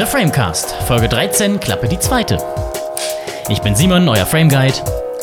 The 0.00 0.06
Framecast, 0.06 0.72
Folge 0.86 1.10
13, 1.10 1.60
Klappe 1.60 1.86
die 1.86 1.98
zweite. 1.98 2.38
Ich 3.50 3.60
bin 3.60 3.76
Simon, 3.76 4.08
euer 4.08 4.24
Frame 4.24 4.48
Guide. 4.48 4.78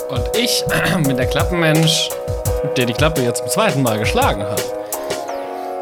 Und 0.09 0.37
ich 0.37 0.63
bin 1.03 1.17
der 1.17 1.25
Klappenmensch, 1.25 2.09
der 2.77 2.85
die 2.85 2.93
Klappe 2.93 3.23
jetzt 3.23 3.39
zum 3.39 3.49
zweiten 3.49 3.81
Mal 3.81 3.97
geschlagen 3.97 4.43
hat. 4.43 4.63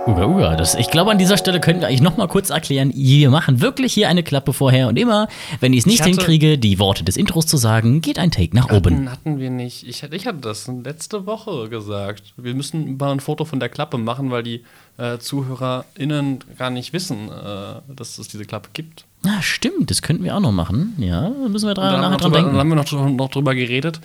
Uga, 0.07 0.25
uga. 0.27 0.55
Das, 0.55 0.75
ich 0.75 0.89
glaube, 0.91 1.09
an 1.09 1.17
dieser 1.17 1.35
Stelle 1.37 1.59
können 1.59 1.81
wir 1.81 1.87
eigentlich 1.87 2.01
noch 2.01 2.15
mal 2.15 2.27
kurz 2.27 2.51
erklären, 2.51 2.91
wir 2.95 3.29
machen 3.31 3.59
wirklich 3.61 3.91
hier 3.93 4.07
eine 4.07 4.21
Klappe 4.21 4.53
vorher 4.53 4.87
und 4.87 4.97
immer, 4.97 5.27
wenn 5.61 5.73
ich 5.73 5.79
es 5.79 5.85
nicht 5.87 6.01
hatte- 6.01 6.11
hinkriege, 6.11 6.59
die 6.59 6.77
Worte 6.77 7.03
des 7.03 7.17
Intros 7.17 7.47
zu 7.47 7.57
sagen, 7.57 8.01
geht 8.01 8.19
ein 8.19 8.29
Take 8.29 8.55
nach 8.55 8.69
oben. 8.71 8.95
Hatten, 8.95 9.11
hatten 9.11 9.39
wir 9.39 9.49
nicht. 9.49 9.87
Ich, 9.87 10.03
hatte- 10.03 10.15
ich 10.15 10.27
hatte 10.27 10.37
das 10.39 10.67
letzte 10.83 11.25
Woche 11.25 11.69
gesagt. 11.69 12.33
Wir 12.37 12.53
müssen 12.53 12.97
mal 12.97 13.11
ein 13.13 13.19
Foto 13.19 13.45
von 13.45 13.59
der 13.59 13.69
Klappe 13.69 13.97
machen, 13.97 14.29
weil 14.29 14.43
die 14.43 14.63
äh, 14.97 15.17
ZuhörerInnen 15.17 16.39
gar 16.57 16.69
nicht 16.69 16.93
wissen, 16.93 17.29
äh, 17.29 17.81
dass 17.95 18.19
es 18.19 18.27
diese 18.27 18.45
Klappe 18.45 18.69
gibt. 18.73 19.05
Ah, 19.25 19.41
stimmt, 19.41 19.89
das 19.89 20.03
könnten 20.03 20.23
wir 20.23 20.35
auch 20.35 20.39
noch 20.39 20.51
machen. 20.51 20.93
Ja, 20.99 21.29
da 21.31 21.49
müssen 21.49 21.67
wir 21.67 21.73
dran, 21.73 21.93
dann, 21.93 22.01
nachher 22.11 22.11
haben 22.25 22.31
dran 22.31 22.31
wir 22.31 22.35
noch 22.35 22.35
drüber, 22.35 22.37
dann 22.37 22.59
haben 22.59 22.69
denken. 22.69 22.91
wir 22.91 23.09
noch, 23.09 23.17
noch 23.25 23.29
drüber 23.31 23.55
geredet, 23.55 23.99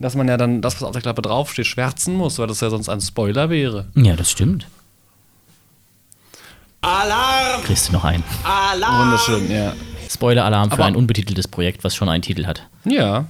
dass 0.00 0.14
man 0.14 0.28
ja 0.28 0.36
dann 0.36 0.60
das, 0.60 0.74
was 0.76 0.82
auf 0.82 0.92
der 0.92 1.00
Klappe 1.00 1.22
draufsteht, 1.22 1.66
schwärzen 1.66 2.14
muss, 2.14 2.38
weil 2.38 2.46
das 2.46 2.60
ja 2.60 2.68
sonst 2.68 2.90
ein 2.90 3.00
Spoiler 3.00 3.48
wäre. 3.48 3.86
Ja, 3.94 4.16
das 4.16 4.30
stimmt. 4.30 4.66
Alarm! 6.90 7.62
Kriegst 7.64 7.88
du 7.88 7.92
noch 7.94 8.04
ein. 8.04 8.22
Alarm! 8.44 9.06
Wunderschön, 9.10 9.50
ja. 9.50 9.72
Spoiler-Alarm 10.08 10.68
für 10.70 10.74
Aber- 10.74 10.84
ein 10.84 10.94
unbetiteltes 10.94 11.48
Projekt, 11.48 11.82
was 11.82 11.96
schon 11.96 12.08
einen 12.08 12.22
Titel 12.22 12.46
hat. 12.46 12.62
Ja. 12.84 13.24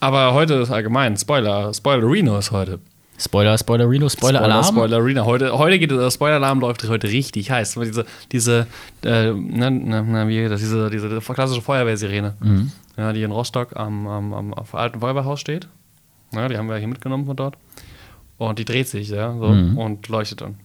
Aber 0.00 0.32
heute 0.32 0.54
ist 0.54 0.70
allgemein 0.70 1.14
Spoiler. 1.18 1.74
Spoilerino 1.74 2.38
ist 2.38 2.52
heute. 2.52 2.78
Spoiler, 3.18 3.58
Spoilerino, 3.58 4.08
Spoiler-Alarm. 4.08 4.64
Spoilerino. 4.64 5.26
Heute, 5.26 5.58
heute 5.58 5.78
geht 5.78 5.90
der 5.90 6.10
Spoiler-Alarm 6.10 6.60
läuft 6.60 6.88
heute 6.88 7.08
richtig 7.08 7.50
heiß. 7.50 7.74
Diese, 7.82 8.06
diese, 8.32 8.66
äh, 9.04 9.30
na, 9.32 9.68
na, 9.68 10.02
na, 10.02 10.28
wie 10.28 10.36
geht 10.36 10.50
das? 10.50 10.60
Diese, 10.60 10.88
diese 10.88 11.08
klassische 11.20 11.60
Feuerwehrsirene, 11.60 12.34
Mhm. 12.40 12.72
ja, 12.96 13.12
die 13.12 13.22
in 13.22 13.30
Rostock 13.30 13.76
am, 13.76 14.06
am, 14.06 14.32
am 14.32 14.54
alten 14.72 15.00
Feuerwehrhaus 15.00 15.40
steht. 15.40 15.68
Ja, 16.32 16.48
die 16.48 16.56
haben 16.56 16.68
wir 16.70 16.76
hier 16.78 16.88
mitgenommen 16.88 17.26
von 17.26 17.36
dort. 17.36 17.56
Und 18.38 18.58
die 18.58 18.64
dreht 18.64 18.88
sich, 18.88 19.10
ja, 19.10 19.34
so, 19.38 19.48
Mhm. 19.48 19.76
und 19.76 20.08
leuchtet 20.08 20.40
dann. 20.40 20.56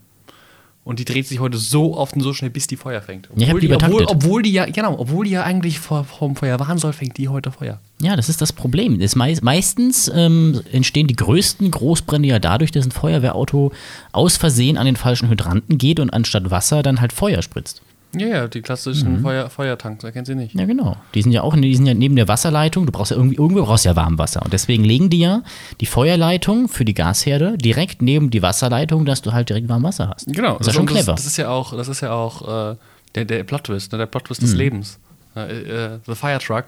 Und 0.83 0.97
die 0.97 1.05
dreht 1.05 1.27
sich 1.27 1.39
heute 1.39 1.57
so 1.57 1.95
oft 1.95 2.15
und 2.15 2.21
so 2.21 2.33
schnell, 2.33 2.49
bis 2.49 2.65
die 2.65 2.75
Feuer 2.75 3.01
fängt. 3.01 3.29
ich 3.35 3.49
hab 3.49 3.59
die 3.59 3.67
die, 3.67 3.73
obwohl, 3.73 4.05
obwohl 4.05 4.41
die 4.41 4.51
ja, 4.51 4.65
genau, 4.65 4.97
obwohl 4.97 5.25
die 5.25 5.31
ja 5.31 5.43
eigentlich 5.43 5.79
vor, 5.79 6.05
vom 6.05 6.35
Feuer 6.35 6.59
warnen 6.59 6.79
soll, 6.79 6.91
fängt 6.91 7.17
die 7.17 7.27
heute 7.27 7.51
Feuer. 7.51 7.79
Ja, 8.01 8.15
das 8.15 8.29
ist 8.29 8.41
das 8.41 8.51
Problem. 8.51 8.99
Das 8.99 9.15
mei 9.15 9.37
meistens 9.43 10.11
ähm, 10.13 10.59
entstehen 10.71 11.05
die 11.05 11.15
größten 11.15 11.69
Großbrände 11.69 12.27
ja 12.27 12.39
dadurch, 12.39 12.71
dass 12.71 12.85
ein 12.85 12.91
Feuerwehrauto 12.91 13.71
aus 14.11 14.37
Versehen 14.37 14.77
an 14.77 14.87
den 14.87 14.95
falschen 14.95 15.29
Hydranten 15.29 15.77
geht 15.77 15.99
und 15.99 16.09
anstatt 16.09 16.49
Wasser 16.49 16.81
dann 16.81 16.99
halt 16.99 17.13
Feuer 17.13 17.43
spritzt. 17.43 17.83
Ja, 18.15 18.27
ja, 18.27 18.47
die 18.47 18.61
klassischen 18.61 19.13
Mhm. 19.17 19.21
Feuer, 19.21 19.49
Feuertanks, 19.49 20.03
wer 20.03 20.11
kennt 20.11 20.27
sie 20.27 20.35
nicht? 20.35 20.53
Ja, 20.53 20.65
genau. 20.65 20.97
Die 21.13 21.21
sind 21.21 21.31
ja 21.31 21.43
auch 21.43 21.55
die 21.55 21.75
sind 21.75 21.85
ja 21.85 21.93
neben 21.93 22.15
der 22.15 22.27
Wasserleitung. 22.27 22.85
Du 22.85 22.91
brauchst 22.91 23.11
ja 23.11 23.17
irgendwie, 23.17 23.37
irgendwo 23.37 23.63
brauchst 23.63 23.85
ja 23.85 23.95
Warmwasser. 23.95 24.41
Und 24.43 24.51
deswegen 24.51 24.83
legen 24.83 25.09
die 25.09 25.19
ja 25.19 25.43
die 25.79 25.85
Feuerleitung 25.85 26.67
für 26.67 26.83
die 26.83 26.93
Gasherde 26.93 27.57
direkt 27.57 28.01
neben 28.01 28.29
die 28.29 28.41
Wasserleitung, 28.41 29.05
dass 29.05 29.21
du 29.21 29.31
halt 29.31 29.47
direkt 29.49 29.69
warm 29.69 29.83
Wasser 29.83 30.09
hast. 30.09 30.27
Genau, 30.27 30.57
Das 30.57 30.67
ist 30.67 30.73
ja 30.73 30.73
schon 30.73 30.85
clever. 30.87 31.13
Das, 31.13 31.21
das 31.23 31.25
ist 31.25 31.37
ja 31.37 31.49
auch, 31.49 31.73
das 31.75 31.87
ist 31.87 32.01
ja 32.01 32.11
auch 32.11 32.71
äh, 32.71 32.75
der, 33.15 33.25
der 33.25 33.43
Plot-Twist, 33.45 33.91
ne, 33.93 33.97
der 33.97 34.05
Plot-Twist 34.07 34.41
Mhm. 34.41 34.45
des 34.45 34.55
Lebens. 34.55 34.99
Äh, 35.35 35.61
äh, 35.61 35.99
the 36.05 36.15
fire 36.15 36.39
truck 36.39 36.65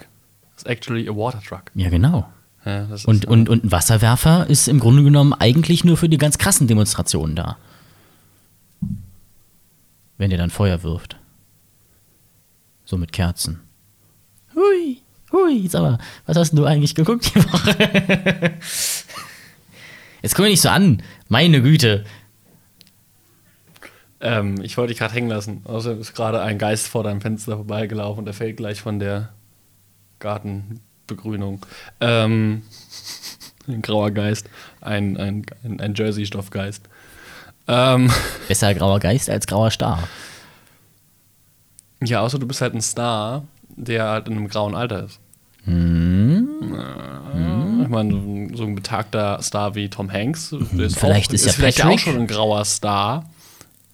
is 0.57 0.63
actually 0.63 1.09
a 1.09 1.11
water 1.15 1.41
truck. 1.45 1.63
ja, 1.75 1.89
genau. 1.89 2.25
Ja, 2.65 2.83
Und, 2.85 2.91
ist, 2.93 3.05
und, 3.27 3.49
und 3.49 3.65
ein 3.65 3.71
Wasserwerfer 3.73 4.49
ist 4.49 4.69
im 4.69 4.79
Grunde 4.79 5.03
genommen 5.03 5.33
eigentlich 5.33 5.83
nur 5.83 5.97
für 5.97 6.07
die 6.07 6.17
ganz 6.17 6.37
krassen 6.37 6.67
Demonstrationen 6.67 7.35
da. 7.35 7.57
Wenn 10.17 10.29
der 10.29 10.39
dann 10.39 10.49
Feuer 10.49 10.81
wirft. 10.83 11.17
So 12.85 12.97
mit 12.97 13.11
Kerzen. 13.11 13.61
Hui, 14.55 14.99
hui, 15.31 15.63
jetzt 15.63 15.75
aber, 15.75 15.97
was 16.25 16.37
hast 16.37 16.51
du 16.53 16.65
eigentlich 16.65 16.95
geguckt 16.95 17.33
die 17.33 17.43
Woche? 17.43 18.53
Jetzt 20.21 20.35
guck 20.35 20.43
mich 20.43 20.51
nicht 20.53 20.61
so 20.61 20.69
an. 20.69 21.03
Meine 21.27 21.61
Güte. 21.61 22.05
ähm, 24.21 24.55
ich 24.61 24.77
wollte 24.77 24.91
dich 24.93 24.99
gerade 24.99 25.13
hängen 25.13 25.27
lassen. 25.27 25.61
Außerdem 25.65 25.99
ist 25.99 26.15
gerade 26.15 26.41
ein 26.41 26.57
Geist 26.57 26.87
vor 26.87 27.03
deinem 27.03 27.19
Fenster 27.19 27.57
vorbeigelaufen 27.57 28.19
und 28.19 28.25
der 28.25 28.33
fällt 28.33 28.55
gleich 28.55 28.79
von 28.79 28.99
der 28.99 29.33
Gartenbegrünung. 30.19 31.65
Ähm, 31.99 32.63
ein 33.67 33.81
grauer 33.81 34.11
Geist, 34.11 34.49
ein, 34.79 35.17
ein, 35.17 35.45
ein, 35.63 35.81
ein 35.81 35.93
Jersey-Stoffgeist. 35.93 36.87
Ähm, 37.67 38.09
Besser 38.47 38.73
grauer 38.73 39.01
Geist 39.01 39.29
als 39.29 39.45
grauer 39.45 39.71
Star. 39.71 40.07
Ja, 42.09 42.21
außer 42.21 42.39
du 42.39 42.47
bist 42.47 42.61
halt 42.61 42.73
ein 42.73 42.81
Star, 42.81 43.43
der 43.75 44.05
halt 44.09 44.27
in 44.27 44.33
einem 44.37 44.47
grauen 44.47 44.75
Alter 44.75 45.05
ist. 45.05 45.19
Hm. 45.65 46.47
Ich 47.83 47.89
meine, 47.89 48.49
so 48.55 48.63
ein- 48.63 48.75
betagter 48.75 49.41
Star 49.41 49.75
wie 49.75 49.89
Tom 49.89 50.11
Hanks, 50.11 50.49
der 50.71 50.85
ist, 50.87 50.97
Vielleicht 50.97 51.29
auch, 51.29 51.33
ist 51.33 51.45
ja 51.45 51.51
vielleicht 51.53 51.79
Patrick. 51.79 51.95
auch 51.95 51.99
schon 51.99 52.15
ein 52.17 52.27
grauer 52.27 52.65
Star. 52.65 53.29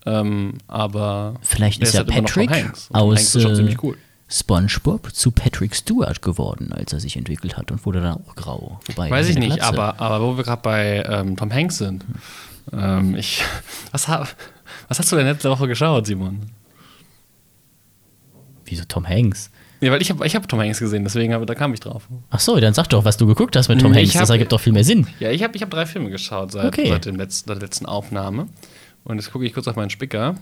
Ähm, 0.05 0.53
aber 0.67 1.35
Vielleicht 1.41 1.81
ist 1.83 1.93
ja 1.93 1.99
halt 1.99 2.09
Patrick 2.09 2.49
Hanks. 2.49 2.89
Aus 2.91 3.15
Hanks 3.17 3.35
ist 3.35 3.59
äh, 3.59 3.77
cool. 3.83 3.97
SpongeBob 4.29 5.13
zu 5.13 5.31
Patrick 5.31 5.75
Stewart 5.75 6.21
geworden, 6.21 6.71
als 6.71 6.93
er 6.93 6.99
sich 6.99 7.17
entwickelt 7.17 7.57
hat 7.57 7.71
und 7.71 7.85
wurde 7.85 7.99
dann 8.01 8.13
auch 8.25 8.35
grau. 8.35 8.79
Wobei, 8.87 9.09
Weiß 9.09 9.27
ich 9.27 9.37
nicht, 9.37 9.55
Glatze. 9.57 9.67
aber, 9.67 9.99
aber 9.99 10.21
wo 10.25 10.37
wir 10.37 10.43
gerade 10.43 10.61
bei 10.61 11.03
ähm, 11.07 11.35
Tom 11.35 11.51
Hanks 11.51 11.79
sind. 11.79 12.05
Ähm, 12.71 13.15
ich, 13.15 13.43
was, 13.91 14.07
ha, 14.07 14.25
was 14.87 14.99
hast 14.99 15.11
du 15.11 15.15
denn 15.17 15.25
letzte 15.25 15.49
Woche 15.49 15.67
geschaut, 15.67 16.05
Simon? 16.05 16.39
Wieso 18.69 18.83
Tom 18.87 19.07
Hanks? 19.07 19.51
Ja, 19.81 19.91
weil 19.91 20.01
ich 20.01 20.09
habe 20.09 20.25
ich 20.27 20.35
hab 20.35 20.47
Tom 20.47 20.59
Hanks 20.59 20.79
gesehen, 20.79 21.03
deswegen 21.03 21.33
hab, 21.33 21.45
da 21.47 21.55
kam 21.55 21.73
ich 21.73 21.79
drauf. 21.79 22.07
Ach 22.29 22.39
so, 22.39 22.59
dann 22.59 22.73
sag 22.73 22.87
doch, 22.89 23.05
was 23.05 23.17
du 23.17 23.25
geguckt 23.27 23.55
hast 23.55 23.69
mit 23.69 23.79
Tom 23.81 23.91
Ich 23.93 23.97
Hanks. 23.97 24.13
Das 24.13 24.21
hab- 24.23 24.29
ergibt 24.31 24.51
doch 24.51 24.59
viel 24.59 24.73
mehr 24.73 24.83
Sinn. 24.83 25.07
Ja, 25.19 25.31
ich 25.31 25.41
habe 25.43 25.55
ich 25.55 25.61
hab 25.61 25.69
drei 25.69 25.85
Filme 25.85 26.09
geschaut 26.09 26.51
seit, 26.51 26.65
Okay. 26.65 26.89
seit, 26.89 27.05
letzten, 27.05 27.49
der 27.49 27.59
letzten 27.59 27.85
Aufnahme. 27.85 28.47
Und 29.05 29.15
jetzt 29.17 29.31
gucke 29.31 29.45
ich 29.45 29.53
kurz 29.53 29.67
auf 29.67 29.75
meinen 29.77 29.89
Spicker, 29.89 30.35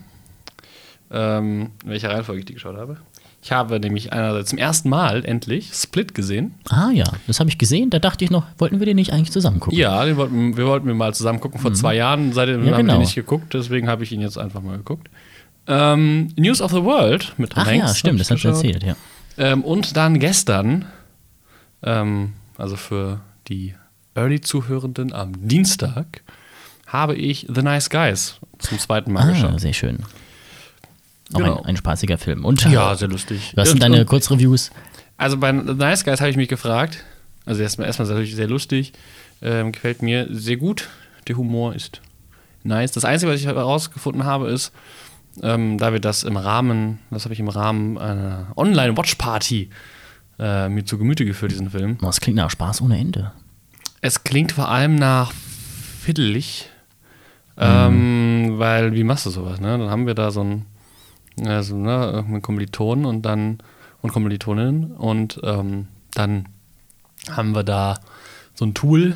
ähm, 1.11 1.71
in 1.83 1.89
welcher 1.91 2.09
Reihenfolge 2.09 2.39
ich 2.39 2.45
die 2.45 2.53
geschaut 2.53 2.75
habe. 2.77 2.97
Ich 3.43 3.51
habe 3.51 3.79
nämlich 3.79 4.11
einerseits 4.11 4.49
zum 4.49 4.57
ersten 4.57 4.89
Mal 4.89 5.23
endlich 5.23 5.71
Split 5.73 6.13
gesehen. 6.15 6.55
Ah 6.69 6.89
ja, 6.91 7.05
das 7.27 7.39
habe 7.39 7.49
ich 7.49 7.57
gesehen. 7.57 7.89
Da 7.91 7.99
dachte 7.99 8.25
ich 8.25 8.31
noch, 8.31 8.43
wollten 8.57 8.79
wir 8.79 8.85
den 8.87 8.95
nicht 8.95 9.13
eigentlich 9.13 9.31
zusammen 9.31 9.59
gucken? 9.59 9.77
Ja, 9.77 10.03
den 10.03 10.17
wollten, 10.17 10.57
wir 10.57 10.65
wollten 10.65 10.87
wir 10.87 10.95
mal 10.95 11.13
zusammen 11.13 11.39
gucken 11.39 11.59
vor 11.61 11.73
zwei 11.73 11.95
Jahren. 11.95 12.33
Seitdem 12.33 12.61
Mhm. 12.61 12.65
Ja, 12.65 12.71
haben 12.73 12.77
wir 12.79 12.83
genau. 12.83 12.93
den 12.95 13.01
nicht 13.01 13.15
geguckt, 13.15 13.53
deswegen 13.53 13.87
habe 13.87 14.03
ich 14.03 14.11
ihn 14.11 14.19
jetzt 14.21 14.37
einfach 14.37 14.61
mal 14.61 14.77
geguckt. 14.77 15.07
Ähm, 15.67 16.29
News 16.37 16.61
of 16.61 16.71
the 16.71 16.83
World 16.83 17.33
mit 17.37 17.51
Ach 17.55 17.65
Hanks. 17.65 17.87
ja, 17.89 17.95
stimmt, 17.95 18.19
das 18.19 18.31
hast 18.31 18.43
du 18.43 18.47
erzählt, 18.49 18.83
ja. 18.83 18.95
Ähm, 19.37 19.63
und 19.63 19.95
dann 19.97 20.19
gestern, 20.19 20.85
ähm, 21.83 22.33
also 22.57 22.75
für 22.75 23.21
die 23.47 23.75
Early-Zuhörenden 24.15 25.13
am 25.13 25.47
Dienstag, 25.47 26.21
habe 26.87 27.15
ich 27.15 27.45
The 27.53 27.61
Nice 27.61 27.89
Guys 27.89 28.39
zum 28.59 28.79
zweiten 28.79 29.11
Mal 29.11 29.23
Ah, 29.29 29.31
geschaut. 29.31 29.59
sehr 29.59 29.73
schön. 29.73 29.99
Auch 31.33 31.39
Genau. 31.39 31.57
ein, 31.59 31.65
ein 31.65 31.77
spaßiger 31.77 32.17
Film. 32.17 32.45
Und 32.45 32.63
Ja, 32.63 32.95
sehr 32.95 33.09
lustig. 33.09 33.51
was 33.55 33.69
sind 33.69 33.83
deine 33.83 34.05
Kurzreviews? 34.05 34.71
Also 35.17 35.37
bei 35.37 35.51
The 35.51 35.73
Nice 35.73 36.05
Guys 36.05 36.21
habe 36.21 36.29
ich 36.31 36.37
mich 36.37 36.47
gefragt, 36.47 37.03
also 37.45 37.61
erstmal 37.61 37.87
erstmal 37.87 38.07
natürlich 38.07 38.35
sehr 38.35 38.47
lustig, 38.47 38.93
ähm, 39.41 39.71
gefällt 39.73 40.01
mir 40.01 40.27
sehr 40.31 40.55
gut. 40.57 40.87
Der 41.27 41.35
Humor 41.35 41.75
ist 41.75 42.01
nice. 42.63 42.93
Das 42.93 43.03
Einzige, 43.03 43.31
was 43.33 43.39
ich 43.41 43.45
herausgefunden 43.47 44.23
habe, 44.23 44.49
ist, 44.49 44.71
ähm, 45.41 45.77
da 45.77 45.93
wir 45.93 45.99
das 45.99 46.23
im 46.23 46.37
Rahmen, 46.37 46.99
das 47.11 47.25
habe 47.25 47.33
ich 47.33 47.39
im 47.39 47.49
Rahmen 47.49 47.97
einer 47.97 48.47
Online-Watch-Party 48.55 49.69
äh, 50.39 50.69
mir 50.69 50.85
zu 50.85 50.97
Gemüte 50.97 51.25
geführt, 51.25 51.51
diesen 51.51 51.69
Film. 51.69 51.97
Oh, 52.01 52.05
Das 52.05 52.19
klingt 52.21 52.37
nach 52.37 52.49
Spaß 52.49 52.81
ohne 52.81 52.97
Ende. 52.97 53.31
Es 54.01 54.23
klingt 54.23 54.51
vor 54.51 54.69
allem 54.69 54.95
nach 54.95 55.31
fiddelig, 56.01 56.69
ähm, 57.57 58.53
weil 58.57 58.93
wie 58.93 59.03
machst 59.03 59.25
du 59.25 59.29
sowas, 59.29 59.59
ne? 59.59 59.77
Dann 59.77 59.89
haben 59.89 60.05
wir 60.05 60.13
da 60.13 60.31
so 60.31 60.43
ein, 60.43 60.65
also, 61.43 61.75
ne, 61.75 62.23
einen 62.27 62.41
Kommilitonen 62.41 63.05
und 63.05 63.23
dann, 63.23 63.57
und 64.01 64.13
Kommilitoninnen 64.13 64.91
und 64.91 65.39
ähm, 65.43 65.87
dann 66.13 66.47
haben 67.31 67.55
wir 67.55 67.63
da 67.63 67.99
so 68.53 68.65
ein 68.65 68.73
Tool, 68.73 69.15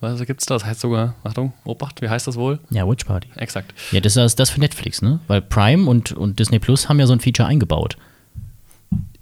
was 0.00 0.24
gibt's 0.24 0.46
da? 0.46 0.54
Das 0.54 0.64
heißt 0.64 0.80
sogar, 0.80 1.14
Achtung, 1.24 1.52
Obacht, 1.64 2.00
wie 2.02 2.08
heißt 2.08 2.26
das 2.26 2.36
wohl? 2.36 2.58
Ja, 2.70 2.88
Witch 2.88 3.04
Party. 3.04 3.28
Exakt. 3.36 3.74
Ja, 3.92 4.00
das 4.00 4.16
ist 4.16 4.38
das 4.38 4.50
für 4.50 4.60
Netflix, 4.60 5.02
ne? 5.02 5.20
Weil 5.26 5.42
Prime 5.42 5.88
und, 5.88 6.12
und 6.12 6.38
Disney 6.38 6.58
Plus 6.58 6.88
haben 6.88 7.00
ja 7.00 7.06
so 7.06 7.12
ein 7.12 7.20
Feature 7.20 7.48
eingebaut. 7.48 7.96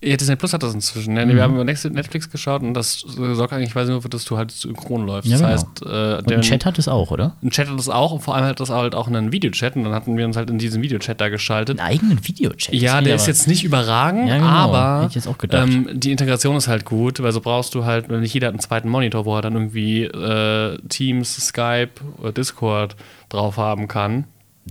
Ja, 0.06 0.16
Disney 0.16 0.36
Plus 0.36 0.52
hat 0.52 0.62
das 0.62 0.72
inzwischen. 0.72 1.14
Ne? 1.14 1.26
Mhm. 1.26 1.34
Wir 1.34 1.42
haben 1.42 1.54
über 1.54 1.64
Netflix 1.64 2.30
geschaut 2.30 2.62
und 2.62 2.74
das 2.74 3.04
äh, 3.18 3.34
sorgt 3.34 3.52
eigentlich 3.52 3.72
quasi 3.72 3.90
nur 3.90 4.02
für, 4.02 4.08
dass 4.08 4.24
du 4.24 4.36
halt 4.36 4.52
synchron 4.52 5.04
läufst. 5.04 5.28
Ja, 5.28 5.38
das 5.38 5.64
genau. 5.64 5.82
heißt, 5.82 5.82
äh, 5.82 6.18
Und 6.24 6.32
ein 6.32 6.42
Chat 6.42 6.64
hat 6.64 6.78
es 6.78 6.86
auch, 6.86 7.10
oder? 7.10 7.34
Ein 7.42 7.50
Chat 7.50 7.68
hat 7.68 7.76
das 7.76 7.88
auch 7.88 8.12
und 8.12 8.20
vor 8.20 8.36
allem 8.36 8.44
hat 8.44 8.60
das 8.60 8.70
halt 8.70 8.94
auch 8.94 9.08
einen 9.08 9.32
Videochat 9.32 9.74
und 9.74 9.82
dann 9.84 9.92
hatten 9.92 10.16
wir 10.16 10.24
uns 10.24 10.36
halt 10.36 10.48
in 10.48 10.58
diesem 10.58 10.82
Videochat 10.82 11.20
da 11.20 11.28
geschaltet. 11.28 11.80
Einen 11.80 11.88
eigenen 11.88 12.26
Videochat. 12.26 12.72
Ja, 12.72 12.96
Das 12.96 13.04
der 13.04 13.14
ist 13.16 13.26
jetzt 13.26 13.48
nicht 13.48 13.64
überragend, 13.64 14.28
Ja, 14.28 14.36
genau. 14.36 14.46
aber 14.48 15.10
ähm, 15.50 15.88
die 15.92 16.12
Integration 16.12 16.56
ist 16.56 16.68
halt 16.68 16.84
gut, 16.84 17.20
weil 17.20 17.32
so 17.32 17.40
brauchst 17.40 17.74
du 17.74 17.84
halt, 17.84 18.08
wenn 18.08 18.20
nicht 18.20 18.32
jeder 18.34 18.46
hat 18.48 18.54
einen 18.54 18.60
zweiten 18.60 18.88
Monitor, 18.88 19.24
wo 19.24 19.34
er 19.34 19.42
dann 19.42 19.54
irgendwie 19.54 20.04
äh, 20.04 20.78
Teams, 20.88 21.36
Skype 21.36 21.90
oder 22.18 22.32
Discord 22.32 22.94
drauf 23.28 23.56
haben 23.56 23.88
kann. 23.88 24.24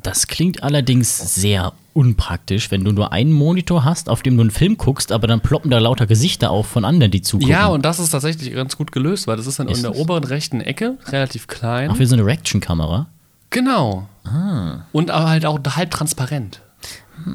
Das 0.04 0.28
klingt 0.28 0.62
allerdings 0.64 1.36
sehr 1.36 1.74
unpraktisch, 1.94 2.70
wenn 2.72 2.84
du 2.84 2.92
nur 2.92 3.14
einen 3.14 3.32
Monitor 3.32 3.86
hast, 3.86 4.10
auf 4.10 4.22
dem 4.22 4.36
du 4.36 4.42
einen 4.42 4.52
Film 4.52 4.78
guckst, 4.78 5.12
aber 5.14 5.28
dann 5.28 5.40
ploppen 5.40 5.72
da 5.72 5.80
lauter 5.80 6.06
Gesichter 6.06 6.52
auf 6.52 6.68
von 6.68 6.84
anderen, 6.84 7.12
die 7.12 7.22
zugucken. 7.22 7.50
Ja, 7.50 7.68
und 7.68 7.86
das 7.86 8.00
ist 8.00 8.10
tatsächlich 8.10 8.54
ganz 8.54 8.76
gut 8.78 8.92
gelöst, 8.92 9.28
weil 9.28 9.38
das 9.38 9.48
ist 9.48 9.60
dann 9.60 9.70
Ist 9.70 9.78
in 9.78 9.84
der 9.84 9.92
es? 9.94 9.98
oberen 9.98 10.26
rechten 10.26 10.60
Ecke, 10.60 10.98
relativ 11.08 11.48
klein. 11.48 11.90
Ach, 11.94 12.00
wie 12.00 12.06
so 12.06 12.16
eine 12.16 12.26
Reaction-Kamera. 12.26 13.08
genau. 13.50 14.08
Ah. 14.26 14.80
Und 14.92 15.12
aber 15.12 15.30
halt 15.30 15.46
auch 15.46 15.60
halb 15.76 15.92
transparent. 15.92 16.62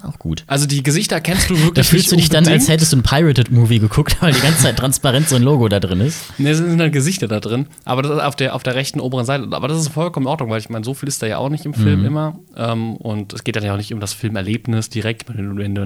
Auch 0.02 0.18
gut. 0.18 0.44
Also 0.46 0.66
die 0.66 0.82
Gesichter 0.82 1.20
kennst 1.20 1.50
du 1.50 1.54
wirklich 1.54 1.72
Da 1.74 1.82
fühlst 1.82 2.10
du 2.12 2.16
dich 2.16 2.24
nicht 2.24 2.34
dann, 2.34 2.44
als 2.44 2.48
unbedingt. 2.48 2.68
hättest 2.70 2.92
du 2.92 2.96
ein 2.98 3.02
Pirated-Movie 3.02 3.78
geguckt, 3.80 4.16
weil 4.20 4.32
die 4.32 4.40
ganze 4.40 4.62
Zeit 4.62 4.76
transparent 4.76 5.28
so 5.28 5.36
ein 5.36 5.42
Logo 5.42 5.68
da 5.68 5.80
drin 5.80 6.00
ist. 6.00 6.38
Ne, 6.38 6.50
es 6.50 6.58
sind 6.58 6.80
halt 6.80 6.92
Gesichter 6.92 7.28
da 7.28 7.40
drin, 7.40 7.66
aber 7.84 8.02
das 8.02 8.12
ist 8.12 8.20
auf 8.22 8.36
der, 8.36 8.54
auf 8.54 8.62
der 8.62 8.74
rechten 8.74 9.00
oberen 9.00 9.24
Seite. 9.26 9.48
Aber 9.50 9.68
das 9.68 9.78
ist 9.80 9.88
vollkommen 9.88 10.26
in 10.26 10.30
Ordnung, 10.30 10.50
weil 10.50 10.60
ich 10.60 10.68
meine, 10.68 10.84
so 10.84 10.94
viel 10.94 11.08
ist 11.08 11.22
da 11.22 11.26
ja 11.26 11.38
auch 11.38 11.48
nicht 11.48 11.64
im 11.64 11.70
Mhm. 11.72 11.74
Film 11.74 12.04
immer. 12.04 12.38
Ähm, 12.56 12.96
und 12.96 13.32
es 13.32 13.44
geht 13.44 13.56
dann 13.56 13.64
ja 13.64 13.72
auch 13.72 13.76
nicht 13.78 13.92
um 13.92 14.00
das 14.00 14.12
Filmerlebnis 14.12 14.90
direkt. 14.90 15.26
Wenn 15.28 15.74
du, 15.74 15.82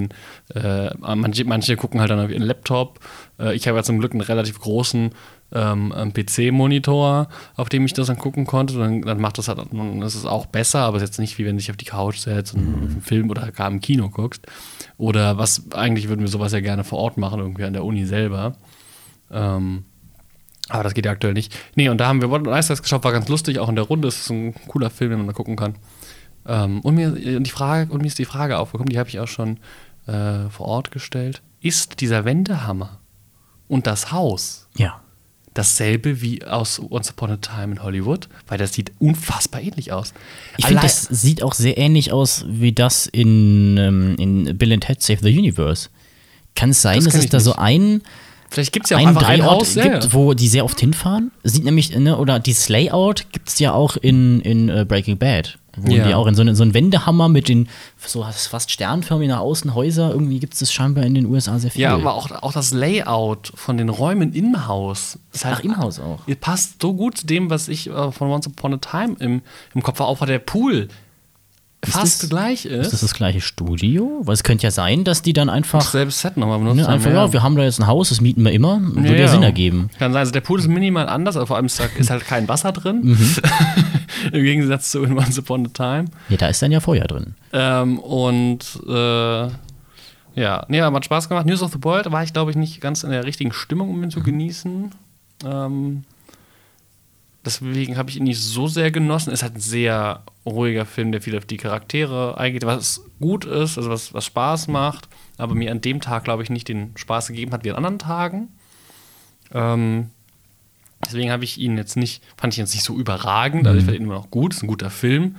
äh, 0.53 0.89
manche, 1.15 1.45
manche 1.45 1.75
gucken 1.75 1.99
halt 1.99 2.09
dann 2.11 2.19
auf 2.19 2.29
ihren 2.29 2.43
Laptop. 2.43 2.99
Äh, 3.39 3.55
ich 3.55 3.67
habe 3.67 3.77
ja 3.77 3.83
zum 3.83 3.99
Glück 3.99 4.11
einen 4.11 4.21
relativ 4.21 4.59
großen 4.59 5.11
ähm, 5.51 5.93
PC-Monitor, 6.13 7.27
auf 7.55 7.69
dem 7.69 7.85
ich 7.85 7.93
das 7.93 8.07
dann 8.07 8.17
gucken 8.17 8.45
konnte. 8.45 8.77
Dann, 8.77 9.01
dann 9.01 9.19
macht 9.19 9.37
das 9.37 9.47
halt, 9.47 9.59
dann 9.59 10.01
ist 10.01 10.15
es 10.15 10.25
auch 10.25 10.45
besser, 10.45 10.79
aber 10.79 10.97
es 10.97 11.03
ist 11.03 11.09
jetzt 11.09 11.19
nicht 11.19 11.37
wie 11.37 11.45
wenn 11.45 11.55
du 11.55 11.59
dich 11.59 11.71
auf 11.71 11.77
die 11.77 11.85
Couch 11.85 12.17
setzt 12.17 12.53
und 12.53 12.61
einen 12.61 13.01
Film 13.01 13.29
oder 13.29 13.51
gar 13.51 13.69
im 13.69 13.81
Kino 13.81 14.09
guckst. 14.09 14.45
Oder 14.97 15.37
was, 15.37 15.71
eigentlich 15.71 16.09
würden 16.09 16.21
wir 16.21 16.27
sowas 16.27 16.51
ja 16.51 16.59
gerne 16.59 16.83
vor 16.83 16.99
Ort 16.99 17.17
machen, 17.17 17.39
irgendwie 17.39 17.63
an 17.63 17.73
der 17.73 17.83
Uni 17.83 18.05
selber. 18.05 18.55
Ähm, 19.31 19.85
aber 20.69 20.83
das 20.83 20.93
geht 20.93 21.05
ja 21.05 21.11
aktuell 21.11 21.33
nicht. 21.33 21.55
Nee, 21.75 21.89
und 21.89 21.99
da 21.99 22.07
haben 22.07 22.21
wir 22.21 22.31
What 22.31 22.47
Ice 22.47 22.73
Ice 22.73 22.81
geschaut, 22.81 23.03
war 23.03 23.11
ganz 23.11 23.27
lustig, 23.27 23.59
auch 23.59 23.69
in 23.69 23.75
der 23.75 23.85
Runde. 23.85 24.07
Es 24.07 24.21
ist 24.21 24.29
ein 24.31 24.55
cooler 24.67 24.89
Film, 24.89 25.11
den 25.11 25.19
man 25.19 25.27
da 25.27 25.33
gucken 25.33 25.55
kann. 25.55 25.75
Ähm, 26.47 26.81
und, 26.81 26.95
mir, 26.95 27.11
die 27.11 27.49
Frage, 27.49 27.91
und 27.91 28.01
mir 28.01 28.07
ist 28.07 28.17
die 28.17 28.25
Frage 28.25 28.57
aufgekommen, 28.57 28.89
die 28.89 28.99
habe 28.99 29.09
ich 29.09 29.19
auch 29.19 29.27
schon 29.27 29.59
äh, 30.07 30.49
vor 30.49 30.67
Ort 30.67 30.91
gestellt. 30.91 31.41
Ist 31.61 32.01
dieser 32.01 32.25
Wendehammer 32.25 32.99
und 33.67 33.87
das 33.87 34.11
Haus 34.11 34.67
Ja. 34.75 35.01
Dasselbe 35.55 36.21
wie 36.21 36.43
aus 36.43 36.79
Once 36.79 37.09
Upon 37.09 37.31
a 37.31 37.37
Time 37.37 37.73
in 37.73 37.83
Hollywood? 37.83 38.29
Weil 38.47 38.59
das 38.59 38.73
sieht 38.73 38.91
unfassbar 38.99 39.61
ähnlich 39.61 39.91
aus. 39.91 40.13
Ich 40.57 40.65
finde, 40.65 40.83
das 40.83 41.03
sieht 41.03 41.41
auch 41.41 41.53
sehr 41.53 41.77
ähnlich 41.77 42.11
aus 42.11 42.45
wie 42.47 42.71
das 42.71 43.07
in, 43.07 43.77
ähm, 43.77 44.15
in 44.19 44.57
Bill 44.57 44.73
and 44.73 44.83
Ted 44.83 45.01
Save 45.01 45.19
the 45.23 45.35
Universe. 45.35 45.89
Kann 46.55 46.69
es 46.69 46.81
sein, 46.81 47.03
Das 47.03 47.05
dass 47.05 47.15
es 47.15 47.29
da 47.29 47.39
so 47.39 47.51
nicht. 47.51 47.59
Ein, 48.45 48.51
Vielleicht 48.51 48.73
gibt 48.73 48.85
es 48.85 48.89
ja 48.91 48.97
auch 48.97 49.01
ein 49.01 49.07
einfach 49.09 49.27
ein 49.27 49.39
Drehort. 49.39 49.75
Ja, 49.75 49.83
gibt, 49.83 50.03
ja. 50.05 50.13
wo 50.13 50.33
die 50.33 50.47
sehr 50.47 50.65
oft 50.65 50.79
hinfahren? 50.79 51.31
Sieht 51.43 51.63
nämlich, 51.63 51.97
ne, 51.97 52.17
oder 52.17 52.39
dieses 52.39 52.69
Layout 52.69 53.25
gibt 53.31 53.49
es 53.49 53.59
ja 53.59 53.73
auch 53.73 53.97
in, 53.97 54.41
in 54.41 54.69
äh, 54.69 54.85
Breaking 54.87 55.17
Bad. 55.17 55.57
Wo 55.77 55.91
Ja. 55.91 56.07
die 56.07 56.13
auch 56.15 56.27
in 56.27 56.35
so, 56.35 56.41
eine, 56.41 56.55
so 56.55 56.63
einen 56.63 56.73
Wendehammer 56.73 57.27
mit 57.27 57.49
den 57.49 57.67
so 57.97 58.23
fast 58.23 58.71
sternförmig 58.71 59.27
nach 59.27 59.39
außen 59.39 59.73
Häuser, 59.73 60.11
irgendwie 60.11 60.39
gibt 60.39 60.53
es 60.53 60.61
das 60.61 60.71
scheinbar 60.71 61.03
in 61.03 61.15
den 61.15 61.25
USA 61.25 61.59
sehr 61.59 61.69
viel. 61.71 61.81
Ja, 61.81 61.95
aber 61.95 62.13
auch, 62.13 62.31
auch 62.31 62.53
das 62.53 62.71
Layout 62.71 63.51
von 63.55 63.77
den 63.77 63.89
Räumen 63.89 64.31
im 64.33 64.67
Haus 64.67 65.19
ist 65.33 65.43
halt 65.43 65.57
Ach, 65.59 65.63
im 65.63 65.77
Haus 65.77 65.99
auch. 65.99 66.19
Ihr 66.27 66.35
passt 66.35 66.81
so 66.81 66.93
gut 66.93 67.17
zu 67.17 67.25
dem, 67.25 67.49
was 67.49 67.67
ich 67.67 67.89
äh, 67.89 68.11
von 68.11 68.29
Once 68.29 68.47
Upon 68.47 68.75
a 68.75 68.77
Time 68.77 69.17
im, 69.19 69.41
im 69.73 69.83
Kopf 69.83 69.99
habe, 69.99 70.07
auch 70.09 70.21
weil 70.21 70.29
der 70.29 70.39
Pool 70.39 70.87
fast 71.85 72.23
das- 72.23 72.29
gleich 72.29 72.65
Ist 72.65 72.87
ist. 72.87 72.93
das 72.93 73.01
das 73.01 73.13
gleiche 73.13 73.41
Studio? 73.41 74.21
Weil 74.23 74.33
es 74.33 74.43
könnte 74.43 74.63
ja 74.63 74.71
sein, 74.71 75.03
dass 75.03 75.21
die 75.21 75.33
dann 75.33 75.49
einfach, 75.49 75.81
Selbes 75.81 76.19
Set 76.21 76.37
nochmal 76.37 76.59
benutzt 76.59 76.77
ne, 76.77 76.87
einfach 76.87 77.11
ja, 77.11 77.31
wir 77.33 77.43
haben 77.43 77.55
da 77.55 77.63
jetzt 77.63 77.79
ein 77.79 77.87
Haus, 77.87 78.09
das 78.09 78.21
mieten 78.21 78.43
wir 78.43 78.51
immer, 78.51 78.79
würde 78.81 79.17
ja, 79.19 79.27
Sinn 79.27 79.43
ergeben. 79.43 79.89
Kann 79.99 80.11
sein. 80.13 80.19
Also 80.19 80.31
der 80.31 80.41
Pool 80.41 80.59
ist 80.59 80.67
minimal 80.67 81.07
anders, 81.09 81.35
aber 81.37 81.47
vor 81.47 81.55
allem 81.57 81.65
ist, 81.67 81.79
da- 81.79 81.85
ist 81.97 82.09
halt 82.09 82.25
kein 82.25 82.47
Wasser 82.47 82.71
drin. 82.71 83.01
Mhm. 83.03 83.35
Im 84.31 84.43
Gegensatz 84.43 84.91
zu 84.91 85.03
in 85.03 85.17
Once 85.17 85.37
Upon 85.39 85.65
a 85.67 85.69
Time. 85.69 86.05
Ja, 86.29 86.37
da 86.37 86.47
ist 86.47 86.61
dann 86.61 86.71
ja 86.71 86.79
Feuer 86.79 87.05
drin. 87.05 87.35
Ähm, 87.53 87.99
und 87.99 88.59
äh, 88.87 89.47
ja, 90.37 90.65
nee, 90.67 90.81
aber 90.81 90.97
hat 90.97 91.05
Spaß 91.05 91.29
gemacht. 91.29 91.45
News 91.45 91.61
of 91.61 91.71
the 91.71 91.83
World 91.83 92.11
war 92.11 92.23
ich, 92.23 92.33
glaube 92.33 92.51
ich, 92.51 92.57
nicht 92.57 92.81
ganz 92.81 93.03
in 93.03 93.11
der 93.11 93.23
richtigen 93.23 93.53
Stimmung, 93.53 93.89
um 93.89 94.03
ihn 94.03 94.11
zu 94.11 94.21
genießen. 94.21 94.91
Ähm, 95.45 96.03
deswegen 97.45 97.97
habe 97.97 98.09
ich 98.09 98.17
ihn 98.17 98.23
nicht 98.23 98.41
so 98.41 98.67
sehr 98.67 98.91
genossen. 98.91 99.31
Es 99.31 99.43
hat 99.43 99.55
ein 99.55 99.59
sehr 99.59 100.23
ruhiger 100.45 100.85
Film, 100.85 101.11
der 101.11 101.21
viel 101.21 101.37
auf 101.37 101.45
die 101.45 101.57
Charaktere 101.57 102.37
eingeht, 102.37 102.65
was 102.65 103.01
gut 103.19 103.45
ist, 103.45 103.77
also 103.77 103.89
was, 103.89 104.13
was 104.13 104.25
Spaß 104.25 104.67
macht, 104.67 105.07
aber 105.37 105.55
mir 105.55 105.71
an 105.71 105.81
dem 105.81 106.01
Tag, 106.01 106.23
glaube 106.23 106.43
ich, 106.43 106.49
nicht 106.49 106.67
den 106.67 106.91
Spaß 106.95 107.27
gegeben 107.27 107.51
hat 107.51 107.63
wie 107.63 107.71
an 107.71 107.77
anderen 107.77 107.99
Tagen. 107.99 108.49
Ähm, 109.53 110.09
deswegen 111.05 111.31
habe 111.31 111.43
ich 111.43 111.57
ihn 111.57 111.77
jetzt 111.77 111.95
nicht, 111.95 112.23
fand 112.37 112.53
ich 112.53 112.59
ihn 112.59 112.65
jetzt 112.65 112.73
nicht 112.73 112.83
so 112.83 112.97
überragend, 112.97 113.67
also 113.67 113.79
ich 113.79 113.85
fand 113.85 113.97
ihn 113.97 114.03
immer 114.03 114.15
noch 114.15 114.31
gut, 114.31 114.53
ist 114.53 114.63
ein 114.63 114.67
guter 114.67 114.89
Film. 114.89 115.37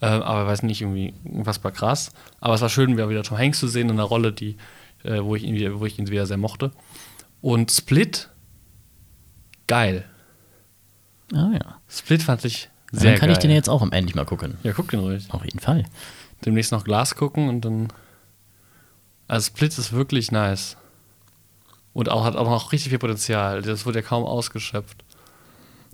Äh, 0.00 0.06
aber 0.06 0.46
weiß 0.46 0.62
nicht, 0.62 0.80
irgendwie 0.80 1.12
unfassbar 1.24 1.72
krass. 1.72 2.12
Aber 2.40 2.54
es 2.54 2.60
war 2.60 2.68
schön, 2.68 2.96
wieder 2.96 3.22
Tom 3.22 3.38
Hanks 3.38 3.58
zu 3.58 3.66
sehen 3.66 3.88
in 3.88 3.96
einer 3.96 4.04
Rolle, 4.04 4.32
die, 4.32 4.56
äh, 5.02 5.22
wo, 5.22 5.34
ich 5.34 5.42
ihn 5.42 5.54
wieder, 5.54 5.80
wo 5.80 5.86
ich 5.86 5.98
ihn 5.98 6.08
wieder 6.08 6.26
sehr 6.26 6.36
mochte. 6.36 6.70
Und 7.40 7.70
Split, 7.70 8.28
geil. 9.66 10.04
Ah 11.32 11.50
ja. 11.52 11.78
Split 11.88 12.22
fand 12.22 12.44
ich 12.44 12.68
Sehr 12.92 13.12
dann 13.12 13.20
kann 13.20 13.28
geil. 13.28 13.36
ich 13.36 13.38
den 13.38 13.50
jetzt 13.50 13.68
auch 13.68 13.82
endlich 13.90 14.14
mal 14.14 14.24
gucken. 14.24 14.56
ja, 14.62 14.72
guck 14.72 14.90
den 14.90 15.00
ruhig. 15.00 15.26
Auf 15.30 15.44
jeden 15.44 15.60
Fall. 15.60 15.84
Demnächst 16.44 16.72
noch 16.72 16.84
Glas 16.84 17.14
gucken 17.14 17.48
und 17.48 17.64
dann. 17.64 17.88
Also 19.26 19.48
Split 19.48 19.76
ist 19.76 19.92
wirklich 19.92 20.32
nice. 20.32 20.76
Und 21.92 22.08
auch, 22.10 22.24
hat 22.24 22.36
auch 22.36 22.48
noch 22.48 22.72
richtig 22.72 22.90
viel 22.90 22.98
Potenzial. 22.98 23.62
Das 23.62 23.84
wurde 23.84 24.00
ja 24.00 24.06
kaum 24.06 24.24
ausgeschöpft. 24.24 25.04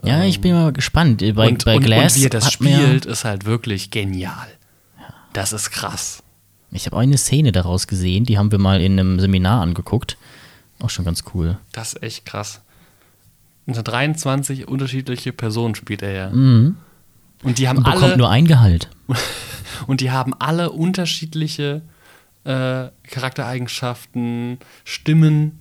Ja, 0.03 0.23
ich 0.23 0.41
bin 0.41 0.53
mal 0.53 0.73
gespannt. 0.73 1.21
Bei, 1.35 1.49
und, 1.49 1.65
bei 1.65 1.77
und, 1.77 1.83
Glass 1.83 2.15
und 2.15 2.21
wie 2.21 2.27
er 2.27 2.31
das 2.31 2.53
spielt, 2.53 3.07
ist 3.07 3.25
halt 3.25 3.47
wirklich 3.47 3.91
genial. 3.91 4.49
Das 5.33 5.53
ist 5.53 5.71
krass. 5.71 6.23
Ich 6.71 6.87
habe 6.87 6.99
eine 6.99 7.17
Szene 7.17 7.53
daraus 7.53 7.87
gesehen, 7.87 8.25
die 8.25 8.37
haben 8.37 8.51
wir 8.53 8.59
mal 8.59 8.81
in 8.83 8.99
einem 8.99 9.19
Seminar 9.19 9.63
angeguckt. 9.63 10.19
Auch 10.81 10.91
schon 10.91 11.05
ganz 11.05 11.25
cool. 11.33 11.57
Das 11.73 11.95
ist 11.95 12.03
echt 12.03 12.27
krass. 12.27 12.61
Unter 13.67 13.83
23 13.83 14.69
unterschiedliche 14.69 15.33
Personen 15.33 15.75
spielt 15.75 16.03
er 16.03 16.13
ja. 16.13 16.31
Mhm. 16.31 16.77
Und 17.43 17.59
die 17.59 17.69
haben 17.69 17.79
Und 17.79 17.85
bekommt 17.85 18.03
alle 18.03 18.17
nur 18.17 18.31
ein 18.31 18.47
Gehalt. 18.47 18.91
und 19.87 20.01
die 20.01 20.11
haben 20.11 20.35
alle 20.35 20.71
unterschiedliche 20.71 21.83
äh, 22.45 22.89
Charaktereigenschaften, 23.05 24.59
Stimmen, 24.85 25.61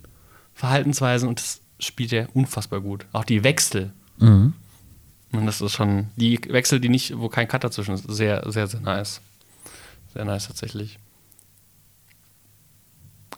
Verhaltensweisen 0.54 1.28
und 1.28 1.40
das 1.40 1.60
spielt 1.78 2.12
er 2.12 2.28
unfassbar 2.34 2.80
gut. 2.80 3.06
Auch 3.12 3.24
die 3.24 3.42
Wechsel. 3.42 3.92
Mhm. 4.18 4.54
Und 5.32 5.46
das 5.46 5.60
ist 5.60 5.72
schon 5.72 6.08
die 6.16 6.40
Wechsel, 6.48 6.80
die 6.80 6.88
nicht, 6.88 7.18
wo 7.18 7.28
kein 7.28 7.48
Cut 7.48 7.64
dazwischen 7.64 7.94
ist, 7.94 8.04
sehr, 8.08 8.50
sehr, 8.50 8.66
sehr 8.66 8.80
nice. 8.80 9.20
Sehr 10.12 10.24
nice 10.24 10.46
tatsächlich. 10.46 10.98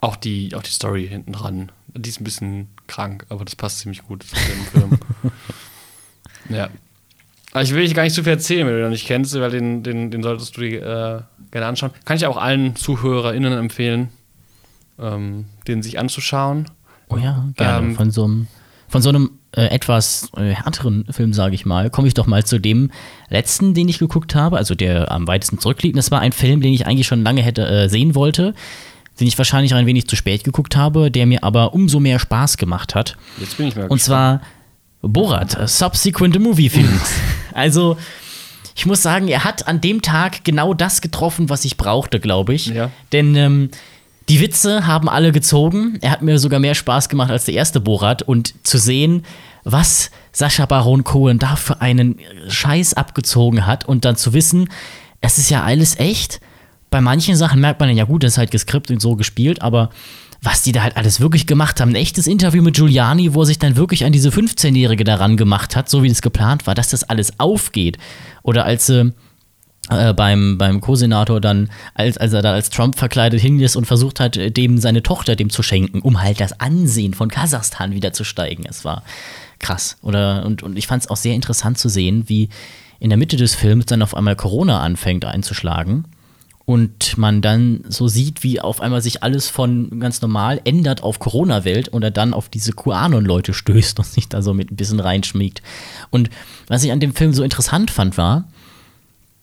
Auch 0.01 0.17
die, 0.17 0.55
auch 0.55 0.63
die 0.63 0.71
Story 0.71 1.09
hinten 1.09 1.33
dran. 1.33 1.73
Die 1.95 2.11
ist 2.11 2.21
ein 2.21 2.25
bisschen 2.25 2.69
krank, 2.87 3.27
aber 3.29 3.45
das 3.45 3.57
passt 3.57 3.81
ziemlich 3.81 4.03
gut 4.03 4.23
zu 4.23 4.35
dem 4.35 4.65
Film. 4.67 4.99
ja. 6.49 6.69
Aber 7.53 7.63
ich 7.63 7.73
will 7.73 7.85
dich 7.85 7.95
gar 7.95 8.03
nicht 8.03 8.15
zu 8.15 8.23
viel 8.23 8.33
erzählen, 8.33 8.67
wenn 8.67 8.75
du 8.75 8.81
ihn 8.81 8.85
noch 8.85 8.91
nicht 8.91 9.07
kennst, 9.07 9.35
weil 9.35 9.51
den, 9.51 9.83
den, 9.83 10.11
den 10.11 10.23
solltest 10.23 10.57
du 10.57 10.61
dir 10.61 10.83
äh, 10.83 11.51
gerne 11.51 11.67
anschauen. 11.67 11.91
Kann 12.05 12.17
ich 12.17 12.27
auch 12.27 12.37
allen 12.37 12.77
ZuhörerInnen 12.77 13.53
empfehlen, 13.55 14.11
ähm, 14.99 15.47
den 15.67 15.83
sich 15.83 15.99
anzuschauen. 15.99 16.67
Oh 17.09 17.17
ja, 17.17 17.47
gerne. 17.57 17.89
Ähm, 17.89 17.97
von 17.97 18.11
so 18.11 18.25
einem, 18.25 18.47
von 18.89 19.01
so 19.01 19.09
einem 19.09 19.31
äh, 19.53 19.69
etwas 19.69 20.31
äh, 20.37 20.51
härteren 20.51 21.07
Film, 21.11 21.33
sage 21.33 21.55
ich 21.55 21.65
mal, 21.65 21.89
komme 21.89 22.09
ich 22.09 22.15
doch 22.15 22.27
mal 22.27 22.45
zu 22.45 22.59
dem 22.59 22.91
letzten, 23.31 23.73
den 23.73 23.89
ich 23.89 23.99
geguckt 23.99 24.35
habe, 24.35 24.59
also 24.59 24.75
der 24.75 25.11
am 25.11 25.27
weitesten 25.27 25.59
zurückliegt. 25.59 25.97
Das 25.97 26.11
war 26.11 26.21
ein 26.21 26.33
Film, 26.33 26.61
den 26.61 26.75
ich 26.75 26.87
eigentlich 26.87 27.07
schon 27.07 27.23
lange 27.23 27.43
hätte 27.43 27.67
äh, 27.67 27.89
sehen 27.89 28.15
wollte, 28.15 28.55
den 29.19 29.27
ich 29.27 29.39
wahrscheinlich 29.39 29.75
ein 29.75 29.87
wenig 29.87 30.07
zu 30.09 30.17
spät 30.17 30.45
geguckt 30.45 30.77
habe, 30.77 31.11
der 31.11 31.27
mir 31.27 31.43
aber 31.43 31.75
umso 31.75 32.01
mehr 32.01 32.19
Spaß 32.19 32.57
gemacht 32.57 32.95
hat. 32.95 33.17
Jetzt 33.39 33.57
bin 33.57 33.69
ich 33.69 33.77
mal 33.77 33.87
Und 33.87 34.01
zwar 34.01 34.43
Borat, 35.03 35.69
Subsequent 35.69 36.39
Movie 36.41 36.69
Films. 36.69 37.11
also, 37.55 37.97
ich 38.75 38.87
muss 38.87 39.03
sagen, 39.03 39.29
er 39.29 39.45
hat 39.45 39.69
an 39.69 39.81
dem 39.81 40.03
Tag 40.03 40.45
genau 40.45 40.75
das 40.75 41.01
getroffen, 41.01 41.49
was 41.49 41.65
ich 41.65 41.77
brauchte, 41.77 42.21
glaube 42.21 42.55
ich. 42.55 42.67
Ja. 42.67 42.91
Denn 43.13 43.35
ähm, 43.37 43.71
die 44.29 44.41
Witze 44.41 44.87
haben 44.87 45.09
alle 45.09 45.33
gezogen. 45.33 45.99
Er 46.03 46.11
hat 46.11 46.23
mir 46.23 46.39
sogar 46.39 46.61
mehr 46.61 46.75
Spaß 46.75 47.09
gemacht 47.09 47.31
als 47.31 47.45
der 47.45 47.55
erste 47.55 47.81
Borat. 47.81 48.23
Und 48.23 48.55
zu 48.67 48.77
sehen, 48.79 49.25
was 49.65 50.11
Sascha 50.33 50.67
Baron 50.67 51.05
Cohen 51.05 51.39
da 51.39 51.57
für 51.57 51.81
einen 51.81 52.19
Scheiß 52.49 52.95
abgezogen 52.95 53.67
hat 53.67 53.87
und 53.87 54.05
dann 54.05 54.17
zu 54.17 54.33
wissen, 54.33 54.69
es 55.21 55.39
ist 55.39 55.51
ja 55.51 55.63
alles 55.63 55.99
echt. 55.99 56.41
Bei 56.97 57.03
manchen 57.03 57.37
Sachen 57.37 57.61
merkt 57.61 57.79
man 57.79 57.95
ja 57.95 58.05
gut, 58.05 58.23
das 58.23 58.33
ist 58.33 58.39
halt 58.39 58.51
geskript 58.51 58.91
und 58.91 59.03
so 59.03 59.17
gespielt, 59.17 59.61
aber 59.61 59.91
was 60.41 60.63
die 60.63 60.73
da 60.73 60.83
halt 60.83 60.97
alles 60.97 61.21
wirklich 61.21 61.47
gemacht 61.47 61.79
haben. 61.79 61.91
Ein 61.91 61.97
echtes 61.97 62.27
Interview 62.27 62.63
mit 62.63 62.77
Giuliani, 62.77 63.35
wo 63.35 63.43
er 63.43 63.45
sich 63.45 63.59
dann 63.59 63.77
wirklich 63.77 64.07
an 64.07 64.13
diese 64.13 64.31
15-Jährige 64.31 65.05
daran 65.05 65.37
gemacht 65.37 65.77
hat, 65.77 65.91
so 65.91 66.03
wie 66.03 66.09
das 66.09 66.23
geplant 66.23 66.67
war, 66.67 66.75
dass 66.75 66.89
das 66.89 67.05
alles 67.05 67.39
aufgeht. 67.39 67.99
Oder 68.43 68.65
als 68.65 68.89
äh, 68.89 69.05
beim, 70.15 70.57
beim 70.57 70.81
Co-Senator 70.81 71.39
dann, 71.39 71.69
als, 71.93 72.17
als 72.17 72.33
er 72.33 72.41
da 72.41 72.55
als 72.55 72.71
Trump 72.71 72.97
verkleidet 72.97 73.43
hing 73.43 73.61
ist 73.61 73.77
und 73.77 73.85
versucht 73.85 74.19
hat, 74.19 74.39
dem 74.57 74.79
seine 74.79 75.03
Tochter 75.03 75.37
dem 75.37 75.51
zu 75.51 75.63
schenken, 75.63 76.01
um 76.01 76.23
halt 76.23 76.41
das 76.41 76.61
Ansehen 76.61 77.13
von 77.13 77.29
Kasachstan 77.29 77.93
wieder 77.93 78.15
zu 78.15 78.25
steigen. 78.25 78.65
Es 78.67 78.87
war 78.87 79.03
krass. 79.59 79.99
Oder, 80.01 80.47
und, 80.47 80.63
und 80.63 80.79
ich 80.79 80.87
fand 80.87 81.03
es 81.03 81.11
auch 81.11 81.19
sehr 81.19 81.35
interessant 81.35 81.77
zu 81.77 81.91
sehen, 81.91 82.25
wie 82.29 82.49
in 83.01 83.11
der 83.11 83.19
Mitte 83.19 83.37
des 83.37 83.55
Films 83.55 83.85
dann 83.85 84.01
auf 84.01 84.15
einmal 84.15 84.35
Corona 84.35 84.81
anfängt 84.81 85.27
einzuschlagen 85.27 86.07
und 86.67 87.17
man 87.17 87.43
dann 87.43 87.85
so 87.89 88.09
sieht, 88.09 88.43
wie 88.43 88.61
auf 88.61 88.81
einmal 88.81 89.01
sich 89.01 89.23
alles 89.23 89.49
von 89.49 90.01
ganz 90.01 90.21
normal 90.21 90.61
ändert 90.65 91.01
auf 91.01 91.21
Corona-Welt 91.21 91.89
und 91.89 92.03
er 92.03 92.11
dann 92.11 92.35
auf 92.35 92.49
diese 92.49 92.73
QAnon-Leute 92.73 93.55
stößt 93.55 94.01
und 94.01 94.05
sich 94.05 94.29
da 94.29 94.43
so 94.43 94.53
mit 94.53 94.73
ein 94.73 94.77
bisschen 94.77 94.99
reinschmiegt. 94.99 95.63
Und 96.11 96.29
was 96.67 96.83
ich 96.83 96.91
an 96.91 96.99
dem 96.99 97.15
Film 97.15 97.33
so 97.33 97.45
interessant 97.45 97.93
fand, 97.93 98.19
war, 98.19 98.49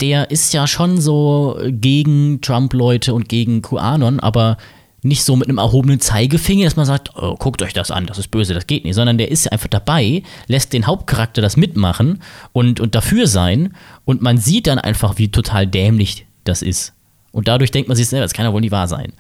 der 0.02 0.32
ist 0.32 0.54
ja 0.54 0.68
schon 0.68 1.00
so 1.00 1.58
gegen 1.66 2.42
Trump-Leute 2.42 3.14
und 3.14 3.30
gegen 3.30 3.62
QAnon, 3.62 4.20
aber 4.20 4.58
nicht 5.02 5.24
so 5.24 5.38
mit 5.38 5.48
einem 5.48 5.60
erhobenen 5.60 6.02
Zeigefinger, 6.02 6.66
dass 6.66 6.76
man 6.76 6.86
sagt, 6.86 7.12
oh, 7.16 7.36
guckt 7.36 7.62
euch 7.62 7.74
das 7.74 7.90
an, 7.90 8.06
das 8.06 8.18
ist 8.18 8.32
böse, 8.32 8.54
das 8.54 8.68
geht 8.68 8.84
nicht, 8.84 8.96
sondern 8.96 9.18
der 9.18 9.32
ist 9.32 9.46
ja 9.46 9.54
einfach 9.54 9.70
dabei, 9.70 10.24
lässt 10.48 10.74
den 10.74 10.88
Hauptcharakter 10.88 11.42
das 11.42 11.56
mitmachen 11.56 12.22
und, 12.52 12.82
und 12.82 12.96
dafür 12.96 13.28
sein 13.28 13.76
und 14.04 14.22
man 14.22 14.38
sieht 14.38 14.68
dann 14.68 14.80
einfach, 14.80 15.18
wie 15.18 15.32
total 15.32 15.68
dämlich 15.68 16.26
das 16.44 16.62
ist. 16.62 16.94
Und 17.34 17.50
dadurch 17.50 17.72
denkt 17.72 17.90
man 17.90 17.98
sich 17.98 18.08
selber, 18.08 18.24
das 18.24 18.34
kann 18.34 18.46
ja 18.46 18.54
wohl 18.54 18.62
nicht 18.62 18.72
wahr 18.72 18.88
sein. 18.88 19.12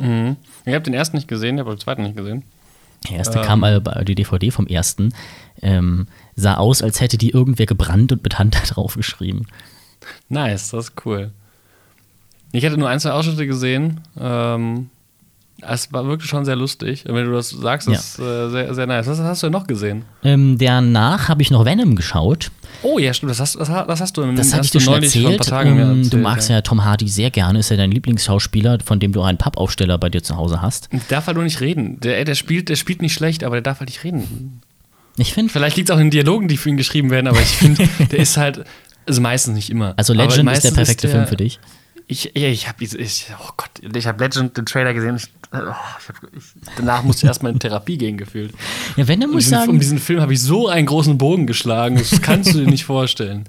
Mhm. 0.00 0.36
Ich 0.64 0.74
habe 0.74 0.84
den 0.84 0.94
ersten 0.94 1.16
nicht 1.16 1.26
gesehen, 1.26 1.56
ich 1.56 1.60
habe 1.60 1.74
den 1.74 1.80
zweiten 1.80 2.04
nicht 2.04 2.16
gesehen. 2.16 2.44
Der 3.08 3.18
erste 3.18 3.38
ähm. 3.38 3.44
kam 3.44 3.64
aber, 3.64 4.04
die 4.04 4.14
DVD 4.14 4.50
vom 4.50 4.66
ersten, 4.66 5.12
ähm, 5.62 6.06
sah 6.34 6.54
aus, 6.54 6.82
als 6.82 7.00
hätte 7.00 7.18
die 7.18 7.30
irgendwer 7.30 7.66
gebrannt 7.66 8.12
und 8.12 8.22
mit 8.22 8.38
Hand 8.38 8.54
da 8.54 8.60
drauf 8.60 8.94
geschrieben. 8.94 9.46
Nice, 10.28 10.70
das 10.70 10.88
ist 10.88 11.06
cool. 11.06 11.32
Ich 12.52 12.64
hatte 12.64 12.78
nur 12.78 12.88
ein, 12.88 13.00
zwei 13.00 13.10
Ausschnitte 13.10 13.46
gesehen. 13.46 14.00
Ähm, 14.18 14.90
es 15.74 15.92
war 15.92 16.06
wirklich 16.06 16.30
schon 16.30 16.44
sehr 16.44 16.56
lustig. 16.56 17.04
Wenn 17.06 17.26
du 17.26 17.32
das 17.32 17.50
sagst, 17.50 17.88
ja. 17.88 17.94
ist 17.94 18.18
äh, 18.18 18.48
sehr, 18.50 18.74
sehr 18.74 18.86
nice. 18.86 19.06
Was 19.06 19.18
hast 19.18 19.42
du 19.42 19.46
denn 19.46 19.52
noch 19.52 19.66
gesehen? 19.66 20.04
Ähm, 20.22 20.56
danach 20.58 21.28
habe 21.28 21.42
ich 21.42 21.50
noch 21.50 21.64
Venom 21.64 21.96
geschaut. 21.96 22.50
Oh 22.82 22.98
ja, 22.98 23.12
stimmt. 23.12 23.30
Das 23.30 23.40
hast, 23.40 23.56
das, 23.56 23.68
das 23.68 24.00
hast 24.00 24.16
du 24.16 24.22
im 24.22 24.36
Das 24.36 24.52
hatte 24.52 24.64
ich 24.64 24.70
dir 24.70 24.80
schon 24.80 25.02
erzählt. 25.02 25.50
Um, 25.50 25.78
erzählt. 25.78 26.12
Du 26.12 26.18
magst 26.18 26.48
ja. 26.48 26.56
ja 26.56 26.60
Tom 26.62 26.84
Hardy 26.84 27.08
sehr 27.08 27.30
gerne. 27.30 27.60
Ist 27.60 27.70
ja 27.70 27.76
dein 27.76 27.90
Lieblingsschauspieler, 27.90 28.78
von 28.84 29.00
dem 29.00 29.12
du 29.12 29.22
einen 29.22 29.38
Pappaufsteller 29.38 29.98
bei 29.98 30.08
dir 30.08 30.22
zu 30.22 30.36
Hause 30.36 30.62
hast. 30.62 30.88
Darf 31.08 31.26
halt 31.26 31.36
nur 31.36 31.44
nicht 31.44 31.60
reden. 31.60 32.00
Der, 32.00 32.24
der, 32.24 32.34
spielt, 32.34 32.68
der 32.68 32.76
spielt 32.76 33.02
nicht 33.02 33.14
schlecht, 33.14 33.44
aber 33.44 33.56
der 33.56 33.62
darf 33.62 33.80
halt 33.80 33.88
nicht 33.90 34.04
reden. 34.04 34.60
Ich 35.16 35.32
finde. 35.32 35.52
Vielleicht 35.52 35.76
liegt 35.76 35.88
es 35.88 35.94
auch 35.94 35.98
in 35.98 36.06
den 36.06 36.10
Dialogen, 36.10 36.48
die 36.48 36.56
für 36.56 36.68
ihn 36.68 36.76
geschrieben 36.76 37.10
werden, 37.10 37.26
aber 37.26 37.40
ich 37.40 37.56
finde, 37.56 37.88
der 38.10 38.18
ist 38.18 38.36
halt 38.36 38.64
also 39.06 39.20
meistens 39.20 39.54
nicht 39.54 39.70
immer. 39.70 39.94
Also 39.96 40.12
Legend 40.12 40.50
ist 40.50 40.64
der 40.64 40.72
perfekte 40.72 41.06
der, 41.06 41.16
Film 41.16 41.26
für 41.28 41.36
dich. 41.36 41.60
Ich, 42.08 42.36
ich 42.36 42.68
habe 42.68 42.84
ich, 42.84 43.26
oh 43.32 43.50
Gott, 43.56 43.70
ich 43.96 44.06
habe 44.06 44.22
Legend 44.22 44.56
den 44.56 44.64
Trailer 44.64 44.94
gesehen. 44.94 45.16
Ich, 45.16 45.24
oh, 45.52 45.56
ich 45.58 46.08
hab, 46.08 46.36
ich, 46.36 46.44
danach 46.76 47.02
musste 47.02 47.26
ich 47.26 47.28
erstmal 47.28 47.52
in 47.52 47.58
Therapie 47.58 47.98
gehen 47.98 48.16
gefühlt. 48.16 48.54
Ja, 48.96 49.08
wenn 49.08 49.20
du 49.20 49.26
musst 49.26 49.48
sagen, 49.48 49.70
um 49.70 49.80
diesen 49.80 49.98
Film 49.98 50.20
habe 50.20 50.32
ich 50.32 50.40
so 50.40 50.68
einen 50.68 50.86
großen 50.86 51.18
Bogen 51.18 51.48
geschlagen. 51.48 51.96
Das 51.96 52.20
kannst 52.22 52.54
du 52.54 52.58
dir 52.58 52.70
nicht 52.70 52.84
vorstellen. 52.84 53.48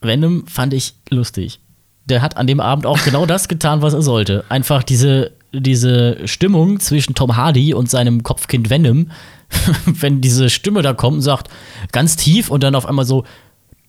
Venom 0.00 0.46
fand 0.48 0.74
ich 0.74 0.94
lustig. 1.08 1.60
Der 2.06 2.22
hat 2.22 2.36
an 2.36 2.48
dem 2.48 2.60
Abend 2.60 2.86
auch 2.86 3.02
genau 3.04 3.24
das 3.24 3.46
getan, 3.46 3.82
was 3.82 3.94
er 3.94 4.02
sollte. 4.02 4.44
Einfach 4.48 4.82
diese, 4.82 5.32
diese 5.52 6.26
Stimmung 6.26 6.80
zwischen 6.80 7.14
Tom 7.14 7.36
Hardy 7.36 7.72
und 7.72 7.88
seinem 7.88 8.24
Kopfkind 8.24 8.68
Venom, 8.68 9.10
wenn 9.86 10.20
diese 10.20 10.50
Stimme 10.50 10.82
da 10.82 10.92
kommt 10.92 11.16
und 11.16 11.22
sagt, 11.22 11.50
ganz 11.92 12.16
tief 12.16 12.50
und 12.50 12.64
dann 12.64 12.74
auf 12.74 12.86
einmal 12.86 13.04
so, 13.04 13.24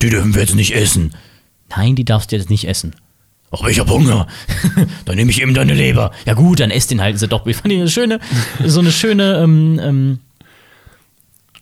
die 0.03 0.09
dürfen 0.09 0.35
wir 0.35 0.41
jetzt 0.41 0.55
nicht 0.55 0.75
essen. 0.75 1.15
Nein, 1.75 1.95
die 1.95 2.05
darfst 2.05 2.31
du 2.31 2.35
jetzt 2.35 2.51
nicht 2.51 2.67
essen. 2.67 2.95
Aber 3.49 3.69
ich 3.69 3.79
hab 3.79 3.89
Hunger. 3.89 4.27
dann 5.05 5.15
nehme 5.15 5.31
ich 5.31 5.41
eben 5.41 5.53
deine 5.53 5.73
Leber. 5.73 6.11
Ja 6.25 6.33
gut, 6.33 6.59
dann 6.59 6.71
ess 6.71 6.87
den 6.87 7.01
halt. 7.01 7.15
Ist 7.15 7.31
doch, 7.31 7.45
ich 7.47 7.55
fand 7.55 7.73
eine 7.73 7.87
schöne, 7.87 8.19
so 8.65 8.81
eine 8.81 8.91
schöne, 8.91 9.37
ähm, 9.41 9.79
ähm, 9.81 10.19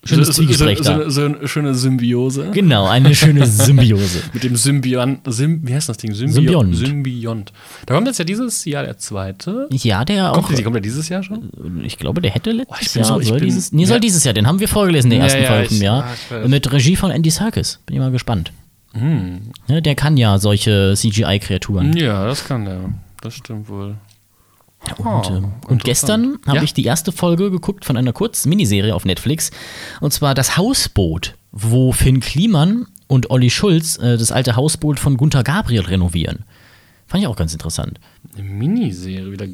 schönes 0.04 0.28
so, 0.28 0.44
so, 0.44 0.52
so, 0.52 1.10
so, 1.10 1.26
eine 1.26 1.48
schöne 1.48 1.76
Symbiose. 1.76 2.50
Genau, 2.54 2.88
eine 2.88 3.14
schöne 3.14 3.46
Symbiose. 3.46 4.24
Mit 4.34 4.44
dem 4.44 4.56
Symbion, 4.56 5.20
Sym, 5.28 5.68
wie 5.68 5.76
heißt 5.76 5.88
das 5.88 5.98
Ding? 5.98 6.12
Symbiont. 6.14 6.76
Symbiont. 6.76 7.54
Da 7.86 7.94
kommt 7.94 8.08
jetzt 8.08 8.18
ja 8.18 8.26
dieses 8.26 8.66
Jahr 8.66 8.84
der 8.84 8.98
zweite. 8.98 9.68
Ja, 9.72 10.04
der 10.06 10.32
kommt 10.32 10.46
auch. 10.46 10.52
Der, 10.52 10.64
kommt 10.64 10.76
der 10.76 10.82
dieses 10.82 11.08
Jahr 11.10 11.22
schon? 11.22 11.52
Ich 11.84 12.00
glaube, 12.00 12.20
der 12.20 12.32
hätte 12.32 12.52
letztes 12.52 12.96
oh, 12.96 13.00
Jahr. 13.00 13.22
soll 13.22 13.38
bin, 13.38 13.46
dieses, 13.46 13.72
nee, 13.72 13.84
ja. 13.84 13.88
soll 13.88 14.00
dieses 14.00 14.24
Jahr. 14.24 14.34
Den 14.34 14.48
haben 14.48 14.60
wir 14.60 14.68
vorgelesen 14.68 15.12
in 15.12 15.20
der 15.20 15.26
ersten 15.26 15.44
ja, 15.44 15.46
ja, 15.46 15.52
Folge 15.52 15.76
im 15.76 15.82
Jahr. 15.84 16.08
Ah, 16.32 16.48
mit 16.48 16.72
Regie 16.72 16.96
von 16.96 17.12
Andy 17.12 17.30
Serkis. 17.30 17.80
Bin 17.86 17.96
ich 17.96 18.02
mal 18.02 18.12
gespannt. 18.12 18.52
Hm. 18.96 19.52
Ja, 19.68 19.82
der 19.82 19.96
kann 19.96 20.18
ja 20.18 20.38
solche 20.40 20.94
CGI-Kreaturen. 20.96 21.96
Ja, 21.98 22.26
das 22.26 22.46
kann 22.46 22.66
der. 22.66 22.80
Das 23.22 23.34
stimmt 23.36 23.70
wohl. 23.70 23.98
Und, 24.98 25.06
oh, 25.06 25.52
und 25.68 25.84
gestern 25.84 26.38
habe 26.46 26.58
ja? 26.58 26.64
ich 26.64 26.74
die 26.74 26.86
erste 26.86 27.12
Folge 27.12 27.50
geguckt 27.50 27.86
von 27.86 27.98
einer 27.98 28.14
kurzen 28.14 28.50
Miniserie 28.50 28.94
auf 28.94 29.06
Netflix. 29.06 29.52
Und 30.00 30.12
zwar 30.14 30.36
Das 30.36 30.58
Hausboot, 30.58 31.36
wo 31.52 31.92
Finn 31.92 32.20
Kliman 32.20 32.86
und 33.08 33.32
Olli 33.32 33.50
Schulz 33.50 33.98
äh, 33.98 34.18
das 34.18 34.32
alte 34.32 34.56
Hausboot 34.56 35.00
von 35.00 35.18
Gunther 35.18 35.44
Gabriel 35.44 35.82
renovieren. 35.82 36.46
Fand 37.08 37.24
ich 37.24 37.28
auch 37.28 37.36
ganz 37.36 37.54
interessant. 37.54 38.00
Eine 38.34 38.44
Miniserie, 38.44 39.32
wie, 39.32 39.54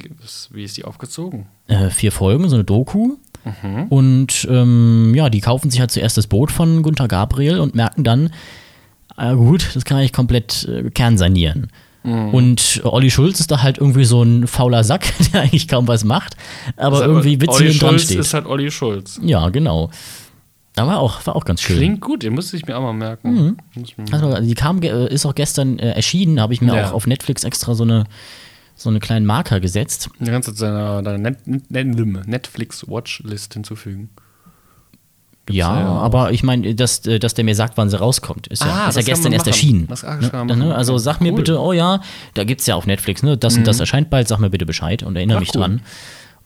wie 0.51 0.63
ist 0.63 0.77
die 0.77 0.85
aufgezogen? 0.85 1.47
Äh, 1.67 1.89
vier 1.89 2.11
Folgen, 2.11 2.47
so 2.49 2.55
eine 2.55 2.63
Doku. 2.63 3.17
Mhm. 3.43 3.87
Und 3.89 4.47
ähm, 4.49 5.13
ja, 5.15 5.29
die 5.29 5.41
kaufen 5.41 5.69
sich 5.69 5.79
halt 5.79 5.91
zuerst 5.91 6.17
das 6.17 6.27
Boot 6.27 6.51
von 6.51 6.81
Gunther 6.81 7.07
Gabriel 7.07 7.59
und 7.59 7.75
merken 7.75 8.03
dann, 8.03 8.31
äh, 9.17 9.35
gut, 9.35 9.69
das 9.73 9.85
kann 9.85 9.99
ich 9.99 10.13
komplett 10.13 10.67
äh, 10.67 10.89
kernsanieren. 10.89 11.71
Mhm. 12.03 12.33
Und 12.33 12.81
Olli 12.83 13.11
Schulz 13.11 13.39
ist 13.39 13.51
da 13.51 13.61
halt 13.61 13.77
irgendwie 13.77 14.05
so 14.05 14.23
ein 14.23 14.47
fauler 14.47 14.83
Sack, 14.83 15.13
der 15.33 15.41
eigentlich 15.41 15.67
kaum 15.67 15.87
was 15.87 16.03
macht, 16.03 16.35
aber 16.77 17.05
irgendwie 17.05 17.39
witzig 17.39 17.79
dran 17.79 17.99
steht. 17.99 18.19
ist 18.19 18.33
halt 18.33 18.45
Olli 18.45 18.71
Schulz. 18.71 19.19
Ja, 19.23 19.49
genau. 19.49 19.89
Aber 20.77 20.99
auch, 20.99 21.25
war 21.27 21.35
auch 21.35 21.43
ganz 21.43 21.61
schön. 21.61 21.77
Klingt 21.77 22.01
gut, 22.01 22.23
den 22.23 22.33
musste 22.33 22.55
ich 22.55 22.65
mir 22.65 22.77
auch 22.77 22.81
mal 22.81 22.93
merken. 22.93 23.57
Mhm. 23.75 24.05
Also, 24.11 24.39
die 24.39 24.55
kam, 24.55 24.81
äh, 24.81 25.13
ist 25.13 25.25
auch 25.25 25.35
gestern 25.35 25.77
äh, 25.79 25.91
erschienen, 25.91 26.39
habe 26.39 26.53
ich 26.53 26.61
mir 26.61 26.75
ja. 26.75 26.87
auch 26.87 26.93
auf 26.93 27.07
Netflix 27.07 27.43
extra 27.43 27.75
so 27.75 27.83
eine 27.83 28.05
so 28.81 28.89
eine 28.89 28.99
kleinen 28.99 29.25
Marker 29.25 29.59
gesetzt. 29.59 30.09
Du 30.19 30.31
kannst 30.31 30.47
jetzt 30.47 30.61
deiner 30.61 31.01
Netflix-Watchlist 31.03 33.53
hinzufügen. 33.53 34.09
Ja, 35.53 35.79
ja, 35.79 35.87
aber 35.87 36.31
ich 36.31 36.43
meine, 36.43 36.75
dass, 36.75 37.05
äh, 37.05 37.19
dass 37.19 37.33
der 37.33 37.45
mir 37.45 37.55
sagt, 37.55 37.77
wann 37.77 37.89
sie 37.89 37.99
rauskommt. 37.99 38.47
Ist 38.47 38.63
ja, 38.63 38.85
ah, 38.85 38.89
ist 38.89 38.95
ja 38.95 39.01
gestern 39.01 39.33
erst 39.33 39.47
erschienen. 39.47 39.87
Das, 39.87 40.03
ne? 40.03 40.45
ne? 40.45 40.75
Also 40.75 40.97
sag 40.97 41.21
mir 41.21 41.31
cool. 41.31 41.37
bitte, 41.37 41.59
oh 41.59 41.73
ja, 41.73 42.01
da 42.33 42.43
gibt 42.43 42.61
es 42.61 42.67
ja 42.67 42.75
auf 42.75 42.85
Netflix, 42.85 43.23
ne? 43.23 43.37
Das 43.37 43.53
mhm. 43.53 43.59
und 43.59 43.67
das 43.67 43.79
erscheint 43.79 44.09
bald, 44.09 44.27
sag 44.27 44.39
mir 44.39 44.49
bitte 44.49 44.65
Bescheid 44.65 45.03
und 45.03 45.15
erinnere 45.15 45.37
Ach, 45.37 45.41
mich 45.41 45.55
cool. 45.55 45.61
dran. 45.61 45.81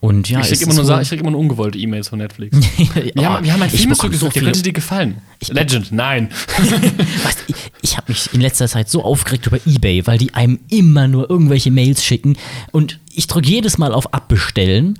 Und 0.02 0.30
ja, 0.30 0.40
ich 0.42 0.50
kriege 0.50 0.66
immer, 0.66 0.74
nur, 0.76 1.02
krieg 1.02 1.20
immer 1.20 1.32
nur 1.32 1.40
ungewollte 1.40 1.80
E-Mails 1.80 2.10
von 2.10 2.20
Netflix. 2.20 2.56
wir, 3.16 3.28
haben, 3.28 3.44
wir 3.44 3.54
haben 3.54 3.62
ein 3.62 3.70
Film 3.70 3.90
gesucht, 3.90 4.20
so 4.20 4.30
der 4.30 4.44
könnte 4.44 4.62
dir 4.62 4.74
gefallen. 4.74 5.22
Ich 5.40 5.48
Legend, 5.48 5.92
nein. 5.92 6.30
weißt, 7.24 7.46
ich, 7.48 7.56
ich 7.82 7.98
habe 7.98 8.12
mich 8.12 8.32
in 8.34 8.42
letzter 8.42 8.68
Zeit 8.68 8.90
so 8.90 9.04
aufgeregt 9.04 9.48
über 9.48 9.58
Ebay, 9.66 10.06
weil 10.06 10.18
die 10.18 10.34
einem 10.34 10.60
immer 10.70 11.08
nur 11.08 11.30
irgendwelche 11.30 11.72
Mails 11.72 12.04
schicken 12.04 12.38
und 12.72 13.00
ich 13.14 13.26
drücke 13.28 13.50
jedes 13.50 13.78
Mal 13.78 13.94
auf 13.94 14.14
Abbestellen 14.14 15.00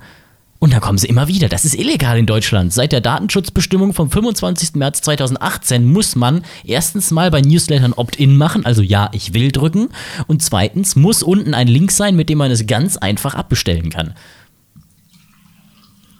und 0.58 0.72
dann 0.72 0.80
kommen 0.80 0.98
sie 0.98 1.06
immer 1.06 1.28
wieder. 1.28 1.48
Das 1.48 1.64
ist 1.64 1.74
illegal 1.74 2.18
in 2.18 2.26
Deutschland. 2.26 2.72
Seit 2.72 2.92
der 2.92 3.00
Datenschutzbestimmung 3.00 3.92
vom 3.92 4.10
25. 4.10 4.74
März 4.74 5.02
2018 5.02 5.84
muss 5.84 6.16
man 6.16 6.42
erstens 6.64 7.10
mal 7.10 7.30
bei 7.30 7.40
Newslettern 7.40 7.92
Opt-in 7.92 8.36
machen, 8.36 8.64
also 8.64 8.82
ja, 8.82 9.10
ich 9.12 9.34
will 9.34 9.52
drücken. 9.52 9.88
Und 10.26 10.42
zweitens 10.42 10.96
muss 10.96 11.22
unten 11.22 11.54
ein 11.54 11.68
Link 11.68 11.90
sein, 11.90 12.16
mit 12.16 12.28
dem 12.28 12.38
man 12.38 12.50
es 12.50 12.66
ganz 12.66 12.96
einfach 12.96 13.34
abbestellen 13.34 13.90
kann. 13.90 14.14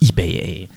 eBay, 0.00 0.38
ey. 0.38 0.68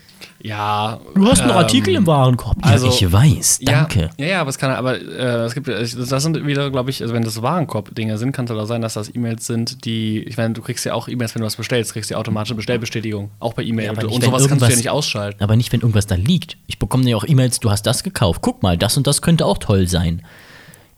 Ja. 0.41 1.00
Du 1.15 1.27
hast 1.27 1.41
einen 1.41 1.51
ähm, 1.51 1.58
Artikel 1.58 1.96
im 1.96 2.08
Warenkorb. 2.08 2.58
Ja, 2.63 2.72
also, 2.72 2.88
ich 2.88 3.12
weiß, 3.12 3.60
danke. 3.63 4.10
Ja, 4.17 4.25
ja, 4.25 4.41
aber 4.41 4.50
es 4.50 4.58
kann, 4.58 4.72
aber 4.72 5.00
äh, 5.00 5.46
es 5.46 5.53
gibt, 5.53 5.67
das 5.67 5.91
sind 5.91 6.46
wieder, 6.46 6.69
glaube 6.69 6.89
ich, 6.89 7.01
also 7.01 7.13
wenn 7.13 7.24
das 7.24 7.41
Warenkorb-Dinge 7.41 8.17
sind, 8.17 8.31
kann 8.31 8.46
es 8.46 8.51
halt 8.51 8.60
auch 8.60 8.65
sein, 8.65 8.81
dass 8.81 8.93
das 8.93 9.13
E-Mails 9.13 9.46
sind, 9.46 9.84
die, 9.86 10.19
ich 10.24 10.38
meine, 10.38 10.53
du 10.53 10.62
kriegst 10.62 10.86
ja 10.86 10.93
auch 10.93 11.08
E-Mails, 11.08 11.36
wenn 11.36 11.41
du 11.41 11.46
was 11.46 11.58
bestellst, 11.58 11.93
kriegst 11.93 12.10
du 12.10 12.13
ja 12.13 12.19
automatische 12.19 12.55
Bestellbestätigung, 12.55 13.31
auch 13.39 13.53
bei 13.53 13.63
E-Mail. 13.63 13.86
Ja, 13.88 13.91
und, 13.91 14.03
und 14.03 14.24
sowas 14.24 14.48
kannst 14.48 14.65
du 14.65 14.69
ja 14.69 14.75
nicht 14.77 14.89
ausschalten. 14.89 15.43
Aber 15.43 15.55
nicht, 15.55 15.74
wenn 15.74 15.81
irgendwas 15.81 16.08
da 16.08 16.15
liegt. 16.15 16.58
Ich 16.67 16.79
bekomme 16.79 17.10
ja 17.10 17.17
auch 17.17 17.25
E-Mails, 17.27 17.60
du 17.60 17.69
hast 17.69 17.84
das 17.84 18.03
gekauft. 18.03 18.41
Guck 18.41 18.63
mal, 18.63 18.77
das 18.77 18.96
und 18.96 19.08
das 19.08 19.22
könnte 19.22 19.46
auch 19.46 19.58
toll 19.58 19.88
sein. 19.88 20.22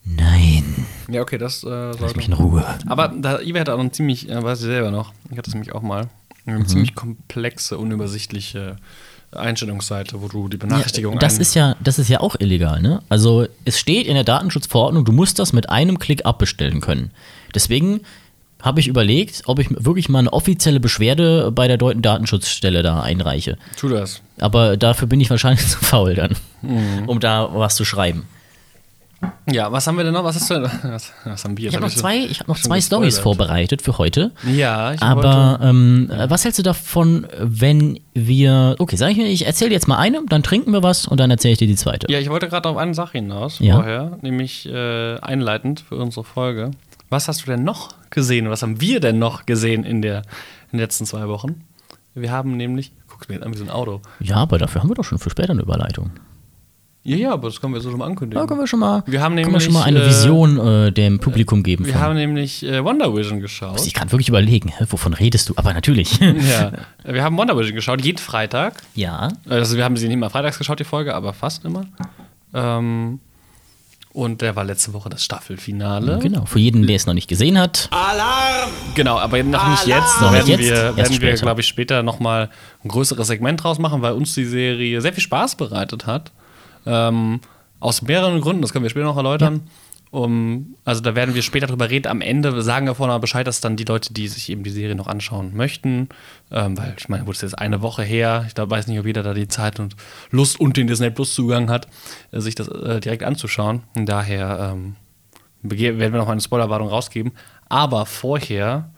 Nein. 0.03 0.85
Ja, 1.09 1.21
okay, 1.21 1.37
das 1.37 1.63
äh, 1.63 1.91
Lass 1.99 2.15
mich 2.15 2.27
in 2.27 2.33
Ruhe. 2.33 2.65
Aber 2.87 3.07
da, 3.09 3.39
eBay 3.39 3.61
hat 3.61 3.69
auch 3.69 3.79
einen 3.79 3.93
ziemlich, 3.93 4.29
äh, 4.29 4.43
weiß 4.43 4.59
ich 4.59 4.65
selber 4.65 4.91
noch, 4.91 5.13
ich 5.29 5.37
hatte 5.37 5.49
es 5.49 5.53
nämlich 5.53 5.73
auch 5.73 5.81
mal, 5.81 6.09
eine 6.45 6.59
mhm. 6.59 6.67
ziemlich 6.67 6.95
komplexe, 6.95 7.77
unübersichtliche 7.77 8.77
Einstellungsseite, 9.33 10.21
wo 10.21 10.27
du 10.27 10.47
die 10.47 10.57
Benachrichtigung 10.57 11.13
ja, 11.13 11.19
das 11.19 11.37
ist 11.37 11.55
ja 11.55 11.75
Das 11.81 11.99
ist 11.99 12.09
ja 12.09 12.19
auch 12.19 12.35
illegal, 12.39 12.81
ne? 12.81 13.01
Also 13.09 13.47
es 13.65 13.79
steht 13.79 14.07
in 14.07 14.15
der 14.15 14.23
Datenschutzverordnung, 14.23 15.05
du 15.05 15.11
musst 15.11 15.39
das 15.39 15.53
mit 15.53 15.69
einem 15.69 15.99
Klick 15.99 16.25
abbestellen 16.25 16.81
können. 16.81 17.11
Deswegen 17.55 18.01
habe 18.61 18.79
ich 18.79 18.87
überlegt, 18.87 19.43
ob 19.45 19.59
ich 19.59 19.69
wirklich 19.71 20.09
mal 20.09 20.19
eine 20.19 20.33
offizielle 20.33 20.79
Beschwerde 20.79 21.51
bei 21.51 21.67
der 21.67 21.77
deutschen 21.77 22.01
Datenschutzstelle 22.01 22.83
da 22.83 23.01
einreiche. 23.01 23.57
Tu 23.77 23.89
das. 23.89 24.21
Aber 24.39 24.77
dafür 24.77 25.07
bin 25.07 25.19
ich 25.19 25.29
wahrscheinlich 25.29 25.67
zu 25.67 25.79
faul 25.79 26.15
dann, 26.15 26.35
mhm. 26.61 27.07
um 27.07 27.19
da 27.19 27.49
was 27.53 27.75
zu 27.75 27.85
schreiben. 27.85 28.27
Ja, 29.51 29.71
was 29.71 29.85
haben 29.85 29.97
wir 29.97 30.03
denn 30.03 30.13
noch? 30.13 30.23
Was 30.23 30.35
hast 30.35 30.49
du 30.49 30.53
denn? 30.55 30.63
Was, 30.83 31.11
was 31.25 31.43
haben 31.43 31.57
wir? 31.57 31.69
Ich 31.69 31.75
habe 31.75 31.85
noch 31.85 31.93
zwei, 31.93 32.17
ich 32.19 32.39
hab 32.39 32.47
noch 32.47 32.57
zwei 32.57 32.79
Stories 32.81 33.15
gespoilert. 33.15 33.37
vorbereitet 33.37 33.81
für 33.81 33.97
heute. 33.97 34.31
Ja, 34.47 34.93
ich 34.93 35.01
Aber 35.01 35.59
ähm, 35.61 36.09
äh, 36.11 36.29
was 36.29 36.43
hältst 36.43 36.59
du 36.59 36.63
davon, 36.63 37.27
wenn 37.39 37.99
wir. 38.13 38.75
Okay, 38.79 38.95
sag 38.95 39.11
ich 39.11 39.17
mir, 39.17 39.25
ich 39.27 39.45
erzähle 39.45 39.71
jetzt 39.71 39.87
mal 39.87 39.97
eine, 39.97 40.21
dann 40.29 40.41
trinken 40.43 40.71
wir 40.73 40.83
was 40.83 41.07
und 41.07 41.19
dann 41.19 41.29
erzähle 41.29 41.53
ich 41.53 41.57
dir 41.59 41.67
die 41.67 41.75
zweite. 41.75 42.11
ja, 42.11 42.19
ich 42.19 42.29
wollte 42.29 42.47
gerade 42.49 42.67
auf 42.69 42.77
eine 42.77 42.93
Sache 42.93 43.13
hinaus 43.19 43.59
Ja. 43.59 43.75
vorher, 43.75 44.17
nämlich 44.21 44.67
äh, 44.67 45.17
einleitend 45.19 45.81
für 45.81 45.95
unsere 45.95 46.23
Folge. 46.23 46.71
Was 47.09 47.27
hast 47.27 47.41
du 47.41 47.45
denn 47.51 47.63
noch 47.63 47.89
gesehen? 48.09 48.49
Was 48.49 48.61
haben 48.63 48.79
wir 48.81 48.99
denn 49.01 49.19
noch 49.19 49.45
gesehen 49.45 49.83
in, 49.83 50.01
der, 50.01 50.19
in 50.71 50.77
den 50.77 50.79
letzten 50.79 51.05
zwei 51.05 51.27
Wochen? 51.27 51.63
Wir 52.15 52.31
haben 52.31 52.57
nämlich, 52.57 52.91
guck 53.07 53.27
mir 53.29 53.35
jetzt 53.35 53.43
an 53.45 53.53
wie 53.53 53.57
so 53.57 53.63
ein 53.65 53.69
Auto. 53.69 54.01
Ja, 54.19 54.37
aber 54.37 54.57
dafür 54.57 54.81
haben 54.81 54.89
wir 54.89 54.95
doch 54.95 55.03
schon 55.03 55.19
für 55.19 55.29
später 55.29 55.51
eine 55.51 55.61
Überleitung. 55.61 56.11
Ja, 57.03 57.15
ja, 57.17 57.31
aber 57.33 57.47
das 57.49 57.59
können 57.59 57.73
wir 57.73 57.81
so 57.81 57.89
schon 57.89 57.97
mal 57.97 58.05
ankündigen. 58.05 58.39
Da 58.41 58.47
können 58.47 58.59
wir 58.59 58.67
schon 58.67 58.79
mal, 58.79 59.01
Wir 59.07 59.21
haben 59.21 59.35
können 59.35 59.51
wir 59.51 59.59
schon 59.59 59.73
mal 59.73 59.83
eine 59.83 59.99
nämlich, 59.99 60.15
äh, 60.15 60.19
Vision 60.19 60.59
äh, 60.59 60.91
dem 60.91 61.19
Publikum 61.19 61.63
geben. 61.63 61.85
Wir 61.85 61.93
von- 61.93 62.01
haben 62.01 62.15
nämlich 62.15 62.63
äh, 62.63 62.83
Wonder 62.83 63.15
Vision 63.15 63.39
geschaut. 63.39 63.83
ich 63.87 63.93
kann 63.95 64.11
wirklich 64.11 64.29
überlegen, 64.29 64.69
hä, 64.69 64.85
wovon 64.87 65.13
redest 65.13 65.49
du? 65.49 65.53
Aber 65.55 65.73
natürlich. 65.73 66.19
ja, 66.19 66.71
wir 67.03 67.23
haben 67.23 67.35
Wonder 67.37 67.57
Vision 67.57 67.73
geschaut, 67.75 68.01
jeden 68.05 68.19
Freitag. 68.19 68.83
ja. 68.93 69.29
Also 69.49 69.77
wir 69.77 69.83
haben 69.83 69.97
sie 69.97 70.05
nicht 70.07 70.13
immer 70.13 70.29
freitags 70.29 70.59
geschaut, 70.59 70.79
die 70.79 70.83
Folge, 70.83 71.15
aber 71.15 71.33
fast 71.33 71.65
immer. 71.65 71.85
Ähm, 72.53 73.19
und 74.13 74.41
der 74.41 74.55
war 74.55 74.63
letzte 74.65 74.93
Woche 74.93 75.09
das 75.09 75.23
Staffelfinale. 75.23 76.19
Genau, 76.21 76.45
für 76.45 76.59
jeden, 76.59 76.85
der 76.85 76.97
es 76.97 77.05
noch 77.05 77.13
nicht 77.13 77.29
gesehen 77.29 77.57
hat. 77.57 77.89
Genau, 78.93 79.17
aber 79.17 79.41
noch 79.41 79.69
nicht 79.69 79.87
jetzt. 79.87 80.19
Noch 80.21 80.31
nicht 80.31 80.47
werden 80.47 80.59
jetzt, 80.61 80.69
wir, 80.69 80.97
werden 80.97 81.21
wir 81.21 81.33
glaube 81.33 81.61
ich, 81.61 81.67
später 81.67 82.03
nochmal 82.03 82.49
ein 82.83 82.89
größeres 82.89 83.25
Segment 83.27 83.63
draus 83.63 83.79
machen, 83.79 84.01
weil 84.01 84.11
uns 84.13 84.35
die 84.35 84.45
Serie 84.45 84.99
sehr 85.01 85.13
viel 85.13 85.23
Spaß 85.23 85.55
bereitet 85.55 86.05
hat. 86.05 86.31
Ähm, 86.85 87.39
aus 87.79 88.01
mehreren 88.01 88.41
Gründen, 88.41 88.61
das 88.61 88.73
können 88.73 88.83
wir 88.83 88.89
später 88.89 89.05
noch 89.05 89.17
erläutern. 89.17 89.61
Um, 90.13 90.75
also 90.83 90.99
da 90.99 91.15
werden 91.15 91.35
wir 91.35 91.41
später 91.41 91.67
drüber 91.67 91.89
reden. 91.89 92.07
Am 92.09 92.19
Ende 92.19 92.61
sagen 92.63 92.85
wir 92.85 92.95
vorher 92.95 93.15
mal 93.15 93.19
Bescheid, 93.19 93.47
dass 93.47 93.61
dann 93.61 93.77
die 93.77 93.85
Leute, 93.85 94.13
die 94.13 94.27
sich 94.27 94.49
eben 94.49 94.61
die 94.61 94.69
Serie 94.69 94.93
noch 94.93 95.07
anschauen 95.07 95.55
möchten, 95.55 96.09
ähm, 96.51 96.77
weil 96.77 96.95
ich 96.97 97.07
meine, 97.07 97.23
gut, 97.23 97.35
es 97.35 97.43
ist 97.43 97.51
jetzt 97.51 97.59
eine 97.59 97.81
Woche 97.81 98.03
her. 98.03 98.43
Ich 98.45 98.53
glaub, 98.53 98.69
weiß 98.69 98.87
nicht, 98.87 98.99
ob 98.99 99.05
jeder 99.05 99.23
da 99.23 99.33
die 99.33 99.47
Zeit 99.47 99.79
und 99.79 99.95
Lust 100.29 100.59
und 100.59 100.75
den 100.75 100.87
Disney 100.87 101.11
Plus 101.11 101.33
Zugang 101.33 101.69
hat, 101.69 101.87
äh, 102.33 102.41
sich 102.41 102.55
das 102.55 102.67
äh, 102.67 102.99
direkt 102.99 103.23
anzuschauen. 103.23 103.83
Und 103.95 104.05
daher 104.07 104.73
ähm, 104.73 104.97
werden 105.63 105.97
wir 106.11 106.19
noch 106.19 106.27
eine 106.27 106.41
Spoilerwarnung 106.41 106.89
rausgeben. 106.89 107.31
Aber 107.69 108.05
vorher 108.05 108.89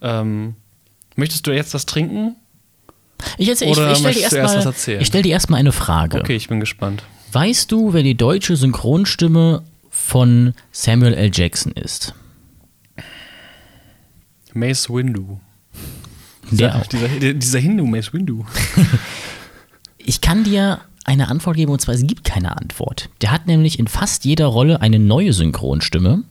ähm, 0.00 0.54
möchtest 1.16 1.44
du 1.48 1.50
jetzt 1.50 1.74
das 1.74 1.86
trinken? 1.86 2.36
Ich, 3.36 3.48
erzähl- 3.48 3.68
ich, 3.68 3.78
ich 3.78 3.96
stelle 3.98 4.14
dir 4.14 4.20
erst 4.20 4.32
erstmal 4.34 4.58
was 4.58 4.64
erzählen? 4.66 5.00
ich 5.00 5.08
stell 5.08 5.22
dir 5.22 5.32
erstmal 5.32 5.58
eine 5.58 5.72
Frage. 5.72 6.18
Okay, 6.20 6.36
ich 6.36 6.46
bin 6.48 6.60
gespannt. 6.60 7.02
Weißt 7.32 7.72
du, 7.72 7.94
wer 7.94 8.02
die 8.02 8.14
deutsche 8.14 8.56
Synchronstimme 8.56 9.62
von 9.88 10.52
Samuel 10.70 11.14
L. 11.14 11.30
Jackson 11.32 11.72
ist? 11.72 12.14
Mace 14.52 14.90
Windu. 14.90 15.40
Der 16.50 16.76
auch. 16.76 16.86
Dieser, 16.86 17.08
dieser, 17.08 17.32
dieser 17.32 17.58
Hindu, 17.58 17.86
Mace 17.86 18.12
Windu. 18.12 18.44
Ich 20.04 20.20
kann 20.20 20.42
dir 20.42 20.80
eine 21.04 21.28
Antwort 21.28 21.56
geben, 21.56 21.70
und 21.70 21.80
zwar 21.80 21.94
es 21.94 22.04
gibt 22.04 22.24
keine 22.24 22.56
Antwort. 22.56 23.08
Der 23.20 23.30
hat 23.30 23.46
nämlich 23.46 23.78
in 23.78 23.86
fast 23.86 24.24
jeder 24.24 24.46
Rolle 24.46 24.80
eine 24.80 24.98
neue 24.98 25.32
Synchronstimme, 25.32 26.24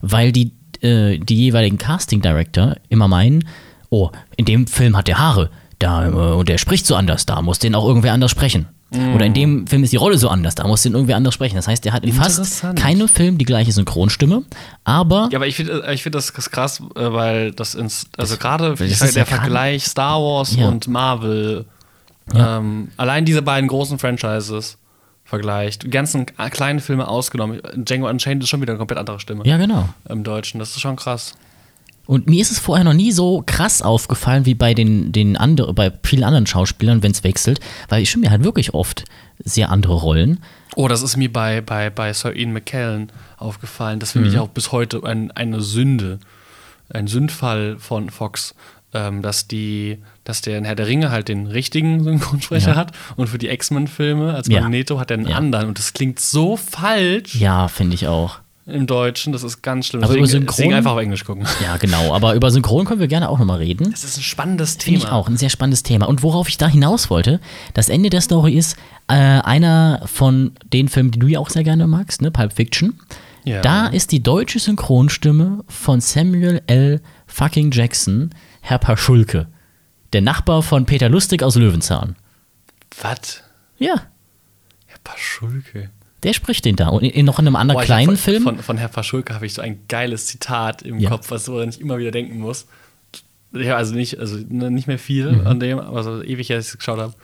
weil 0.00 0.32
die, 0.32 0.52
äh, 0.80 1.18
die 1.18 1.36
jeweiligen 1.36 1.76
Casting 1.76 2.22
Director 2.22 2.76
immer 2.88 3.06
meinen, 3.06 3.46
oh, 3.90 4.10
in 4.36 4.46
dem 4.46 4.66
Film 4.66 4.96
hat 4.96 5.08
der 5.08 5.18
Haare, 5.18 5.50
da, 5.78 6.08
äh, 6.08 6.34
und 6.36 6.48
der 6.48 6.56
spricht 6.56 6.86
so 6.86 6.94
anders, 6.94 7.26
da 7.26 7.42
muss 7.42 7.58
den 7.58 7.74
auch 7.74 7.86
irgendwer 7.86 8.14
anders 8.14 8.30
sprechen. 8.30 8.66
Oder 8.90 9.26
in 9.26 9.34
dem 9.34 9.66
Film 9.66 9.84
ist 9.84 9.92
die 9.92 9.96
Rolle 9.98 10.16
so 10.16 10.30
anders, 10.30 10.54
da 10.54 10.66
muss 10.66 10.82
den 10.82 10.94
irgendwer 10.94 11.16
anders 11.16 11.34
sprechen. 11.34 11.56
Das 11.56 11.68
heißt, 11.68 11.84
der 11.84 11.92
hat 11.92 12.04
in 12.04 12.12
fast 12.14 12.64
keinem 12.76 13.06
Film 13.06 13.36
die 13.36 13.44
gleiche 13.44 13.70
Synchronstimme, 13.70 14.44
aber 14.84 15.28
Ja, 15.30 15.36
aber 15.38 15.46
ich 15.46 15.56
finde 15.56 15.84
ich 15.92 16.02
find 16.02 16.14
das 16.14 16.32
krass, 16.32 16.80
äh, 16.96 17.12
weil 17.12 17.52
das 17.52 17.74
ins, 17.74 18.06
also 18.16 18.38
gerade 18.38 18.74
der 18.76 18.86
ja 18.88 19.24
Vergleich 19.26 19.84
Star 19.84 20.18
Wars 20.22 20.56
Ja. 20.56 20.68
und 20.68 20.88
Marvel, 20.88 21.66
Ja. 22.32 22.58
ähm, 22.58 22.88
allein 22.96 23.26
diese 23.26 23.42
beiden 23.42 23.68
großen 23.68 23.98
Franchises 23.98 24.78
vergleicht, 25.24 25.82
die 25.82 25.90
ganzen 25.90 26.24
kleinen 26.24 26.80
Filme 26.80 27.08
ausgenommen. 27.08 27.60
Django 27.76 28.08
Unchained 28.08 28.42
ist 28.42 28.48
schon 28.48 28.62
wieder 28.62 28.72
eine 28.72 28.78
komplett 28.78 28.98
andere 28.98 29.20
Stimme 29.20 29.44
ja, 29.44 29.58
genau. 29.58 29.86
im 30.08 30.24
Deutschen. 30.24 30.58
Das 30.60 30.70
ist 30.70 30.80
schon 30.80 30.96
krass. 30.96 31.34
Und 32.08 32.26
mir 32.26 32.40
ist 32.40 32.50
es 32.50 32.58
vorher 32.58 32.84
noch 32.84 32.94
nie 32.94 33.12
so 33.12 33.42
krass 33.44 33.82
aufgefallen 33.82 34.46
wie 34.46 34.54
bei 34.54 34.72
den, 34.72 35.12
den 35.12 35.36
anderen, 35.36 35.74
bei 35.74 35.92
vielen 36.02 36.24
anderen 36.24 36.46
Schauspielern, 36.46 37.02
wenn 37.02 37.10
es 37.12 37.22
wechselt, 37.22 37.60
weil 37.90 38.02
ich 38.02 38.16
mir 38.16 38.30
halt 38.30 38.42
wirklich 38.44 38.72
oft 38.72 39.04
sehr 39.44 39.68
andere 39.70 39.92
Rollen. 39.92 40.40
Oh, 40.74 40.88
das 40.88 41.02
ist 41.02 41.18
mir 41.18 41.30
bei, 41.30 41.60
bei, 41.60 41.90
bei 41.90 42.10
Sir 42.14 42.34
Ian 42.34 42.54
McKellen 42.54 43.12
aufgefallen. 43.36 44.00
Das 44.00 44.12
finde 44.12 44.28
Mhm. 44.28 44.34
ich 44.34 44.40
auch 44.40 44.48
bis 44.48 44.72
heute 44.72 45.04
ein, 45.04 45.30
eine 45.32 45.60
Sünde, 45.60 46.18
ein 46.88 47.08
Sündfall 47.08 47.76
von 47.78 48.08
Fox, 48.08 48.54
ähm, 48.94 49.20
dass 49.20 49.46
die, 49.46 49.98
dass 50.24 50.40
der 50.40 50.56
in 50.56 50.64
Herr 50.64 50.76
der 50.76 50.86
Ringe 50.86 51.10
halt 51.10 51.28
den 51.28 51.46
richtigen 51.46 52.02
Synchronsprecher 52.04 52.70
Ja. 52.70 52.76
hat 52.76 52.92
und 53.16 53.26
für 53.28 53.36
die 53.36 53.48
X-Men-Filme 53.50 54.32
als 54.32 54.48
Ja. 54.48 54.62
Magneto 54.62 54.98
hat 54.98 55.10
er 55.10 55.18
einen 55.18 55.28
Ja. 55.28 55.36
anderen 55.36 55.68
und 55.68 55.78
das 55.78 55.92
klingt 55.92 56.20
so 56.20 56.56
falsch 56.56 57.34
Ja, 57.34 57.68
finde 57.68 57.96
ich 57.96 58.08
auch. 58.08 58.38
Im 58.68 58.86
Deutschen. 58.86 59.32
Das 59.32 59.42
ist 59.42 59.62
ganz 59.62 59.86
schlimm. 59.86 60.02
Aber 60.04 60.14
deswegen, 60.14 60.42
über 60.44 60.52
Synchron- 60.52 60.56
deswegen 60.56 60.74
einfach 60.74 60.92
auf 60.92 60.98
Englisch 61.00 61.24
gucken. 61.24 61.46
Ja, 61.62 61.76
genau. 61.76 62.14
Aber 62.14 62.34
über 62.34 62.50
Synchron 62.50 62.84
können 62.84 63.00
wir 63.00 63.08
gerne 63.08 63.28
auch 63.28 63.38
nochmal 63.38 63.58
reden. 63.58 63.90
Das 63.90 64.04
ist 64.04 64.16
ein 64.18 64.22
spannendes 64.22 64.76
Finde 64.76 65.00
Thema. 65.00 65.04
ich 65.10 65.12
auch, 65.12 65.28
ein 65.28 65.36
sehr 65.36 65.50
spannendes 65.50 65.82
Thema. 65.82 66.06
Und 66.08 66.22
worauf 66.22 66.48
ich 66.48 66.58
da 66.58 66.68
hinaus 66.68 67.10
wollte, 67.10 67.40
das 67.74 67.88
Ende 67.88 68.10
der 68.10 68.20
Story 68.20 68.54
ist, 68.54 68.76
äh, 69.08 69.14
einer 69.14 70.02
von 70.06 70.52
den 70.72 70.88
Filmen, 70.88 71.10
die 71.10 71.18
du 71.18 71.26
ja 71.26 71.38
auch 71.38 71.50
sehr 71.50 71.64
gerne 71.64 71.86
magst, 71.86 72.22
ne, 72.22 72.30
Pulp 72.30 72.52
Fiction. 72.52 72.98
Ja. 73.44 73.62
Da 73.62 73.86
ist 73.86 74.12
die 74.12 74.22
deutsche 74.22 74.58
Synchronstimme 74.58 75.64
von 75.68 76.00
Samuel 76.00 76.60
L. 76.66 77.00
fucking 77.26 77.70
Jackson, 77.70 78.30
Herr 78.60 78.78
Paschulke. 78.78 79.46
Der 80.12 80.20
Nachbar 80.20 80.62
von 80.62 80.84
Peter 80.86 81.08
Lustig 81.08 81.42
aus 81.42 81.54
Löwenzahn. 81.56 82.16
Was? 83.00 83.42
Ja, 83.78 83.94
Herr 84.86 84.98
Paschulke. 85.04 85.90
Der 86.22 86.32
spricht 86.32 86.64
den 86.64 86.76
da. 86.76 86.88
Und 86.88 87.02
in, 87.04 87.10
in 87.10 87.24
noch 87.26 87.38
in 87.38 87.46
einem 87.46 87.56
anderen 87.56 87.78
Boah, 87.80 87.84
kleinen 87.84 88.06
von, 88.06 88.16
Film. 88.16 88.42
Von, 88.42 88.58
von 88.58 88.76
Herr 88.78 88.88
Paschulke 88.88 89.34
habe 89.34 89.46
ich 89.46 89.54
so 89.54 89.62
ein 89.62 89.80
geiles 89.88 90.26
Zitat 90.26 90.82
im 90.82 90.98
Ja. 90.98 91.10
Kopf, 91.10 91.30
was 91.30 91.48
woran 91.48 91.68
ich 91.68 91.80
immer 91.80 91.98
wieder 91.98 92.10
denken 92.10 92.38
muss. 92.40 92.66
Ja, 93.52 93.76
also 93.76 93.94
nicht, 93.94 94.18
also 94.18 94.36
nicht 94.36 94.88
mehr 94.88 94.98
viel 94.98 95.32
Mhm. 95.32 95.46
an 95.46 95.60
dem, 95.60 95.78
aber 95.78 96.02
so 96.02 96.22
ewig, 96.22 96.48
dass 96.48 96.66
ich 96.66 96.72
es 96.72 96.78
geschaut 96.78 96.98
habe. 96.98 97.14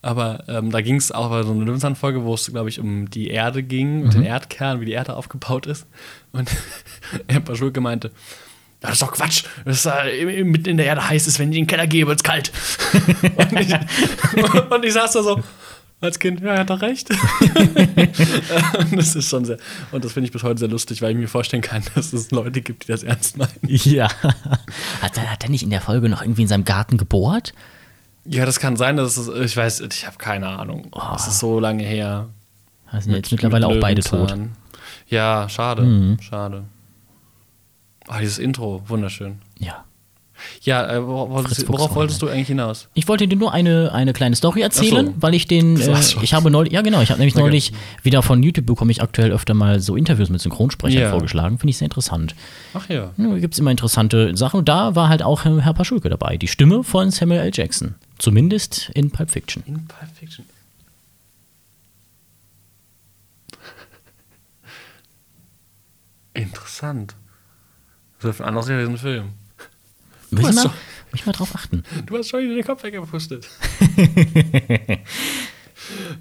Aber 0.00 0.44
ähm, 0.48 0.70
da 0.70 0.80
ging 0.80 0.96
es 0.96 1.12
auch 1.12 1.30
bei 1.30 1.42
so 1.44 1.52
einer 1.52 1.64
Löwenzahn-Folge, 1.64 2.24
wo 2.24 2.34
es, 2.34 2.46
glaube 2.50 2.68
ich, 2.68 2.78
um 2.80 3.08
die 3.08 3.28
Erde 3.28 3.62
ging 3.62 4.02
und 4.02 4.08
Mhm. 4.08 4.10
den 4.10 4.22
Erdkern, 4.24 4.80
wie 4.80 4.84
die 4.84 4.92
Erde 4.92 5.14
aufgebaut 5.16 5.66
ist. 5.66 5.86
Und 6.32 6.50
Herr 7.28 7.40
Paschulke 7.40 7.80
meinte, 7.80 8.08
"Ja, 8.08 8.88
das 8.88 8.92
ist 8.94 9.02
doch 9.02 9.12
Quatsch, 9.12 9.44
dass 9.64 9.84
da 9.84 10.04
äh, 10.04 10.42
mitten 10.44 10.68
in 10.70 10.76
der 10.76 10.86
Erde 10.86 11.08
heiß 11.08 11.26
ist, 11.28 11.38
wenn 11.38 11.50
ich 11.52 11.58
in 11.58 11.64
den 11.64 11.68
Keller 11.68 11.86
gehe, 11.86 12.06
wird's 12.06 12.22
kalt. 12.24 12.50
und, 13.36 13.60
ich, 13.60 13.74
und 14.70 14.84
ich 14.84 14.92
saß 14.92 15.12
da 15.12 15.22
so, 15.22 15.40
als 16.02 16.18
Kind, 16.18 16.40
ja, 16.40 16.54
er 16.54 16.60
hat 16.60 16.70
doch 16.70 16.82
recht. 16.82 17.08
und 17.10 17.18
das 18.96 19.14
ist 19.14 19.28
schon 19.28 19.44
sehr, 19.44 19.58
und 19.92 20.04
das 20.04 20.12
finde 20.12 20.26
ich 20.26 20.32
bis 20.32 20.42
heute 20.42 20.58
sehr 20.58 20.68
lustig, 20.68 21.00
weil 21.02 21.12
ich 21.12 21.16
mir 21.16 21.28
vorstellen 21.28 21.62
kann, 21.62 21.82
dass 21.94 22.12
es 22.12 22.30
Leute 22.30 22.60
gibt, 22.60 22.84
die 22.84 22.92
das 22.92 23.02
ernst 23.02 23.36
meinen. 23.36 23.50
ja. 23.62 24.08
Hat 25.00 25.16
er, 25.16 25.30
hat 25.30 25.44
er 25.44 25.50
nicht 25.50 25.62
in 25.62 25.70
der 25.70 25.80
Folge 25.80 26.08
noch 26.08 26.22
irgendwie 26.22 26.42
in 26.42 26.48
seinem 26.48 26.64
Garten 26.64 26.96
gebohrt? 26.96 27.54
Ja, 28.24 28.46
das 28.46 28.60
kann 28.60 28.76
sein, 28.76 28.96
dass 28.96 29.16
es, 29.16 29.28
ich 29.28 29.56
weiß, 29.56 29.80
ich 29.80 30.06
habe 30.06 30.16
keine 30.16 30.46
Ahnung. 30.48 30.88
Oh. 30.92 31.00
Das 31.12 31.26
ist 31.26 31.40
so 31.40 31.58
lange 31.58 31.82
her. 31.82 32.28
Sind 32.98 33.10
ja 33.10 33.16
jetzt 33.16 33.32
mittlerweile 33.32 33.66
auch 33.66 33.80
beide 33.80 34.02
tot. 34.02 34.36
Mhm. 34.36 34.52
Ja, 35.08 35.48
schade, 35.48 36.16
schade. 36.20 36.64
Ah, 38.06 38.20
dieses 38.20 38.38
Intro, 38.38 38.82
wunderschön. 38.88 39.40
Ja. 39.58 39.84
Ja, 40.62 40.88
äh, 40.92 41.04
worauf, 41.06 41.30
wolltest, 41.30 41.56
Fritz 41.56 41.66
du- 41.66 41.72
worauf 41.72 41.94
wolltest 41.94 42.22
du 42.22 42.28
eigentlich 42.28 42.46
hinaus? 42.48 42.88
Ich 42.94 43.08
wollte 43.08 43.26
dir 43.26 43.36
nur 43.36 43.52
eine, 43.52 43.92
eine 43.92 44.12
kleine 44.12 44.36
Story 44.36 44.60
erzählen, 44.62 45.06
so. 45.06 45.14
weil 45.18 45.34
ich 45.34 45.46
den, 45.48 45.74
Das 45.76 46.14
äh, 46.14 46.18
ich 46.22 46.34
habe 46.34 46.50
neulich, 46.50 46.72
ja 46.72 46.82
genau, 46.82 47.00
ich 47.00 47.10
habe 47.10 47.18
nämlich 47.18 47.34
Okay. 47.34 47.42
neulich 47.42 47.72
wieder 48.02 48.22
von 48.22 48.42
YouTube 48.42 48.66
bekomme 48.66 48.92
ich 48.92 49.02
aktuell 49.02 49.32
öfter 49.32 49.54
mal 49.54 49.80
so 49.80 49.96
Interviews 49.96 50.30
mit 50.30 50.40
Synchronsprechern 50.40 51.02
Ja. 51.02 51.10
vorgeschlagen, 51.10 51.58
finde 51.58 51.70
ich 51.70 51.78
sehr 51.78 51.86
interessant. 51.86 52.34
Ach 52.74 52.88
ja. 52.88 53.10
Ja, 53.16 53.38
Gibt 53.38 53.54
es 53.54 53.60
immer 53.60 53.70
interessante 53.72 54.36
Sachen 54.36 54.58
und 54.58 54.68
da 54.68 54.94
war 54.94 55.08
halt 55.08 55.22
auch 55.22 55.44
Herr 55.44 55.74
Paschulke 55.74 56.08
dabei, 56.08 56.36
die 56.36 56.48
Stimme 56.48 56.84
von 56.84 57.10
Samuel 57.10 57.40
L. 57.40 57.50
Jackson, 57.52 57.94
zumindest 58.18 58.90
in 58.94 59.10
Pulp 59.10 59.30
Fiction. 59.30 59.62
In 59.66 59.86
Pulp 59.86 60.10
Fiction. 60.18 60.44
Interessant. 66.34 67.14
Anderes 68.38 68.68
wäre 68.68 68.88
ein 68.88 68.96
Film. 68.98 69.30
Muss 70.32 70.50
ich 70.50 70.54
mal, 70.56 70.62
doch- 70.64 70.72
muss 71.10 71.20
ich 71.20 71.26
mal 71.26 71.32
drauf 71.32 71.54
achten. 71.54 71.82
Du 72.06 72.16
hast 72.18 72.28
schon 72.28 72.40
wieder 72.40 72.54
den 72.54 72.64
Kopf 72.64 72.82
weggepustet. 72.82 73.48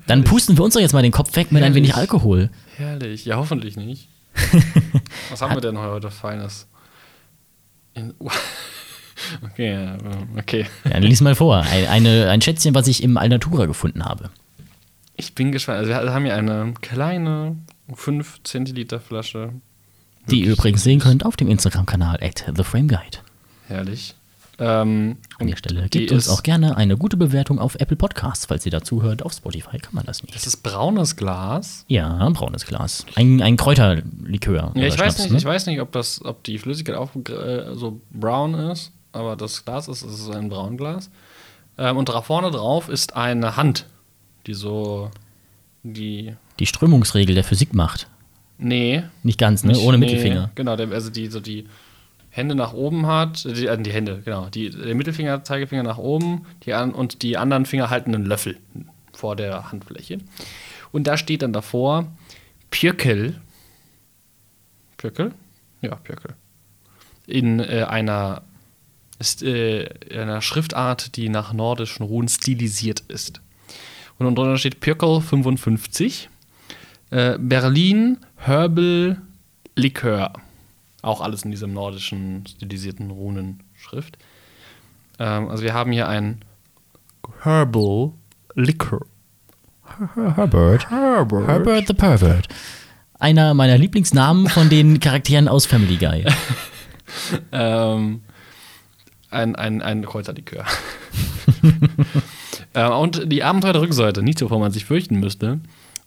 Dann 0.08 0.24
pusten 0.24 0.58
wir 0.58 0.63
uns 0.63 0.74
doch 0.74 0.82
jetzt 0.82 0.93
mal 0.93 1.02
den 1.04 1.12
Kopf 1.12 1.36
weg 1.36 1.52
mit 1.52 1.60
ein 1.62 1.71
Herrlich. 1.71 1.76
wenig 1.76 1.95
Alkohol. 1.95 2.50
Herrlich. 2.78 3.26
Ja, 3.26 3.38
hoffentlich 3.38 3.78
nicht. 3.78 4.10
Was 5.30 5.41
haben 5.41 5.56
wir 5.56 5.62
denn 5.62 5.78
heute 5.78 6.10
Feines? 6.12 6.67
In 7.93 8.13
okay, 9.43 9.74
ja, 9.74 9.97
okay. 10.38 10.65
Ja, 10.89 10.97
lies 10.97 11.21
mal 11.21 11.36
vor. 11.36 11.58
Ein, 11.58 11.86
eine, 11.88 12.30
ein 12.30 12.41
Schätzchen, 12.41 12.74
was 12.74 12.88
ich 12.88 13.04
im 13.04 13.17
Alnatura 13.17 13.65
gefunden 13.65 14.04
habe. 14.06 14.30
Ich 15.17 15.36
bin 15.36 15.52
gespannt. 15.52 15.80
Also 15.80 15.89
wir 15.91 16.13
haben 16.13 16.26
hier 16.26 16.36
eine 16.36 16.74
kleine 16.82 17.58
5 17.93 18.43
Zentiliter 18.43 19.00
Flasche. 19.00 19.54
Die 20.30 20.41
ihr 20.45 20.54
übrigens 20.54 20.84
sehen 20.84 21.00
könnt 21.00 21.26
auf 21.26 21.36
dem 21.36 21.50
Instagram-Kanal 21.50 22.19
at 22.21 22.36
TheFrameGuide. 22.36 23.19
Herrlich. 23.67 24.15
Ähm, 24.60 25.17
An 25.39 25.47
der 25.47 25.56
Stelle 25.56 25.89
gebt 25.89 26.12
uns 26.12 26.30
auch 26.30 26.43
gerne 26.43 26.78
eine 26.78 26.95
gute 26.95 27.17
Bewertung 27.17 27.58
auf 27.58 27.76
Apple 27.76 27.95
Podcasts, 27.97 28.45
falls 28.45 28.63
ihr 28.65 28.71
dazu 28.71 29.02
hört. 29.02 29.24
Auf 29.24 29.34
Spotify 29.34 29.80
kann 29.80 29.95
man 29.95 30.06
das 30.06 30.21
nicht. 30.21 30.36
Das 30.36 30.45
ist 30.45 30.58
braunes 30.58 31.15
Glas. 31.15 31.84
Ja, 31.88 32.30
braunes 32.30 32.65
Glas. 32.67 33.06
Ein, 33.15 33.41
ein 33.41 33.58
Kräuterlikör. 33.58 34.71
Ja, 34.76 34.84
ich 34.86 35.00
weiß 35.00 35.17
nicht, 35.19 35.32
ne? 35.32 35.38
ich 35.38 35.45
weiß 35.45 35.65
nicht, 35.65 35.82
ob 35.82 35.91
das, 35.93 36.24
ob 36.24 36.43
die 36.43 36.60
Flüssigkeit 36.60 36.95
auch 36.95 37.10
äh, 37.15 37.74
so 37.76 38.02
brown 38.12 38.54
ist, 38.54 38.91
aber 39.13 39.36
das 39.36 39.65
Glas 39.65 39.88
ist, 39.88 40.04
es 40.04 40.19
ist 40.19 40.30
ein 40.30 40.50
Braunglas. 40.50 41.10
Ähm, 41.80 41.97
und 41.97 42.10
da 42.10 42.21
vorne 42.21 42.52
drauf 42.52 42.88
ist 42.88 43.15
eine 43.15 43.56
Hand, 43.58 43.88
die 44.45 44.54
so 44.54 45.10
die 45.82 46.36
Die 46.60 46.65
Strömungsregel 46.67 47.34
der 47.34 47.43
Physik 47.43 47.74
macht. 47.74 48.08
nee, 48.60 49.02
Nicht 49.24 49.39
ganz, 49.39 49.63
ne? 49.63 49.71
nicht- 49.71 49.82
Ohne 49.82 49.97
nee, 49.97 50.06
Mittelfinger. 50.06 50.52
Genau, 50.54 50.74
also 50.76 51.10
die 51.10 51.28
so 51.28 51.39
die 51.39 51.65
Hände 52.32 52.56
nach 52.56 52.74
oben 52.74 53.06
hat, 53.06 53.46
äh, 53.46 53.54
die, 53.54 53.67
äh, 53.67 53.78
die 53.78 53.91
Hände, 53.91 54.22
genau, 54.24 54.48
die 54.50 54.70
der 54.72 54.96
Mittelfinger, 54.96 55.44
Zeigefinger 55.44 55.84
nach 55.84 55.98
oben, 55.98 56.46
die 56.63 56.74
an, 56.74 56.94
und 56.94 57.22
die 57.22 57.38
anderen 57.38 57.65
Finger 57.65 57.89
halten 57.89 58.15
einen 58.15 58.26
Löffel 58.26 58.58
vor 59.13 59.36
der 59.36 59.72
Handfläche. 59.72 60.20
Und 60.91 61.06
da 61.08 61.17
steht 61.17 61.41
dann 61.41 61.54
davor 61.54 62.08
Pjöckel. 62.72 63.39
Pjöckel? 64.98 65.34
Ja, 65.82 65.96
Pjöckel. 65.96 66.36
In 67.28 67.60
äh, 67.60 67.86
einer, 67.88 68.44
ist, 69.20 69.44
äh, 69.44 69.89
einer 70.12 70.41
Schriftart, 70.41 71.17
die 71.17 71.30
nach 71.30 71.54
nordischen 71.54 72.06
Runen 72.06 72.30
stilisiert 72.30 73.02
ist. 73.10 73.41
Und 74.17 74.36
drunter 74.36 74.58
steht 74.58 74.80
Pjöckel 74.80 75.22
55. 75.22 76.30
Äh, 77.10 77.38
Berlin 77.39 78.17
Herbal 78.38 79.22
Likör. 79.76 80.34
Auch 81.02 81.22
alles 81.22 81.44
in 81.44 81.52
diesem 81.52 81.74
nordischen 81.74 82.46
stilisierten 82.48 83.12
Runenschrift. 83.12 84.18
Ähm, 85.20 85.50
also 85.50 85.64
wir 85.64 85.74
haben 85.74 85.92
hier 85.92 86.08
ein 86.08 86.44
Herbal 87.42 88.12
Likör. 88.56 89.06
Herbert. 90.16 90.90
Herbert 90.90 91.88
the 91.88 91.94
Pervert. 91.94 92.48
Einer 93.20 93.54
meiner 93.54 93.78
Lieblingsnamen 93.78 94.48
von 94.48 94.70
den 94.70 95.00
Charakteren 95.02 95.48
aus 95.48 95.66
Family 95.66 95.98
Guy. 95.98 96.26
Ähm, 97.52 98.22
ein, 99.30 99.56
ein, 99.56 99.82
ein 99.82 100.06
Kräuterlikör. 100.06 100.66
äh, 102.74 102.88
und 102.88 103.32
die 103.32 103.44
Abenteuer 103.44 103.74
der 103.74 103.82
Rückseite, 103.82 104.24
nicht 104.24 104.42
wovor 104.42 104.60
man 104.60 104.72
sich 104.72 104.86
fürchten 104.86 105.20
müsste. 105.20 105.60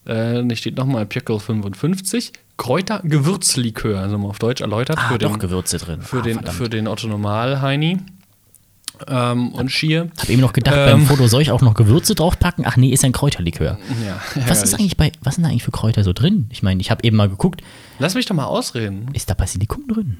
Äh, 0.07 0.43
hier 0.43 0.57
steht 0.57 0.77
nochmal 0.77 1.07
Pjöckel 1.07 1.39
55. 1.41 2.33
Kräuter-Gewürzlikör, 2.57 4.01
also 4.01 4.19
mal 4.19 4.29
auf 4.29 4.39
Deutsch 4.39 4.61
erläutert. 4.61 4.99
Ah, 4.99 5.09
für 5.09 5.19
doch 5.19 5.33
den, 5.33 5.39
Gewürze 5.41 5.79
drin. 5.79 6.03
für 6.03 6.19
ah, 6.19 6.23
den, 6.23 6.35
verdammt. 6.35 6.57
für 6.57 6.69
den 6.69 6.87
Otto 6.89 7.07
Normal-Heini. 7.09 7.99
Ähm, 9.09 9.49
und 9.53 9.71
Schier. 9.71 10.11
Hab 10.19 10.29
eben 10.29 10.41
noch 10.41 10.53
gedacht, 10.53 10.77
Ähm. 10.77 10.99
beim 11.01 11.07
Foto 11.07 11.27
soll 11.27 11.43
ich 11.43 11.51
auch 11.51 11.63
noch 11.63 11.75
Gewürze 11.75 12.15
draufpacken? 12.15 12.65
Ach 12.67 12.77
nee, 12.77 12.91
ist 12.91 13.05
ein 13.05 13.11
Kräuterlikör. 13.13 13.79
Ja, 14.07 14.21
Was 14.47 14.63
ist 14.63 14.75
eigentlich 14.75 14.97
bei, 14.97 15.11
was 15.23 15.35
sind 15.35 15.43
da 15.45 15.51
eigentlich 15.51 15.65
für 15.65 15.73
Kräuter 15.73 16.05
so 16.05 16.13
drin? 16.13 16.47
Ich 16.51 16.63
meine, 16.63 16.81
ich 16.81 16.91
habe 16.93 17.03
eben 17.03 17.17
mal 17.17 17.29
geguckt, 17.29 17.63
Lass 17.99 18.15
mich 18.15 18.27
doch 18.27 18.37
mal 18.37 18.45
ausreden. 18.45 19.09
ist 19.13 19.29
da 19.29 19.35
Basilikum 19.35 19.89
drin? 19.89 20.19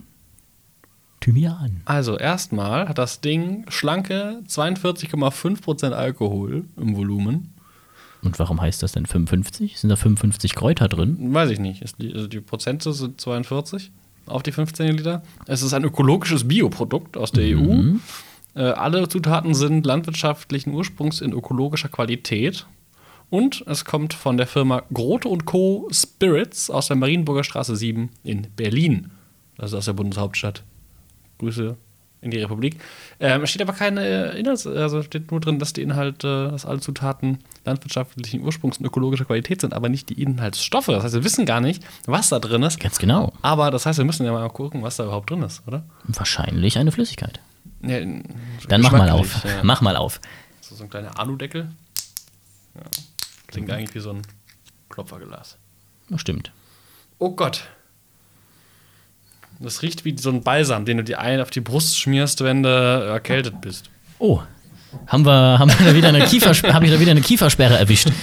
Thymian. 1.21 1.81
Also, 1.87 2.19
erstmal 2.19 2.89
hat 2.89 2.99
das 2.99 3.21
Ding 3.21 3.65
schlanke 3.69 4.41
42,5% 4.49 5.93
Alkohol 5.93 6.65
im 6.77 6.97
Volumen. 6.97 7.54
Und 8.25 8.39
warum 8.39 8.61
heißt 8.61 8.83
das 8.83 8.93
denn 8.93 9.07
55? 9.07 9.79
Sind 9.79 9.91
da 9.91 9.97
55 9.97 10.55
Kräuter 10.55 10.89
drin? 10.89 11.35
Weiß 11.35 11.51
ich 11.51 11.59
nicht. 11.59 11.83
Ist 11.83 12.01
die, 12.01 12.13
also 12.13 12.27
die 12.27 12.41
Prozente 12.41 12.93
sind 12.93 13.21
42 13.21 13.91
auf 14.27 14.43
die 14.43 14.53
15 14.53 14.97
Liter. 14.97 15.23
Es 15.47 15.63
ist 15.63 15.75
ein 15.75 15.85
ökologisches 15.85 16.49
Bioprodukt 16.49 17.17
aus 17.17 17.33
der 17.33 17.57
EU. 17.57 17.97
Äh, 18.55 18.63
alle 18.63 19.09
Zutaten 19.09 19.55
sind 19.55 19.85
landwirtschaftlichen 19.85 20.73
Ursprungs 20.73 21.21
in 21.21 21.33
ökologischer 21.33 21.89
Qualität. 21.89 22.67
Und 23.31 23.65
es 23.67 23.85
kommt 23.85 24.15
von 24.15 24.37
der 24.37 24.47
Firma 24.47 24.83
Grote 24.93 25.29
Co. 25.45 25.89
Spirits 25.91 26.71
aus 26.71 26.87
der 26.87 26.97
Marienburger 26.97 27.45
Straße 27.45 27.75
7 27.75 28.11
in 28.23 28.47
Berlin. 28.55 29.11
Das 29.57 29.73
ist 29.73 29.75
aus 29.79 29.85
der 29.87 29.95
Bundeshauptstadt. 29.95 30.63
Grüße 31.39 31.77
in 32.25 32.31
die 32.31 32.39
Republik. 32.39 32.81
Ähm, 33.21 33.43
es 33.43 33.51
steht 33.51 33.63
aber 33.63 33.73
keine 33.73 34.33
äh, 34.33 34.41
Inhalts-, 34.41 34.67
also 34.67 35.03
steht 35.03 35.31
nur 35.31 35.41
drin, 35.41 35.59
dass 35.59 35.73
die 35.73 35.83
Inhalte, 35.83 36.49
dass 36.51 36.67
alle 36.67 36.81
Zutaten 36.81 37.39
landwirtschaftlichen 37.65 38.43
Ursprungs 38.43 38.79
und 38.79 38.87
ökologischer 38.87 39.25
Qualität 39.25 39.61
sind, 39.61 39.75
aber 39.75 39.89
nicht 39.89 40.09
die 40.09 40.21
Inhaltsstoffe. 40.21 40.87
Das 40.87 41.05
heißt, 41.05 41.15
wir 41.15 41.25
wissen 41.25 41.47
gar 41.47 41.61
nicht, 41.61 41.85
was 42.07 42.31
da 42.31 42.39
drin 42.39 42.63
ist. 42.63 42.81
Ganz 42.81 42.99
genau. 42.99 43.33
Aber 43.43 43.71
das 43.71 43.87
heißt, 43.87 43.99
wir 43.99 44.05
müssen 44.05 44.25
ja 44.27 44.33
mal 44.33 44.49
gucken, 44.49 44.83
was 44.83 44.97
da 44.97 45.05
überhaupt 45.05 45.31
drin 45.31 45.43
ist, 45.43 45.63
oder? 45.67 45.85
Wahrscheinlich 46.05 46.79
eine 46.79 46.91
Flüssigkeit. 46.91 47.41
Ja, 47.83 48.01
Dann 48.01 48.81
mach 48.81 48.93
mal 48.93 49.11
auf. 49.11 49.45
Ja. 49.45 49.61
Mach 49.63 49.81
mal 49.81 49.97
auf. 49.97 50.21
Ist 50.61 50.77
so 50.77 50.83
ein 50.83 50.91
kleiner 50.91 51.19
Aludeckel. 51.19 51.71
Ja. 52.75 52.83
Klingt 53.47 53.71
eigentlich 53.71 53.95
wie 53.95 54.01
so 54.01 54.11
ein 54.11 54.23
Klopferglas. 54.89 55.59
Das 56.09 56.21
stimmt. 56.21 56.53
Oh 57.19 57.31
Gott. 57.31 57.69
Das 59.65 59.81
riecht 59.81 60.05
wie 60.05 60.15
so 60.19 60.29
ein 60.29 60.43
Balsam, 60.43 60.85
den 60.85 60.99
du 60.99 61.05
dir 61.05 61.21
ein 61.21 61.41
auf 61.41 61.49
die 61.49 61.63
Brust 61.63 61.99
schmierst, 61.99 62.45
wenn 62.45 62.63
du 62.63 62.69
erkältet 62.69 63.63
bist. 63.63 63.89
Oh, 64.19 64.43
haben 65.07 65.25
wir, 65.25 65.59
haben 65.59 65.71
wir 65.79 65.87
da 65.87 65.95
wieder 65.95 66.09
eine 66.09 66.27
Kiefersperre, 66.27 66.75
habe 66.75 66.85
ich 66.85 66.93
da 66.93 67.01
wieder 67.01 67.13
eine 67.13 67.23
Kiefersperre 67.23 67.79
erwischt. 67.79 68.09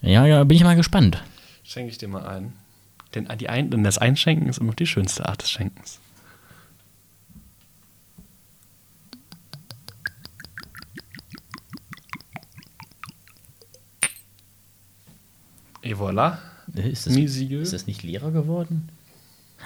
Ja, 0.00 0.26
ja, 0.26 0.44
bin 0.44 0.58
ich 0.58 0.64
mal 0.64 0.76
gespannt. 0.76 1.24
schenke 1.64 1.90
ich 1.90 1.96
dir 1.96 2.08
mal 2.08 2.26
ein. 2.26 2.52
Denn, 3.14 3.26
die 3.38 3.48
ein, 3.48 3.70
denn 3.70 3.82
das 3.84 3.96
Einschenken 3.96 4.50
ist 4.50 4.58
immer 4.58 4.66
noch 4.68 4.74
die 4.74 4.86
schönste 4.86 5.26
Art 5.26 5.40
des 5.40 5.50
Schenkens. 5.50 5.98
Et 15.80 15.96
voilà. 15.96 16.36
Ist 16.74 17.06
das, 17.06 17.12
Misieux. 17.14 17.62
ist 17.62 17.72
das 17.72 17.86
nicht 17.86 18.02
leerer 18.02 18.30
geworden? 18.32 18.88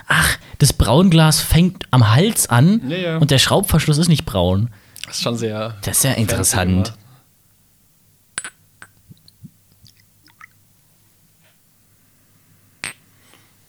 Ach, 0.06 0.36
das 0.58 0.72
Braunglas 0.72 1.40
fängt 1.40 1.84
am 1.90 2.14
Hals 2.14 2.48
an 2.48 2.88
Ja, 2.90 2.96
ja. 2.96 3.16
und 3.18 3.30
der 3.30 3.38
Schraubverschluss 3.38 3.98
ist 3.98 4.08
nicht 4.08 4.26
braun. 4.26 4.70
Das 5.06 5.16
ist 5.16 5.22
schon 5.22 5.36
sehr. 5.36 5.76
Das 5.82 5.98
ist 5.98 6.04
ja 6.04 6.12
interessant. 6.12 6.92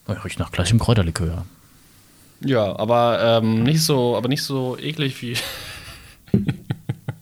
Oh, 0.08 0.14
riecht 0.24 0.40
nach 0.40 0.52
klassischem 0.52 0.80
Kräuterlikör. 0.80 1.46
Ja, 2.44 2.78
aber 2.80 3.40
ähm, 3.44 3.64
nicht 3.64 3.84
so, 3.84 4.16
aber 4.16 4.28
nicht 4.28 4.44
so 4.44 4.78
eklig 4.78 5.22
wie, 5.22 5.38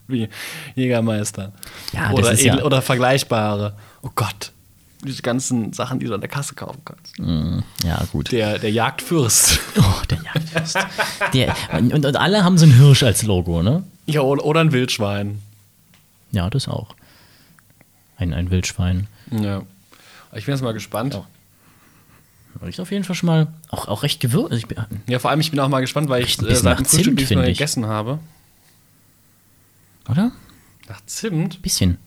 wie 0.08 0.30
Jägermeister. 0.76 1.54
Ja, 1.92 2.12
oder, 2.12 2.34
ja- 2.34 2.64
oder 2.64 2.82
vergleichbare. 2.82 3.76
Oh 4.04 4.10
Gott. 4.16 4.52
Diese 5.04 5.22
ganzen 5.22 5.74
Sachen, 5.74 6.00
die 6.00 6.08
du 6.08 6.14
an 6.16 6.22
der 6.22 6.30
Kasse 6.30 6.56
kaufen 6.56 6.82
kannst. 6.84 7.20
Mm, 7.20 7.60
Ja, 7.86 8.04
gut. 8.12 8.32
Der, 8.32 8.58
der 8.60 8.72
Jagdfürst. 8.72 9.60
Oh, 9.78 10.02
der 10.10 10.18
Jagdfürst. 10.24 10.78
der, 11.34 11.56
und, 11.74 11.94
und 11.94 12.16
alle 12.16 12.44
haben 12.44 12.58
so 12.58 12.66
ein 12.66 12.72
Hirsch 12.74 13.04
als 13.04 13.24
Logo, 13.24 13.62
ne? 13.62 13.84
ja, 14.08 14.22
oder, 14.22 14.60
ein 14.62 14.72
Wildschwein. 14.72 15.42
Ja, 16.32 16.50
das 16.50 16.68
auch. 16.68 16.96
Ein, 18.18 18.34
ein 18.34 18.50
Wildschwein. 18.50 19.08
Ja. 19.32 19.62
Ich 20.34 20.46
bin 20.46 20.56
jetzt 20.56 20.64
mal 20.64 20.74
gespannt. 20.74 21.14
Ja. 21.14 21.26
Riecht 22.66 22.80
auf 22.80 22.90
jeden 22.92 23.04
Fall 23.04 23.16
schon 23.16 23.28
mal 23.28 23.48
auch, 23.70 23.88
auch 23.88 24.02
recht 24.02 24.20
gewürzt. 24.20 24.54
Ich 24.58 24.66
bin, 24.66 24.78
Ja, 25.08 25.20
vor 25.20 25.30
allem, 25.30 25.40
ich 25.42 25.52
bin 25.52 25.60
auch 25.60 25.68
mal 25.70 25.82
gespannt, 25.82 26.10
weil 26.10 26.24
ich 26.24 26.42
äh, 26.42 26.56
seit 26.56 26.58
dem 26.64 26.66
nach 26.66 26.78
Frühstück 26.90 27.04
Zimt, 27.04 27.16
nichts 27.18 27.30
mehr 27.36 27.46
gegessen 27.46 27.86
habe. 27.86 28.18
oder? 30.10 30.32
Nach 30.90 31.02
Zimt? 31.06 31.62
Bisschen. 31.62 31.98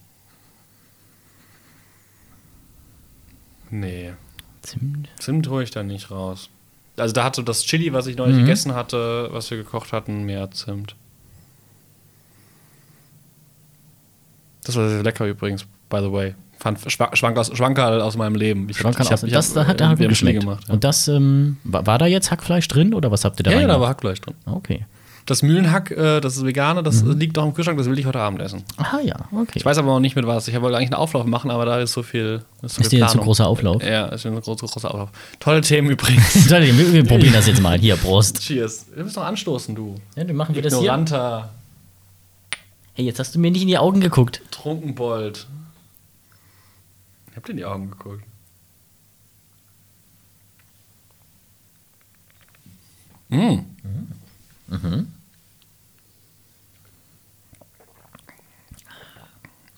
Nee. 3.70 4.12
Zimt. 4.62 5.08
Zimt 5.18 5.48
hole 5.48 5.64
ich 5.64 5.70
da 5.70 5.82
nicht 5.82 6.10
raus. 6.10 6.48
Also 6.96 7.14
da 7.14 7.24
hatte 7.24 7.42
das 7.44 7.62
Chili, 7.64 7.92
was 7.92 8.06
ich 8.06 8.16
neulich 8.16 8.36
Mhm. 8.36 8.40
gegessen 8.40 8.74
hatte, 8.74 9.28
was 9.32 9.50
wir 9.50 9.56
gekocht 9.58 9.92
hatten, 9.92 10.24
mehr 10.24 10.50
Zimt. 10.50 10.96
Das 14.64 14.76
war 14.76 14.88
sehr 14.88 15.02
lecker 15.02 15.26
übrigens, 15.26 15.64
by 15.88 15.98
the 16.00 16.12
way. 16.12 16.34
Fand 16.58 16.78
Schwa- 16.80 17.14
Schwank 17.16 17.38
aus, 17.38 17.50
Schwankerl 17.56 18.02
aus 18.02 18.16
meinem 18.18 18.34
Leben. 18.34 18.68
Ich 18.68 18.76
Schwank 18.76 19.00
ich 19.00 19.10
aus. 19.10 19.22
ich 19.22 19.32
das 19.32 19.56
hab, 19.56 19.66
hat, 19.66 19.80
wir 19.80 19.96
gut 19.96 20.08
geschmeckt. 20.10 20.40
gemacht. 20.40 20.64
Ja, 20.68 20.74
Und 20.74 20.84
das, 20.84 21.08
ähm, 21.08 21.56
war, 21.64 21.86
war 21.86 21.96
da 21.98 22.04
jetzt 22.06 22.30
Hackfleisch 22.30 22.68
drin 22.68 22.92
oder 22.92 23.10
was 23.10 23.24
habt 23.24 23.40
ihr 23.40 23.44
da 23.44 23.50
ja, 23.52 23.60
ja, 23.62 23.66
da 23.66 23.80
war 23.80 23.88
Hackfleisch 23.88 24.20
drin. 24.20 24.34
Okay. 24.44 24.84
Das 25.26 25.42
Mühlenhack, 25.42 25.90
äh, 25.92 26.20
das 26.20 26.36
ist 26.36 26.44
vegane, 26.44 26.82
das 26.82 27.04
Mhm. 27.04 27.18
liegt 27.18 27.38
auch 27.38 27.44
im 27.44 27.54
Kühlschrank, 27.54 27.78
das 27.78 27.88
will 27.88 27.98
ich 27.98 28.06
heute 28.06 28.18
Abend 28.18 28.40
essen. 28.40 28.64
Aha, 28.78 29.00
ja, 29.00 29.16
okay. 29.32 29.52
Ich 29.54 29.64
weiß 29.64 29.78
aber 29.78 29.88
noch 29.88 30.00
nicht 30.00 30.16
mit 30.16 30.26
was. 30.26 30.48
Ich 30.48 30.60
wollte 30.60 30.76
eigentlich 30.76 30.88
einen 30.88 30.94
Auflauf 31.00 31.24
machen, 31.26 31.50
aber 31.50 31.64
da 31.64 31.78
ist 31.78 31.92
so 31.92 32.02
viel. 32.02 32.42
Ist, 32.62 32.76
so 32.76 32.82
Ist 32.82 32.90
dir 32.92 33.06
zu 33.06 33.18
großer 33.18 33.46
Auflauf? 33.46 33.82
Ja, 33.82 34.06
ist 34.06 34.26
ein 34.26 34.40
großer, 34.40 34.66
großer 34.66 34.90
Auflauf. 34.90 35.10
Tolle 35.38 35.60
Themen 35.60 35.90
übrigens. 35.90 36.34
wir, 36.50 36.92
wir 36.92 37.04
probieren 37.04 37.32
das 37.32 37.46
jetzt 37.46 37.60
mal. 37.62 37.78
Hier, 37.78 37.96
Prost. 37.96 38.40
Cheers. 38.40 38.86
Du 38.94 39.02
musst 39.04 39.16
noch 39.16 39.24
anstoßen, 39.24 39.74
du. 39.74 39.96
Ja, 40.16 40.24
dann 40.24 40.36
machen 40.36 40.54
wir 40.54 40.62
das 40.62 40.72
hier. 40.72 40.82
Ignoranter 40.82 41.50
Hey, 42.94 43.06
jetzt 43.06 43.18
hast 43.18 43.34
du 43.34 43.38
mir 43.38 43.50
nicht 43.50 43.62
in 43.62 43.68
die 43.68 43.78
Augen 43.78 44.00
geguckt. 44.00 44.42
Trunkenbold. 44.50 45.46
hab 47.36 47.44
dir 47.44 47.52
in 47.52 47.56
die 47.56 47.64
Augen 47.64 47.90
geguckt. 47.90 48.22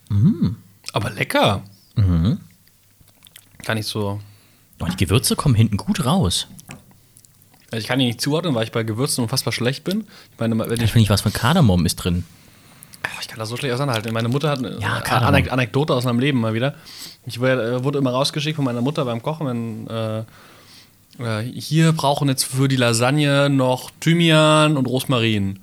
Mm. 0.08 0.56
Aber 0.92 1.10
lecker. 1.10 1.62
Kann 3.64 3.76
ich 3.78 3.86
so. 3.86 4.20
Oh, 4.80 4.86
die 4.86 4.96
Gewürze 4.96 5.36
kommen 5.36 5.54
hinten 5.54 5.76
gut 5.76 6.04
raus. 6.04 6.48
Also 7.70 7.80
ich 7.82 7.86
kann 7.86 7.98
die 7.98 8.06
nicht 8.06 8.20
zuordnen, 8.20 8.54
weil 8.54 8.64
ich 8.64 8.72
bei 8.72 8.82
Gewürzen 8.82 9.22
unfassbar 9.22 9.52
schlecht 9.52 9.84
bin. 9.84 10.04
Ich 10.32 10.38
meine, 10.40 10.58
wenn 10.58 10.72
Ich 10.72 10.82
ich, 10.82 10.90
finde 10.92 11.00
nicht, 11.00 11.10
was 11.10 11.20
von 11.22 11.32
Kardamom 11.32 11.86
ist 11.86 11.96
drin. 11.96 12.24
ich 13.20 13.28
kann 13.28 13.38
das 13.38 13.48
so 13.48 13.56
schlecht 13.56 13.72
auseinanderhalten. 13.72 14.12
Meine 14.12 14.28
Mutter 14.28 14.50
hat 14.50 14.58
eine 14.58 14.78
Ja. 14.80 14.96
Anek 15.02 15.50
Anekdote 15.52 15.94
aus 15.94 16.04
meinem 16.04 16.18
Leben 16.18 16.40
mal 16.40 16.52
wieder. 16.54 16.74
Ich 17.24 17.40
wurde, 17.40 17.76
äh, 17.76 17.84
wurde 17.84 17.98
immer 17.98 18.10
rausgeschickt 18.10 18.56
von 18.56 18.64
meiner 18.64 18.82
Mutter 18.82 19.04
beim 19.04 19.22
Kochen, 19.22 19.46
wenn 19.46 19.86
äh, 19.86 20.24
äh, 21.18 21.42
hier 21.42 21.92
brauchen 21.92 22.28
jetzt 22.28 22.44
für 22.44 22.68
die 22.68 22.76
Lasagne 22.76 23.48
noch 23.50 23.90
Thymian 24.00 24.76
und 24.76 24.86
Rosmarin. 24.86 25.58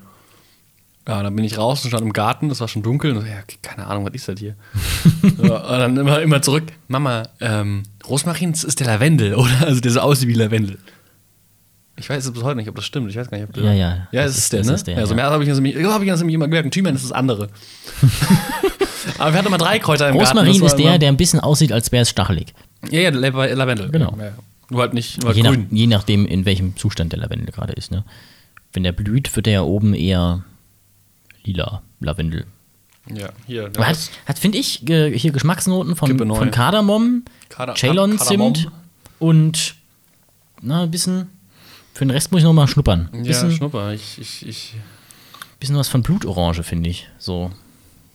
Ja, 1.07 1.23
dann 1.23 1.35
bin 1.35 1.43
ich 1.43 1.57
raus 1.57 1.83
und 1.83 1.89
stand 1.89 2.03
im 2.03 2.13
Garten, 2.13 2.49
das 2.49 2.59
war 2.59 2.67
schon 2.67 2.83
dunkel. 2.83 3.11
Und 3.15 3.21
so, 3.21 3.25
ja, 3.27 3.37
keine 3.63 3.87
Ahnung, 3.87 4.05
was 4.05 4.13
ist 4.13 4.27
das 4.27 4.39
hier? 4.39 4.55
ja, 5.41 5.57
und 5.57 5.79
dann 5.79 5.97
immer, 5.97 6.21
immer 6.21 6.41
zurück. 6.41 6.65
Mama, 6.87 7.23
ähm, 7.39 7.83
Rosmarin 8.07 8.51
ist 8.51 8.79
der 8.79 8.85
Lavendel, 8.87 9.33
oder? 9.35 9.65
Also 9.65 9.81
der 9.81 9.91
so 9.91 10.01
aussieht 10.01 10.27
wie 10.27 10.33
Lavendel. 10.33 10.77
Ich 11.97 12.09
weiß 12.09 12.23
es 12.25 12.31
bis 12.31 12.43
heute 12.43 12.55
nicht, 12.57 12.69
ob 12.69 12.75
das 12.75 12.85
stimmt. 12.85 13.09
Ich 13.09 13.17
weiß 13.17 13.29
gar 13.29 13.37
nicht, 13.39 13.47
ob 13.49 13.53
der. 13.55 13.63
Ja, 13.63 13.73
ja. 13.73 14.07
Ja, 14.11 14.21
es 14.23 14.31
ist- 14.37 14.37
ist 14.43 14.53
der, 14.53 14.63
ne? 14.63 14.73
ist 14.73 14.87
der, 14.87 14.97
ja, 14.99 15.05
so 15.05 15.09
ja. 15.11 15.15
mehr 15.17 15.25
habe 15.31 15.43
ich 15.43 15.49
nämlich, 15.49 15.75
hab 15.83 16.01
ich 16.01 16.07
das 16.07 16.19
nämlich 16.19 16.35
immer 16.35 16.45
gemerkt. 16.47 16.71
Thymian 16.73 16.95
ist 16.95 17.03
das 17.03 17.11
andere. 17.11 17.49
Aber 19.17 19.31
wir 19.33 19.37
hatten 19.39 19.47
immer 19.47 19.57
drei 19.57 19.79
Kräuter 19.79 20.07
im 20.09 20.15
Rosmarin 20.15 20.51
Garten. 20.51 20.61
das 20.63 20.71
ist 20.73 20.77
der, 20.77 20.85
immer- 20.91 20.99
der 20.99 21.09
ein 21.09 21.17
bisschen 21.17 21.39
aussieht, 21.39 21.71
als 21.73 21.91
wäre 21.91 22.03
es 22.03 22.09
stachelig. 22.09 22.53
Ja, 22.89 23.01
ja, 23.01 23.09
La- 23.09 23.45
Lavendel. 23.53 23.89
Genau. 23.89 24.15
Ja, 24.17 24.25
ja. 24.25 24.31
Nur 24.69 24.81
halt 24.81 24.93
nicht, 24.93 25.17
nur 25.19 25.27
halt 25.27 25.37
Je, 25.37 25.43
nach, 25.43 25.51
grün. 25.53 25.67
je 25.71 25.87
nachdem, 25.87 26.25
in 26.25 26.45
welchem 26.45 26.75
Zustand 26.77 27.11
der 27.11 27.19
Lavendel 27.19 27.51
gerade 27.51 27.73
ist. 27.73 27.91
Ne? 27.91 28.03
Wenn 28.73 28.83
der 28.83 28.91
blüht, 28.91 29.35
wird 29.35 29.45
der 29.47 29.53
ja 29.53 29.61
oben 29.63 29.93
eher 29.93 30.43
lila 31.43 31.81
Lavendel. 31.99 32.45
Ja, 33.11 33.29
hier. 33.47 33.65
Aber 33.75 33.87
hat, 33.87 33.97
hat 34.27 34.37
finde 34.39 34.59
ich, 34.59 34.85
ge- 34.85 35.17
hier 35.17 35.31
Geschmacksnoten 35.31 35.95
von, 35.95 36.17
von 36.17 36.51
Kardamom, 36.51 37.23
Karda- 37.49 37.75
Ceylon-Zimt 37.75 38.19
Kardamom. 38.19 38.71
und 39.17 39.75
na, 40.61 40.83
ein 40.83 40.91
bisschen. 40.91 41.29
Für 41.93 42.05
den 42.05 42.11
Rest 42.11 42.31
muss 42.31 42.39
ich 42.39 42.45
noch 42.45 42.53
mal 42.53 42.67
schnuppern. 42.67 43.09
Ein 43.11 43.23
Ja, 43.25 43.29
bisschen, 43.29 43.51
Schnupper. 43.51 43.93
Ich, 43.93 44.19
ich, 44.19 44.45
ich. 44.47 44.75
bisschen 45.59 45.75
was 45.75 45.87
von 45.89 46.03
Blutorange, 46.03 46.61
finde 46.63 46.89
ich. 46.89 47.07
So 47.17 47.51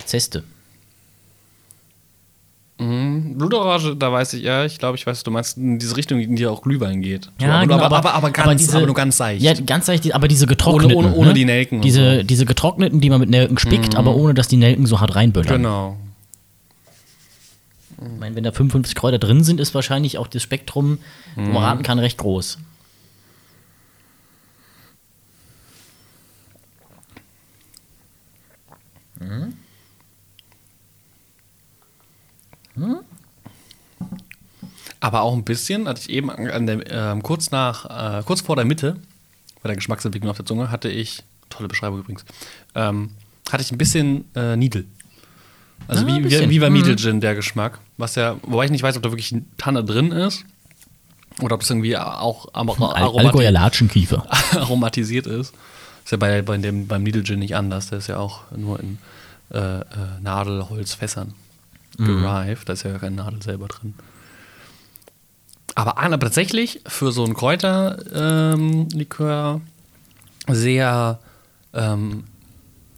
Zeste. 0.04 0.44
Mhm. 2.78 3.36
Blutorange, 3.54 3.96
da 3.96 4.12
weiß 4.12 4.34
ich, 4.34 4.42
ja, 4.42 4.64
ich 4.64 4.78
glaube, 4.78 4.96
ich 4.96 5.06
weiß, 5.06 5.22
du 5.22 5.30
meinst 5.30 5.56
in 5.56 5.78
diese 5.78 5.96
Richtung, 5.96 6.18
in 6.20 6.36
die 6.36 6.46
auch 6.46 6.62
Glühwein 6.62 7.00
geht. 7.02 7.30
Ja, 7.40 7.56
aber, 7.56 7.62
genau, 7.66 7.74
aber, 7.84 7.96
aber, 7.96 8.14
aber, 8.14 8.30
ganz, 8.30 8.60
diese- 8.62 8.76
aber 8.76 8.86
nur 8.86 8.94
ganz 8.94 9.16
seicht. 9.16 9.42
Ja, 9.42 9.52
ganz 9.54 9.86
leicht, 9.86 10.12
aber 10.14 10.28
diese 10.28 10.46
getrockneten. 10.46 10.96
Ohne- 10.96 11.08
ohne- 11.08 11.16
ohne 11.16 11.28
ne? 11.28 11.34
die 11.34 11.44
Nelken 11.44 11.80
Diese, 11.80 12.18
so. 12.18 12.22
diese 12.24 12.46
getrockneten, 12.46 13.00
die 13.00 13.10
man 13.10 13.20
mit 13.20 13.30
Nelken 13.30 13.58
spickt, 13.58 13.96
aber 13.96 14.14
ohne 14.14 14.34
dass 14.34 14.48
die 14.48 14.56
Nelken 14.56 14.86
so 14.86 15.00
hart 15.00 15.14
reinböllern. 15.14 15.56
genau. 15.56 15.96
Ich 17.96 18.20
meine, 18.20 18.34
wenn 18.36 18.44
da 18.44 18.52
55 18.52 18.94
Kräuter 18.96 19.18
drin 19.18 19.44
sind, 19.44 19.60
ist 19.60 19.74
wahrscheinlich 19.74 20.18
auch 20.18 20.26
das 20.26 20.42
Spektrum, 20.42 20.98
wo 21.36 21.40
Mhm. 21.42 21.52
man 21.52 21.62
raten 21.62 21.82
kann, 21.82 21.98
recht 21.98 22.18
groß. 22.18 22.58
Aber 35.04 35.20
auch 35.20 35.34
ein 35.34 35.44
bisschen, 35.44 35.86
hatte 35.86 36.00
ich 36.00 36.08
eben 36.08 36.30
an 36.30 36.66
der, 36.66 36.90
ähm, 36.90 37.22
kurz 37.22 37.50
nach, 37.50 38.20
äh, 38.20 38.22
kurz 38.22 38.40
vor 38.40 38.56
der 38.56 38.64
Mitte, 38.64 38.96
bei 39.62 39.66
der 39.68 39.76
Geschmacksentwicklung 39.76 40.30
auf 40.30 40.38
der 40.38 40.46
Zunge, 40.46 40.70
hatte 40.70 40.88
ich, 40.88 41.22
tolle 41.50 41.68
Beschreibung 41.68 41.98
übrigens, 41.98 42.24
ähm, 42.74 43.10
hatte 43.52 43.62
ich 43.62 43.70
ein 43.70 43.76
bisschen 43.76 44.24
äh, 44.34 44.56
Nidel. 44.56 44.86
Also 45.88 46.06
Ah, 46.06 46.08
wie, 46.08 46.24
wie, 46.24 46.48
wie 46.48 46.58
bei 46.58 46.70
Mhm. 46.70 46.76
Nidel 46.76 46.96
Gin 46.96 47.20
der 47.20 47.34
Geschmack. 47.34 47.80
Was 47.98 48.14
ja, 48.14 48.36
wobei 48.44 48.64
ich 48.64 48.70
nicht 48.70 48.82
weiß, 48.82 48.96
ob 48.96 49.02
da 49.02 49.10
wirklich 49.10 49.34
Tanne 49.58 49.84
drin 49.84 50.10
ist. 50.10 50.46
Oder 51.42 51.56
ob 51.56 51.60
es 51.60 51.68
irgendwie 51.68 51.98
auch 51.98 52.48
aromati 52.54 53.46
Latschenkiefer. 53.48 54.26
aromatisiert 54.52 55.26
ist. 55.26 55.52
Ist 56.02 56.12
ja 56.12 56.16
bei, 56.16 56.40
bei 56.40 56.56
dem, 56.56 56.86
beim 56.86 57.02
Needle 57.02 57.24
Gin 57.24 57.40
nicht 57.40 57.56
anders. 57.56 57.90
Der 57.90 57.98
ist 57.98 58.06
ja 58.06 58.16
auch 58.16 58.50
nur 58.56 58.80
in 58.80 58.96
äh, 59.52 59.80
äh, 59.80 59.84
Nadelholzfässern 60.22 61.34
gerived. 61.98 62.66
Da 62.66 62.72
ist 62.72 62.84
ja 62.84 62.90
gar 62.92 63.00
keine 63.00 63.16
Nadel 63.16 63.42
selber 63.42 63.68
drin. 63.68 63.92
Aber, 65.74 65.98
aber 65.98 66.18
tatsächlich 66.18 66.80
für 66.86 67.12
so 67.12 67.24
einen 67.24 67.34
Kräuterlikör 67.34 69.60
sehr 70.48 71.18
ähm, 71.72 72.24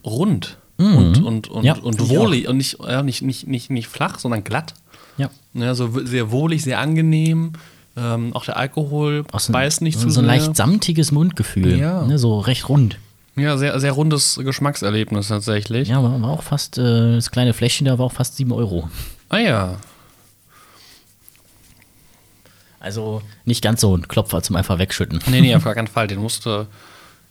rund 0.05 0.57
und, 0.77 1.23
und, 1.23 1.47
und, 1.47 1.63
Ja, 1.63 1.75
und 1.75 2.09
wohlig 2.09 2.47
und 2.47 2.57
nicht, 2.57 2.77
ja, 2.79 3.01
nicht, 3.01 3.23
nicht, 3.23 3.47
nicht, 3.47 3.71
nicht 3.71 3.87
flach, 3.87 4.19
sondern 4.19 4.43
glatt. 4.43 4.75
Ja. 5.17 5.29
Ja, 5.53 5.73
so 5.73 5.89
sehr 6.05 6.31
wohlig, 6.31 6.63
sehr 6.63 6.79
angenehm. 6.79 7.53
Ähm, 7.95 8.35
auch 8.35 8.45
der 8.45 8.57
Alkohol 8.57 9.25
so, 9.35 9.51
beißt 9.51 9.81
nicht 9.81 9.97
so, 9.97 10.07
zu 10.07 10.11
so 10.11 10.21
ein 10.21 10.27
leicht 10.27 10.55
samtiges 10.55 11.11
Mundgefühl. 11.11 11.79
Ja. 11.79 12.05
Ne, 12.05 12.19
so 12.19 12.39
recht 12.39 12.69
rund. 12.69 12.99
Ja, 13.35 13.57
sehr, 13.57 13.79
sehr 13.79 13.91
rundes 13.91 14.39
Geschmackserlebnis 14.43 15.29
tatsächlich. 15.29 15.89
Ja, 15.89 16.03
war, 16.03 16.21
war 16.21 16.29
auch 16.29 16.43
fast, 16.43 16.77
äh, 16.77 17.15
das 17.15 17.31
kleine 17.31 17.53
Fläschchen 17.53 17.85
da 17.85 17.97
war 17.97 18.05
auch 18.05 18.11
fast 18.11 18.35
7 18.35 18.51
Euro. 18.51 18.87
Ah 19.29 19.39
ja. 19.39 19.77
Also 22.79 23.21
nicht 23.45 23.61
ganz 23.63 23.81
so 23.81 23.95
ein 23.95 24.07
Klopfer 24.07 24.41
zum 24.43 24.55
einfach 24.55 24.77
wegschütten. 24.79 25.19
Nee, 25.27 25.41
nee, 25.41 25.55
auf 25.55 25.63
gar 25.63 25.73
keinen 25.75 25.87
Fall. 25.87 26.07
Den 26.07 26.19
musst 26.19 26.45
du 26.45 26.67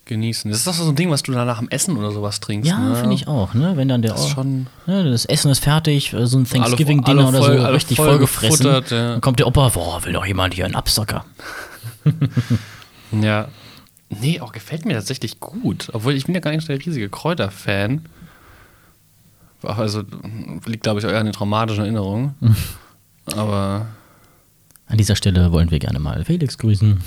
genießen. 0.05 0.49
Das 0.49 0.59
ist 0.61 0.67
doch 0.67 0.73
so 0.73 0.87
ein 0.89 0.95
Ding, 0.95 1.09
was 1.09 1.23
du 1.23 1.31
dann 1.33 1.45
nach 1.47 1.59
dem 1.59 1.67
Essen 1.69 1.97
oder 1.97 2.11
sowas 2.11 2.39
trinkst. 2.39 2.69
Ja, 2.69 2.79
ne? 2.79 2.95
finde 2.95 3.13
ich 3.15 3.27
auch, 3.27 3.53
ne? 3.53 3.75
Wenn 3.75 3.89
dann 3.89 4.01
der 4.01 4.11
Das 4.13 4.29
schon. 4.29 4.67
ne, 4.85 5.09
das 5.09 5.25
Essen 5.25 5.51
ist 5.51 5.59
fertig, 5.63 6.13
äh, 6.13 6.25
so 6.27 6.37
ein 6.37 6.45
Thanksgiving-Dinner 6.45 7.27
oder 7.27 7.43
so, 7.43 7.51
richtig 7.51 7.97
voll 7.97 8.07
vollgefressen. 8.07 8.57
gefuttert, 8.65 8.91
ja. 8.91 9.11
Dann 9.11 9.21
kommt 9.21 9.39
der 9.39 9.47
Opa, 9.47 9.67
boah, 9.69 10.03
will 10.05 10.13
doch 10.13 10.25
jemand 10.25 10.53
hier 10.53 10.65
einen 10.65 10.75
Absacker. 10.75 11.25
Ja. 13.11 13.47
Nee, 14.09 14.39
auch 14.41 14.51
gefällt 14.51 14.85
mir 14.85 14.93
tatsächlich 14.93 15.39
gut. 15.39 15.89
Obwohl 15.93 16.13
ich 16.13 16.25
bin 16.25 16.35
ja 16.35 16.41
gar 16.41 16.51
nicht 16.51 16.61
so 16.61 16.67
der 16.67 16.85
riesige 16.85 17.09
Kräuterfan. 17.09 18.05
Also 19.63 20.03
liegt, 20.65 20.83
glaube 20.83 20.99
ich, 20.99 21.05
eher 21.05 21.17
an 21.19 21.25
den 21.25 21.33
traumatischen 21.33 21.83
Erinnerungen. 21.83 22.35
Aber 23.35 23.87
An 24.87 24.97
dieser 24.97 25.15
Stelle 25.15 25.51
wollen 25.51 25.69
wir 25.71 25.79
gerne 25.79 25.99
mal 25.99 26.23
Felix 26.25 26.57
grüßen. 26.57 27.01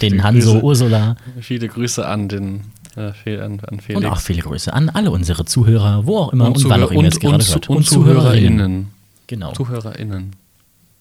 Den 0.00 0.10
Viele 0.12 0.22
Hanso 0.22 0.52
Grüße. 0.52 0.64
Ursula 0.64 1.16
viele 1.40 1.66
Grüße 1.68 2.06
an 2.06 2.28
den 2.28 2.60
äh, 2.96 3.10
an, 3.40 3.58
an 3.58 3.68
und 3.70 3.82
Felix. 3.82 4.06
auch 4.06 4.20
viele 4.20 4.42
Grüße 4.42 4.72
an 4.72 4.88
alle 4.88 5.10
unsere 5.10 5.44
Zuhörer, 5.44 6.06
wo 6.06 6.18
auch 6.18 6.32
immer 6.32 6.46
und, 6.46 6.56
und, 6.58 6.68
wann 6.68 6.82
auch 6.84 6.92
immer 6.92 7.08
es 7.08 7.14
und, 7.14 7.20
gerade 7.22 7.34
und, 7.44 7.48
hört. 7.48 7.68
und 7.70 7.84
ZuhörerInnen. 7.84 8.88
Genau. 9.26 9.52
ZuhörerInnen. 9.52 10.36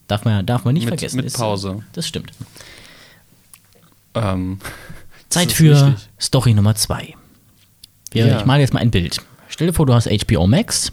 Darf 0.07 0.25
man, 0.25 0.43
darf 0.45 0.65
man 0.65 0.73
nicht 0.73 0.85
Mit- 0.85 0.89
vergessen. 0.99 1.17
mit 1.17 1.25
Ist, 1.27 1.37
Pause. 1.37 1.83
Das 1.93 2.07
stimmt. 2.07 2.31
Ähm, 4.15 4.57
Zeit 5.29 5.47
ist 5.49 5.55
für 5.57 5.87
wichtig. 5.87 6.09
Story 6.19 6.53
Nummer 6.55 6.73
zwei. 6.75 7.13
Wir, 8.11 8.25
Ja. 8.27 8.39
Ich 8.39 8.45
male 8.45 8.61
jetzt 8.61 8.73
mal 8.73 8.79
ein 8.79 8.91
Bild. 8.91 9.21
Stell 9.49 9.67
dir 9.67 9.73
vor, 9.73 9.85
du 9.85 9.93
hast 9.93 10.09
HBO 10.09 10.47
Max 10.47 10.91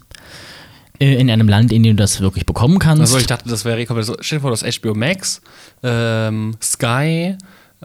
in 1.00 1.30
einem 1.30 1.48
Land, 1.48 1.72
in 1.72 1.82
dem 1.82 1.96
du 1.96 2.02
das 2.02 2.20
wirklich 2.20 2.44
bekommen 2.46 2.78
kannst. 2.78 3.00
also 3.00 3.18
ich 3.18 3.26
dachte, 3.26 3.48
das 3.48 3.64
wäre 3.64 3.84
komplett 3.86 4.06
so. 4.06 4.16
Stell 4.20 4.38
dir 4.38 4.42
vor, 4.42 4.50
du 4.50 4.56
hast 4.56 4.80
HBO 4.80 4.94
Max, 4.94 5.40
ähm, 5.82 6.54
Sky, 6.62 7.36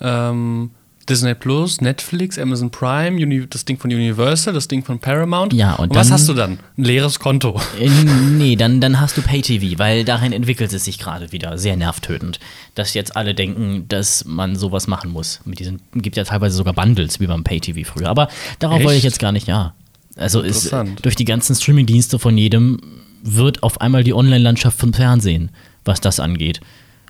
ähm, 0.01 0.71
Disney 1.07 1.35
Plus, 1.35 1.81
Netflix, 1.81 2.37
Amazon 2.39 2.71
Prime, 2.71 3.21
Uni 3.21 3.45
das 3.47 3.63
Ding 3.63 3.77
von 3.77 3.91
Universal, 3.91 4.53
das 4.55 4.67
Ding 4.67 4.83
von 4.83 4.97
Paramount. 4.99 5.53
Ja, 5.53 5.75
und 5.75 5.93
was 5.93 6.07
dann- 6.07 6.13
hast 6.15 6.27
du 6.27 6.33
dann? 6.33 6.57
Ein 6.77 6.83
leeres 6.83 7.19
Konto. 7.19 7.61
Äh, 7.79 7.89
nee, 7.89 8.55
dann, 8.55 8.81
dann 8.81 8.99
hast 8.99 9.15
du 9.15 9.21
Pay-TV, 9.21 9.77
weil 9.77 10.03
dahin 10.03 10.33
entwickelt 10.33 10.73
es 10.73 10.83
sich 10.85 10.97
gerade 10.97 11.31
wieder 11.31 11.57
sehr 11.59 11.77
nervtötend. 11.77 12.39
Dass 12.73 12.95
jetzt 12.95 13.15
alle 13.15 13.35
denken, 13.35 13.85
dass 13.87 14.25
man 14.25 14.55
sowas 14.55 14.87
machen 14.87 15.11
muss. 15.11 15.41
Mit 15.45 15.59
diesen 15.59 15.79
gibt 15.93 16.17
ja 16.17 16.23
teilweise 16.23 16.57
sogar 16.57 16.73
Bundles, 16.73 17.19
wie 17.19 17.27
beim 17.27 17.43
Pay-TV 17.43 17.87
früher. 17.89 18.09
Aber 18.09 18.27
darauf 18.59 18.77
Echt? 18.77 18.85
wollte 18.85 18.97
ich 18.97 19.03
jetzt 19.03 19.19
gar 19.19 19.31
nicht, 19.31 19.47
ja. 19.47 19.73
Also 20.17 20.41
ist, 20.41 20.73
durch 21.01 21.15
die 21.15 21.25
ganzen 21.25 21.55
Streaming-Dienste 21.55 22.19
von 22.19 22.37
jedem 22.37 22.79
wird 23.25 23.63
auf 23.63 23.81
einmal 23.81 24.03
die 24.03 24.13
Online-Landschaft 24.13 24.79
vom 24.79 24.93
Fernsehen, 24.93 25.49
was 25.83 25.99
das 25.99 26.19
angeht. 26.19 26.61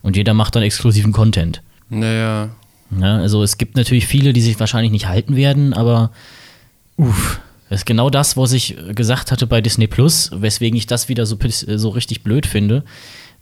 Und 0.02 0.16
jeder 0.16 0.34
macht 0.34 0.56
dann 0.56 0.64
exklusiven 0.64 1.12
Content. 1.12 1.62
Naja. 1.90 2.50
Ja, 3.00 3.18
also 3.18 3.44
es 3.44 3.58
gibt 3.58 3.76
natürlich 3.76 4.08
viele, 4.08 4.32
die 4.32 4.42
sich 4.42 4.60
wahrscheinlich 4.60 4.92
nicht 4.92 5.08
halten 5.08 5.36
werden, 5.36 5.74
aber 5.74 6.12
uff, 6.98 7.42
das 7.70 7.82
ist 7.82 7.86
genau 7.86 8.10
das, 8.10 8.38
was 8.38 8.54
ich 8.54 8.78
gesagt 8.94 9.32
hatte 9.32 9.48
bei 9.48 9.60
Disney 9.60 9.88
Plus, 9.88 10.32
weswegen 10.34 10.78
ich 10.78 10.88
das 10.88 11.10
wieder 11.10 11.26
so, 11.26 11.38
so 11.50 11.90
richtig 11.90 12.24
blöd 12.24 12.46
finde, 12.46 12.84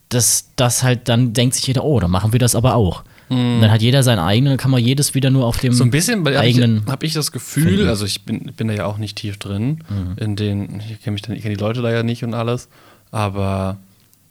dass 0.09 0.49
das 0.55 0.83
halt 0.83 1.09
dann 1.09 1.33
denkt 1.33 1.55
sich 1.55 1.67
jeder, 1.67 1.83
oh, 1.83 1.99
dann 1.99 2.11
machen 2.11 2.31
wir 2.31 2.39
das 2.39 2.55
aber 2.55 2.75
auch. 2.75 3.03
Und 3.35 3.61
dann 3.61 3.71
hat 3.71 3.81
jeder 3.81 4.03
seinen 4.03 4.19
eigenen, 4.19 4.51
dann 4.51 4.57
kann 4.57 4.71
man 4.71 4.81
jedes 4.83 5.13
wieder 5.15 5.29
nur 5.29 5.45
auf 5.45 5.57
dem 5.57 5.73
So 5.73 5.83
ein 5.83 5.91
bisschen 5.91 6.19
habe 6.19 6.31
ich, 6.31 6.37
eigenen. 6.37 6.83
hab 6.87 7.03
ich 7.03 7.13
das 7.13 7.31
Gefühl, 7.31 7.87
also 7.87 8.05
ich 8.05 8.23
bin, 8.25 8.51
bin 8.55 8.67
da 8.67 8.73
ja 8.73 8.85
auch 8.85 8.97
nicht 8.97 9.17
tief 9.17 9.37
drin, 9.37 9.79
in 10.17 10.35
den, 10.35 10.81
ich 10.89 11.01
kenne 11.01 11.13
mich 11.13 11.21
dann- 11.21 11.35
ich 11.35 11.41
kenne 11.41 11.55
die 11.55 11.61
Leute 11.61 11.81
da 11.81 11.91
ja 11.91 12.03
nicht 12.03 12.23
und 12.23 12.33
alles, 12.33 12.69
aber 13.11 13.77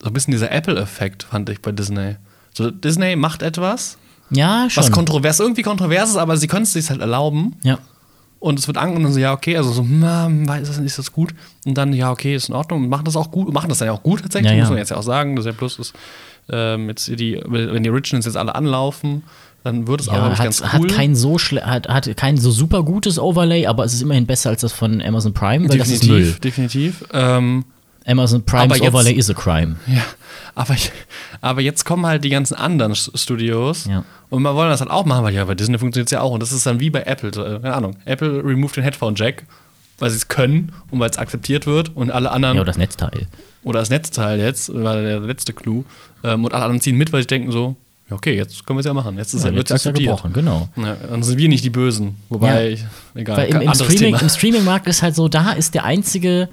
so 0.00 0.08
ein 0.08 0.12
bisschen 0.12 0.32
dieser 0.32 0.50
Apple-Effekt, 0.50 1.22
fand 1.24 1.48
ich 1.50 1.60
bei 1.62 1.72
Disney. 1.72 2.16
So, 2.54 2.70
Disney 2.70 3.16
macht 3.16 3.42
etwas, 3.42 3.96
Ja, 4.30 4.68
schon. 4.68 4.82
was 4.82 4.90
kontrovers, 4.90 5.40
irgendwie 5.40 5.62
kontrovers 5.62 6.10
ist, 6.10 6.16
aber 6.16 6.36
sie 6.36 6.46
können 6.48 6.64
es 6.64 6.72
sich 6.72 6.90
halt 6.90 7.00
erlauben. 7.00 7.54
ja. 7.62 7.78
Und 8.40 8.58
es 8.58 8.66
wird 8.66 8.76
angenommen, 8.76 9.12
so, 9.14 9.20
ja, 9.20 9.32
okay, 9.32 9.56
also 9.56 9.70
so, 9.70 9.84
weiß 9.88 10.66
das 10.66 10.78
nicht, 10.78 10.86
ist 10.88 10.98
das 10.98 11.12
gut? 11.12 11.32
Und 11.64 11.78
dann, 11.78 11.92
ja, 11.92 12.10
okay, 12.10 12.34
ist 12.34 12.48
in 12.48 12.56
Ordnung. 12.56 12.88
Machen 12.88 13.04
das 13.04 13.14
auch 13.14 13.30
gut, 13.30 13.54
machen 13.54 13.68
das 13.68 13.78
dann 13.78 13.86
ja 13.86 13.92
auch 13.92 14.02
gut 14.02 14.20
tatsächlich, 14.20 14.50
Ja, 14.50 14.56
ja. 14.56 14.62
muss 14.64 14.70
man 14.70 14.78
jetzt 14.78 14.90
ja 14.90 14.96
auch 14.96 15.02
sagen. 15.04 15.36
Disney 15.36 15.52
Plus 15.52 15.78
ist, 15.78 15.92
ähm, 16.52 16.88
jetzt 16.88 17.08
die, 17.08 17.40
wenn 17.46 17.82
die 17.82 17.90
Originals 17.90 18.26
jetzt 18.26 18.36
alle 18.36 18.54
anlaufen, 18.54 19.22
dann 19.64 19.86
wird 19.86 20.00
es 20.00 20.08
auch, 20.08 20.14
Ja, 20.14 20.30
hat, 20.30 20.38
ganz 20.44 20.62
hat 20.62 20.80
cool. 20.80 20.86
kein 20.88 21.14
so 21.14 21.36
hat, 21.38 21.88
hat 21.88 22.16
kein 22.16 22.36
so 22.36 22.50
super 22.50 22.82
gutes 22.82 23.18
Overlay, 23.18 23.66
aber 23.66 23.84
es 23.84 23.94
ist 23.94 24.02
immerhin 24.02 24.26
besser 24.26 24.50
als 24.50 24.60
das 24.62 24.72
von 24.72 25.00
Amazon 25.02 25.32
Prime, 25.34 25.68
weil 25.68 25.78
das 25.78 25.88
ist 25.88 26.04
Müll. 26.04 26.18
definitiv, 26.40 26.40
definitiv. 26.98 27.04
Ähm, 27.12 27.64
Amazon 28.04 28.42
Primes 28.44 28.64
Aber 28.64 28.76
jetzt- 28.76 28.88
Overlay 28.94 29.12
is 29.12 29.30
a 29.30 29.34
crime. 29.34 29.76
Ja, 29.86 30.02
aber, 30.56 30.74
aber 31.40 31.60
jetzt 31.60 31.84
kommen 31.84 32.04
halt 32.04 32.24
die 32.24 32.30
ganzen 32.30 32.56
anderen 32.56 32.96
Studios 32.96 33.86
Ja. 33.86 34.04
und 34.28 34.42
wir 34.42 34.54
wollen 34.56 34.70
das 34.70 34.80
halt 34.80 34.90
auch 34.90 35.04
machen, 35.06 35.22
weil 35.22 35.32
ja, 35.34 35.44
bei 35.44 35.54
Disney 35.54 35.78
funktioniert 35.78 36.08
es 36.08 36.10
ja 36.12 36.20
auch. 36.20 36.32
Und 36.32 36.42
das 36.42 36.50
ist 36.50 36.66
dann 36.66 36.80
wie 36.80 36.90
bei 36.90 37.02
Apple, 37.04 37.28
äh, 37.30 37.60
keine 37.60 37.74
Ahnung. 37.74 37.96
Apple 38.04 38.42
removed 38.44 38.76
den 38.76 38.82
Headphone 38.82 39.14
Jack, 39.14 39.44
weil 40.02 40.10
sie 40.10 40.16
es 40.16 40.26
können 40.26 40.72
und 40.90 40.98
weil 40.98 41.08
es 41.10 41.16
akzeptiert 41.16 41.64
wird 41.64 41.94
und 41.94 42.10
alle 42.10 42.32
anderen, 42.32 42.56
Ja, 42.56 42.62
oder 42.62 42.72
das 42.72 42.76
Netzteil. 42.76 43.28
oder 43.62 43.78
das 43.78 43.88
Netzteil 43.88 44.40
jetzt, 44.40 44.74
war 44.74 45.00
der 45.00 45.20
letzte 45.20 45.52
Clou, 45.52 45.84
ähm, 46.24 46.44
und 46.44 46.52
alle 46.52 46.64
anderen 46.64 46.80
ziehen 46.80 46.96
mit, 46.98 47.12
weil 47.12 47.22
sie 47.22 47.28
denken 47.28 47.52
so, 47.52 47.76
ja, 48.10 48.16
okay, 48.16 48.34
jetzt 48.34 48.66
können 48.66 48.78
wir 48.78 48.80
es 48.80 48.86
ja 48.86 48.94
machen. 48.94 49.16
Jetzt 49.16 49.32
ist 49.32 49.44
Ja, 49.44 49.50
ja, 49.52 49.58
jetzt 49.58 49.70
ist 49.70 49.84
ja 49.84 49.92
gebrochen, 49.92 50.32
genau. 50.32 50.68
Ja, 50.76 50.96
dann 51.08 51.22
sind 51.22 51.38
wir 51.38 51.48
nicht 51.48 51.62
die 51.62 51.70
Bösen. 51.70 52.16
Wobei, 52.30 52.70
ich, 52.70 52.84
egal, 53.14 53.36
Weil 53.36 53.48
im, 53.50 53.60
im, 53.60 53.74
Streaming, 53.74 53.96
Thema. 53.98 54.20
im 54.22 54.28
Streaming-Markt 54.28 54.88
ist 54.88 55.02
halt 55.02 55.14
so, 55.14 55.28
da 55.28 55.52
ist 55.52 55.72
der 55.74 55.84
einzige 55.84 56.48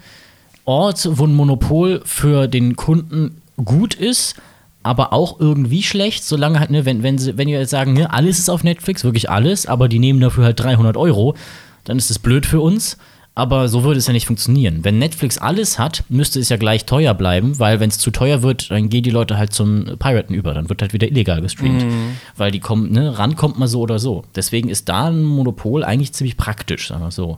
Ort, 0.66 1.10
wo 1.12 1.26
ein 1.26 1.34
Monopol 1.34 2.04
für 2.06 2.48
den 2.48 2.76
Kunden 2.76 3.42
gut 3.66 3.96
ist, 3.96 4.36
aber 4.84 5.12
auch 5.12 5.40
irgendwie 5.40 5.82
schlecht, 5.82 6.24
solange 6.24 6.60
halt, 6.60 6.70
ne, 6.70 6.86
wenn, 6.86 7.02
wenn, 7.02 7.18
sie, 7.18 7.36
wenn 7.36 7.48
die 7.48 7.56
jetzt 7.56 7.72
sagen, 7.72 7.94
ne, 7.94 8.14
alles 8.14 8.38
ist 8.38 8.50
auf 8.50 8.64
Netflix, 8.64 9.04
wirklich 9.04 9.32
alles, 9.32 9.66
aber 9.66 9.90
die 9.90 9.98
nehmen 9.98 10.20
dafür 10.20 10.46
halt 10.46 10.60
300 10.60 10.96
Euro, 10.98 11.36
dann 11.84 11.98
ist 11.98 12.12
das 12.12 12.20
blöd 12.20 12.46
für 12.46 12.62
uns. 12.62 12.98
Aber 13.40 13.70
so 13.70 13.84
würde 13.86 13.98
es 14.00 14.06
ja 14.08 14.12
nicht 14.14 14.26
funktionieren. 14.28 14.84
Wenn 14.84 15.00
Netflix 15.00 15.38
alles 15.38 15.80
hat, 15.80 16.04
müsste 16.10 16.40
es 16.40 16.50
ja 16.50 16.58
gleich 16.58 16.86
teuer 16.86 17.14
bleiben, 17.14 17.58
weil 17.58 17.80
wenn 17.80 17.90
es 17.90 17.98
zu 17.98 18.12
teuer 18.12 18.42
wird, 18.42 18.70
dann 18.70 18.90
gehen 18.90 19.04
die 19.04 19.12
Leute 19.12 19.38
halt 19.38 19.54
zum 19.54 19.86
Piraten 19.98 20.36
über. 20.36 20.54
Dann 20.54 20.68
wird 20.68 20.82
halt 20.82 20.92
wieder 20.94 21.08
illegal 21.08 21.42
gestreamt. 21.42 21.84
Mhm. 21.86 22.18
Weil 22.36 22.52
die 22.52 22.60
kommen, 22.60 22.92
ne, 22.92 23.18
rankommt 23.18 23.58
man 23.58 23.68
so 23.70 23.80
oder 23.80 23.98
so. 23.98 24.24
Deswegen 24.36 24.68
ist 24.68 24.90
da 24.90 25.08
ein 25.08 25.24
Monopol 25.24 25.84
eigentlich 25.86 26.12
ziemlich 26.14 26.36
praktisch, 26.36 26.90
sagen 26.90 27.02
wir 27.02 27.12
so. 27.12 27.38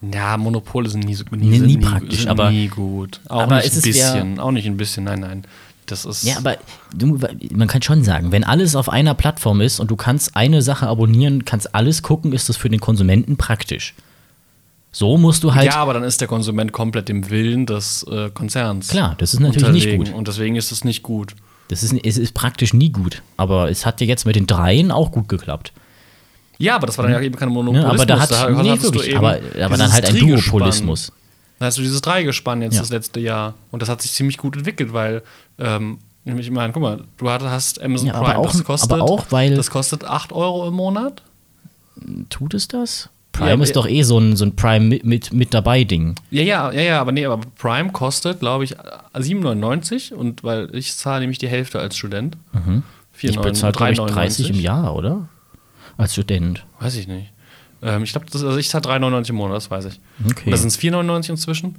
Ja, 0.00 0.36
Monopole 0.36 0.88
sind 0.88 1.04
nie 1.04 1.14
so 1.14 1.24
nie, 1.30 1.58
nie 1.58 1.58
nie 1.58 1.76
praktisch, 1.78 2.20
sind 2.20 2.28
aber- 2.28 2.50
nie 2.50 2.68
gut. 2.68 3.20
Auch 3.28 3.42
aber 3.42 3.56
nicht 3.56 3.66
ein 3.72 3.74
ja- 3.74 3.80
bisschen, 3.82 4.40
auch 4.40 4.50
nicht 4.52 4.66
ein 4.66 4.76
bisschen, 4.76 5.04
nein, 5.04 5.20
nein. 5.20 5.42
Das 5.86 6.04
ist 6.04 6.22
Ja, 6.24 6.36
aber 6.38 6.56
du, 6.94 7.18
man 7.52 7.66
kann 7.68 7.82
schon 7.82 8.04
sagen, 8.04 8.30
wenn 8.32 8.44
alles 8.44 8.76
auf 8.76 8.88
einer 8.88 9.14
Plattform 9.14 9.60
ist 9.60 9.80
und 9.80 9.90
du 9.90 9.96
kannst 9.96 10.36
eine 10.36 10.62
Sache 10.62 10.86
abonnieren, 10.86 11.44
kannst 11.44 11.74
alles 11.74 12.02
gucken, 12.02 12.32
ist 12.32 12.48
das 12.48 12.56
für 12.56 12.68
den 12.70 12.80
Konsumenten 12.80 13.36
praktisch. 13.36 13.94
So 14.98 15.16
musst 15.16 15.44
du 15.44 15.54
halt. 15.54 15.64
ja, 15.66 15.76
aber 15.76 15.94
dann 15.94 16.02
ist 16.02 16.20
der 16.20 16.26
Konsument 16.26 16.72
komplett 16.72 17.08
dem 17.08 17.30
Willen 17.30 17.66
des 17.66 18.02
äh, 18.10 18.30
Konzerns. 18.30 18.88
Klar, 18.88 19.14
das 19.18 19.32
ist 19.32 19.38
natürlich 19.38 19.70
nicht 19.86 19.96
gut. 19.96 20.12
Und 20.12 20.26
deswegen 20.26 20.56
ist 20.56 20.72
es 20.72 20.82
nicht 20.82 21.04
gut. 21.04 21.36
Das 21.68 21.84
ist, 21.84 21.92
es 22.02 22.18
ist 22.18 22.34
praktisch 22.34 22.74
nie 22.74 22.90
gut. 22.90 23.22
Aber 23.36 23.70
es 23.70 23.86
hat 23.86 24.00
ja 24.00 24.08
jetzt 24.08 24.26
mit 24.26 24.34
den 24.34 24.48
dreien 24.48 24.90
auch 24.90 25.12
gut 25.12 25.28
geklappt. 25.28 25.72
Ja, 26.58 26.74
aber 26.74 26.88
das 26.88 26.98
war 26.98 27.04
dann 27.04 27.12
ja 27.12 27.20
eben 27.20 27.36
kein 27.36 27.48
Monopolismus. 27.50 27.84
Ne? 27.84 27.94
Aber 27.94 28.06
da 28.06 28.18
hat 28.20 28.32
Da 28.32 28.50
nee, 28.60 28.70
hattest 28.70 28.88
du 28.88 28.94
wirklich, 28.94 29.10
eben 29.14 29.18
aber, 29.18 29.38
aber 29.62 29.76
dann 29.76 29.92
halt 29.92 30.04
ein. 30.06 30.16
Duopolismus. 30.16 31.12
Da 31.60 31.66
hast 31.66 31.78
du 31.78 31.82
dieses 31.82 32.00
Dreigespann 32.00 32.60
jetzt 32.62 32.74
Ja. 32.74 32.80
das 32.80 32.90
letzte 32.90 33.20
Jahr. 33.20 33.54
Und 33.70 33.82
das 33.82 33.88
hat 33.88 34.02
sich 34.02 34.10
ziemlich 34.12 34.36
gut 34.36 34.56
entwickelt, 34.56 34.92
weil, 34.92 35.22
ähm, 35.60 35.98
nämlich, 36.24 36.46
ich 36.46 36.52
meine, 36.52 36.72
guck 36.72 36.82
mal, 36.82 37.04
du 37.18 37.30
hast- 37.30 37.80
Amazon 37.80 38.08
Ja, 38.08 38.18
Prime, 38.20 38.36
auch- 38.38 38.50
das 38.50 38.64
kostet, 38.64 38.90
aber 38.92 39.02
auch, 39.04 39.26
weil- 39.30 39.54
das 39.54 39.70
kostet 39.70 40.02
8 40.02 40.32
Euro 40.32 40.66
im 40.66 40.74
Monat. 40.74 41.22
Tut 42.30 42.54
es 42.54 42.66
das? 42.66 43.10
Prime 43.38 43.50
Ja, 43.50 43.62
ist 43.62 43.68
ja. 43.70 43.74
doch 43.74 43.88
eh 43.88 44.02
so 44.02 44.18
ein, 44.18 44.36
so 44.36 44.44
ein 44.44 44.56
Prime 44.56 44.84
mit, 44.84 45.04
mit, 45.04 45.32
mit 45.32 45.54
dabei 45.54 45.84
Ding. 45.84 46.14
Ja, 46.30 46.42
ja, 46.42 46.72
ja, 46.72 46.80
ja, 46.80 47.00
aber 47.00 47.12
nee, 47.12 47.24
aber 47.24 47.40
Prime 47.56 47.90
kostet, 47.92 48.40
glaube 48.40 48.64
ich, 48.64 48.76
7,99 48.76 50.12
und 50.12 50.44
weil 50.44 50.74
ich 50.74 50.94
zahle 50.96 51.20
nämlich 51.20 51.38
die 51.38 51.48
Hälfte 51.48 51.78
als 51.78 51.96
Student. 51.96 52.36
Mhm. 52.52 52.82
Ich 53.20 53.38
bezahle, 53.38 53.72
glaube 53.72 53.92
ich, 53.92 53.98
30 53.98 54.50
im 54.50 54.60
Jahr, 54.60 54.94
oder? 54.94 55.28
Als 55.96 56.12
Student. 56.12 56.64
Weiß 56.78 56.96
ich 56.96 57.08
nicht. 57.08 57.32
Ähm, 57.82 58.04
ich 58.04 58.12
glaube, 58.12 58.26
also 58.32 58.56
ich 58.56 58.68
zahle 58.68 58.84
3,99 58.84 59.30
im 59.30 59.36
Monat, 59.36 59.56
das 59.56 59.70
weiß 59.70 59.86
ich. 59.86 60.00
Okay. 60.28 60.50
Da 60.50 60.56
sind 60.56 60.68
es 60.68 60.78
4,99 60.78 61.30
inzwischen. 61.30 61.76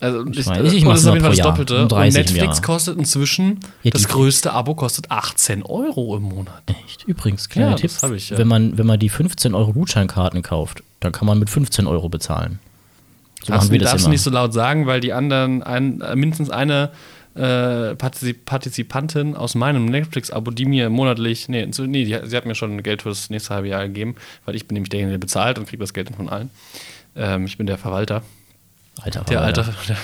Also 0.00 0.26
ich, 0.26 0.38
ich 0.38 0.44
das 0.84 1.00
ist 1.00 1.06
auf 1.06 1.14
jeden 1.14 1.26
Fall 1.26 1.36
das. 1.36 1.46
Doppelte. 1.46 1.82
Um 1.82 1.88
30 1.88 2.18
und 2.18 2.32
Netflix 2.32 2.62
kostet 2.62 2.98
inzwischen, 2.98 3.60
Ja, 3.82 3.90
das 3.90 4.08
größte 4.08 4.52
Abo 4.52 4.74
kostet 4.74 5.10
18 5.10 5.62
Euro 5.62 6.16
im 6.16 6.22
Monat. 6.22 6.62
Echt? 6.84 7.04
Übrigens, 7.04 7.50
kleiner 7.50 7.70
Ja, 7.70 7.76
Tipp. 7.76 7.90
ich, 8.16 8.30
ja. 8.30 8.38
wenn, 8.38 8.48
man, 8.48 8.78
wenn 8.78 8.86
man 8.86 8.98
die 8.98 9.10
15 9.10 9.54
Euro 9.54 9.74
Gutscheinkarten 9.74 10.42
kauft, 10.42 10.82
dann 11.00 11.12
kann 11.12 11.26
man 11.26 11.38
mit 11.38 11.50
15 11.50 11.86
Euro 11.86 12.08
bezahlen. 12.08 12.58
So 13.44 13.52
machen 13.52 13.70
wir 13.70 13.78
das 13.78 13.90
darfst 13.90 14.06
du 14.06 14.10
nicht 14.10 14.22
so 14.22 14.30
laut 14.30 14.52
sagen, 14.52 14.86
weil 14.86 15.00
die 15.00 15.12
anderen, 15.12 15.62
ein, 15.62 16.02
mindestens 16.14 16.50
eine 16.50 16.90
äh, 17.34 17.94
Partizip 17.94 18.44
Partizipantin 18.44 19.36
aus 19.36 19.54
meinem 19.54 19.86
Netflix-Abo, 19.86 20.50
die 20.50 20.64
mir 20.64 20.90
monatlich, 20.90 21.48
nee, 21.48 21.66
nee 21.66 22.04
die, 22.04 22.18
sie 22.24 22.36
hat 22.36 22.46
mir 22.46 22.54
schon 22.54 22.82
Geld 22.82 23.02
fürs 23.02 23.30
nächste 23.30 23.54
halbe 23.54 23.68
Jahr 23.68 23.86
gegeben, 23.86 24.16
weil 24.44 24.56
ich 24.56 24.66
bin 24.66 24.74
nämlich 24.74 24.90
derjenige, 24.90 25.12
der 25.12 25.18
bezahlt 25.18 25.58
und 25.58 25.68
kriegt 25.68 25.82
das 25.82 25.94
Geld 25.94 26.10
von 26.14 26.28
allen. 26.28 26.50
Ähm, 27.16 27.44
ich 27.44 27.56
bin 27.56 27.66
der 27.66 27.78
Verwalter. 27.78 28.22
Alter, 29.02 29.20
Der 29.28 29.38
Verwalter. 29.38 29.66
Alter. 29.66 29.74
Der, 29.88 29.96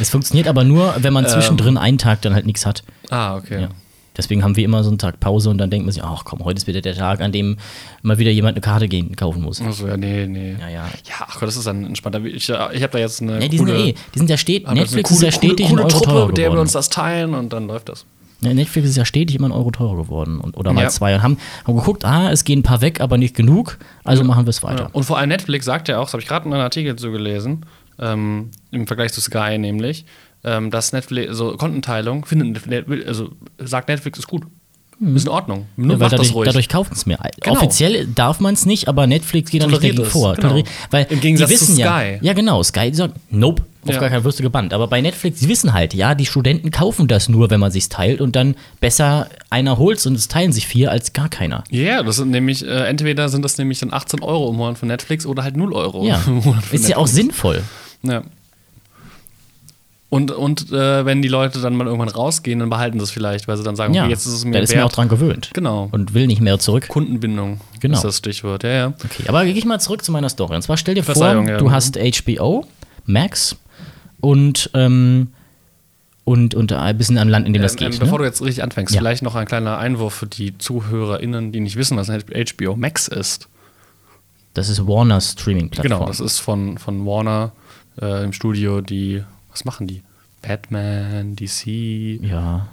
Es 0.00 0.10
funktioniert 0.10 0.48
aber 0.48 0.64
nur, 0.64 0.94
wenn 0.98 1.12
man 1.12 1.26
zwischendrin 1.26 1.76
einen 1.78 1.98
Tag 1.98 2.22
dann 2.22 2.34
halt 2.34 2.46
nichts 2.46 2.66
hat. 2.66 2.82
ah, 3.10 3.36
okay. 3.36 3.62
Ja. 3.62 3.68
Deswegen 4.16 4.44
haben 4.44 4.54
wir 4.56 4.64
immer 4.64 4.84
so 4.84 4.90
einen 4.90 4.98
Tag 4.98 5.18
Pause 5.18 5.50
und 5.50 5.58
dann 5.58 5.70
denkt 5.70 5.86
man 5.86 5.92
sich, 5.92 6.04
ach 6.04 6.24
komm, 6.24 6.44
heute 6.44 6.58
ist 6.58 6.68
wieder 6.68 6.80
der 6.80 6.94
Tag, 6.94 7.20
an 7.20 7.32
dem 7.32 7.56
mal 8.02 8.16
wieder 8.16 8.30
jemand 8.30 8.54
eine 8.54 8.60
Karte 8.60 8.86
gehen, 8.86 9.16
kaufen 9.16 9.42
muss. 9.42 9.60
Achso, 9.60 9.88
ja, 9.88 9.96
nee, 9.96 10.28
nee. 10.28 10.54
Ja, 10.60 10.68
ja. 10.68 10.84
Ja, 11.04 11.26
ach 11.26 11.40
Gott, 11.40 11.48
das 11.48 11.56
ist 11.56 11.66
dann 11.66 11.84
entspannter. 11.84 12.24
Ich, 12.24 12.48
ich 12.48 12.50
habe 12.54 12.88
da 12.92 12.98
jetzt 12.98 13.20
eine 13.20 13.38
Nee, 13.38 13.48
die 13.48 13.58
sind 13.58 13.66
ja 13.68 13.74
coole, 13.74 13.88
eh, 13.88 13.94
die 14.14 14.18
sind 14.20 14.30
ja 14.30 14.36
stetig, 14.36 14.70
Netflix 14.70 15.10
ist 15.10 15.20
ja 15.22 15.32
stetig 15.32 15.68
coole, 15.68 15.82
Euro 15.82 15.88
Truppe, 15.88 16.26
mit 16.28 16.36
der 16.38 16.52
wir 16.52 16.60
uns 16.60 16.70
das 16.70 16.90
teilen 16.90 17.34
und 17.34 17.52
dann 17.52 17.66
läuft 17.66 17.88
das. 17.88 18.06
Ja, 18.44 18.54
Netflix 18.54 18.88
ist 18.88 18.96
ja 18.96 19.04
stetig 19.04 19.36
immer 19.36 19.48
ein 19.48 19.52
Euro 19.52 19.70
teurer 19.70 19.96
geworden. 19.96 20.40
Und, 20.40 20.56
oder 20.56 20.72
mal 20.72 20.82
Ja. 20.82 20.88
zwei. 20.88 21.14
Und 21.14 21.22
haben, 21.22 21.38
haben 21.66 21.76
geguckt, 21.76 22.04
ah, 22.04 22.30
es 22.30 22.44
gehen 22.44 22.60
ein 22.60 22.62
paar 22.62 22.80
weg, 22.80 23.00
aber 23.00 23.18
nicht 23.18 23.34
genug, 23.34 23.78
also 24.04 24.24
machen 24.24 24.46
wir 24.46 24.50
es 24.50 24.62
weiter. 24.62 24.84
Ja. 24.84 24.90
Und 24.92 25.04
vor 25.04 25.18
allem 25.18 25.28
Netflix 25.28 25.64
sagt 25.66 25.88
ja 25.88 25.98
auch, 25.98 26.04
das 26.04 26.12
habe 26.14 26.22
ich 26.22 26.28
gerade 26.28 26.46
in 26.46 26.52
einem 26.52 26.62
Artikel 26.62 26.96
zu 26.96 27.10
gelesen, 27.10 27.64
ähm, 27.98 28.50
im 28.70 28.86
Vergleich 28.86 29.12
zu 29.12 29.20
Sky 29.20 29.56
nämlich, 29.58 30.04
ähm, 30.44 30.70
dass 30.70 30.92
Netflix, 30.92 31.28
also 31.30 31.56
Kontenteilung, 31.56 32.24
findet, 32.24 32.66
Net- 32.66 32.86
also 33.06 33.30
sagt 33.58 33.88
Netflix 33.88 34.18
ist 34.18 34.26
gut. 34.28 34.42
Ist 35.00 35.24
in 35.24 35.28
Ordnung. 35.28 35.66
Nur 35.76 35.86
Mhm. 35.86 35.90
Ja, 35.92 36.00
weil 36.00 36.10
dadurch, 36.10 36.28
das 36.28 36.36
ruhig. 36.36 36.46
dadurch 36.46 36.68
kaufen 36.68 36.92
es 36.94 37.04
mehr. 37.04 37.18
Genau. 37.40 37.56
Offiziell 37.56 38.06
darf 38.06 38.38
man 38.38 38.54
es 38.54 38.64
nicht, 38.64 38.86
aber 38.86 39.08
Netflix 39.08 39.50
geht 39.50 39.62
da 39.62 39.66
nicht 39.66 39.76
dagegen 39.82 40.04
vor. 40.04 40.34
genau. 40.34 40.62
Weil 40.92 41.06
Im 41.10 41.20
Gegensatz 41.20 41.50
die 41.50 41.56
zu 41.56 41.62
wissen 41.62 41.78
ja, 41.78 41.98
Sky. 41.98 42.18
Ja, 42.24 42.32
genau. 42.32 42.62
Sky 42.62 42.94
sagt, 42.94 43.14
nope, 43.30 43.64
auf 43.88 43.94
Ja. 43.94 44.00
gar 44.00 44.10
keinen 44.10 44.24
wirst 44.24 44.38
du 44.38 44.42
gebannt. 44.42 44.72
Aber 44.74 44.86
bei 44.88 45.00
Netflix, 45.00 45.40
die 45.40 45.48
wissen 45.48 45.72
halt, 45.72 45.94
ja, 45.94 46.14
die 46.14 46.26
Studenten 46.26 46.70
kaufen 46.70 47.08
das 47.08 47.28
nur, 47.28 47.50
wenn 47.50 47.60
man 47.60 47.70
sich 47.70 47.88
teilt 47.88 48.20
und 48.20 48.34
dann 48.36 48.54
besser 48.80 49.28
einer 49.50 49.78
holt 49.78 50.04
und 50.06 50.14
es 50.14 50.28
teilen 50.28 50.52
sich 50.52 50.66
vier 50.66 50.90
als 50.90 51.12
gar 51.12 51.28
keiner. 51.28 51.64
Ja, 51.70 52.02
das 52.02 52.16
sind 52.16 52.30
nämlich, 52.30 52.64
äh, 52.66 52.86
entweder 52.88 53.28
sind 53.28 53.42
das 53.44 53.58
nämlich 53.58 53.78
dann 53.80 53.92
18 53.92 54.22
Euro 54.22 54.50
im 54.50 54.56
Monat 54.56 54.78
von 54.78 54.88
Netflix 54.88 55.26
oder 55.26 55.42
halt 55.42 55.56
0 55.56 55.72
Euro 55.72 56.04
Ja, 56.06 56.20
im 56.26 56.34
Monat 56.36 56.64
von 56.64 56.76
ist 56.78 56.88
ja 56.88 56.96
auch 56.96 57.02
Netflix. 57.06 57.14
sinnvoll. 57.14 57.62
Ja. 58.02 58.22
Und, 60.10 60.30
und 60.30 60.70
äh, 60.70 61.04
wenn 61.04 61.22
die 61.22 61.28
Leute 61.28 61.60
dann 61.60 61.74
mal 61.74 61.88
irgendwann 61.88 62.08
rausgehen, 62.08 62.60
dann 62.60 62.70
behalten 62.70 63.00
sie 63.00 63.04
es 63.04 63.10
vielleicht, 63.10 63.48
weil 63.48 63.56
sie 63.56 63.64
dann 63.64 63.74
sagen, 63.74 63.94
Ja, 63.94 64.02
okay, 64.02 64.12
jetzt 64.12 64.26
ist 64.26 64.32
es 64.34 64.44
mir 64.44 64.52
da 64.52 64.58
ist 64.60 64.70
wert. 64.70 64.78
mir 64.78 64.86
auch 64.86 64.92
dran 64.92 65.08
gewöhnt. 65.08 65.50
Genau. 65.54 65.88
Und 65.90 66.14
will 66.14 66.28
nicht 66.28 66.40
mehr 66.40 66.60
zurück. 66.60 66.86
Kundenbindung 66.86 67.60
Genau. 67.80 67.96
ist 67.96 68.04
das 68.04 68.18
Stichwort. 68.18 68.62
Ja, 68.62 68.70
ja. 68.70 68.86
Okay, 69.04 69.24
aber 69.26 69.44
gehe 69.44 69.54
ich 69.54 69.64
mal 69.64 69.80
zurück 69.80 70.04
zu 70.04 70.12
meiner 70.12 70.28
Story. 70.28 70.54
Und 70.54 70.62
zwar 70.62 70.76
stell 70.76 70.94
dir 70.94 71.02
vor, 71.02 71.16
ja. 71.16 71.56
du 71.58 71.72
hast 71.72 71.98
HBO, 71.98 72.64
Max 73.06 73.56
und, 74.24 74.70
ähm, 74.74 75.28
und, 76.24 76.54
und 76.54 76.72
ein 76.72 76.96
bisschen 76.98 77.18
an 77.18 77.28
Land, 77.28 77.46
in 77.46 77.52
dem 77.52 77.62
das 77.62 77.72
Ähm, 77.74 77.78
geht. 77.78 77.92
ähm, 77.94 77.98
bevor 78.00 78.18
ne? 78.18 78.24
du 78.24 78.28
jetzt 78.30 78.40
richtig 78.42 78.62
anfängst, 78.64 78.94
Ja. 78.94 79.00
vielleicht 79.00 79.22
noch 79.22 79.34
ein 79.34 79.46
kleiner 79.46 79.78
Einwurf 79.78 80.14
für 80.14 80.26
die 80.26 80.56
ZuhörerInnen, 80.56 81.52
die 81.52 81.60
nicht 81.60 81.76
wissen, 81.76 81.96
was 81.96 82.08
HBO 82.08 82.76
Max 82.76 83.08
ist. 83.08 83.48
Das 84.54 84.68
ist 84.68 84.86
Warner 84.86 85.20
Streaming-Plattform. 85.20 85.98
Genau, 85.98 86.06
das 86.06 86.20
ist 86.20 86.38
von, 86.38 86.78
von 86.78 87.04
Warner 87.04 87.52
äh, 88.00 88.24
im 88.24 88.32
Studio, 88.32 88.80
die, 88.80 89.22
was 89.50 89.64
machen 89.64 89.86
die? 89.86 90.02
Batman, 90.42 91.36
DC, 91.36 91.66
Ja. 92.22 92.68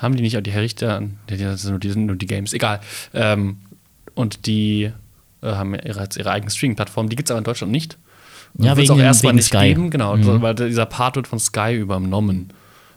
haben 0.00 0.16
die 0.16 0.22
nicht 0.22 0.36
auch 0.36 0.40
die 0.42 0.50
Herr 0.52 0.62
Richter? 0.62 1.00
Nee, 1.00 1.36
das 1.36 1.62
sind 1.62 1.70
nur 1.72 1.80
die, 1.80 1.90
sind 1.90 2.06
nur 2.06 2.16
die 2.16 2.26
Games, 2.26 2.52
egal. 2.54 2.80
Ähm, 3.14 3.58
und 4.14 4.46
die 4.46 4.90
äh, 5.42 5.46
haben 5.46 5.74
ihre, 5.74 6.08
ihre 6.16 6.30
eigene 6.30 6.50
Streaming-Plattform, 6.50 7.08
die 7.08 7.16
gibt 7.16 7.28
es 7.28 7.30
aber 7.30 7.38
in 7.38 7.44
Deutschland 7.44 7.70
nicht. 7.72 7.98
Ja, 8.58 8.76
wird's 8.76 8.88
wegen- 8.90 9.00
auch 9.00 9.04
erstmal 9.04 9.32
nicht 9.34 9.46
Sky. 9.46 9.68
geben, 9.68 9.90
genau, 9.90 10.16
Mhm. 10.16 10.42
weil 10.42 10.54
dieser 10.54 10.86
Part 10.86 11.16
wird 11.16 11.26
von 11.28 11.38
Sky 11.38 11.74
übernommen. 11.76 12.52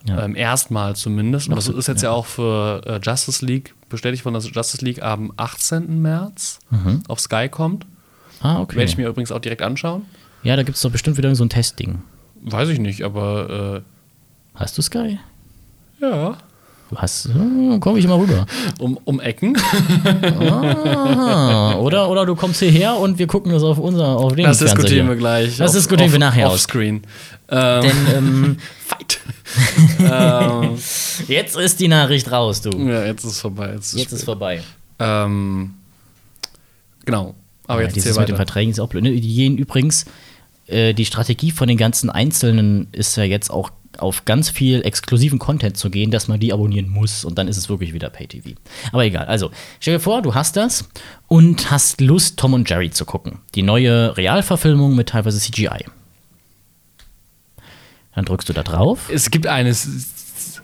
Ja. 0.08 0.24
Ähm, 0.24 0.36
erstmal 0.36 0.96
zumindest. 0.96 1.50
Und 1.50 1.56
das 1.56 1.68
ist 1.68 1.88
jetzt 1.88 2.04
ja, 2.04 2.12
auch 2.12 2.26
für 2.28 2.82
äh, 2.86 3.00
Justice 3.02 3.44
League 3.44 3.74
bestätigt 3.90 4.24
worden, 4.26 4.36
dass 4.36 4.48
Justice 4.54 4.84
League 4.86 5.02
am 5.02 5.32
18. 5.38 6.02
März 6.02 6.60
auf 7.08 7.20
Sky 7.20 7.50
kommt. 7.50 7.86
Ah, 8.42 8.60
okay. 8.60 8.76
Werde 8.76 8.90
ich 8.92 8.98
mir 8.98 9.08
übrigens 9.08 9.32
auch 9.32 9.40
direkt 9.40 9.62
anschauen. 9.64 10.04
ja, 10.44 10.56
da 10.56 10.62
gibt 10.64 10.76
es 10.76 10.82
doch 10.84 10.92
bestimmt 10.92 11.18
wieder 11.18 11.34
so 11.36 11.44
ein 11.44 11.50
Testding. 11.50 12.04
Weiß 12.44 12.70
ich 12.70 12.80
nicht, 12.80 13.02
aber 13.04 13.82
Hast 14.54 14.78
du 14.78 14.82
Sky? 14.84 15.20
Ja. 16.00 16.38
Hast. 16.96 17.26
Hm, 17.34 17.80
komm 17.80 17.98
ich 17.98 18.08
mal 18.08 18.18
rüber. 18.20 18.46
Um, 18.80 18.98
um 19.06 19.20
Ecken. 19.20 19.58
Ah, 20.40 21.76
oder, 21.76 22.10
oder 22.10 22.26
du 22.26 22.36
kommst 22.36 22.60
hierher 22.60 22.96
und 22.98 23.18
wir 23.18 23.28
gucken 23.28 23.52
das 23.52 23.64
auf 23.64 23.78
unser 23.80 24.08
auf 24.18 24.36
den 24.36 24.46
Das 24.46 24.58
Fernseher 24.60 24.76
diskutieren 24.76 25.06
hier. 25.08 25.16
wir 25.16 25.20
gleich. 25.20 25.58
Das 25.58 25.70
auf- 25.72 25.76
diskutieren 25.76 26.08
auf- 26.10 26.12
wir 26.14 26.20
nachher. 26.20 26.48
Offscreen. 26.52 27.02
Ähm, 27.50 27.82
Denn 27.82 27.98
ähm, 28.16 28.58
Fight. 28.86 29.20
ähm, 30.00 30.78
jetzt 31.28 31.56
ist 31.58 31.80
die 31.80 31.88
Nachricht 31.88 32.32
raus, 32.32 32.62
du. 32.62 32.70
ja, 32.88 33.06
jetzt 33.06 33.24
ist 33.24 33.32
es 33.34 33.42
vorbei. 33.42 33.72
Jetzt 33.74 33.94
ist, 33.94 34.00
Jetzt 34.00 34.12
ist 34.14 34.24
vorbei. 34.26 34.62
ähm, 35.00 35.74
genau. 37.06 37.36
Aber 37.68 37.82
Ja, 37.82 37.88
jetzt 37.88 37.96
dieses 37.96 38.18
mit 38.18 38.30
den. 38.30 38.36
Verträgen 38.36 38.72
ist 38.72 38.80
auch 38.80 38.90
blöd. 38.90 39.04
Ne? 39.04 39.12
Die 39.12 39.22
gehen 39.36 39.58
übrigens, 39.58 40.06
äh, 40.68 40.94
die 40.94 41.06
Strategie 41.06 41.52
von 41.52 41.68
den 41.68 41.78
ganzen 41.78 42.10
Einzelnen 42.10 42.88
ist 42.92 43.16
ja 43.18 43.24
jetzt 43.24 43.50
auch 43.50 43.72
auf 44.00 44.26
ganz 44.26 44.50
viel 44.50 44.82
exklusiven 44.84 45.40
Content 45.40 45.78
zu 45.78 45.90
gehen, 45.90 46.12
dass 46.12 46.28
man 46.28 46.40
die 46.40 46.52
abonnieren 46.54 46.90
muss 46.90 47.26
und 47.26 47.38
dann 47.38 47.48
ist 47.48 47.58
es 47.58 47.70
wirklich 47.70 47.94
wieder 47.94 48.10
Pay-TV. 48.10 48.50
Aber 48.92 49.04
egal, 49.06 49.26
also 49.26 49.52
stell 49.80 49.96
dir 49.96 50.00
vor, 50.00 50.22
du 50.22 50.34
hast 50.36 50.56
das 50.56 50.88
und 51.28 51.72
hast 51.72 52.02
Lust, 52.02 52.38
Tom 52.38 52.54
und 52.54 52.70
Jerry 52.70 52.90
zu 52.92 53.06
gucken. 53.06 53.40
Die 53.56 53.62
neue 53.64 54.16
Realverfilmung 54.18 54.96
mit 54.96 55.10
teilweise 55.10 55.40
CGI. 55.40 55.86
Dann 58.16 58.26
drückst 58.26 58.48
du 58.48 58.54
da 58.54 58.64
drauf. 58.64 59.10
Es 59.12 59.30
gibt 59.30 59.46
eine 59.48 59.76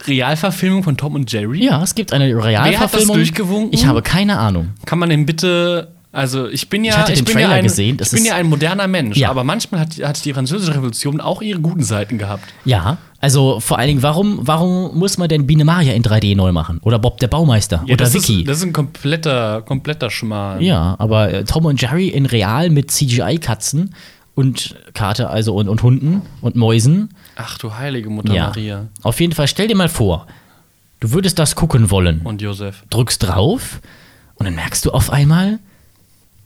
Realverfilmung 0.07 0.83
von 0.83 0.97
Tom 0.97 1.15
und 1.15 1.31
Jerry. 1.31 1.65
Ja, 1.65 1.83
es 1.83 1.95
gibt 1.95 2.13
eine 2.13 2.25
Realverfilmung. 2.43 3.17
durchgewunken? 3.17 3.73
Ich 3.73 3.85
habe 3.85 4.01
keine 4.01 4.39
Ahnung. 4.39 4.69
Kann 4.85 4.99
man 4.99 5.09
denn 5.09 5.25
bitte. 5.25 5.91
Also 6.13 6.49
ich 6.49 6.67
bin 6.69 6.83
ja, 6.83 7.07
Ich 7.07 7.15
den 7.15 7.23
bin 7.25 7.33
Trailer 7.35 7.49
ja 7.51 7.55
ein, 7.55 7.63
gesehen, 7.63 7.95
das 7.95 8.11
ich 8.11 8.19
bin 8.19 8.25
ja 8.25 8.35
ein 8.35 8.47
moderner 8.47 8.87
Mensch, 8.89 9.15
Ja. 9.15 9.29
aber 9.29 9.45
manchmal 9.45 9.79
hat, 9.79 9.97
hat 10.03 10.25
die 10.25 10.33
französische 10.33 10.75
Revolution 10.75 11.21
auch 11.21 11.41
ihre 11.41 11.61
guten 11.61 11.83
Seiten 11.83 12.17
gehabt. 12.17 12.43
Ja, 12.65 12.97
also 13.21 13.59
vor 13.59 13.77
allen 13.77 13.87
Dingen, 13.87 14.01
warum, 14.03 14.39
warum 14.41 14.97
muss 14.97 15.17
man 15.17 15.29
denn 15.29 15.45
Biene 15.45 15.63
Maria 15.63 15.93
in 15.93 16.03
3D 16.03 16.35
neu 16.35 16.51
machen? 16.51 16.79
Oder 16.81 16.97
Bob 16.99 17.19
der 17.19 17.27
Baumeister? 17.27 17.77
Ja, 17.85 17.93
oder 17.93 18.05
das 18.05 18.13
Vicky? 18.13 18.41
Ist, 18.41 18.47
das 18.49 18.57
ist 18.57 18.63
ein 18.63 18.73
kompletter, 18.73 19.61
kompletter 19.61 20.09
Schmarrn. 20.09 20.61
Ja, 20.61 20.95
aber 20.97 21.31
äh, 21.31 21.43
Tom 21.45 21.65
und 21.65 21.79
Jerry 21.79 22.07
in 22.07 22.25
real 22.25 22.71
mit 22.71 22.89
CGI-Katzen 22.89 23.93
und 24.33 24.75
Karte, 24.93 25.29
also 25.29 25.53
und, 25.55 25.69
und 25.69 25.83
Hunden 25.83 26.23
und 26.41 26.55
Mäusen. 26.55 27.09
Ach 27.35 27.57
du 27.59 27.75
heilige 27.75 28.09
Mutter 28.09 28.33
Ja. 28.33 28.47
Maria 28.47 28.87
Auf 29.03 29.19
jeden 29.19 29.33
Fall, 29.33 29.47
stell 29.47 29.67
dir 29.67 29.75
mal 29.75 29.89
vor, 29.89 30.25
du 30.99 31.11
würdest 31.11 31.37
das 31.37 31.55
gucken 31.55 31.91
wollen, 31.91 32.21
und 32.23 32.41
Josef. 32.41 32.83
drückst 32.89 33.23
drauf 33.23 33.81
und 34.35 34.45
dann 34.45 34.55
merkst 34.55 34.85
du 34.85 34.91
auf 34.91 35.11
einmal, 35.11 35.59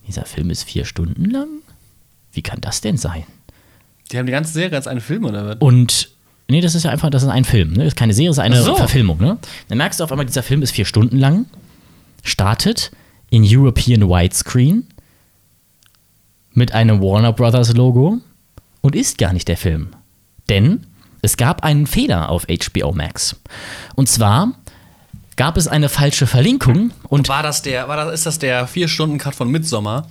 dieser 0.08 0.26
Film 0.26 0.50
ist 0.50 0.64
vier 0.64 0.84
Stunden 0.84 1.26
lang? 1.30 1.48
Wie 2.34 2.42
kann 2.42 2.60
das 2.60 2.82
denn 2.82 2.98
sein? 2.98 3.24
Die 4.12 4.18
haben 4.18 4.26
die 4.26 4.34
ganze 4.34 4.52
Serie 4.52 4.76
als 4.76 4.88
einen 4.88 5.00
Film 5.00 5.24
oder 5.26 5.48
was? 5.48 5.56
Und 5.60 6.10
nee, 6.48 6.62
das 6.62 6.76
ist 6.76 6.84
ja 6.84 6.92
einfach, 6.92 7.10
das 7.10 7.24
ist 7.24 7.30
ein 7.30 7.46
Film, 7.46 7.72
ne? 7.72 7.80
Das 7.80 7.88
ist 7.88 7.96
keine 7.98 8.14
Serie, 8.14 8.30
das 8.30 8.38
ist 8.38 8.44
eine 8.44 8.60
Ach 8.60 8.64
so. 8.64 8.76
Verfilmung, 8.76 9.20
ne? 9.20 9.38
Dann 9.68 9.78
merkst 9.78 10.00
du 10.00 10.04
auf 10.04 10.12
einmal, 10.12 10.26
dieser 10.26 10.44
Film 10.44 10.62
ist 10.62 10.72
vier 10.72 10.86
Stunden 10.86 11.18
lang, 11.18 11.46
startet 12.24 12.92
in 13.30 13.44
European 13.46 14.10
Widescreen 14.10 14.88
mit 16.54 16.74
einem 16.74 17.02
Warner 17.02 17.34
Brothers 17.34 17.74
Logo 17.74 18.20
und 18.82 18.96
ist 18.96 19.18
gar 19.18 19.34
nicht 19.34 19.48
der 19.48 19.58
Film. 19.58 19.90
Denn 20.50 20.86
es 21.22 21.38
gab 21.38 21.64
einen 21.64 21.88
Fehler 21.88 22.30
auf 22.30 22.46
HBO 22.48 22.94
Max. 22.94 23.36
Und 23.96 24.08
zwar 24.08 24.54
gab 25.36 25.58
es 25.58 25.68
eine 25.68 25.90
falsche 25.90 26.28
Verlinkung 26.28 26.92
und 27.10 27.28
War 27.30 27.44
das 27.44 27.62
der, 27.62 27.88
war 27.88 27.98
das, 27.98 28.14
ist 28.14 28.26
das 28.26 28.40
der 28.40 28.68
4-Stunden-Cut 28.68 29.36
von 29.36 29.50
Midsommar? 29.50 30.08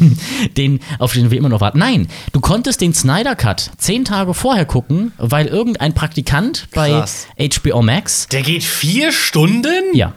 den, 0.56 0.80
auf 0.98 1.12
den 1.12 1.30
wir 1.30 1.38
immer 1.38 1.48
noch 1.48 1.60
warten. 1.60 1.78
Nein, 1.78 2.08
du 2.32 2.40
konntest 2.40 2.80
den 2.80 2.92
Snyder 2.92 3.36
Cut 3.36 3.70
zehn 3.78 4.04
Tage 4.04 4.34
vorher 4.34 4.66
gucken, 4.66 5.12
weil 5.18 5.46
irgendein 5.46 5.94
Praktikant 5.94 6.68
Krass. 6.72 7.26
bei 7.36 7.48
HBO 7.48 7.82
Max 7.82 8.28
Der 8.28 8.42
geht 8.42 8.64
vier 8.64 9.12
Stunden? 9.12 9.94
Ja. 9.94 10.12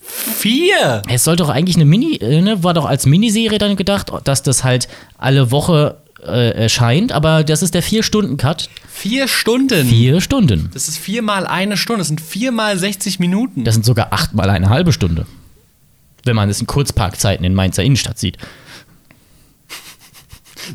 Vier! 0.00 1.02
Es 1.08 1.24
sollte 1.24 1.42
doch 1.42 1.50
eigentlich 1.50 1.76
eine 1.76 1.86
Mini, 1.86 2.16
äh, 2.16 2.40
ne, 2.40 2.62
war 2.62 2.74
doch 2.74 2.84
als 2.84 3.06
Miniserie 3.06 3.58
dann 3.58 3.74
gedacht, 3.76 4.12
dass 4.24 4.42
das 4.42 4.62
halt 4.62 4.86
alle 5.18 5.50
Woche 5.50 6.03
äh, 6.26 6.50
erscheint, 6.50 7.12
aber 7.12 7.44
das 7.44 7.62
ist 7.62 7.74
der 7.74 7.82
Vier-Stunden-Cut. 7.82 8.68
Vier 8.88 9.28
Stunden! 9.28 9.86
Vier 9.86 10.20
Stunden. 10.20 10.70
Das 10.72 10.88
ist 10.88 10.98
viermal 10.98 11.46
eine 11.46 11.76
Stunde, 11.76 11.98
das 12.00 12.08
sind 12.08 12.20
viermal 12.20 12.78
60 12.78 13.18
Minuten. 13.18 13.64
Das 13.64 13.74
sind 13.74 13.84
sogar 13.84 14.12
achtmal 14.12 14.50
eine 14.50 14.68
halbe 14.68 14.92
Stunde. 14.92 15.26
Wenn 16.24 16.36
man 16.36 16.48
es 16.48 16.60
in 16.60 16.66
Kurzparkzeiten 16.66 17.44
in 17.44 17.54
Mainzer 17.54 17.82
Innenstadt 17.82 18.18
sieht. 18.18 18.38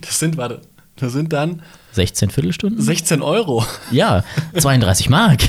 Das 0.02 0.20
sind, 0.20 0.38
warte, 0.38 0.62
das 0.98 1.14
sind 1.14 1.34
dann 1.34 1.64
16 1.94 2.30
Viertelstunden? 2.30 2.82
16 2.82 3.22
Euro. 3.22 3.66
Ja, 3.92 4.24
32 4.56 5.10
Mark. 5.10 5.42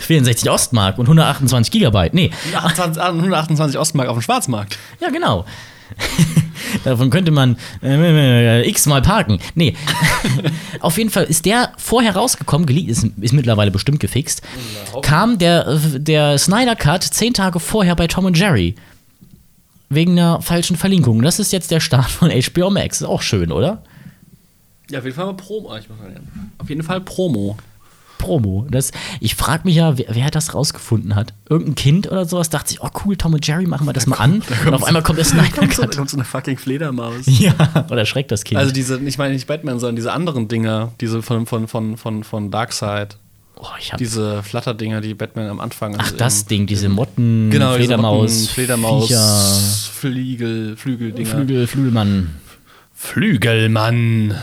64 0.00 0.50
Ostmark 0.50 0.98
und 0.98 1.06
128 1.06 1.70
Gigabyte. 1.70 2.14
Nee, 2.14 2.30
128 2.52 3.02
128 3.02 3.78
Ostmark 3.78 4.08
auf 4.08 4.16
dem 4.18 4.22
Schwarzmarkt. 4.22 4.78
Ja, 5.00 5.10
genau. 5.10 5.44
Davon 6.84 7.10
könnte 7.10 7.30
man 7.30 7.56
äh, 7.82 8.68
x-mal 8.68 9.02
parken. 9.02 9.40
Nee. 9.54 9.74
Auf 10.80 10.98
jeden 10.98 11.10
Fall 11.10 11.24
ist 11.24 11.44
der 11.44 11.72
vorher 11.76 12.14
rausgekommen, 12.14 12.68
ist, 12.68 13.06
ist 13.20 13.32
mittlerweile 13.32 13.70
bestimmt 13.70 14.00
gefixt. 14.00 14.42
Kam 15.02 15.38
der, 15.38 15.78
der 15.98 16.38
Snyder 16.38 16.76
Cut 16.76 17.02
zehn 17.02 17.34
Tage 17.34 17.60
vorher 17.60 17.96
bei 17.96 18.06
Tom 18.06 18.24
und 18.24 18.38
Jerry. 18.38 18.74
Wegen 19.90 20.12
einer 20.12 20.42
falschen 20.42 20.76
Verlinkung. 20.76 21.22
Das 21.22 21.38
ist 21.38 21.52
jetzt 21.52 21.70
der 21.70 21.80
Start 21.80 22.10
von 22.10 22.30
HBO 22.30 22.70
Max. 22.70 23.00
Ist 23.00 23.06
auch 23.06 23.22
schön, 23.22 23.52
oder? 23.52 23.82
Ja, 24.90 24.98
auf 24.98 25.04
jeden 25.04 25.16
Fall 25.16 25.26
mal 25.26 25.34
Promo. 25.34 25.76
Ich 25.76 25.88
muss 25.88 25.98
mal. 25.98 26.20
Auf 26.58 26.68
jeden 26.68 26.82
Fall 26.82 27.00
Promo. 27.00 27.56
Promo. 28.28 28.66
Das, 28.70 28.92
ich 29.20 29.34
frage 29.34 29.62
mich 29.64 29.76
ja, 29.76 29.96
wer, 29.96 30.06
wer 30.10 30.30
das 30.30 30.54
rausgefunden 30.54 31.14
hat. 31.14 31.32
Irgendein 31.48 31.74
Kind 31.76 32.10
oder 32.12 32.26
sowas 32.26 32.50
dachte 32.50 32.68
sich, 32.68 32.82
oh 32.82 32.88
cool, 33.04 33.16
Tom 33.16 33.32
und 33.34 33.46
Jerry, 33.46 33.66
machen 33.66 33.86
wir 33.86 33.92
das 33.94 34.06
mal 34.06 34.16
an. 34.16 34.42
Und 34.66 34.74
auf 34.74 34.84
einmal 34.84 35.02
kommt 35.02 35.18
der 35.18 35.24
Snyder 35.24 35.48
Da 35.50 35.56
kommt 35.56 35.74
so, 35.74 35.82
da 35.82 35.88
Cut. 35.88 35.96
kommt 35.96 36.10
so 36.10 36.16
eine 36.16 36.24
fucking 36.24 36.58
Fledermaus. 36.58 37.14
Ja, 37.26 37.54
oder 37.90 38.04
schreckt 38.04 38.30
das 38.30 38.44
Kind. 38.44 38.58
Also 38.60 38.72
diese, 38.72 38.98
ich 39.00 39.16
meine 39.18 39.32
nicht 39.34 39.46
Batman, 39.46 39.78
sondern 39.80 39.96
diese 39.96 40.12
anderen 40.12 40.48
Dinger, 40.48 40.92
diese 41.00 41.22
von, 41.22 41.46
von, 41.46 41.68
von, 41.68 41.96
von, 41.96 42.24
von 42.24 42.50
Darkseid. 42.50 43.16
oh, 43.56 43.66
Diese 43.98 44.42
Flatterdinger, 44.42 45.00
die 45.00 45.14
Batman 45.14 45.48
am 45.48 45.60
Anfang. 45.60 45.94
ach, 45.96 46.04
also 46.04 46.16
das 46.16 46.42
im- 46.42 46.48
Ding, 46.48 46.66
diese 46.66 46.88
Motten, 46.88 47.48
Genau, 47.50 47.68
diese 47.76 47.78
Fledermaus, 47.86 48.32
Motten, 48.40 48.48
Fledermaus, 48.54 49.06
Viecher, 49.06 49.90
Flügel, 49.92 50.76
Flügeldinger. 50.76 51.28
Flügel, 51.30 51.66
Flügelmann. 51.66 52.30
Flügelmann. 52.94 54.34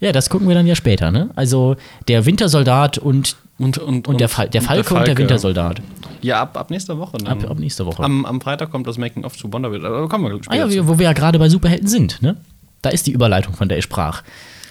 Ja, 0.00 0.12
das 0.12 0.30
gucken 0.30 0.48
wir 0.48 0.54
dann 0.54 0.66
ja 0.66 0.74
später, 0.74 1.10
ne? 1.10 1.30
Also 1.36 1.76
der 2.08 2.24
Wintersoldat 2.26 2.98
und, 2.98 3.36
Und, 3.58 3.78
und, 3.78 4.08
und, 4.08 4.20
der, 4.20 4.28
Fal 4.28 4.48
der 4.48 4.62
Falke 4.62 4.94
und 4.94 5.06
der 5.06 5.16
Wintersoldat. 5.18 5.82
Ja, 6.22 6.40
ab, 6.42 6.56
ab 6.56 6.70
nächster 6.70 6.98
Woche. 6.98 7.18
Ab, 7.26 7.48
ab 7.48 7.58
nächste 7.58 7.84
Woche. 7.86 8.02
am, 8.02 8.24
am 8.26 8.40
Freitag 8.40 8.70
kommt 8.70 8.86
das 8.86 8.98
Making-of 8.98 9.36
zu 9.36 9.52
WandaVision. 9.52 9.82
Da 9.92 10.06
kommen 10.06 10.24
wir 10.24 10.34
ah 10.34 10.42
später 10.42 10.56
ja, 10.56 10.68
zu. 10.68 10.74
wir- 10.74 10.88
wo 10.88 10.98
wir 10.98 11.04
ja 11.04 11.12
gerade 11.12 11.38
bei 11.38 11.48
Superhelden 11.48 11.88
sind, 11.88 12.20
ne? 12.22 12.36
Da 12.82 12.90
ist 12.90 13.06
die 13.06 13.12
Überleitung, 13.12 13.54
von 13.54 13.68
der 13.68 13.76
ich 13.78 13.84
sprach. 13.84 14.22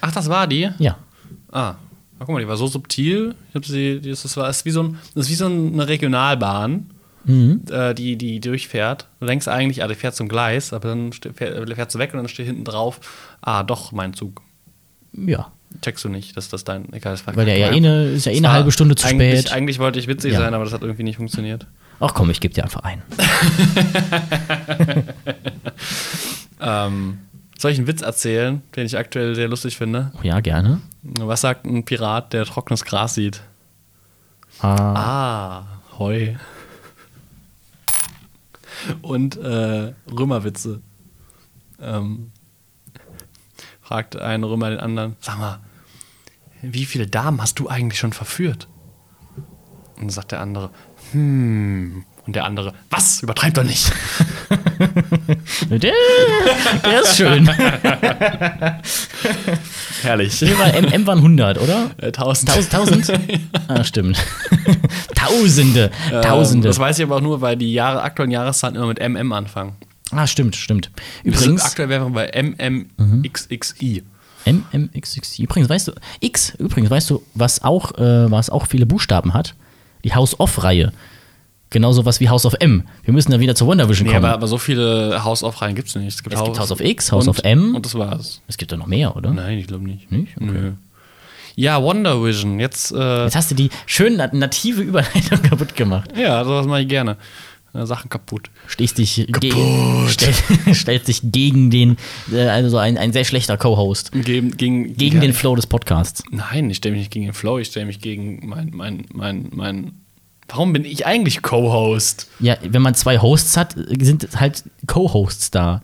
Ach, 0.02 0.12
das 0.12 0.30
war 0.30 0.48
die? 0.48 0.70
Ja. 0.80 0.98
Ah, 1.52 1.76
Na, 2.18 2.26
guck 2.26 2.30
mal, 2.30 2.40
die 2.42 2.48
war 2.48 2.58
so 2.58 2.66
subtil. 2.68 3.36
Ich 3.50 3.56
hab 3.56 3.66
sie, 3.66 4.02
das, 4.02 4.36
war, 4.38 4.48
das 4.48 4.58
ist 4.58 4.66
wie 4.66 4.72
so, 4.72 4.84
ein, 4.84 4.98
das 5.14 5.26
ist 5.26 5.32
wie 5.32 5.36
so 5.36 5.46
eine 5.46 5.88
Regionalbahn, 5.88 6.90
Mhm. 7.26 7.62
äh, 7.70 7.94
die, 7.94 8.16
die 8.16 8.40
durchfährt. 8.40 9.08
Du 9.20 9.26
denkst 9.28 9.48
eigentlich, 9.48 9.84
ah, 9.84 9.88
die 9.88 9.94
fährt 9.96 10.16
zum 10.16 10.28
Gleis, 10.30 10.74
aber 10.74 10.88
dann 10.90 11.12
fährt, 11.12 11.36
fährt 11.76 11.92
sie 11.92 12.00
weg 12.00 12.14
und 12.14 12.18
dann 12.18 12.28
steht 12.30 12.48
hinten 12.48 12.64
drauf, 12.64 13.00
ah, 13.42 13.62
doch, 13.64 13.92
mein 13.92 14.14
Zug. 14.14 14.42
Ja. 15.14 15.52
Checkst 15.82 16.04
du 16.04 16.10
nicht, 16.10 16.36
dass 16.36 16.50
das 16.50 16.64
dein, 16.64 16.92
egal, 16.94 17.14
das 17.14 17.26
war 17.28 17.36
Weil 17.36 17.46
der 17.46 17.58
ja 17.58 17.68
war- 17.68 17.74
eh 17.74 17.78
eine, 17.78 18.06
ist 18.12 18.26
ja 18.26 18.32
eh 18.32 18.38
eine 18.38 18.52
halbe 18.52 18.72
Stunde 18.72 18.96
zu 18.96 19.08
eigentlich, 19.08 19.42
spät. 19.42 19.52
Eigentlich 19.54 19.80
wollte 19.80 20.00
ich 20.00 20.08
witzig 20.08 20.34
Ja. 20.34 20.40
sein, 20.40 20.54
aber 20.54 20.64
das 20.64 20.74
hat 20.74 20.82
irgendwie 20.82 21.04
nicht 21.04 21.18
funktioniert. 21.18 21.68
Ach 22.00 22.14
komm, 22.14 22.30
ich 22.30 22.40
gebe 22.40 22.54
dir 22.54 22.64
einfach 22.64 22.82
ein. 22.84 23.02
Ähm, 26.62 27.20
soll 27.58 27.72
ich 27.72 27.78
einen 27.78 27.88
Witz 27.88 28.02
erzählen, 28.02 28.62
den 28.76 28.86
ich 28.86 28.98
aktuell 28.98 29.36
sehr 29.36 29.48
lustig 29.48 29.78
finde? 29.78 30.12
Oh, 30.18 30.24
ja, 30.24 30.40
gerne. 30.42 30.82
Was 31.04 31.42
sagt 31.42 31.66
ein 31.66 31.86
Pirat, 31.86 32.34
der 32.34 32.46
trockenes 32.46 32.84
Gras 32.86 33.16
sieht? 33.16 33.42
Ah, 34.62 34.76
Ah, 34.94 35.66
Heu. 35.98 36.34
Und 39.02 39.38
äh, 39.38 39.94
Römerwitze. 40.12 40.82
Ähm, 41.82 42.32
fragt 43.90 44.16
ein 44.18 44.44
Römer 44.44 44.70
den 44.70 44.80
anderen, 44.80 45.16
sag 45.20 45.40
mal, 45.40 45.62
wie 46.62 46.86
viele 46.86 47.08
Damen 47.08 47.42
hast 47.42 47.58
du 47.58 47.68
eigentlich 47.70 47.98
schon 47.98 48.14
verführt? 48.14 48.68
Und 49.96 50.04
dann 50.04 50.10
sagt 50.12 50.32
der 50.32 50.42
andere, 50.42 50.70
hm. 51.12 52.06
Und 52.28 52.36
der 52.36 52.46
andere, 52.46 52.76
was? 52.92 53.24
Übertreib 53.24 53.56
doch 53.56 53.64
nicht. 53.64 53.92
der, 55.72 55.80
der 56.84 57.02
ist 57.02 57.18
schön. 57.18 57.48
Herrlich. 60.04 60.40
M, 60.44 60.86
M 60.86 61.08
waren 61.08 61.18
100, 61.18 61.58
oder? 61.58 61.90
Äh, 61.98 62.12
tausend. 62.12 62.52
1000? 62.52 63.10
1000? 63.10 63.42
Ah, 63.70 63.84
stimmt. 63.84 64.24
Tausende. 65.16 65.90
Tausende. 66.22 66.68
Ähm, 66.68 66.70
das 66.70 66.78
weiß 66.78 67.00
ich 67.00 67.06
aber 67.06 67.16
auch 67.16 67.22
nur, 67.22 67.42
weil 67.42 67.58
die 67.58 67.74
Jahre, 67.74 68.04
aktuellen 68.04 68.30
Jahreszahlen 68.30 68.76
immer 68.76 68.86
mit 68.86 69.00
MM 69.00 69.34
anfangen. 69.34 69.78
Ah, 70.12 70.26
stimmt, 70.28 70.56
stimmt. 70.56 70.90
Übrigens, 71.24 71.64
aktuell 71.64 71.90
wären 71.90 72.14
wir 72.14 72.28
bei 72.32 72.42
MMXXI. 72.42 74.04
MMXXI. 74.46 75.44
Übrigens, 75.44 75.70
weißt 75.70 75.88
du, 75.90 75.92
X, 76.20 76.54
übrigens, 76.58 76.90
weißt 76.90 77.10
du, 77.10 77.22
was 77.36 77.64
auch, 77.64 77.92
äh, 77.98 78.32
was 78.32 78.50
auch 78.50 78.68
viele 78.68 78.86
Buchstaben 78.86 79.34
hat? 79.34 79.56
Die 80.04 80.14
House-of-Reihe. 80.14 80.92
Genauso 81.72 82.04
was 82.06 82.20
wie 82.20 82.30
House 82.30 82.46
of 82.48 82.56
M. 82.60 82.84
Wir 83.04 83.14
müssen 83.14 83.30
dann 83.32 83.42
wieder 83.42 83.54
zur 83.54 83.68
Wonder 83.68 83.88
Vision 83.88 84.08
Nee, 84.08 84.14
kommen. 84.14 84.26
aber, 84.26 84.34
aber 84.34 84.48
so 84.48 84.58
viele 84.58 85.24
House 85.24 85.44
of 85.44 85.62
Reihen 85.62 85.76
gibt 85.76 85.90
es 85.90 85.96
nicht. 85.96 86.08
Es 86.08 86.24
gibt, 86.24 86.34
Es 86.36 86.44
gibt 86.44 86.58
House 86.60 86.72
of 86.72 86.80
X, 86.80 87.12
House 87.12 87.26
und, 87.28 87.30
of 87.38 87.44
M. 87.44 87.76
Und 87.76 87.86
das 87.86 87.94
war's. 87.94 88.42
es 88.48 88.58
gibt 88.58 88.72
ja 88.72 88.78
noch 88.78 88.88
mehr, 88.88 89.16
oder? 89.16 89.32
Nein, 89.32 89.60
ich 89.60 89.68
glaube 89.68 89.84
nicht. 89.86 90.12
Nicht? 90.12 90.36
Okay. 90.38 90.46
Nö. 90.52 90.72
Ja, 91.56 91.84
Wonder 91.84 92.24
Vision. 92.24 92.60
Jetzt, 92.60 92.92
äh, 92.94 93.26
Jetzt 93.26 93.36
hast 93.36 93.52
du 93.52 93.56
die 93.56 93.70
schön 93.86 94.16
na- 94.16 94.30
native 94.34 94.82
Überleitung 94.82 95.42
kaputt 95.44 95.76
gemacht. 95.76 96.10
ja, 96.18 96.44
sowas 96.44 96.66
mache 96.66 96.82
ich 96.82 96.88
gerne. 96.88 97.18
Äh, 97.74 97.86
Sachen 97.86 98.10
kaputt. 98.10 98.50
Stehst 98.68 98.98
dich 98.98 99.28
gegen, 99.40 100.08
stell, 100.10 100.34
stellst 100.74 101.08
dich 101.08 101.22
gegen 101.24 101.70
den, 101.70 101.98
äh, 102.32 102.48
also 102.48 102.78
ein, 102.78 102.98
ein 102.98 103.14
sehr 103.14 103.26
schlechter 103.26 103.58
Co-Host. 103.58 104.12
Gegen, 104.12 104.58
gegen, 104.58 104.96
Gegen 104.96 105.16
ja, 105.18 105.22
den 105.22 105.34
Flow 105.34 105.56
des 105.56 105.68
Podcasts. 105.68 106.24
Nein, 106.32 106.70
ich 106.70 106.78
stelle 106.78 106.94
mich 106.94 107.02
nicht 107.02 107.12
gegen 107.12 107.26
den 107.26 107.34
Flow, 107.34 107.60
ich 107.60 107.68
stelle 107.68 107.86
mich 107.86 108.00
gegen 108.02 108.48
mein, 108.48 108.72
mein, 108.74 109.06
mein, 109.14 109.50
mein. 109.54 109.92
Warum 110.48 110.74
bin 110.74 110.84
ich 110.84 111.06
eigentlich 111.06 111.44
Co-Host? 111.44 112.28
Ja, 112.40 112.58
wenn 112.64 112.82
man 112.82 112.96
zwei 112.96 113.20
Hosts 113.20 113.56
hat, 113.56 113.76
sind 114.00 114.28
halt 114.40 114.64
Co-Hosts 114.88 115.52
da. 115.52 115.84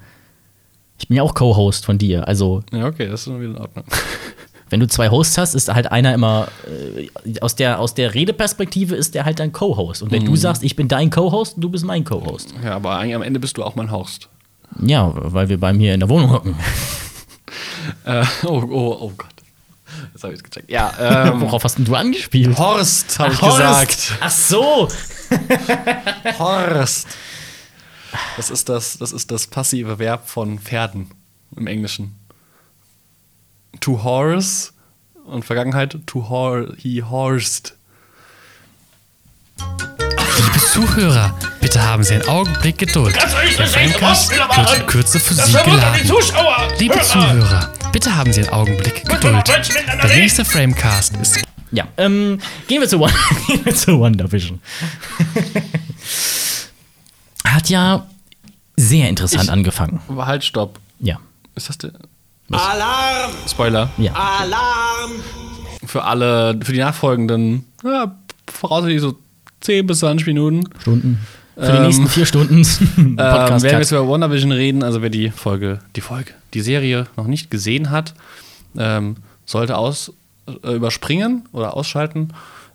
Ich 0.97 1.07
bin 1.07 1.17
ja 1.17 1.23
auch 1.23 1.35
Co-Host 1.35 1.85
von 1.85 1.99
dir. 1.99 2.27
Also, 2.27 2.63
Ja, 2.71 2.87
okay, 2.87 3.07
das 3.07 3.27
ist 3.27 3.27
wieder 3.27 3.43
in 3.43 3.57
Ordnung. 3.57 3.85
Wenn 4.69 4.79
du 4.79 4.87
zwei 4.87 5.09
Hosts 5.09 5.37
hast, 5.37 5.53
ist 5.55 5.73
halt 5.73 5.91
einer 5.91 6.13
immer 6.13 6.47
äh, 6.67 7.09
aus, 7.41 7.55
der, 7.55 7.79
aus 7.79 7.93
der 7.93 8.13
Redeperspektive 8.15 8.95
ist 8.95 9.13
der 9.15 9.25
halt 9.25 9.39
dein 9.39 9.51
Co-Host. 9.51 10.01
Und 10.01 10.11
wenn 10.11 10.23
Mhm. 10.23 10.27
du 10.27 10.35
sagst, 10.35 10.63
ich 10.63 10.75
bin 10.75 10.87
dein 10.87 11.09
Co-Host, 11.09 11.55
du 11.57 11.69
bist 11.69 11.85
mein 11.85 12.03
Co-Host. 12.03 12.53
Ja, 12.63 12.75
aber 12.75 12.97
eigentlich 12.97 13.15
am 13.15 13.21
Ende 13.21 13.39
bist 13.39 13.57
du 13.57 13.63
auch 13.63 13.75
mein 13.75 13.91
Host. 13.91 14.29
Ja, 14.81 15.11
weil 15.15 15.47
wir 15.49 15.59
bei 15.59 15.71
mir 15.73 15.93
in 15.93 15.99
der 15.99 16.09
Wohnung 16.09 16.31
hocken. 16.31 16.55
Äh, 18.03 18.25
oh, 18.45 18.63
oh, 18.67 18.97
oh 18.99 19.13
Gott. 19.15 19.27
Jetzt 20.11 20.23
habe 20.23 20.33
ich 20.33 20.39
es 20.39 20.43
gecheckt. 20.43 20.71
Ja, 20.71 20.91
ähm, 20.99 21.41
Worauf 21.41 21.63
hast 21.63 21.77
denn 21.77 21.85
du 21.85 21.93
angespielt? 21.95 22.57
Horst, 22.57 23.19
habe 23.19 23.33
ich 23.33 23.41
Horst. 23.41 23.57
gesagt. 23.57 24.13
Ach 24.21 24.31
so. 24.31 24.87
Horst. 26.39 27.07
Das 28.37 28.49
ist 28.49 28.69
das, 28.69 28.97
das 28.97 29.11
ist 29.11 29.29
das 29.29 29.47
passive 29.47 29.99
Verb 29.99 30.27
von 30.27 30.57
Pferden 30.59 31.11
im 31.55 31.67
Englischen. 31.67 32.15
To 33.85 34.01
horse 34.03 34.71
und 35.27 35.45
Vergangenheit 35.45 35.95
to 36.07 36.27
hor 36.27 36.73
he 36.75 37.03
horsed. 37.03 37.75
Liebe 39.59 40.59
Zuhörer, 40.73 41.37
bitte 41.61 41.83
haben 41.83 42.03
Sie 42.03 42.15
einen 42.15 42.27
Augenblick 42.27 42.79
Geduld. 42.79 43.15
Der 43.15 43.67
Framecast 43.67 44.31
wird 44.31 44.79
in 44.79 44.87
Kürze 44.87 45.19
für 45.19 45.35
Sie 45.35 45.51
geladen. 45.53 46.01
Liebe 46.79 46.99
Zuhörer, 46.99 47.71
bitte 47.91 48.15
haben 48.15 48.33
Sie 48.33 48.41
einen 48.41 48.49
Augenblick 48.49 49.05
Geduld. 49.07 49.47
Der 49.47 50.15
nächste 50.17 50.43
Framecast 50.43 51.15
ist 51.17 51.43
Ja, 51.71 51.87
ähm, 51.97 52.39
gehen 52.67 52.81
wir 52.81 52.89
zu, 52.89 52.99
One 52.99 53.13
gehen 53.47 53.63
wir 53.65 53.75
zu 53.75 53.99
Wonder 53.99 54.31
Vision. 54.31 54.59
Hat 57.45 57.69
ja 57.69 58.07
sehr 58.77 59.09
interessant 59.09 59.43
Ich- 59.43 59.51
angefangen. 59.51 60.01
Aber 60.07 60.25
halt, 60.25 60.43
stopp. 60.43 60.79
Ja. 60.99 61.19
Ist 61.53 61.69
das 61.69 61.77
der? 61.77 61.91
Alarm! 62.51 63.31
Spoiler. 63.47 63.89
Ja. 63.97 64.13
Alarm! 64.13 65.11
Für 65.85 66.03
alle, 66.03 66.59
für 66.63 66.73
die 66.73 66.79
nachfolgenden, 66.79 67.65
ja, 67.83 68.15
voraussichtlich 68.51 69.01
so 69.01 69.15
10 69.61 69.85
bis 69.87 69.99
20 69.99 70.27
Minuten. 70.27 70.63
Stunden. 70.79 71.19
Für 71.55 71.71
die 71.71 71.77
Ähm, 71.77 71.83
nächsten 71.83 72.07
vier 72.07 72.25
Stunden 72.25 72.55
Ähm, 72.97 73.17
werden 73.17 73.61
wir 73.61 73.71
jetzt 73.79 73.91
über 73.91 74.07
WandaVision 74.07 74.51
reden, 74.51 74.83
also 74.83 75.01
wer 75.01 75.09
die 75.09 75.31
Folge, 75.31 75.79
die 75.95 76.01
Folge, 76.01 76.33
die 76.53 76.61
Serie 76.61 77.07
noch 77.15 77.27
nicht 77.27 77.49
gesehen 77.49 77.91
hat, 77.91 78.13
ähm, 78.77 79.15
sollte 79.45 79.77
aus, 79.77 80.11
äh, 80.63 80.73
überspringen 80.73 81.47
oder 81.53 81.75
ausschalten. 81.75 82.29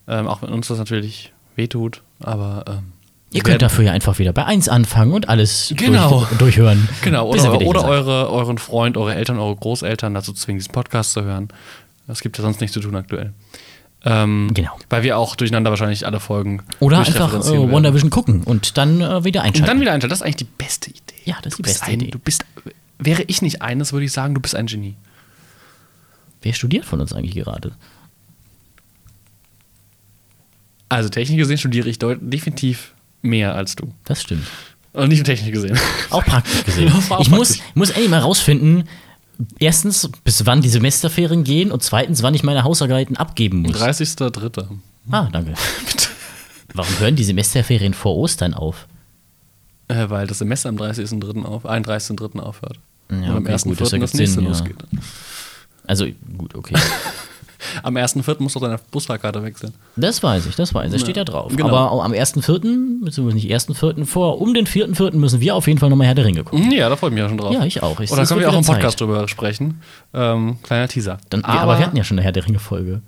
Ähm, 0.08 0.26
auch 0.28 0.40
wenn 0.42 0.48
uns 0.50 0.68
das 0.68 0.78
natürlich 0.78 1.32
wehtut, 1.56 2.00
aber 2.20 2.64
ähm, 2.68 2.92
Ihr 3.32 3.42
könnt 3.42 3.62
dafür 3.62 3.84
ja 3.84 3.92
einfach 3.92 4.18
wieder 4.18 4.32
bei 4.32 4.44
1 4.44 4.68
anfangen 4.68 5.12
und 5.12 5.28
alles 5.28 5.72
Genau. 5.76 6.20
durch, 6.20 6.38
durchhören. 6.38 6.88
Genau, 7.02 7.32
er 7.32 7.52
oder, 7.54 7.60
oder 7.66 7.84
eure, 7.84 8.30
euren 8.30 8.58
Freund, 8.58 8.96
eure 8.96 9.14
Eltern, 9.14 9.38
eure 9.38 9.54
Großeltern 9.54 10.14
dazu 10.14 10.32
zwingen, 10.32 10.58
diesen 10.58 10.72
Podcast 10.72 11.12
zu 11.12 11.22
hören. 11.22 11.48
Das 12.08 12.20
gibt 12.22 12.38
ja 12.38 12.42
sonst 12.42 12.60
nichts 12.60 12.74
zu 12.74 12.80
tun 12.80 12.96
aktuell. 12.96 13.32
Ähm, 14.04 14.50
Genau. 14.54 14.72
Weil 14.88 15.04
wir 15.04 15.16
auch 15.16 15.36
durcheinander 15.36 15.70
wahrscheinlich 15.70 16.06
alle 16.06 16.18
Folgen 16.18 16.62
Oder 16.80 16.98
einfach 17.00 17.32
äh, 17.34 17.44
werden. 17.44 17.70
Wonder 17.70 17.94
Vision 17.94 18.10
gucken 18.10 18.42
und 18.42 18.76
dann 18.78 19.00
äh, 19.00 19.22
wieder 19.24 19.40
Und 19.42 19.46
einschalten. 19.46 19.66
dann 19.66 19.80
wieder 19.80 19.92
einschalten. 19.92 20.10
Das 20.10 20.18
ist 20.20 20.22
eigentlich 20.24 20.36
die 20.36 20.48
beste 20.58 20.90
Idee. 20.90 21.00
Ja, 21.24 21.36
das 21.42 21.52
ist 21.52 21.58
die 21.58 21.62
Du 21.62 21.62
bist 21.68 21.78
beste 21.80 21.86
ein, 21.92 22.00
Idee. 22.00 22.10
Du 22.10 22.18
bist, 22.18 22.44
wäre 22.98 23.22
ich 23.28 23.42
nicht 23.42 23.62
eines, 23.62 23.92
würde 23.92 24.06
ich 24.06 24.12
sagen, 24.12 24.34
du 24.34 24.40
bist 24.40 24.56
ein 24.56 24.66
Genie. 24.66 24.96
Wer 26.42 26.54
studiert 26.54 26.84
von 26.86 27.00
uns 27.00 27.12
eigentlich 27.12 27.34
gerade? 27.36 27.72
Also 30.88 31.08
technisch 31.08 31.38
gesehen 31.38 31.58
studiere 31.58 31.88
ich 31.88 31.98
definitiv 32.00 32.94
mehr 33.22 33.54
als 33.54 33.76
du. 33.76 33.92
Das 34.04 34.22
stimmt. 34.22 34.46
Und 34.92 35.08
nicht 35.08 35.18
nur 35.18 35.24
technisch 35.24 35.52
gesehen. 35.52 35.78
Auch 36.10 36.24
praktisch 36.24 36.64
gesehen. 36.64 36.92
Auch 37.10 37.20
ich 37.20 37.30
muss, 37.30 37.58
muss 37.74 37.90
endlich 37.90 38.10
mal 38.10 38.20
rausfinden, 38.20 38.84
erstens, 39.58 40.10
bis 40.24 40.46
wann 40.46 40.62
die 40.62 40.68
Semesterferien 40.68 41.44
gehen 41.44 41.70
und 41.70 41.82
zweitens, 41.82 42.22
wann 42.22 42.34
ich 42.34 42.42
meine 42.42 42.64
Hausarbeiten 42.64 43.16
abgeben 43.16 43.62
muss. 43.62 43.76
30.3. 43.76 44.66
Ah, 45.10 45.28
danke. 45.32 45.54
Warum 46.74 46.98
hören 46.98 47.16
die 47.16 47.24
Semesterferien 47.24 47.94
vor 47.94 48.16
Ostern 48.16 48.54
auf? 48.54 48.86
Äh, 49.88 50.08
weil 50.08 50.26
das 50.26 50.38
Semester 50.38 50.68
am 50.68 50.76
30.3. 50.76 51.44
auf, 51.44 51.64
31.3. 51.64 52.38
aufhört. 52.38 52.78
Ja, 53.10 53.16
Und 53.16 53.24
am 53.24 53.36
okay, 53.44 53.54
1.4. 53.54 53.64
gut, 53.64 53.72
das 53.72 53.78
das, 53.78 53.92
ergibt 53.92 54.14
nächste 54.14 54.34
Sinn, 54.34 54.44
ja. 54.44 54.50
losgeht. 54.50 54.76
Also, 55.86 56.06
gut, 56.38 56.54
okay. 56.54 56.74
Am 57.82 57.96
1.4. 57.96 58.36
musst 58.42 58.56
du 58.56 58.60
deine 58.60 58.78
Busfahrkarte 58.90 59.42
wechseln. 59.42 59.72
Das 59.96 60.22
weiß 60.22 60.46
ich, 60.46 60.56
das 60.56 60.72
weiß 60.74 60.86
ich, 60.86 60.92
das 60.92 61.00
steht 61.02 61.16
ja 61.16 61.24
drauf. 61.24 61.52
genau. 61.54 61.68
Aber 61.76 62.04
am 62.04 62.12
1.4., 62.12 63.04
beziehungsweise 63.04 63.36
nicht 63.36 63.50
1.4., 63.52 64.04
vor, 64.06 64.40
um 64.40 64.54
den 64.54 64.66
4.4. 64.66 65.16
müssen 65.16 65.40
wir 65.40 65.54
auf 65.54 65.66
jeden 65.66 65.78
Fall 65.78 65.90
nochmal 65.90 66.06
Herr 66.06 66.14
der 66.14 66.24
Ringe 66.24 66.44
gucken. 66.44 66.70
Ja, 66.72 66.88
da 66.88 66.96
freue 66.96 67.10
ich 67.10 67.14
mich 67.14 67.22
auch 67.24 67.28
schon 67.28 67.38
drauf. 67.38 67.52
Ja, 67.52 67.64
ich 67.64 67.82
auch. 67.82 68.00
Ich- 68.00 68.10
Oder 68.12 68.22
es 68.22 68.28
können 68.28 68.40
wir 68.40 68.48
auch 68.50 68.58
im 68.58 68.64
Podcast 68.64 68.98
Zeit. 68.98 69.00
drüber 69.08 69.28
sprechen. 69.28 69.80
Ähm, 70.14 70.58
kleiner 70.62 70.88
Teaser. 70.88 71.18
Dann, 71.30 71.44
aber, 71.44 71.60
aber 71.60 71.78
wir 71.78 71.86
hatten 71.86 71.96
ja 71.96 72.04
schon 72.04 72.18
eine 72.18 72.24
Herr 72.24 72.32
der 72.32 72.46
Ringe-Folge. 72.46 73.02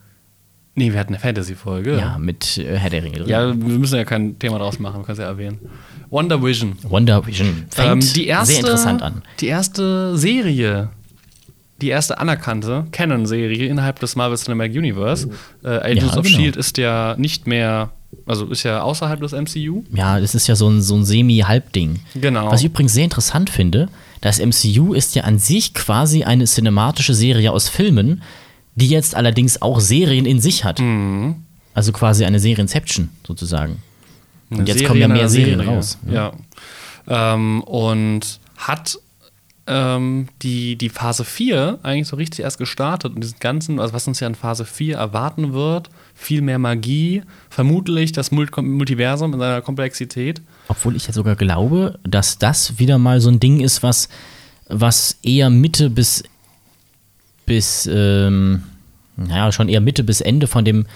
Nee, 0.74 0.90
wir 0.92 0.98
hatten 1.00 1.12
eine 1.12 1.20
Fantasy-Folge. 1.20 1.98
Ja, 1.98 2.16
mit 2.18 2.56
äh, 2.56 2.78
Herr 2.78 2.88
der 2.88 3.04
Ringe 3.04 3.18
drin. 3.18 3.28
Ja, 3.28 3.48
wir 3.48 3.78
müssen 3.78 3.94
ja 3.96 4.04
kein 4.04 4.38
Thema 4.38 4.58
draus 4.58 4.78
machen, 4.78 5.00
wir 5.00 5.04
können 5.04 5.18
es 5.18 5.22
ja 5.22 5.26
erwähnen. 5.26 5.58
Wonder 6.08 6.42
Vision. 6.42 6.78
Wonder 6.84 7.26
Vision 7.26 7.66
fängt 7.70 8.04
Ähm, 8.04 8.12
die 8.14 8.26
erste, 8.26 8.54
sehr 8.54 8.60
interessant 8.64 9.02
an. 9.02 9.22
Die 9.40 9.48
erste 9.48 10.16
Serie, 10.16 10.88
die 11.82 11.88
erste 11.88 12.18
anerkannte 12.18 12.86
Canon-Serie 12.92 13.66
innerhalb 13.66 13.98
des 14.00 14.16
Marvel 14.16 14.38
Cinematic 14.38 14.76
Universe. 14.76 15.28
Äh, 15.62 15.68
Agents 15.68 16.14
Ja, 16.14 16.18
of 16.20 16.24
genau. 16.24 16.28
S.H.I.E.L.D. 16.28 16.58
ist 16.60 16.78
ja 16.78 17.14
nicht 17.18 17.46
mehr, 17.46 17.90
also 18.26 18.46
ist 18.46 18.62
ja 18.62 18.82
außerhalb 18.82 19.20
des 19.20 19.32
MCU. 19.32 19.82
Ja, 19.94 20.18
das 20.20 20.34
ist 20.34 20.46
ja 20.46 20.56
so 20.56 20.68
ein, 20.68 20.80
so 20.80 20.94
ein 20.96 21.04
Semi-Halbding. 21.04 22.00
Genau. 22.14 22.50
Was 22.50 22.60
ich 22.60 22.66
übrigens 22.66 22.92
sehr 22.94 23.04
interessant 23.04 23.50
finde, 23.50 23.88
das 24.20 24.38
MCU 24.38 24.94
ist 24.94 25.14
ja 25.14 25.24
an 25.24 25.38
sich 25.38 25.74
quasi 25.74 26.24
eine 26.24 26.44
cinematische 26.44 27.12
Serie 27.14 27.50
aus 27.52 27.68
Filmen, 27.68 28.22
die 28.76 28.88
jetzt 28.88 29.14
allerdings 29.14 29.60
auch 29.60 29.80
Serien 29.80 30.24
in 30.24 30.40
sich 30.40 30.64
hat. 30.64 30.78
Mhm. 30.80 31.36
Also 31.74 31.92
quasi 31.92 32.24
eine 32.24 32.38
Serienception 32.38 33.08
sozusagen. 33.26 33.82
Und 34.50 34.58
Eine 34.60 34.68
jetzt 34.68 34.78
Serie 34.78 34.88
kommen 34.88 35.00
ja 35.00 35.08
mehr 35.08 35.28
Serien 35.28 35.58
Serie. 35.60 35.74
raus. 35.74 35.98
Ja. 36.10 36.32
Ähm, 37.08 37.62
und 37.62 38.38
hat 38.58 38.98
ähm, 39.72 40.28
die, 40.42 40.76
die 40.76 40.88
Phase 40.88 41.24
4 41.24 41.78
eigentlich 41.82 42.08
so 42.08 42.16
richtig 42.16 42.40
erst 42.40 42.58
gestartet 42.58 43.14
und 43.14 43.22
diesen 43.22 43.38
ganzen, 43.40 43.80
also 43.80 43.94
was 43.94 44.06
uns 44.06 44.20
ja 44.20 44.26
in 44.26 44.34
Phase 44.34 44.64
4 44.64 44.96
erwarten 44.96 45.52
wird, 45.52 45.88
viel 46.14 46.42
mehr 46.42 46.58
Magie, 46.58 47.22
vermutlich 47.48 48.12
das 48.12 48.30
Mult 48.30 48.56
Multiversum 48.56 49.32
in 49.32 49.40
seiner 49.40 49.62
Komplexität. 49.62 50.42
Obwohl 50.68 50.96
ich 50.96 51.06
ja 51.06 51.12
sogar 51.12 51.36
glaube, 51.36 51.98
dass 52.04 52.38
das 52.38 52.78
wieder 52.78 52.98
mal 52.98 53.20
so 53.20 53.30
ein 53.30 53.40
Ding 53.40 53.60
ist, 53.60 53.82
was, 53.82 54.08
was 54.68 55.18
eher 55.22 55.48
Mitte 55.48 55.88
bis, 55.88 56.22
bis 57.46 57.88
ähm, 57.90 58.62
naja, 59.16 59.52
schon 59.52 59.68
eher 59.68 59.80
Mitte 59.80 60.04
bis 60.04 60.20
Ende 60.20 60.46
von 60.46 60.64
dem 60.64 60.86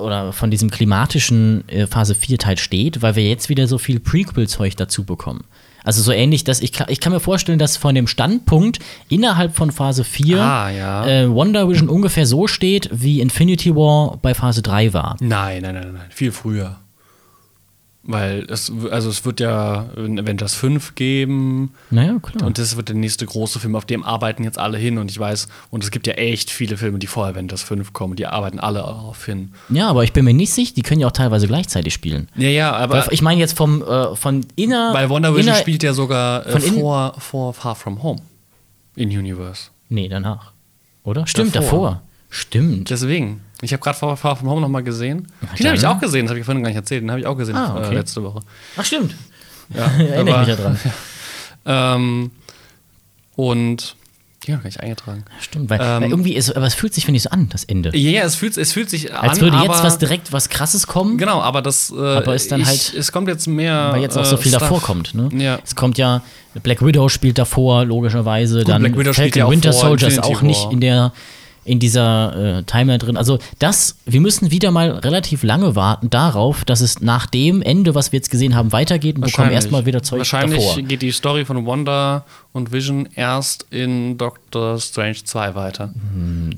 oder 0.00 0.32
von 0.32 0.50
diesem 0.50 0.70
klimatischen 0.70 1.68
äh, 1.68 1.86
Phase 1.86 2.14
4 2.14 2.38
Teil 2.38 2.58
steht, 2.58 3.02
weil 3.02 3.16
wir 3.16 3.28
jetzt 3.28 3.48
wieder 3.48 3.66
so 3.66 3.78
viel 3.78 4.00
Prequel-Zeug 4.00 4.76
dazu 4.76 5.04
bekommen. 5.04 5.44
Also 5.84 6.02
so 6.02 6.12
ähnlich, 6.12 6.44
dass 6.44 6.60
ich, 6.60 6.72
kann- 6.72 6.86
ich 6.90 7.00
kann 7.00 7.12
mir 7.12 7.20
vorstellen, 7.20 7.58
dass 7.58 7.76
von 7.76 7.94
dem 7.94 8.06
Standpunkt 8.06 8.78
innerhalb 9.08 9.54
von 9.56 9.70
Phase 9.72 10.04
4 10.04 10.40
Ah, 10.40 10.70
ja. 10.70 11.06
äh, 11.06 11.30
Wonder 11.30 11.68
Vision 11.68 11.88
ungefähr 11.88 12.26
so 12.26 12.46
steht, 12.46 12.88
wie 12.92 13.20
Infinity 13.20 13.74
War 13.74 14.18
bei 14.22 14.34
Phase 14.34 14.62
3 14.62 14.92
war. 14.92 15.16
Nein, 15.20 15.62
nein, 15.62 15.74
nein, 15.74 15.92
nein, 15.92 16.02
viel 16.10 16.30
früher. 16.32 16.78
Weil 18.04 18.46
es, 18.50 18.72
also 18.90 19.10
es 19.10 19.24
wird 19.24 19.38
ja 19.38 19.86
ein 19.96 20.18
Avengers 20.18 20.54
5 20.54 20.96
geben 20.96 21.72
Naja, 21.90 22.18
klar. 22.20 22.44
und 22.44 22.58
das 22.58 22.76
wird 22.76 22.88
der 22.88 22.96
nächste 22.96 23.24
große 23.26 23.60
Film, 23.60 23.76
auf 23.76 23.84
dem 23.84 24.02
arbeiten 24.02 24.42
jetzt 24.42 24.58
alle 24.58 24.76
hin 24.76 24.98
und 24.98 25.08
ich 25.08 25.20
weiß, 25.20 25.46
und 25.70 25.84
es 25.84 25.92
gibt 25.92 26.08
ja 26.08 26.14
echt 26.14 26.50
viele 26.50 26.76
Filme, 26.76 26.98
die 26.98 27.06
vor 27.06 27.26
Avengers 27.28 27.62
5 27.62 27.92
kommen, 27.92 28.16
die 28.16 28.26
arbeiten 28.26 28.58
alle 28.58 28.80
darauf 28.80 29.24
hin. 29.24 29.52
ja, 29.68 29.88
aber 29.88 30.02
ich 30.02 30.12
bin 30.12 30.24
mir 30.24 30.34
nicht 30.34 30.52
sicher, 30.52 30.72
die 30.74 30.82
können 30.82 31.00
ja 31.00 31.06
auch 31.06 31.12
teilweise 31.12 31.46
gleichzeitig 31.46 31.94
spielen. 31.94 32.28
Ja, 32.34 32.48
ja, 32.48 32.72
aber 32.72 32.94
Weil 33.06 33.08
ich 33.12 33.22
meine 33.22 33.38
jetzt 33.38 33.56
vom 33.56 33.82
äh, 33.82 34.16
von 34.16 34.44
inner. 34.56 34.92
weil 34.92 35.08
Wonder 35.08 35.32
Vision 35.36 35.54
inner, 35.54 35.62
spielt 35.62 35.84
ja 35.84 35.92
sogar 35.92 36.44
äh, 36.44 36.58
vor, 36.58 37.14
vor 37.18 37.54
Far 37.54 37.76
From 37.76 38.02
Home 38.02 38.20
in 38.96 39.10
Universe. 39.10 39.68
Nee, 39.88 40.08
danach. 40.08 40.50
Oder? 41.04 41.26
Stimmt, 41.28 41.54
Davor. 41.54 41.70
davor. 41.90 42.02
Stimmt. 42.30 42.90
Deswegen. 42.90 43.42
Ich 43.62 43.72
habe 43.72 43.82
gerade 43.82 43.96
Far 43.96 44.16
From 44.36 44.50
Home 44.50 44.60
nochmal 44.60 44.82
gesehen. 44.82 45.28
Den 45.58 45.66
habe 45.68 45.76
ich 45.76 45.86
auch 45.86 45.98
gesehen, 46.00 46.26
das 46.26 46.30
habe 46.30 46.40
ich 46.40 46.44
vorhin 46.44 46.62
gar 46.62 46.68
nicht 46.68 46.76
erzählt. 46.76 47.02
Den 47.02 47.10
habe 47.10 47.20
ich 47.20 47.26
auch 47.26 47.36
gesehen 47.36 47.56
Ah, 47.56 47.76
äh, 47.78 47.86
okay. 47.86 47.94
letzte 47.94 48.22
Woche. 48.22 48.40
Ach, 48.76 48.84
stimmt. 48.84 49.14
Ja, 49.74 49.84
Erinnere 49.98 50.34
aber- 50.34 50.42
ich 50.42 50.48
mich 50.48 50.56
daran. 50.58 50.78
Ähm, 51.64 52.32
und 53.36 53.94
ja, 54.46 54.56
gar 54.56 54.64
nicht 54.64 54.80
eingetragen. 54.80 55.24
Stimmt, 55.40 55.70
weil, 55.70 55.78
Ähm, 55.80 56.02
weil 56.02 56.10
irgendwie 56.10 56.34
ist, 56.34 56.56
aber 56.56 56.66
es 56.66 56.74
fühlt 56.74 56.92
sich, 56.92 57.04
finde 57.04 57.16
ich, 57.18 57.22
so 57.22 57.30
an, 57.30 57.48
das 57.50 57.62
Ende. 57.62 57.96
Ja, 57.96 58.10
ja, 58.10 58.22
es 58.24 58.34
fühlt, 58.34 58.56
es 58.56 58.72
fühlt 58.72 58.90
sich 58.90 59.14
an, 59.14 59.28
Als 59.30 59.40
würde 59.40 59.56
aber, 59.56 59.66
jetzt 59.72 59.84
was 59.84 59.98
direkt 59.98 60.32
was 60.32 60.48
krasses 60.48 60.88
kommen, 60.88 61.16
Genau, 61.18 61.40
aber 61.40 61.62
das. 61.62 61.90
Äh, 61.92 61.94
Aber 62.16 62.34
ist 62.34 62.50
dann 62.50 62.60
ich, 62.62 62.66
halt- 62.66 62.94
Es 62.94 63.12
kommt 63.12 63.28
jetzt 63.28 63.46
mehr. 63.46 63.90
weil 63.92 64.02
jetzt 64.02 64.18
auch 64.18 64.24
so 64.24 64.34
äh, 64.34 64.38
viel 64.38 64.50
Stuff. 64.50 64.62
davor 64.62 64.82
kommt. 64.82 65.14
Ne? 65.14 65.28
Ja. 65.36 65.60
Es 65.64 65.76
kommt 65.76 65.96
ja, 65.98 66.22
Black 66.64 66.84
Widow 66.84 67.08
spielt 67.08 67.38
davor, 67.38 67.84
logischerweise. 67.84 68.64
dann 68.64 68.82
Black 68.82 68.98
Widow 68.98 69.12
spielt 69.12 69.26
Falcon 69.34 69.38
ja 69.38 69.44
auch 69.46 69.50
Winter 69.52 69.72
Soldier 69.72 70.08
ist 70.08 70.20
auch 70.24 70.42
nicht 70.42 70.72
in 70.72 70.80
der 70.80 71.12
in 71.64 71.78
dieser 71.78 72.58
äh, 72.58 72.62
Timeline 72.64 72.98
drin. 72.98 73.16
Also 73.16 73.38
das, 73.58 73.96
wir 74.04 74.20
müssen 74.20 74.50
wieder 74.50 74.70
mal 74.70 74.90
relativ 74.90 75.42
lange 75.42 75.76
warten 75.76 76.10
darauf, 76.10 76.64
dass 76.64 76.80
es 76.80 77.00
nach 77.00 77.26
dem 77.26 77.62
Ende, 77.62 77.94
was 77.94 78.12
wir 78.12 78.18
jetzt 78.18 78.30
gesehen 78.30 78.54
haben, 78.54 78.72
weitergeht 78.72 79.16
und 79.16 79.22
bekommen 79.22 79.36
Wahrscheinlich. 79.50 79.54
erstmal 79.54 79.86
wieder 79.86 80.02
Zeug 80.02 80.18
Wahrscheinlich 80.18 80.64
davor. 80.64 80.82
geht 80.82 81.02
die 81.02 81.12
Story 81.12 81.44
von 81.44 81.64
Wanda 81.66 82.24
und 82.52 82.72
Vision 82.72 83.08
erst 83.14 83.66
in 83.70 84.18
Doctor 84.18 84.78
Strange 84.80 85.24
2 85.24 85.54
weiter. 85.54 85.92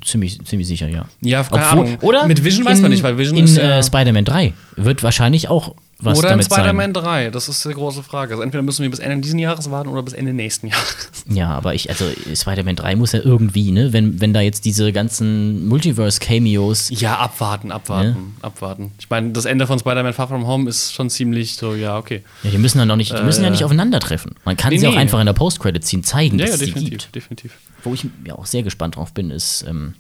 Ziemlich, 0.05 0.43
ziemlich 0.45 0.69
sicher, 0.69 0.89
ja. 0.89 1.05
Ja, 1.21 1.43
keine 1.43 1.63
Obwohl, 1.65 1.87
Ahnung. 1.87 1.99
Oder 2.01 2.27
Mit 2.27 2.43
Vision 2.43 2.65
weiß 2.65 2.81
man 2.81 2.91
nicht, 2.91 3.03
weil 3.03 3.19
Vision 3.19 3.37
in, 3.39 3.45
ist 3.45 3.57
ja. 3.57 3.79
äh, 3.79 3.83
Spider-Man 3.83 4.25
3 4.25 4.53
wird 4.77 5.03
wahrscheinlich 5.03 5.49
auch 5.49 5.75
was 5.99 6.19
oder 6.19 6.29
in 6.29 6.33
damit 6.33 6.47
Spider-Man 6.47 6.95
sein. 6.95 7.05
3, 7.05 7.31
das 7.31 7.49
ist 7.49 7.65
die 7.65 7.73
große 7.73 8.03
Frage. 8.03 8.33
Also 8.33 8.43
entweder 8.43 8.63
müssen 8.63 8.83
wir 8.83 8.91
bis 8.91 8.99
Ende 8.99 9.19
dieses 9.19 9.39
Jahres 9.41 9.71
warten 9.71 9.89
oder 9.89 10.03
bis 10.03 10.13
Ende 10.13 10.33
nächsten 10.33 10.67
Jahres. 10.69 11.25
Ja, 11.29 11.51
aber 11.51 11.75
ich, 11.75 11.89
also 11.89 12.05
Spider-Man 12.35 12.77
3 12.77 12.97
muss 12.97 13.13
ja 13.13 13.21
irgendwie, 13.21 13.71
ne, 13.71 13.93
wenn, 13.93 14.21
wenn 14.21 14.33
da 14.33 14.41
jetzt 14.41 14.65
diese 14.65 14.93
ganzen 14.93 15.67
Multiverse-Cameos. 15.69 16.91
Ja, 16.91 17.19
abwarten, 17.19 17.71
abwarten, 17.71 18.35
abwarten. 18.43 18.93
Ich 18.99 19.09
meine, 19.09 19.31
das 19.31 19.45
Ende 19.45 19.67
von 19.67 19.79
Spider-Man 19.79 20.13
Far 20.13 20.29
From 20.29 20.47
Home 20.47 20.69
ist 20.69 20.93
schon 20.93 21.11
ziemlich 21.11 21.55
so, 21.57 21.75
ja, 21.75 21.97
okay. 21.97 22.23
Ja, 22.43 22.51
die 22.51 22.59
müssen 22.59 22.79
dann 22.79 22.89
noch 22.89 22.97
nicht, 22.97 23.17
die 23.17 23.23
müssen 23.23 23.45
ja 23.45 23.51
nicht 23.51 23.65
aufeinandertreffen. 23.65 24.35
Man 24.45 24.57
kann 24.57 24.71
nee, 24.73 24.79
sie 24.79 24.87
auch 24.89 24.93
nee. 24.93 24.99
einfach 24.99 25.21
in 25.21 25.27
der 25.27 25.33
Post-Credit-Scene 25.33 26.03
zeigen, 26.03 26.39
Ja, 26.39 26.47
dass 26.47 26.51
ja, 26.51 26.55
es 26.55 26.61
die 26.61 26.67
definitiv, 26.67 26.99
gibt. 27.03 27.15
definitiv. 27.15 27.53
Wo 27.83 27.95
ich 27.95 28.07
ja 28.27 28.35
auch 28.35 28.47
sehr 28.47 28.63
gespannt 28.63 28.97
drauf 28.97 29.13
bin, 29.13 29.31
ist 29.31 29.65
ähm, 29.69 29.95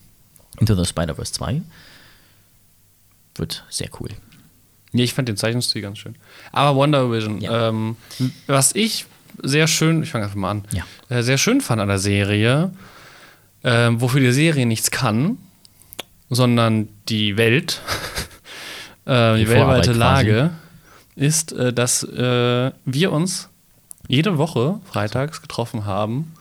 Into 0.59 0.75
the 0.75 0.85
Spider-Verse 0.85 1.33
2. 1.33 1.63
Wird 3.37 3.65
sehr 3.69 3.89
cool. 4.01 4.11
Nee, 4.95 5.03
ich 5.05 5.13
fand 5.13 5.29
den 5.29 5.37
Zeichenstil 5.37 5.83
ganz 5.83 5.99
schön. 5.99 6.15
Aber 6.53 6.77
Wonder 6.77 7.11
Vision, 7.11 7.41
Ja. 7.41 7.69
ähm, 7.69 7.97
was 8.47 8.75
ich 8.75 9.05
sehr 9.43 9.67
schön, 9.67 10.03
ich 10.05 10.11
fange 10.11 10.25
einfach 10.25 10.37
mal 10.37 10.51
an, 10.53 10.65
Ja. 10.71 10.85
äh, 11.09 11.23
sehr 11.23 11.37
schön 11.37 11.61
fand 11.61 11.83
an 11.83 11.89
der 11.89 11.99
Serie, 11.99 12.71
ähm, 13.65 14.01
wofür 14.01 14.21
die 14.21 14.33
Serie 14.33 14.65
nichts 14.67 14.91
kann, 14.91 15.37
sondern 16.31 16.89
die 17.09 17.37
Welt, 17.37 17.81
äh, 19.07 19.35
die, 19.37 19.45
Die 19.45 19.49
weltweite 19.51 19.93
Lage, 19.93 20.51
ist, 21.17 21.53
äh, 21.53 21.73
dass 21.73 22.03
äh, 22.05 22.71
wir 22.85 23.13
uns 23.13 23.49
jede 24.09 24.39
Woche 24.39 24.81
freitags 24.85 25.43
getroffen 25.43 25.85
haben 25.87 26.33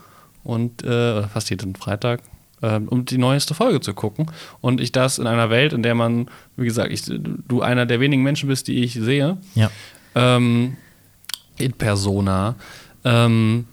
und 0.43 0.83
äh, 0.83 1.23
fast 1.27 1.49
jeden 1.49 1.75
Freitag, 1.75 2.19
äh, 2.19 2.23
um 2.67 3.05
die 3.05 3.17
neueste 3.17 3.53
Folge 3.53 3.79
zu 3.81 3.93
gucken. 3.93 4.27
Und 4.61 4.79
ich 4.81 4.91
das 4.91 5.19
in 5.19 5.27
einer 5.27 5.49
Welt, 5.49 5.73
in 5.73 5.83
der 5.83 5.95
man, 5.95 6.27
wie 6.55 6.65
gesagt, 6.65 6.91
ich, 6.91 7.03
du 7.47 7.61
einer 7.61 7.85
der 7.85 7.99
wenigen 7.99 8.23
Menschen 8.23 8.47
bist, 8.49 8.67
die 8.67 8.83
ich 8.83 8.93
sehe, 8.93 9.37
Ja. 9.55 9.69
ähm, 10.15 10.77
in 11.57 11.73
Persona, 11.73 12.55
ähm, 13.03 13.65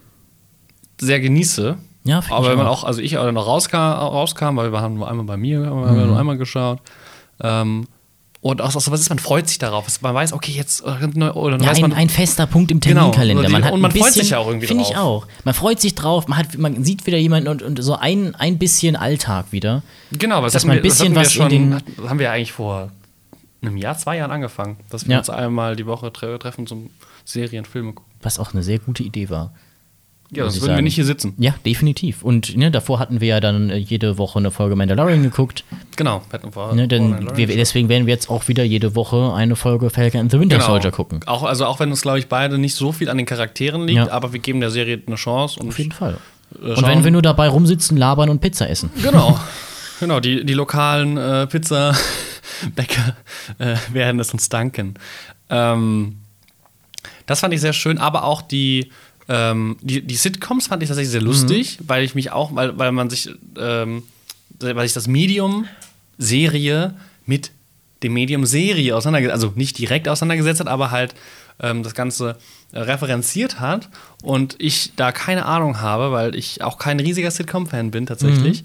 sehr 1.00 1.20
genieße. 1.20 1.76
Ja, 2.04 2.20
Aber 2.30 2.48
wenn 2.50 2.56
man 2.58 2.66
auch. 2.66 2.84
also 2.84 3.00
ich 3.00 3.16
auch 3.18 3.30
noch 3.30 3.46
rauskam, 3.46 3.76
rauskam 3.76 4.56
weil 4.56 4.72
wir 4.72 4.80
haben 4.80 4.94
nur 4.94 5.08
einmal 5.08 5.26
bei 5.26 5.36
mir, 5.36 5.66
haben 5.66 5.96
wir 5.98 6.06
nur 6.06 6.18
einmal 6.18 6.38
geschaut. 6.38 6.80
Ähm, 7.42 7.86
und 8.42 8.62
auch 8.62 8.70
so, 8.70 8.90
was 8.90 9.00
ist, 9.00 9.08
man 9.10 9.18
freut 9.18 9.48
sich 9.48 9.58
darauf. 9.58 9.86
Man 10.00 10.14
weiß, 10.14 10.32
okay, 10.32 10.52
jetzt, 10.52 10.82
äh, 10.84 11.06
neu- 11.14 11.32
oder 11.32 11.60
Ja, 11.60 11.72
ein, 11.72 11.80
man, 11.82 11.92
ein 11.92 12.08
fester 12.08 12.46
Punkt 12.46 12.70
im 12.70 12.80
Genau. 12.80 13.10
Terminkalender. 13.10 13.40
Und 13.40 13.46
die- 13.48 13.52
Man 13.52 13.64
hat 13.64 13.72
und 13.72 13.80
man 13.80 13.90
ein 13.90 13.96
freut 13.96 14.06
bisschen, 14.08 14.22
sich 14.22 14.30
ja 14.30 14.38
auch 14.38 14.46
irgendwie 14.48 14.66
Finde 14.66 14.84
ich 14.84 14.96
auch. 14.96 15.26
Man 15.44 15.52
freut 15.54 15.80
sich 15.80 15.94
drauf, 15.94 16.26
man, 16.26 16.38
hat, 16.38 16.56
man 16.56 16.82
sieht 16.82 17.06
wieder 17.06 17.18
jemanden 17.18 17.48
und, 17.48 17.62
und 17.62 17.82
so 17.82 17.96
ein, 17.96 18.34
ein 18.36 18.56
bisschen 18.58 18.96
Alltag 18.96 19.46
wieder. 19.50 19.82
genau, 20.12 20.40
das 20.42 20.54
dass 20.54 20.64
man 20.64 20.76
ein 20.76 20.82
bisschen 20.82 21.14
was 21.14 21.34
wir 21.36 21.46
in 21.50 21.70
schon, 21.72 21.82
das 21.98 22.08
haben 22.10 22.18
wir 22.18 22.24
ja 22.26 22.32
eigentlich 22.32 22.52
vor 22.52 22.90
einem 23.62 23.76
Jahr, 23.76 23.98
zwei 23.98 24.16
Jahren 24.16 24.30
angefangen, 24.30 24.78
dass 24.88 25.06
wir 25.06 25.12
Ja. 25.12 25.18
uns 25.18 25.28
einmal 25.28 25.76
die 25.76 25.84
Woche 25.86 26.10
tre 26.12 26.38
treffen 26.38 26.66
zum 26.66 26.88
Serien, 27.26 27.66
Filme 27.66 27.92
gucken. 27.92 28.10
Was 28.22 28.38
auch 28.38 28.54
eine 28.54 28.62
sehr 28.62 28.78
gute 28.78 29.02
Idee 29.02 29.28
war. 29.28 29.52
Ja, 30.32 30.44
sonst 30.44 30.60
würden 30.62 30.76
wir 30.76 30.82
nicht 30.82 30.94
hier 30.94 31.04
sitzen. 31.04 31.34
Ja, 31.38 31.54
definitiv. 31.66 32.22
Und 32.22 32.56
ne, 32.56 32.70
davor 32.70 33.00
hatten 33.00 33.20
wir 33.20 33.26
ja 33.28 33.40
dann 33.40 33.68
äh, 33.70 33.76
jede 33.76 34.16
Woche 34.16 34.38
eine 34.38 34.50
Folge 34.52 34.76
Mandalorian 34.76 35.22
geguckt. 35.24 35.64
Genau. 35.96 36.22
wir 36.28 36.32
hatten 36.38 36.52
vor- 36.52 36.72
Ne, 36.74 36.86
denn 36.86 37.36
wir, 37.36 37.48
deswegen 37.48 37.88
werden 37.88 38.06
wir 38.06 38.14
jetzt 38.14 38.30
auch 38.30 38.46
wieder 38.46 38.62
jede 38.62 38.94
Woche 38.94 39.32
eine 39.34 39.56
Folge 39.56 39.90
Falcon 39.90 40.20
and 40.20 40.30
the 40.30 40.38
Winter 40.38 40.56
Genau. 40.58 40.68
Soldier 40.68 40.92
gucken. 40.92 41.20
Auch, 41.26 41.42
also 41.42 41.66
auch 41.66 41.80
wenn 41.80 41.90
uns, 41.90 42.02
glaube 42.02 42.20
ich, 42.20 42.28
beide 42.28 42.58
nicht 42.58 42.76
so 42.76 42.92
viel 42.92 43.08
an 43.08 43.16
den 43.16 43.26
Charakteren 43.26 43.82
liegt, 43.88 43.96
Ja. 43.96 44.10
aber 44.12 44.32
wir 44.32 44.38
geben 44.40 44.60
der 44.60 44.70
Serie 44.70 45.02
eine 45.04 45.16
Chance. 45.16 45.58
Und 45.58 45.70
Auf 45.70 45.78
jeden 45.78 45.92
Fall. 45.92 46.18
äh, 46.54 46.64
Und 46.70 46.78
schauen- 46.78 46.88
wenn 46.90 47.02
wir 47.04 47.10
nur 47.10 47.22
dabei 47.22 47.48
rumsitzen, 47.48 47.96
labern 47.96 48.30
und 48.30 48.40
Pizza 48.40 48.68
essen. 48.70 48.90
Genau. 49.02 49.38
Genau, 50.00 50.18
die, 50.18 50.46
die 50.46 50.54
lokalen 50.54 51.18
äh, 51.18 51.46
Pizza-Bäcker 51.46 53.16
äh, 53.58 53.76
werden 53.92 54.18
es 54.18 54.32
uns 54.32 54.48
danken. 54.48 54.94
Ähm, 55.50 56.16
das 57.26 57.40
fand 57.40 57.52
ich 57.52 57.60
sehr 57.60 57.74
schön, 57.74 57.98
aber 57.98 58.24
auch 58.24 58.40
die, 58.40 58.90
ähm, 59.30 59.76
die, 59.80 60.02
die 60.02 60.16
Sitcoms 60.16 60.66
fand 60.66 60.82
ich 60.82 60.88
tatsächlich 60.88 61.12
sehr 61.12 61.22
lustig, 61.22 61.78
weil 61.86 62.02
ich 62.02 62.16
mich 62.16 62.32
auch, 62.32 62.52
weil, 62.56 62.76
weil 62.76 62.90
man 62.90 63.08
sich, 63.08 63.30
ähm, 63.56 64.02
weil 64.58 64.84
ich 64.84 64.92
das 64.92 65.06
Medium 65.06 65.66
Serie 66.18 66.94
mit 67.26 67.52
dem 68.02 68.12
Medium 68.12 68.44
Serie 68.44 68.96
auseinandergesetzt, 68.96 69.44
also 69.44 69.52
nicht 69.56 69.78
direkt 69.78 70.08
auseinandergesetzt 70.08 70.58
hat, 70.58 70.66
aber 70.66 70.90
halt 70.90 71.14
ähm, 71.60 71.84
das 71.84 71.94
Ganze 71.94 72.38
äh, 72.72 72.80
referenziert 72.80 73.60
hat. 73.60 73.88
Und 74.24 74.56
ich 74.58 74.96
da 74.96 75.12
keine 75.12 75.46
Ahnung 75.46 75.80
habe, 75.80 76.10
weil 76.10 76.34
ich 76.34 76.64
auch 76.64 76.76
kein 76.76 76.98
riesiger 76.98 77.30
Sitcom-Fan 77.30 77.92
bin 77.92 78.06
tatsächlich. 78.06 78.64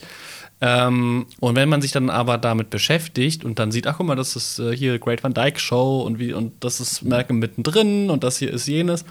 Ähm, 0.61 1.28
und 1.41 1.55
wenn 1.55 1.70
man 1.70 1.84
sich 1.84 1.91
dann 1.91 2.09
aber 2.09 2.39
damit 2.39 2.72
beschäftigt 2.72 3.45
und 3.45 3.59
dann 3.59 3.72
sieht, 3.72 3.86
ach 3.86 3.97
guck 3.97 4.07
mal, 4.07 4.16
das 4.16 4.36
ist 4.36 4.57
äh, 4.57 4.76
hier 4.76 4.97
Great 4.97 5.24
Van 5.24 5.36
Dyke 5.36 5.59
Show 5.59 6.01
und 6.01 6.18
wie 6.18 6.34
und 6.34 6.63
das 6.63 6.80
ist 6.80 7.03
Malcolm 7.03 7.38
mittendrin 7.38 8.09
und 8.09 8.24
das 8.24 8.39
hier 8.39 8.51
ist 8.51 8.66
jenes. 8.66 9.05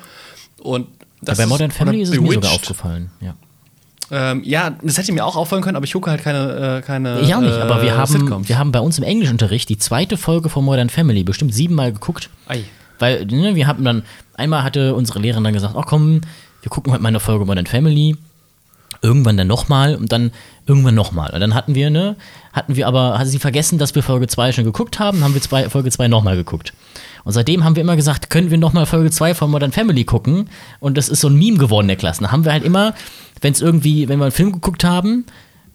Und 0.58 0.88
das 1.28 1.38
bei 1.38 1.46
Modern 1.46 1.70
ist- 1.70 1.76
Family 1.76 2.02
ist 2.02 2.10
es 2.14 2.20
mir 2.20 2.32
sogar 2.34 2.52
aufgefallen. 2.52 3.10
Ja. 3.20 3.34
Ähm, 4.10 4.42
ja, 4.44 4.76
das 4.82 4.98
hätte 4.98 5.12
mir 5.12 5.24
auch 5.24 5.34
auffallen 5.34 5.62
können, 5.64 5.76
aber 5.76 5.84
ich 5.84 5.92
gucke 5.92 6.10
halt 6.10 6.22
keine, 6.22 6.78
äh, 6.78 6.82
keine 6.82 7.20
Ich 7.20 7.34
auch 7.34 7.40
nicht, 7.40 7.56
äh, 7.56 7.60
aber 7.60 7.82
wir 7.82 7.96
haben, 7.96 8.12
Sitcoms. 8.12 8.48
wir 8.48 8.58
haben 8.58 8.70
bei 8.70 8.80
uns 8.80 8.98
im 8.98 9.04
Englischunterricht 9.04 9.68
die 9.68 9.78
zweite 9.78 10.16
Folge 10.18 10.50
von 10.50 10.62
Modern 10.64 10.90
Family 10.90 11.24
bestimmt 11.24 11.54
siebenmal 11.54 11.92
geguckt. 11.92 12.28
Ei. 12.46 12.64
Weil 12.98 13.24
ne, 13.26 13.54
wir 13.54 13.66
haben 13.66 13.82
dann, 13.82 14.02
einmal 14.34 14.62
hatte 14.62 14.94
unsere 14.94 15.18
Lehrerin 15.20 15.44
dann 15.44 15.54
gesagt, 15.54 15.74
ach 15.76 15.86
komm, 15.86 16.20
wir 16.62 16.70
gucken 16.70 16.92
heute 16.92 17.02
mal 17.02 17.08
eine 17.08 17.20
Folge 17.20 17.44
Modern 17.46 17.66
Family. 17.66 18.16
Irgendwann 19.02 19.36
dann 19.36 19.48
nochmal 19.48 19.96
und 19.96 20.12
dann 20.12 20.30
irgendwann 20.66 20.94
nochmal. 20.94 21.30
Und 21.32 21.40
dann 21.40 21.54
hatten 21.54 21.74
wir, 21.74 21.90
ne, 21.90 22.16
hatten 22.54 22.76
wir 22.76 22.86
aber, 22.86 23.18
hat 23.18 23.26
sie 23.26 23.38
vergessen, 23.38 23.78
dass 23.78 23.94
wir 23.94 24.02
Folge 24.02 24.28
2 24.28 24.52
schon 24.52 24.64
geguckt 24.64 24.98
haben, 24.98 25.22
haben 25.22 25.34
wir 25.34 25.42
zwei, 25.42 25.68
Folge 25.68 25.90
2 25.90 26.08
nochmal 26.08 26.36
geguckt. 26.36 26.72
Und 27.24 27.32
seitdem 27.32 27.64
haben 27.64 27.74
wir 27.74 27.82
immer 27.82 27.96
gesagt, 27.96 28.30
können 28.30 28.50
wir 28.50 28.58
nochmal 28.58 28.86
Folge 28.86 29.10
2 29.10 29.34
von 29.34 29.50
Modern 29.50 29.72
Family 29.72 30.04
gucken? 30.04 30.48
Und 30.78 30.96
das 30.96 31.08
ist 31.08 31.20
so 31.20 31.28
ein 31.28 31.36
Meme 31.36 31.58
geworden 31.58 31.88
der 31.88 31.96
Klasse. 31.96 32.22
Da 32.22 32.30
haben 32.30 32.44
wir 32.44 32.52
halt 32.52 32.64
immer, 32.64 32.94
wenn 33.40 33.52
es 33.52 33.62
irgendwie, 33.62 34.08
wenn 34.08 34.18
wir 34.18 34.26
einen 34.26 34.32
Film 34.32 34.52
geguckt 34.52 34.84
haben, 34.84 35.24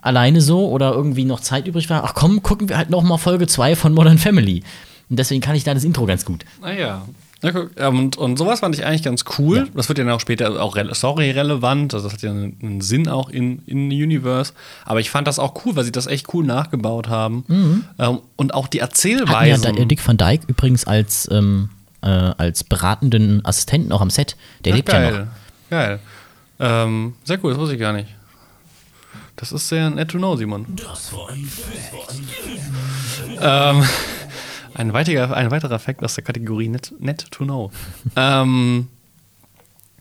alleine 0.02 0.42
so 0.42 0.70
oder 0.70 0.94
irgendwie 0.94 1.26
noch 1.26 1.40
Zeit 1.40 1.68
übrig 1.68 1.90
war, 1.90 2.04
ach 2.04 2.14
komm, 2.14 2.44
gucken 2.44 2.70
wir 2.70 2.78
halt 2.78 2.90
nochmal 2.90 3.18
Folge 3.18 3.48
2 3.48 3.76
von 3.76 3.94
Modern 3.94 4.18
Family. 4.18 4.64
Und 5.10 5.18
deswegen 5.18 5.42
kann 5.42 5.56
ich 5.56 5.64
da 5.64 5.74
das 5.74 5.84
Intro 5.84 6.06
ganz 6.06 6.24
gut. 6.24 6.46
Naja. 6.62 7.02
Ja, 7.42 7.52
guck, 7.52 7.72
ähm, 7.78 8.00
und, 8.00 8.18
und 8.18 8.38
sowas 8.38 8.60
fand 8.60 8.76
ich 8.76 8.86
eigentlich 8.86 9.04
ganz 9.04 9.24
cool. 9.38 9.58
Ja. 9.58 9.66
Das 9.74 9.88
wird 9.88 9.98
ja 9.98 10.04
dann 10.04 10.14
auch 10.14 10.20
später 10.20 10.62
auch 10.62 10.76
re 10.76 10.94
story-relevant. 10.94 11.94
Also 11.94 12.08
das 12.08 12.14
hat 12.14 12.22
ja 12.22 12.32
einen, 12.32 12.58
einen 12.62 12.82
Sinn 12.82 13.08
auch 13.08 13.30
in, 13.30 13.64
in 13.66 13.88
Universe. 13.90 14.52
Aber 14.84 15.00
ich 15.00 15.10
fand 15.10 15.26
das 15.28 15.40
auch 15.40 15.54
cool, 15.66 15.76
weil 15.78 15.86
sie 15.86 15.92
das 15.94 16.08
echt 16.08 16.34
cool 16.34 16.46
nachgebaut 16.46 17.08
haben. 17.08 17.86
Ähm, 17.98 18.20
und 18.36 18.54
auch 18.54 18.68
die 18.68 18.82
Mhm. 19.62 19.68
Hatten 19.68 19.78
ja 19.80 19.86
Dick 19.86 20.06
van 20.06 20.18
Dyke 20.18 20.44
übrigens 20.48 20.86
als, 20.86 21.30
ähm, 21.32 21.70
äh, 22.02 22.08
als 22.08 22.64
beratenden 22.66 23.46
Assistenten 23.46 23.92
auch 23.94 24.02
am 24.02 24.10
Set. 24.10 24.36
Der 24.66 24.74
Ach, 24.74 24.78
lebt 24.78 24.90
geil. 24.90 25.14
ja 25.14 25.20
noch. 25.20 25.28
Geil. 25.70 26.00
Ähm, 26.60 27.14
sehr 27.24 27.40
cool, 27.44 27.52
das 27.52 27.60
wusste 27.60 27.76
ich 27.76 27.80
gar 27.80 27.94
nicht. 27.94 28.10
Das 29.38 29.54
ist 29.54 29.70
sehr 29.70 29.90
nett 29.90 30.10
to 30.12 30.18
know, 30.18 30.36
Simon. 30.36 30.66
Ähm, 33.42 33.84
ein, 34.76 34.94
weiterer, 34.94 35.36
ein 35.36 35.52
weiterer 35.52 35.80
Fakt 35.80 36.04
aus 36.04 36.16
der 36.16 36.24
Kategorie 36.24 36.68
net, 36.70 36.94
net 37.00 37.26
to 37.32 37.44
know. 37.46 37.72
ähm, 38.16 38.88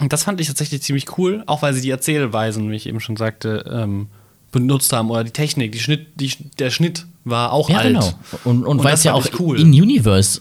und 0.00 0.12
das 0.12 0.22
fand 0.24 0.40
ich 0.40 0.46
tatsächlich 0.46 0.82
ziemlich 0.82 1.18
cool, 1.18 1.42
auch 1.46 1.62
weil 1.62 1.74
sie 1.74 1.80
die 1.80 1.90
Erzählweisen, 1.90 2.70
wie 2.70 2.76
ich 2.76 2.86
eben 2.86 3.00
schon 3.00 3.16
sagte, 3.16 3.64
ähm, 3.70 4.06
benutzt 4.52 4.92
haben. 4.92 5.10
Oder 5.10 5.24
die 5.24 5.32
Technik, 5.32 5.72
die 5.72 5.80
Schnitt, 5.80 6.06
die, 6.14 6.32
der 6.58 6.70
Schnitt 6.70 7.04
war 7.24 7.52
auch 7.52 7.68
Ja, 7.68 7.78
alt. 7.78 7.86
genau. 7.94 8.12
Und, 8.44 8.58
und, 8.64 8.66
Und 8.78 8.84
weil 8.84 8.94
es 8.94 9.02
ja 9.04 9.12
auch 9.14 9.26
cool. 9.40 9.58
in 9.60 9.68
Universe 9.68 10.40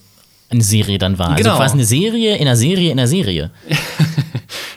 eine 0.49 0.63
Serie 0.63 0.97
dann 0.99 1.17
war. 1.17 1.35
Genau. 1.35 1.49
Also 1.49 1.57
quasi 1.61 1.73
eine 1.73 1.85
Serie 1.85 2.35
in 2.35 2.41
einer 2.47 2.55
Serie 2.55 2.91
in 2.91 2.99
einer 2.99 3.07
Serie. 3.07 3.51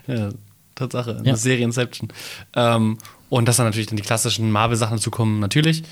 Ja, 0.07 0.30
Tatsache, 0.74 1.12
Ja. 1.12 1.18
eine 1.18 1.36
Serie 1.36 1.64
Inception. 1.64 2.09
Ähm, 2.57 2.98
Und 3.28 3.46
dass 3.46 3.59
dann 3.59 3.66
natürlich 3.66 3.86
dann 3.86 3.96
die 3.96 4.03
klassischen 4.03 4.51
Marvel-Sachen 4.51 4.96
dazu 4.96 5.11
kommen, 5.12 5.38
natürlich. 5.38 5.84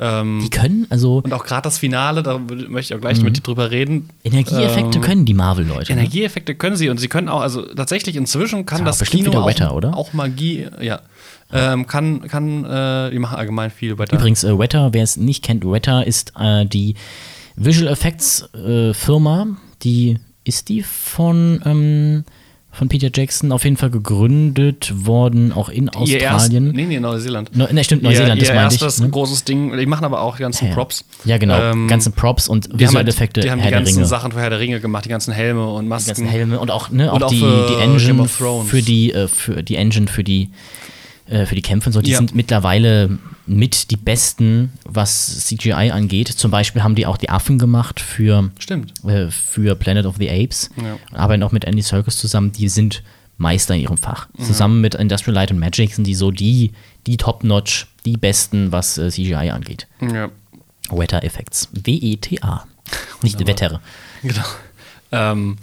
Ähm, 0.00 0.40
Die 0.42 0.50
können, 0.50 0.86
also 0.90 1.18
und 1.24 1.32
auch 1.32 1.44
gerade 1.44 1.62
das 1.62 1.78
Finale, 1.78 2.22
da 2.22 2.38
möchte 2.38 2.94
ich 2.94 2.94
auch 2.96 3.00
gleich 3.00 3.20
mit 3.20 3.36
dir 3.36 3.40
drüber 3.42 3.70
reden. 3.72 4.10
Energieeffekte 4.22 4.98
Ähm, 4.98 5.04
können 5.04 5.24
die 5.24 5.34
Marvel-Leute. 5.34 5.92
ne? 5.92 6.00
Energieeffekte 6.00 6.54
können 6.54 6.76
sie 6.76 6.88
und 6.88 6.98
sie 6.98 7.08
können 7.08 7.28
auch, 7.28 7.40
also 7.40 7.62
tatsächlich 7.62 8.14
inzwischen 8.14 8.64
kann 8.64 8.80
Ja, 8.80 8.84
das 8.84 8.98
bestimmt 9.00 9.24
Kino 9.24 9.32
wieder 9.32 9.42
auch, 9.42 9.48
Wetter, 9.48 9.74
oder? 9.74 9.96
auch 9.96 10.12
Magie, 10.12 10.66
ja. 10.80 11.00
Ähm, 11.52 11.86
kann, 11.86 12.28
kann, 12.28 12.64
äh, 12.64 13.10
die 13.10 13.18
machen 13.18 13.36
allgemein 13.38 13.70
viel 13.70 13.98
Wetter. 13.98 14.16
Übrigens, 14.16 14.44
äh, 14.44 14.56
Weta, 14.58 14.92
wer 14.92 15.02
es 15.02 15.16
nicht 15.16 15.42
kennt, 15.42 15.64
Weta 15.64 16.02
ist 16.02 16.32
äh, 16.38 16.64
die 16.66 16.94
Visual 17.56 17.90
Effects 17.90 18.48
äh, 18.54 18.92
Firma, 18.94 19.46
die 19.82 20.18
ist 20.44 20.68
die 20.68 20.82
von, 20.82 21.60
ähm, 21.64 22.24
von 22.70 22.88
Peter 22.88 23.08
Jackson 23.12 23.50
auf 23.50 23.64
jeden 23.64 23.76
Fall 23.76 23.90
gegründet 23.90 24.92
worden, 24.94 25.52
auch 25.52 25.68
in 25.68 25.90
Ihr 26.04 26.20
erst, 26.20 26.34
Australien. 26.34 26.70
nee, 26.72 26.84
nee, 26.84 27.00
Neuseeland. 27.00 27.56
Ne, 27.56 27.68
ne, 27.72 27.82
stimmt, 27.82 28.02
Neuseeland, 28.02 28.36
ihr, 28.36 28.40
das 28.40 28.48
ihr 28.50 28.54
meinte 28.54 28.74
ich. 28.76 28.82
erstes 28.82 29.02
ne? 29.02 29.10
großes 29.10 29.44
Ding. 29.44 29.76
Die 29.76 29.86
machen 29.86 30.04
aber 30.04 30.20
auch 30.20 30.36
die 30.36 30.42
ganzen 30.42 30.68
Ja. 30.68 30.74
Props. 30.74 31.04
Ja, 31.24 31.38
genau. 31.38 31.58
Ähm, 31.60 31.88
ganzen 31.88 32.12
Props 32.12 32.46
und 32.48 32.66
Die 32.66 32.70
haben, 32.70 32.78
visuelle 32.80 32.98
halt, 32.98 33.08
Effekte, 33.08 33.40
die 33.40 33.50
haben 33.50 33.58
die 33.58 33.64
Herr 33.64 33.70
der 33.72 33.80
ganzen. 33.82 34.04
Sachen 34.04 34.32
für 34.32 34.40
Herr 34.40 34.50
der 34.50 34.60
Ringe 34.60 34.80
gemacht, 34.80 35.04
die 35.06 35.08
ganzen 35.08 35.32
Helme 35.32 35.66
und 35.66 35.84
die 35.84 35.88
Masken. 35.88 36.08
ganzen 36.08 36.26
Helme 36.26 36.60
und 36.60 36.70
auch, 36.70 36.90
ne, 36.90 37.10
auch, 37.10 37.16
Und 37.16 37.24
auch 37.24 37.30
die, 37.30 37.40
die 37.40 37.82
Engine 37.82 38.28
für 38.28 38.82
die, 38.82 39.12
äh, 39.12 39.26
für 39.28 39.62
die 39.62 39.74
Engine 39.76 40.06
für 40.06 40.22
die 40.22 40.50
äh, 41.28 41.46
für 41.46 41.54
die 41.54 41.62
Kämpfe 41.62 41.88
und 41.88 41.92
so, 41.94 42.00
die 42.00 42.12
Ja. 42.12 42.18
sind 42.18 42.34
mittlerweile 42.34 43.18
mit 43.48 43.90
die 43.90 43.96
besten, 43.96 44.72
was 44.84 45.44
CGI 45.46 45.90
angeht. 45.90 46.28
Zum 46.28 46.50
Beispiel 46.50 46.82
haben 46.82 46.94
die 46.94 47.06
auch 47.06 47.16
die 47.16 47.30
Affen 47.30 47.58
gemacht 47.58 47.98
für, 48.00 48.50
Stimmt. 48.58 48.92
äh, 49.04 49.30
für 49.30 49.74
Planet 49.74 50.06
of 50.06 50.16
the 50.18 50.30
Apes. 50.30 50.70
Ja. 50.76 50.96
Arbeiten 51.18 51.42
auch 51.42 51.52
mit 51.52 51.64
Andy 51.64 51.82
Serkis 51.82 52.18
zusammen. 52.18 52.52
Die 52.52 52.68
sind 52.68 53.02
Meister 53.38 53.74
in 53.74 53.82
ihrem 53.82 53.98
Fach. 53.98 54.28
Zusammen 54.44 54.80
mit 54.80 54.94
Industrial 54.96 55.34
Light 55.34 55.50
and 55.50 55.60
Magic 55.60 55.94
sind 55.94 56.06
die 56.06 56.14
so 56.14 56.30
die, 56.30 56.72
die 57.06 57.16
Top-Notch, 57.16 57.86
die 58.04 58.16
besten, 58.16 58.72
was 58.72 58.98
äh, 58.98 59.10
CGI 59.10 59.50
angeht. 59.50 59.86
Ja, 60.00 60.28
Weta 60.90 61.18
Effects. 61.20 61.68
W-E-T-A. 61.72 62.66
Nicht 63.22 63.46
Wetter. 63.46 63.80
genau. 64.22 64.44
Ähm, 65.12 65.56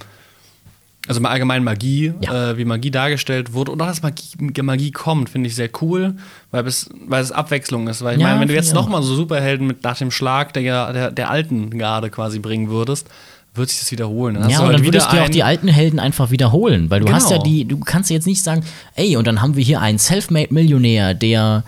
also 1.08 1.22
mal 1.22 1.30
allgemein 1.30 1.64
Magie, 1.64 2.14
Ja. 2.22 2.52
äh, 2.52 2.58
wie 2.58 2.66
Magie 2.66 2.92
dargestellt 2.92 3.54
wurde 3.54 3.72
und 3.72 3.82
auch, 3.82 3.88
dass 3.88 4.02
Magie, 4.02 4.24
Magie 4.62 4.92
kommt, 4.92 5.30
finde 5.30 5.48
ich 5.50 5.56
sehr 5.56 5.70
cool, 5.82 6.16
weil 6.52 6.66
es, 6.68 6.90
weil 7.08 7.22
es 7.22 7.32
Abwechslung 7.32 7.88
ist. 7.88 8.04
Weil 8.04 8.16
ich 8.16 8.22
Ja, 8.22 8.28
meine, 8.30 8.42
wenn 8.42 8.48
du 8.48 8.54
jetzt 8.56 8.74
nochmal 8.74 9.04
so 9.04 9.14
Superhelden 9.16 9.68
mit 9.68 9.84
nach 9.84 9.98
dem 9.98 10.10
Schlag 10.12 10.54
der, 10.54 10.94
der, 10.94 11.12
der 11.12 11.30
alten 11.30 11.78
Garde 11.78 12.10
quasi 12.10 12.40
bringen 12.40 12.70
würdest, 12.70 13.08
wird 13.54 13.70
sich 13.70 13.80
das 13.80 13.92
wiederholen. 13.92 14.36
Dann 14.36 14.50
Ja, 14.50 14.60
und 14.60 14.66
halt 14.66 14.76
dann 14.80 14.86
würdest 14.86 15.12
du 15.14 15.22
auch 15.24 15.30
die 15.30 15.44
alten 15.44 15.68
Helden 15.70 16.00
einfach 16.00 16.30
wiederholen, 16.32 16.90
weil 16.90 17.00
du 17.00 17.06
Genau. 17.06 17.18
hast 17.18 17.32
ja 17.32 17.38
die, 17.38 17.66
du 17.66 17.78
kannst 17.80 18.10
jetzt 18.10 18.28
nicht 18.28 18.42
sagen, 18.44 18.64
ey, 18.96 19.16
und 19.16 19.26
dann 19.28 19.42
haben 19.42 19.56
wir 19.56 19.64
hier 19.64 19.80
einen 19.82 19.98
Selfmade-Millionär, 19.98 21.14
der 21.14 21.64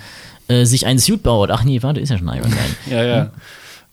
äh, 0.50 0.66
sich 0.66 0.86
einen 0.86 1.00
Suit 1.00 1.24
baut. 1.24 1.50
Ach 1.52 1.64
nee, 1.64 1.82
warte, 1.84 2.00
ist 2.02 2.10
ja 2.10 2.18
schon 2.18 2.28
Iron 2.28 2.50
Man. 2.50 2.58
Ja, 2.90 3.04
ja. 3.04 3.30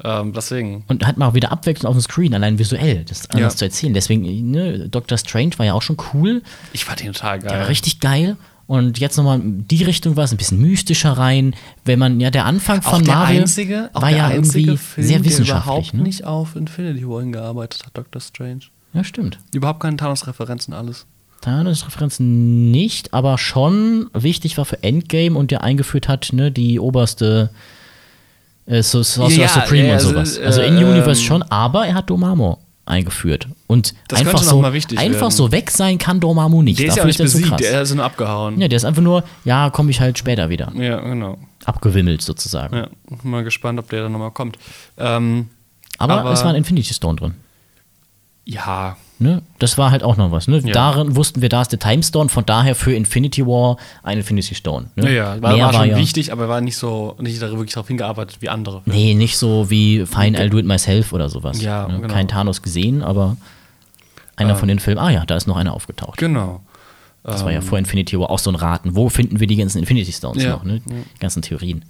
Ähm, 0.02 0.32
deswegen. 0.32 0.84
und 0.88 1.06
hat 1.06 1.16
mal 1.18 1.34
wieder 1.34 1.52
Abwechslung 1.52 1.90
auf 1.90 1.96
dem 1.96 2.02
Screen, 2.02 2.34
allein 2.34 2.58
visuell, 2.58 3.04
das 3.04 3.30
anders 3.30 3.54
Ja. 3.54 3.58
zu 3.58 3.64
erzählen. 3.66 3.94
Deswegen, 3.94 4.50
ne, 4.50 4.88
Doctor 4.88 5.16
Strange 5.18 5.52
war 5.58 5.66
ja 5.66 5.72
auch 5.74 5.82
schon 5.82 5.96
cool, 6.12 6.42
Ich 6.72 6.84
fand 6.84 7.00
den 7.00 7.12
total 7.12 7.38
geil. 7.38 7.50
der 7.50 7.60
war 7.60 7.68
richtig 7.68 8.00
geil. 8.00 8.36
Und 8.66 8.98
jetzt 8.98 9.18
nochmal 9.18 9.40
die 9.44 9.84
Richtung 9.84 10.16
war 10.16 10.24
es 10.24 10.32
ein 10.32 10.38
bisschen 10.38 10.58
mystischer 10.60 11.12
rein, 11.12 11.54
wenn 11.84 11.98
man, 11.98 12.18
ja, 12.18 12.30
der 12.30 12.46
Anfang 12.46 12.80
auch 12.80 12.90
von 12.92 13.04
der 13.04 13.14
Marvel 13.14 13.40
einzige, 13.42 13.90
auch 13.92 14.00
war 14.02 14.08
der 14.08 14.18
ja 14.18 14.30
irgendwie 14.30 14.78
Film, 14.78 15.06
sehr 15.06 15.18
der 15.18 15.24
wissenschaftlich. 15.26 15.66
überhaupt 15.66 15.94
Ne? 15.94 16.02
nicht 16.02 16.24
auf 16.24 16.56
Infinity 16.56 17.06
War 17.06 17.20
hingearbeitet 17.20 17.84
hat, 17.84 17.96
Doctor 17.96 18.20
Strange. 18.22 18.60
Ja, 18.94 19.04
stimmt. 19.04 19.38
Überhaupt 19.52 19.80
keine 19.80 19.96
Thanos-Referenzen, 19.98 20.72
alles. 20.72 21.04
Thanos-Referenzen 21.42 22.70
nicht, 22.70 23.12
aber 23.14 23.38
schon 23.38 24.08
wichtig 24.14 24.56
war 24.58 24.64
für 24.64 24.82
Endgame 24.82 25.38
und 25.38 25.50
der 25.50 25.62
eingeführt 25.62 26.08
hat, 26.08 26.30
ne, 26.32 26.50
die 26.50 26.80
oberste 26.80 27.50
so 28.66 29.02
Sorcerer 29.02 29.42
Ja, 29.42 29.48
Supreme 29.48 29.84
ja, 29.86 29.92
und 29.92 29.94
also, 29.98 30.08
sowas. 30.10 30.38
äh, 30.38 30.44
Also 30.44 30.62
in 30.62 30.76
Universe 30.76 31.20
ähm, 31.20 31.26
schon, 31.26 31.42
aber 31.44 31.86
er 31.86 31.94
hat 31.94 32.08
Dormammu 32.10 32.56
eingeführt. 32.86 33.48
Und 33.66 33.94
Das 34.08 34.20
einfach 34.20 34.42
so, 34.42 34.62
wichtig 34.72 34.98
einfach 34.98 35.30
so 35.30 35.50
weg 35.52 35.70
sein 35.70 35.96
kann 35.98 36.20
Dormammu 36.20 36.62
nicht. 36.62 36.78
Der 36.78 36.86
ist 36.88 36.96
ja 36.96 37.02
Dafür 37.04 37.06
nicht 37.08 37.18
besiegt, 37.18 37.60
der 37.60 37.82
ist 37.82 37.94
nur 37.94 38.04
abgehauen. 38.04 38.60
ja, 38.60 38.68
der 38.68 38.76
ist 38.76 38.84
einfach 38.84 39.02
nur, 39.02 39.24
ja, 39.44 39.70
komme 39.70 39.90
ich 39.90 40.00
halt 40.00 40.18
später 40.18 40.48
wieder. 40.50 40.70
Ja, 40.76 41.00
genau. 41.00 41.38
Abgewimmelt 41.64 42.20
sozusagen. 42.20 42.76
Ja, 42.76 42.88
mal 43.22 43.42
gespannt, 43.42 43.78
ob 43.78 43.88
der 43.88 44.02
dann 44.02 44.12
nochmal 44.12 44.32
kommt. 44.32 44.58
Ähm, 44.98 45.48
Aber, 45.98 46.20
Aber- 46.20 46.32
es 46.32 46.42
war 46.42 46.50
ein 46.50 46.56
Infinity 46.56 46.92
Stone 46.92 47.16
drin. 47.18 47.34
ja, 48.44 48.96
Ne? 49.20 49.42
Das 49.60 49.78
war 49.78 49.90
halt 49.90 50.02
auch 50.02 50.16
noch 50.16 50.32
was. 50.32 50.48
Ne? 50.48 50.58
Ja. 50.64 50.72
Darin 50.72 51.14
wussten 51.14 51.40
wir, 51.40 51.48
da 51.48 51.62
ist 51.62 51.70
der 51.70 51.78
Time 51.78 52.02
Stone, 52.02 52.28
von 52.28 52.44
daher 52.44 52.74
für 52.74 52.92
Infinity 52.92 53.46
War 53.46 53.76
ein 54.02 54.18
Infinity 54.18 54.54
Stone. 54.54 54.86
Ne? 54.96 55.14
ja, 55.14 55.36
ja, 55.36 55.42
war, 55.42 55.58
war 55.58 55.72
schon 55.72 55.88
ja, 55.90 55.96
wichtig, 55.96 56.32
aber 56.32 56.48
war 56.48 56.60
nicht 56.60 56.76
so, 56.76 57.14
nicht 57.20 57.40
da 57.40 57.50
wirklich 57.50 57.72
darauf 57.72 57.86
hingearbeitet 57.86 58.38
wie 58.40 58.48
andere. 58.48 58.82
Nee, 58.86 59.14
nicht 59.14 59.38
so 59.38 59.70
wie 59.70 60.04
Fine, 60.04 60.38
I'll 60.38 60.48
do 60.48 60.58
it 60.58 60.66
myself 60.66 61.12
oder 61.12 61.28
sowas. 61.28 61.62
Ja, 61.62 61.86
ne? 61.86 62.00
genau. 62.00 62.12
Kein 62.12 62.26
Thanos 62.26 62.60
gesehen, 62.62 63.02
aber 63.02 63.36
einer 64.36 64.56
von 64.56 64.66
den 64.66 64.80
Filmen, 64.80 64.98
ah 64.98 65.10
ja, 65.10 65.24
da 65.24 65.36
ist 65.36 65.46
noch 65.46 65.56
einer 65.56 65.74
aufgetaucht. 65.74 66.18
Genau. 66.18 66.60
Das 67.22 67.44
war 67.44 67.52
ja 67.52 67.62
vor 67.62 67.78
Infinity 67.78 68.18
War 68.18 68.30
auch 68.30 68.38
so 68.38 68.50
ein 68.50 68.56
Raten. 68.56 68.96
Wo 68.96 69.08
finden 69.08 69.40
wir 69.40 69.46
die 69.46 69.56
ganzen 69.56 69.78
Infinity 69.78 70.12
Stones 70.12 70.42
Ja, 70.42 70.56
noch? 70.56 70.64
Ne? 70.64 70.82
Die 70.86 71.20
ganzen 71.20 71.40
Theorien. 71.40 71.84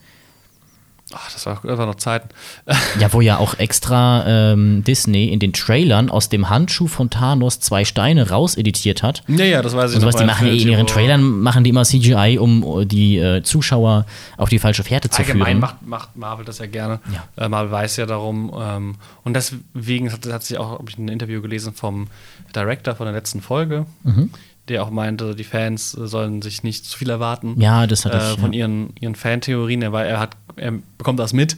Ach, 1.17 1.31
das 1.33 1.47
war, 1.47 1.61
das 1.63 1.79
war 1.79 1.87
noch 1.87 1.95
Zeiten. 1.97 2.29
Ja, 3.01 3.13
wo 3.13 3.21
ja 3.21 3.39
auch 3.39 3.59
extra 3.59 4.25
ähm, 4.53 4.83
Disney 4.85 5.29
in 5.29 5.39
den 5.41 5.53
Trailern 5.53 6.11
aus 6.11 6.29
dem 6.29 6.49
Handschuh 6.51 6.87
von 6.87 7.11
Thanos 7.11 7.61
zwei 7.61 7.85
Steine 7.85 8.31
rauseditiert 8.31 9.03
hat. 9.03 9.23
ja, 9.29 9.45
ja, 9.45 9.63
das 9.63 9.75
weiß 9.77 9.91
ich 9.91 9.97
Und 9.97 10.03
sowas, 10.03 10.17
die 10.17 10.25
machen 10.25 10.47
in 10.49 10.69
ihren. 10.69 10.87
Trailern 10.87 11.23
machen 11.41 11.65
die 11.65 11.71
immer 11.71 11.85
CGI, 11.85 12.39
um 12.39 12.87
die 12.89 13.19
äh, 13.19 13.43
Zuschauer 13.43 14.07
auf 14.37 14.49
die 14.49 14.59
falsche 14.59 14.85
Fährte 14.85 15.09
zu 15.11 15.21
Allgemein 15.23 15.47
führen. 15.47 15.61
macht, 15.61 15.87
macht 15.87 16.17
Marvel 16.17 16.45
das 16.45 16.59
ja 16.59 16.67
gerne. 16.67 17.01
Ja. 17.37 17.45
Äh, 17.45 17.49
Marvel 17.49 17.71
weiß 17.73 17.97
ja 17.97 18.07
darum. 18.07 18.53
Ähm, 18.59 18.95
und 19.25 19.35
deswegen 19.35 20.13
hat, 20.13 20.25
hat 20.27 20.43
sich 20.45 20.59
auch, 20.59 20.79
habe 20.79 20.89
ich 20.89 20.99
ein 20.99 21.09
Interview 21.09 21.41
gelesen 21.43 21.75
vom 21.75 22.09
Director 22.55 22.95
von 22.95 23.07
der 23.07 23.15
letzten 23.15 23.41
Folge, 23.41 23.87
Mhm. 24.03 24.31
Der 24.69 24.83
auch 24.83 24.91
meinte, 24.91 25.35
die 25.35 25.45
Fans 25.45 25.95
äh, 25.97 26.07
sollen 26.07 26.43
sich 26.43 26.63
nicht 26.63 26.85
zu 26.87 26.99
viel 26.99 27.11
erwarten 27.11 27.61
Ja, 27.61 27.87
das 27.87 28.05
hat 28.05 28.15
äh, 28.15 28.33
ich, 28.33 28.41
von 28.41 28.53
ja. 28.53 28.61
ihren, 28.61 28.95
ihren 29.01 29.15
Fantheorien. 29.15 29.83
Er, 29.83 29.93
war, 29.93 30.05
er, 30.05 30.19
hat, 30.21 30.37
er 30.57 30.73
bekommt 30.99 31.19
das 31.19 31.33
mit, 31.33 31.57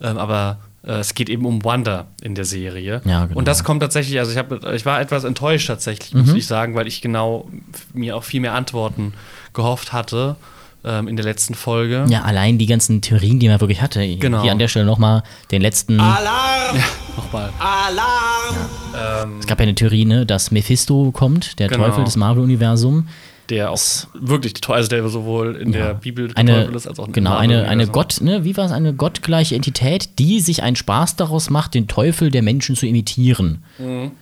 ähm, 0.00 0.18
aber 0.18 0.58
äh, 0.84 0.92
es 0.98 1.14
geht 1.14 1.28
eben 1.28 1.46
um 1.46 1.64
Wanda 1.64 2.06
in 2.22 2.34
der 2.34 2.44
Serie. 2.44 3.00
Ja, 3.04 3.26
genau. 3.26 3.38
Und 3.38 3.48
das 3.48 3.64
kommt 3.64 3.80
tatsächlich, 3.80 4.18
also 4.18 4.30
ich, 4.32 4.38
hab, 4.38 4.52
ich 4.72 4.86
war 4.86 5.00
etwas 5.00 5.24
enttäuscht 5.24 5.66
tatsächlich, 5.66 6.14
Mhm. 6.14 6.20
muss 6.20 6.34
ich 6.34 6.46
sagen, 6.46 6.74
weil 6.74 6.86
ich 6.86 7.00
genau 7.00 7.48
mir 7.92 8.16
auch 8.16 8.24
viel 8.24 8.40
mehr 8.40 8.54
Antworten 8.54 9.14
gehofft 9.52 9.92
hatte 9.92 10.36
ähm, 10.84 11.08
in 11.08 11.16
der 11.16 11.24
letzten 11.24 11.54
Folge. 11.54 12.04
Ja, 12.08 12.22
allein 12.22 12.58
die 12.58 12.66
ganzen 12.66 13.00
Theorien, 13.00 13.38
die 13.38 13.48
man 13.48 13.60
wirklich 13.60 13.80
hatte. 13.80 14.06
Genau. 14.16 14.42
Hier 14.42 14.52
an 14.52 14.58
der 14.58 14.68
Stelle 14.68 14.84
nochmal 14.84 15.22
den 15.50 15.62
letzten. 15.62 15.98
Alarm! 16.00 16.78
Nochmal. 17.16 17.50
Alarm! 17.58 19.38
Es 19.40 19.46
gab 19.46 19.58
ja 19.58 19.64
eine 19.64 19.74
Theorie, 19.74 20.04
ne, 20.04 20.26
dass 20.26 20.50
Mephisto 20.50 21.10
kommt, 21.12 21.58
der 21.58 21.68
Genau. 21.68 21.86
Teufel 21.86 22.04
des 22.04 22.16
Marvel-Universums. 22.16 23.04
Der 23.50 23.70
auch 23.70 23.78
wirklich 24.14 24.54
also 24.68 24.88
der 24.88 25.06
sowohl 25.08 25.56
in 25.56 25.72
der 25.72 25.94
Bibel 25.94 26.28
der 26.28 26.36
Eine, 26.38 26.60
Teufel 26.64 26.76
ist, 26.76 26.86
als 26.86 26.98
auch 26.98 27.06
im 27.08 27.12
genau, 27.12 27.36
eine, 27.36 27.66
eine 27.68 27.86
Marvel-Universum. 27.86 27.92
Gott, 27.92 28.20
ne, 28.22 28.44
wie 28.44 28.56
war 28.56 28.64
es, 28.66 28.72
eine 28.72 28.94
gottgleiche 28.94 29.54
Entität, 29.54 30.18
die 30.18 30.40
sich 30.40 30.62
einen 30.62 30.76
Spaß 30.76 31.16
daraus 31.16 31.50
macht, 31.50 31.74
den 31.74 31.86
Teufel 31.86 32.30
der 32.30 32.42
Menschen 32.42 32.74
zu 32.74 32.86
imitieren. 32.86 33.62
Mhm. 33.78 34.12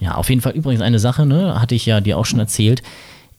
Ja, 0.00 0.14
auf 0.14 0.28
jeden 0.28 0.40
Fall 0.42 0.52
übrigens 0.52 0.80
eine 0.80 1.00
Sache, 1.00 1.26
ne, 1.26 1.60
hatte 1.60 1.74
ich 1.74 1.86
ja 1.86 2.00
dir 2.00 2.18
auch 2.18 2.26
schon 2.26 2.38
erzählt, 2.38 2.82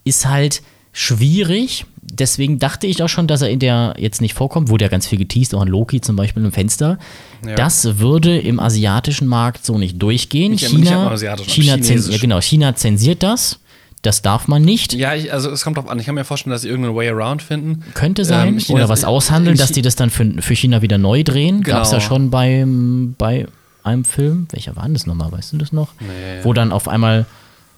ist 0.03 0.25
halt 0.27 0.61
schwierig. 0.91 1.85
Deswegen 2.11 2.59
dachte 2.59 2.87
ich 2.87 3.01
auch 3.03 3.07
schon, 3.09 3.27
dass 3.27 3.41
er 3.41 3.49
in 3.49 3.59
der 3.59 3.95
jetzt 3.97 4.21
nicht 4.21 4.33
vorkommt, 4.33 4.69
wurde 4.69 4.85
ja 4.85 4.89
ganz 4.89 5.07
viel 5.07 5.17
geteased, 5.19 5.53
auch 5.55 5.61
an 5.61 5.67
Loki 5.67 6.01
zum 6.01 6.15
Beispiel 6.15 6.43
im 6.43 6.51
Fenster. 6.51 6.97
Ja. 7.45 7.55
Das 7.55 7.99
würde 7.99 8.37
im 8.39 8.59
asiatischen 8.59 9.27
Markt 9.27 9.65
so 9.65 9.77
nicht 9.77 10.01
durchgehen. 10.01 10.51
Nicht- 10.51 10.63
nicht 10.63 10.73
am 10.73 10.83
China, 10.83 11.11
asiatischen, 11.11 11.49
China, 11.49 11.75
ja, 11.77 12.17
genau, 12.17 12.41
China 12.41 12.75
zensiert 12.75 13.23
das. 13.23 13.59
Das 14.01 14.21
darf 14.21 14.47
man 14.47 14.61
nicht. 14.61 14.93
Ja, 14.93 15.13
ich, 15.13 15.33
also 15.33 15.49
es 15.51 15.61
kommt 15.63 15.75
drauf 15.75 15.89
an. 15.89 15.99
Ich 15.99 16.05
kann 16.05 16.15
mir 16.15 16.23
vorstellen, 16.23 16.51
dass 16.53 16.61
sie 16.61 16.69
irgendeinen 16.69 16.95
Way 16.95 17.09
around 17.09 17.41
finden. 17.41 17.83
Könnte 17.95 18.23
sein. 18.23 18.47
Ähm, 18.47 18.59
China- 18.59 18.77
Oder 18.79 18.89
was 18.89 19.03
aushandeln, 19.03 19.57
dass 19.57 19.73
die 19.73 19.81
das 19.81 19.97
dann 19.97 20.09
für, 20.09 20.41
für 20.41 20.55
China 20.55 20.81
wieder 20.81 20.97
neu 20.97 21.23
drehen. 21.23 21.63
Genau. 21.63 21.77
Gab 21.77 21.85
es 21.85 21.91
ja 21.91 21.99
schon 21.99 22.29
beim, 22.29 23.15
bei 23.17 23.45
einem 23.83 24.05
Film. 24.05 24.47
Welcher 24.51 24.77
war 24.77 24.83
denn 24.83 24.93
das 24.93 25.05
nochmal? 25.05 25.33
Weißt 25.33 25.51
du 25.51 25.57
das 25.57 25.73
noch? 25.73 25.89
Nee. 25.99 26.43
Wo 26.43 26.53
dann 26.53 26.71
auf 26.71 26.87
einmal, 26.87 27.25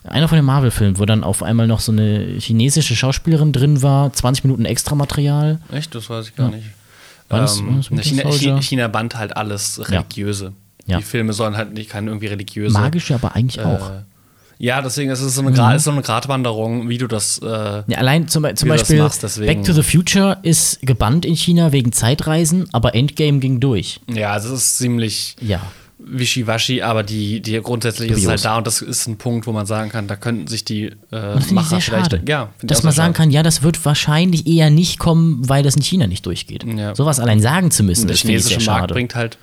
einer 0.04 0.28
von 0.28 0.36
den 0.38 0.46
Marvel-Filmen, 0.46 0.98
wo 0.98 1.06
dann 1.06 1.24
auf 1.24 1.44
einmal 1.44 1.68
noch 1.68 1.80
so 1.80 1.92
eine 1.92 2.36
chinesische 2.40 2.96
Schauspielerin 2.96 3.52
drin 3.52 3.82
war, 3.82 4.12
20 4.12 4.44
Minuten 4.46 4.66
extra 4.66 4.96
Material. 4.96 5.60
Echt? 5.72 5.94
Das 5.96 6.10
weiß 6.10 6.28
ich 6.30 6.36
gar 6.36 6.50
nicht. 6.50 6.66
War 7.30 7.42
das- 7.42 7.60
Winter 7.64 8.32
China? 8.32 8.62
China, 8.62 8.88
bannt 8.88 9.16
halt 9.16 9.38
alles 9.38 9.80
Religiöse. 9.90 10.54
Ja. 10.88 10.98
Die 10.98 11.04
Filme 11.04 11.32
sollen 11.34 11.56
halt 11.56 11.74
nicht 11.74 11.90
keine 11.90 12.10
irgendwie 12.10 12.28
religiöse. 12.28 12.74
Magische 12.78 13.14
aber 13.16 13.36
eigentlich 13.36 13.60
äh, 13.60 13.68
auch. 13.68 13.92
Ja, 14.58 14.82
deswegen 14.82 15.10
ist 15.12 15.22
es 15.22 15.34
so 15.36 15.42
eine, 15.42 15.52
Mhm. 15.52 15.56
Gra- 15.56 15.80
so 15.80 15.92
eine 15.92 16.02
Gratwanderung, 16.02 16.90
wie 16.90 16.98
du 16.98 17.08
das. 17.08 17.40
Äh, 17.40 17.46
Ja, 17.88 17.98
allein 17.98 18.28
zum, 18.28 18.46
zum 18.56 18.70
Beispiel 18.70 19.00
machst, 19.02 19.22
Back 19.40 19.64
to 19.64 19.74
the 19.74 19.82
Future 19.84 20.38
ist 20.44 20.82
gebannt 20.82 21.26
in 21.26 21.36
China 21.36 21.72
wegen 21.72 21.92
Zeitreisen, 21.92 22.68
aber 22.72 22.94
Endgame 22.96 23.40
ging 23.40 23.60
durch. 23.60 24.02
ja, 24.12 24.34
das 24.36 24.46
ist 24.46 24.78
ziemlich. 24.78 25.36
Ja. 25.42 25.62
Wischiwaschi, 26.12 26.82
aber 26.82 27.04
die, 27.04 27.42
die 27.42 27.60
grundsätzlich 27.62 28.12
ist 28.12 28.18
es 28.18 28.24
Dubios. 28.24 28.44
halt 28.44 28.46
da 28.54 28.58
und 28.58 28.68
das 28.68 28.82
ist 28.82 29.08
ein 29.08 29.18
Punkt, 29.18 29.48
wo 29.48 29.52
man 29.52 29.66
sagen 29.66 29.90
kann, 29.90 30.08
da 30.08 30.16
könnten 30.16 30.48
sich 30.48 30.66
die 30.66 30.86
äh, 30.86 30.92
Das 31.10 31.32
finde 31.32 31.46
ich 31.48 31.52
Macher 31.54 31.70
sehr 31.70 31.82
vielleicht. 31.82 32.30
Ja, 32.30 32.50
Dass 32.62 32.84
man 32.84 32.94
sagen 32.94 33.14
kann, 33.14 33.32
ja, 33.32 33.44
das 33.44 33.64
wird 33.64 33.84
wahrscheinlich 33.86 34.48
eher 34.48 34.70
nicht 34.70 35.00
kommen, 35.00 35.48
weil 35.48 35.64
das 35.64 35.76
in 35.76 35.82
China 35.82 36.08
nicht 36.08 36.26
durchgeht. 36.26 36.64
Ja. 36.66 36.94
Sowas 36.96 37.20
allein 37.20 37.40
sagen 37.40 37.72
zu 37.72 37.84
müssen, 37.84 38.08
Der 38.08 38.14
das 38.16 38.22
finde 38.22 38.36
ich 38.38 38.44
sehr 38.44 38.50
chinesische 38.52 38.70
Markt 38.72 38.82
schade. 38.84 38.94
bringt 38.94 39.16
halt 39.16 39.38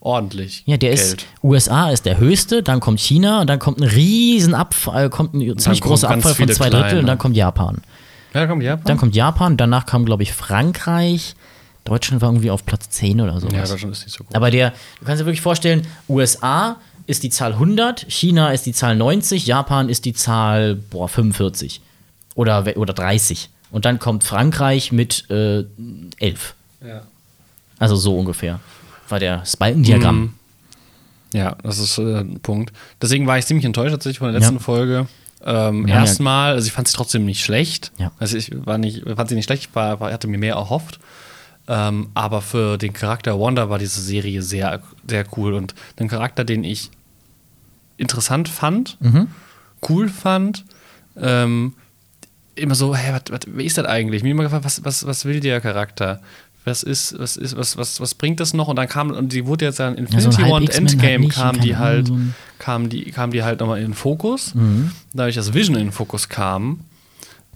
ordentlich 0.00 0.62
Ja, 0.66 0.76
der 0.76 0.90
Geld. 0.90 1.00
ist, 1.00 1.26
USA 1.42 1.90
ist 1.90 2.04
der 2.06 2.18
höchste, 2.18 2.62
dann 2.62 2.80
kommt 2.80 3.00
China 3.00 3.40
und 3.40 3.48
dann 3.48 3.58
kommt 3.58 3.78
ein 3.80 3.84
riesen 3.88 4.54
Abfall, 4.54 5.10
kommt 5.10 5.34
ein 5.34 5.58
ziemlich 5.58 5.80
großer 5.80 6.10
Abfall 6.10 6.34
von 6.34 6.48
zwei 6.48 6.68
Drittel 6.70 6.80
kleine. 6.88 7.00
und 7.00 7.06
dann 7.06 7.18
kommt 7.18 7.36
Japan. 7.36 7.78
Ja, 8.34 8.46
komm, 8.46 8.60
Japan. 8.60 8.84
Dann 8.86 8.96
kommt 8.98 9.14
Japan, 9.14 9.56
danach 9.56 9.86
kam, 9.86 10.04
glaube 10.04 10.22
ich, 10.24 10.32
Frankreich. 10.32 11.34
Deutschland 11.84 12.22
war 12.22 12.30
irgendwie 12.30 12.50
auf 12.50 12.64
Platz 12.64 12.88
10 12.90 13.20
oder 13.20 13.38
sowas. 13.40 13.52
ja, 13.54 13.66
Deutschland 13.66 13.92
ist 13.94 14.04
nicht 14.04 14.16
so 14.16 14.24
gut. 14.24 14.34
Aber 14.34 14.50
der, 14.50 14.72
du 15.00 15.04
kannst 15.06 15.20
dir 15.20 15.26
wirklich 15.26 15.40
vorstellen, 15.42 15.86
USA 16.08 16.76
ist 17.06 17.22
die 17.22 17.30
Zahl 17.30 17.52
100, 17.52 18.06
China 18.08 18.50
ist 18.52 18.64
die 18.66 18.72
Zahl 18.72 18.96
90, 18.96 19.46
Japan 19.46 19.88
ist 19.90 20.04
die 20.06 20.14
Zahl 20.14 20.74
boah, 20.74 21.08
45 21.08 21.80
oder, 22.34 22.64
oder 22.76 22.92
30. 22.94 23.50
Und 23.70 23.84
dann 23.84 23.98
kommt 23.98 24.24
Frankreich 24.24 24.92
mit 24.92 25.28
äh, 25.30 25.64
11. 26.18 26.54
Ja. 26.86 27.02
Also 27.78 27.96
so 27.96 28.16
ungefähr. 28.16 28.60
War 29.08 29.18
der 29.18 29.44
Spaltendiagramm. 29.44 30.20
Mhm. 30.20 30.32
Ja, 31.34 31.56
das 31.62 31.78
ist 31.78 31.98
äh, 31.98 32.20
ein 32.20 32.38
Punkt. 32.40 32.72
Deswegen 33.02 33.26
war 33.26 33.36
ich 33.36 33.44
ziemlich 33.46 33.64
enttäuscht 33.66 33.90
tatsächlich 33.90 34.18
von 34.20 34.28
der 34.32 34.38
letzten 34.40 34.54
Ja. 34.54 34.60
Folge. 34.60 35.06
Ähm, 35.44 35.86
Ja. 35.88 35.96
Erstmal, 35.96 36.52
also 36.52 36.66
ich 36.66 36.72
fand 36.72 36.88
sie 36.88 36.94
trotzdem 36.94 37.24
nicht 37.26 37.44
schlecht. 37.44 37.90
Ja. 37.98 38.12
Also 38.18 38.36
ich 38.38 38.50
war 38.64 38.78
nicht, 38.78 39.02
fand 39.16 39.28
sie 39.28 39.34
nicht 39.34 39.44
schlecht, 39.46 39.64
ich 39.68 39.74
war, 39.74 39.98
war, 40.00 40.12
hatte 40.12 40.28
mir 40.28 40.38
mehr 40.38 40.54
erhofft. 40.54 41.00
Ähm, 41.66 42.08
aber 42.14 42.42
für 42.42 42.76
den 42.76 42.92
Charakter 42.92 43.40
Wanda 43.40 43.70
war 43.70 43.78
diese 43.78 44.00
Serie 44.02 44.42
sehr, 44.42 44.80
sehr 45.08 45.24
cool 45.36 45.54
und 45.54 45.74
ein 45.96 46.08
Charakter, 46.08 46.44
den 46.44 46.62
ich 46.64 46.90
interessant 47.96 48.48
fand, 48.48 48.96
Mhm. 49.00 49.28
cool 49.88 50.08
fand. 50.08 50.64
Ähm, 51.16 51.74
immer 52.54 52.74
so, 52.74 52.94
hey, 52.94 53.14
was, 53.30 53.40
wer 53.46 53.64
ist 53.64 53.78
das 53.78 53.86
eigentlich? 53.86 54.22
Mir 54.22 54.30
immer 54.32 54.42
gefragt, 54.42 54.64
was, 54.64 54.84
was, 54.84 55.06
was 55.06 55.24
will 55.24 55.40
der 55.40 55.60
Charakter? 55.60 56.20
Was 56.66 56.82
ist, 56.82 57.18
was 57.18 57.36
ist, 57.36 57.56
was, 57.56 57.76
was, 57.76 58.00
was 58.00 58.14
bringt 58.14 58.40
das 58.40 58.54
noch? 58.54 58.68
Und 58.68 58.76
dann 58.76 58.88
kam, 58.88 59.10
und 59.10 59.32
die 59.32 59.46
wurde 59.46 59.66
jetzt 59.66 59.80
dann 59.80 59.96
in 59.96 60.06
Ja, 60.06 60.20
so 60.20 60.28
Infinity 60.30 60.50
War 60.50 60.56
und 60.60 60.68
halt 60.68 60.78
Endgame 60.78 61.28
kam 61.28 61.60
die 61.60 61.76
halt, 61.76 62.06
so 62.08 62.18
kam 62.58 62.88
die, 62.88 63.04
kam 63.10 63.30
die 63.32 63.42
halt 63.42 63.60
nochmal 63.60 63.78
in 63.78 63.88
den 63.88 63.94
Fokus. 63.94 64.54
Mhm. 64.54 64.90
Dadurch, 65.12 65.34
dass 65.36 65.52
Vision 65.52 65.76
in 65.76 65.86
den 65.88 65.92
Fokus 65.92 66.28
kam. 66.28 66.80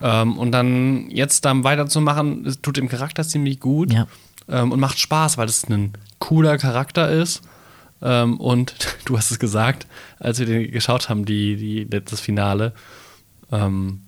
Ähm, 0.01 0.38
und 0.38 0.53
dann 0.53 1.11
jetzt 1.11 1.44
dann 1.44 1.64
weiterzumachen, 1.64 2.57
tut 2.62 2.76
dem 2.76 2.88
Charakter 2.88 3.24
ziemlich 3.24 3.61
gut 3.61 3.92
Ja. 3.92 4.07
ähm, 4.49 4.72
und 4.72 4.80
macht 4.80 4.99
Spaß, 4.99 5.38
weil 5.38 5.49
es 5.49 5.68
ein 5.68 5.92
cooler 6.18 6.57
Charakter 6.59 7.11
ist. 7.11 7.42
Ähm, 8.01 8.38
und 8.38 8.74
du 9.07 9.16
hast 9.18 9.30
es 9.30 9.38
gesagt, 9.38 9.86
als 10.20 10.38
wir 10.38 10.46
den 10.46 10.70
geschaut 10.70 11.09
haben, 11.09 11.24
die, 11.24 11.57
die, 11.86 11.88
das 12.05 12.20
Finale. 12.20 12.72
Ähm, 13.51 14.03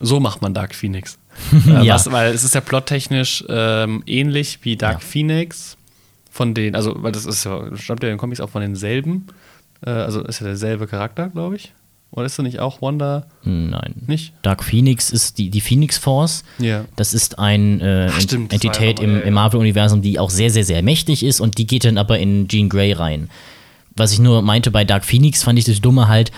so 0.00 0.18
macht 0.18 0.42
man 0.42 0.54
Dark 0.54 0.74
Phoenix. 0.74 1.18
äh, 1.66 1.84
Ja. 1.84 1.94
was, 1.94 2.10
weil 2.10 2.32
es 2.32 2.42
ist 2.44 2.54
ja 2.54 2.60
plottechnisch 2.60 3.44
ähm, 3.48 4.02
ähnlich 4.06 4.60
wie 4.62 4.76
Dark 4.76 5.02
Phoenix. 5.02 5.76
Von 6.32 6.54
den, 6.54 6.76
also, 6.76 7.02
weil 7.02 7.10
das 7.12 7.26
ist 7.26 7.44
ja, 7.44 7.76
stammt 7.76 8.02
ja 8.04 8.08
in 8.08 8.14
den 8.14 8.18
Comics 8.18 8.40
auch 8.40 8.50
von 8.50 8.62
denselben. 8.62 9.26
Äh, 9.84 9.90
also 9.90 10.22
ist 10.22 10.40
ja 10.40 10.46
derselbe 10.46 10.86
Charakter, 10.86 11.28
glaube 11.28 11.56
ich. 11.56 11.72
Oder 12.12 12.26
ist 12.26 12.38
er 12.38 12.42
nicht 12.42 12.58
auch 12.58 12.82
Wanda? 12.82 13.26
Nein. 13.44 13.94
Nicht? 14.06 14.32
Dark 14.42 14.64
Phoenix 14.64 15.10
ist 15.10 15.38
die, 15.38 15.48
die 15.48 15.60
Phoenix 15.60 15.96
Force. 15.96 16.42
Ja. 16.58 16.84
Das 16.96 17.14
ist 17.14 17.38
eine 17.38 17.80
äh, 17.80 18.06
das 18.06 18.32
war 18.32 18.40
Entität 18.40 18.98
im, 18.98 19.16
ja, 19.16 19.20
im. 19.20 19.34
Marvel-Universum, 19.34 20.02
die 20.02 20.18
auch 20.18 20.30
sehr, 20.30 20.50
sehr, 20.50 20.64
sehr 20.64 20.82
mächtig 20.82 21.24
ist 21.24 21.40
und 21.40 21.58
die 21.58 21.66
geht 21.66 21.84
dann 21.84 21.98
aber 21.98 22.18
in 22.18 22.48
Jean 22.48 22.68
Grey 22.68 22.92
rein. 22.92 23.30
Was 23.94 24.12
ich 24.12 24.18
nur 24.18 24.42
meinte 24.42 24.70
bei 24.70 24.84
Dark 24.84 25.04
Phoenix, 25.04 25.42
fand 25.42 25.58
ich 25.58 25.64
das 25.64 25.80
Dumme 25.80 26.08
halt, 26.08 26.32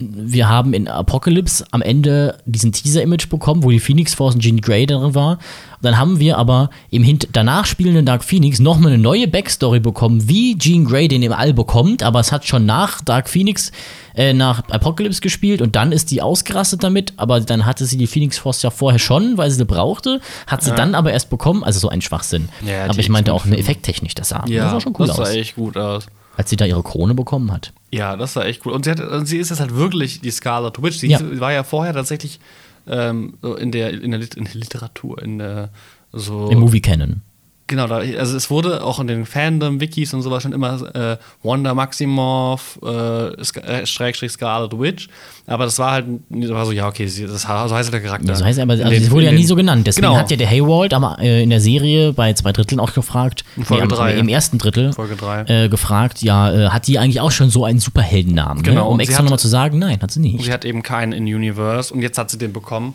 wir 0.00 0.48
haben 0.48 0.74
in 0.74 0.88
Apocalypse 0.88 1.64
am 1.70 1.82
Ende 1.82 2.38
diesen 2.46 2.72
Teaser-Image 2.72 3.28
bekommen, 3.28 3.62
wo 3.62 3.70
die 3.70 3.80
Phoenix 3.80 4.14
Force 4.14 4.34
und 4.34 4.40
Jean 4.40 4.60
Grey 4.60 4.86
drin 4.86 5.14
war. 5.14 5.38
Dann 5.82 5.96
haben 5.96 6.18
wir 6.20 6.36
aber 6.36 6.70
im 6.90 7.02
hint 7.02 7.28
danach 7.32 7.64
spielenden 7.64 8.04
Dark 8.04 8.24
Phoenix 8.24 8.58
nochmal 8.58 8.92
eine 8.92 9.00
neue 9.02 9.28
Backstory 9.28 9.80
bekommen, 9.80 10.28
wie 10.28 10.58
Jean 10.58 10.84
Grey 10.84 11.08
den 11.08 11.22
im 11.22 11.32
All 11.32 11.54
bekommt, 11.54 12.02
aber 12.02 12.20
es 12.20 12.32
hat 12.32 12.44
schon 12.46 12.66
nach 12.66 13.00
Dark 13.00 13.28
Phoenix, 13.28 13.72
äh, 14.14 14.32
nach 14.32 14.68
Apocalypse 14.68 15.20
gespielt 15.20 15.62
und 15.62 15.76
dann 15.76 15.92
ist 15.92 16.10
die 16.10 16.20
ausgerastet 16.20 16.82
damit, 16.82 17.14
aber 17.16 17.40
dann 17.40 17.64
hatte 17.64 17.86
sie 17.86 17.96
die 17.96 18.06
Phoenix 18.06 18.36
Force 18.38 18.62
ja 18.62 18.70
vorher 18.70 18.98
schon, 18.98 19.38
weil 19.38 19.50
sie 19.50 19.56
sie 19.56 19.64
brauchte, 19.64 20.20
hat 20.46 20.62
sie 20.62 20.72
dann 20.72 20.94
aber 20.94 21.12
erst 21.12 21.30
bekommen, 21.30 21.64
also 21.64 21.78
so 21.78 21.88
ein 21.88 22.00
Schwachsinn. 22.00 22.48
Ja, 22.66 22.84
aber 22.84 22.98
ich 22.98 23.08
meinte 23.08 23.32
auch 23.32 23.44
eine 23.44 23.56
X-Men-Filme. 23.56 23.58
effekttechnisch, 23.60 24.14
das 24.14 24.30
sah, 24.30 24.44
das 24.46 24.70
sah 24.70 24.80
schon 24.80 24.94
cool 24.98 25.06
das 25.06 25.16
sah 25.16 25.22
aus, 25.22 25.30
echt 25.30 25.54
gut 25.56 25.76
aus. 25.76 26.06
als 26.36 26.50
sie 26.50 26.56
da 26.56 26.64
ihre 26.66 26.82
Krone 26.82 27.14
bekommen 27.14 27.52
hat. 27.52 27.72
Ja, 27.92 28.16
das 28.16 28.36
war 28.36 28.46
echt 28.46 28.64
cool. 28.64 28.72
Und 28.72 28.84
sie, 28.84 28.90
hat, 28.92 29.00
und 29.00 29.26
sie 29.26 29.38
ist 29.38 29.50
jetzt 29.50 29.60
halt 29.60 29.74
wirklich 29.74 30.20
die 30.20 30.30
Scarlet 30.30 30.80
Witch. 30.82 30.98
Sie 30.98 31.08
Ja. 31.08 31.18
war 31.40 31.52
ja 31.52 31.64
vorher 31.64 31.92
tatsächlich 31.92 32.38
ähm, 32.86 33.34
so 33.42 33.56
in, 33.56 33.72
der, 33.72 33.90
in, 33.90 34.10
der 34.12 34.20
in 34.36 34.44
der 34.44 34.54
Literatur, 34.54 35.20
in 35.22 35.38
der 35.38 35.70
so. 36.12 36.50
Im 36.50 36.60
Movie 36.60 36.80
Canon. 36.80 37.22
Genau, 37.70 37.86
da, 37.86 37.98
also 37.98 38.36
es 38.36 38.50
wurde 38.50 38.82
auch 38.82 38.98
in 38.98 39.06
den 39.06 39.24
Fandom-Wikis 39.26 40.12
und 40.12 40.22
sowas 40.22 40.42
schon 40.42 40.52
immer 40.52 40.92
äh, 40.92 41.16
Wanda 41.44 41.72
Maximoff, 41.72 42.80
äh, 42.84 43.28
äh, 43.28 43.86
Schrägstrich 43.86 44.32
Scarlet 44.32 44.76
Witch. 44.76 45.08
Aber 45.46 45.66
das 45.66 45.78
war 45.78 45.92
halt, 45.92 46.06
das 46.30 46.50
war 46.50 46.66
so, 46.66 46.72
ja, 46.72 46.88
okay, 46.88 47.04
das, 47.04 47.42
so 47.42 47.48
heißt 47.48 47.92
der 47.92 48.00
Charakter. 48.00 48.34
So 48.34 48.44
heißt 48.44 48.58
er 48.58 48.62
aber, 48.64 48.72
also 48.72 48.88
sie 48.90 49.10
wurde 49.12 49.26
ja 49.26 49.32
nie 49.32 49.44
so 49.44 49.54
genannt. 49.54 49.86
Deswegen 49.86 50.08
Genau. 50.08 50.18
hat 50.18 50.32
ja 50.32 50.36
der 50.36 50.50
Haywald 50.50 50.92
aber, 50.94 51.18
äh, 51.20 51.44
in 51.44 51.50
der 51.50 51.60
Serie 51.60 52.12
bei 52.12 52.32
zwei 52.32 52.50
Dritteln 52.50 52.80
auch 52.80 52.92
gefragt, 52.92 53.44
In 53.56 53.64
Folge 53.64 53.84
am- 53.84 53.88
drei. 53.88 54.14
im 54.14 54.26
ersten 54.28 54.58
Drittel 54.58 54.92
Folge 54.92 55.14
drei. 55.14 55.42
Äh, 55.46 55.68
gefragt, 55.68 56.22
ja, 56.22 56.52
äh, 56.52 56.68
hat 56.70 56.88
die 56.88 56.98
eigentlich 56.98 57.20
auch 57.20 57.30
schon 57.30 57.50
so 57.50 57.64
einen 57.64 57.78
Superheldennamen? 57.78 58.64
Genau, 58.64 58.82
Ne? 58.86 58.88
Um 58.90 58.98
extra 59.00 59.22
nochmal 59.22 59.38
zu 59.38 59.46
sagen, 59.48 59.78
nein, 59.78 60.00
hat 60.02 60.10
sie 60.10 60.18
nicht. 60.18 60.42
Sie 60.44 60.52
hat 60.52 60.64
eben 60.64 60.82
keinen 60.82 61.12
in 61.12 61.22
Universe 61.24 61.94
und 61.94 62.02
jetzt 62.02 62.18
hat 62.18 62.30
sie 62.30 62.38
den 62.38 62.52
bekommen. 62.52 62.94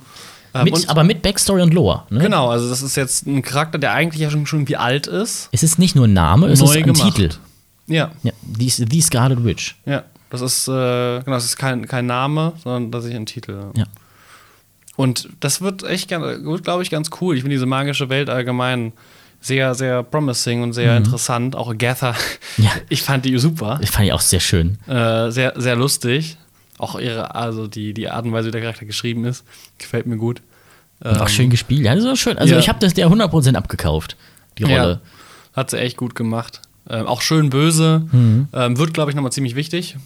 Ähm, 0.56 0.64
mit, 0.66 0.74
und- 0.74 0.90
aber 0.90 1.04
mit 1.04 1.22
Backstory 1.22 1.62
und 1.62 1.74
Lore. 1.74 2.04
Ne? 2.10 2.20
Genau, 2.20 2.50
also 2.50 2.70
das 2.70 2.82
ist 2.82 2.96
jetzt 2.96 3.26
ein 3.28 3.42
Charakter, 3.42 3.78
der 3.78 3.92
eigentlich 3.94 4.22
ja 4.22 4.30
schon, 4.30 4.46
schon 4.46 4.60
irgendwie 4.60 4.78
alt 4.78 5.08
ist. 5.08 5.50
Es 5.52 5.64
ist 5.64 5.78
nicht 5.80 5.96
nur 5.96 6.08
ein 6.08 6.14
Name, 6.14 6.48
es 6.48 6.62
ist 6.62 6.70
ein 6.76 6.84
gemacht. 6.84 7.16
Titel. 7.16 7.30
Ja, 7.88 8.12
Ja, 8.24 8.32
die, 8.42 8.68
die 8.86 9.02
Scarlet 9.02 9.44
Witch. 9.44 9.76
ja. 9.86 10.04
Das 10.32 10.42
ist, 10.42 10.68
äh, 10.68 10.72
genau, 10.72 11.36
das 11.38 11.46
ist 11.46 11.56
kein, 11.56 11.88
kein 11.88 12.08
Name, 12.08 12.54
sondern 12.62 12.92
tatsächlich 12.92 13.20
ein 13.20 13.26
Titel. 13.28 13.72
Ja. 13.78 13.86
Und 14.98 15.30
das 15.40 15.62
wird 15.62 15.84
echt, 15.84 16.08
glaube 16.10 16.80
ich, 16.82 16.90
ganz 16.90 17.10
cool. 17.22 17.36
Ich 17.36 17.42
finde 17.42 17.56
diese 17.56 17.66
magische 17.66 18.10
Welt 18.10 18.30
allgemein 18.30 18.94
sehr, 19.40 19.76
sehr 19.76 20.02
promising 20.04 20.64
und 20.64 20.74
sehr 20.74 20.98
interessant. 20.98 21.56
Auch 21.56 21.72
Mhm. 21.72 21.78
Ja. 22.58 22.72
ich 22.90 23.04
fand 23.04 23.24
die 23.26 23.38
super. 23.38 23.78
Das 23.80 23.92
fand 23.92 24.08
ich 24.08 24.14
auch 24.14 24.20
sehr 24.22 24.40
schön. 24.40 24.78
Äh, 24.88 25.30
sehr, 25.32 25.54
sehr 25.56 25.76
lustig. 25.76 26.38
Auch 26.78 27.00
ihre, 27.00 27.34
also 27.36 27.68
die, 27.68 27.94
die 27.94 28.10
Art 28.10 28.26
und 28.26 28.34
Weise, 28.34 28.48
wie 28.50 28.52
der 28.52 28.62
Charakter 28.62 28.86
geschrieben 28.86 29.24
ist, 29.26 29.44
gefällt 29.78 30.06
mir 30.08 30.18
gut. 30.18 30.42
Und 31.02 31.22
auch 31.22 31.30
schön 31.30 31.50
gespielt. 31.50 31.82
Ja, 31.86 31.94
das 31.96 32.04
ist 32.04 32.20
schön. 32.20 32.38
Also 32.38 32.54
Ähm, 32.54 32.58
ja. 32.58 32.60
ich 32.60 32.70
habe 32.70 32.80
das 32.80 32.94
der 32.94 33.08
100% 33.10 33.54
abgekauft, 33.56 34.16
die 34.58 34.64
Rolle. 34.64 35.02
Ja, 35.54 35.58
hat 35.58 35.70
sie 35.70 35.78
echt 35.80 35.98
gut 35.98 36.16
gemacht. 36.16 36.62
Ähm, 36.90 37.08
auch 37.08 37.22
schön 37.22 37.50
böse. 37.50 38.06
Mhm. 38.12 38.48
Ähm, 38.54 38.78
wird, 38.78 38.94
glaube 38.94 39.12
ich, 39.12 39.16
nochmal 39.16 39.32
ziemlich 39.32 39.56
wichtig. 39.56 39.98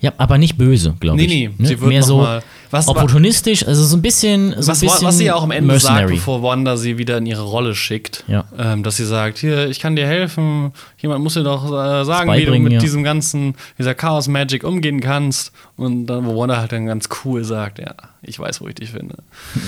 Ja, 0.00 0.12
aber 0.18 0.38
nicht 0.38 0.56
böse, 0.58 0.94
glaube 1.00 1.16
Nee, 1.16 1.24
ich. 1.24 1.28
nee, 1.30 1.50
Ne? 1.58 1.66
sie 1.68 1.80
wird 1.80 1.88
Mehr 1.88 2.00
noch 2.00 2.06
so 2.06 2.18
mal- 2.18 2.42
was- 2.70 2.88
opportunistisch, 2.88 3.66
also 3.66 3.84
so 3.84 3.96
ein 3.96 4.02
bisschen 4.02 4.50
so 4.60 4.68
Was, 4.68 4.78
ein 4.82 4.88
bisschen 4.88 5.06
was 5.06 5.18
sie 5.18 5.24
ja 5.26 5.34
auch 5.34 5.42
am 5.42 5.50
Ende 5.50 5.68
mercenary. 5.68 6.00
sagt, 6.08 6.10
bevor 6.10 6.42
Wanda 6.42 6.76
sie 6.76 6.98
wieder 6.98 7.18
in 7.18 7.26
ihre 7.26 7.42
Rolle 7.42 7.74
schickt. 7.74 8.24
Ja. 8.28 8.44
Ähm, 8.58 8.82
dass 8.82 8.96
sie 8.96 9.06
sagt, 9.06 9.38
hier, 9.38 9.68
ich 9.68 9.80
kann 9.80 9.96
dir 9.96 10.06
helfen. 10.06 10.72
Jemand 10.98 11.22
muss 11.22 11.34
dir 11.34 11.42
doch 11.44 11.66
äh, 11.66 12.04
sagen, 12.04 12.32
wie 12.32 12.44
du 12.44 12.58
mit 12.58 12.72
ja. 12.74 12.78
diesem 12.78 13.02
ganzen, 13.04 13.54
dieser 13.78 13.94
Chaos 13.94 14.28
Magic 14.28 14.64
umgehen 14.64 15.00
kannst. 15.00 15.52
Und 15.76 16.06
dann, 16.06 16.26
wo 16.26 16.36
Wanda 16.38 16.56
halt 16.58 16.72
dann 16.72 16.86
ganz 16.86 17.08
cool 17.24 17.44
sagt, 17.44 17.78
ja, 17.78 17.94
ich 18.22 18.38
weiß, 18.38 18.60
wo 18.60 18.68
ich 18.68 18.74
dich 18.74 18.90
finde. 18.90 19.16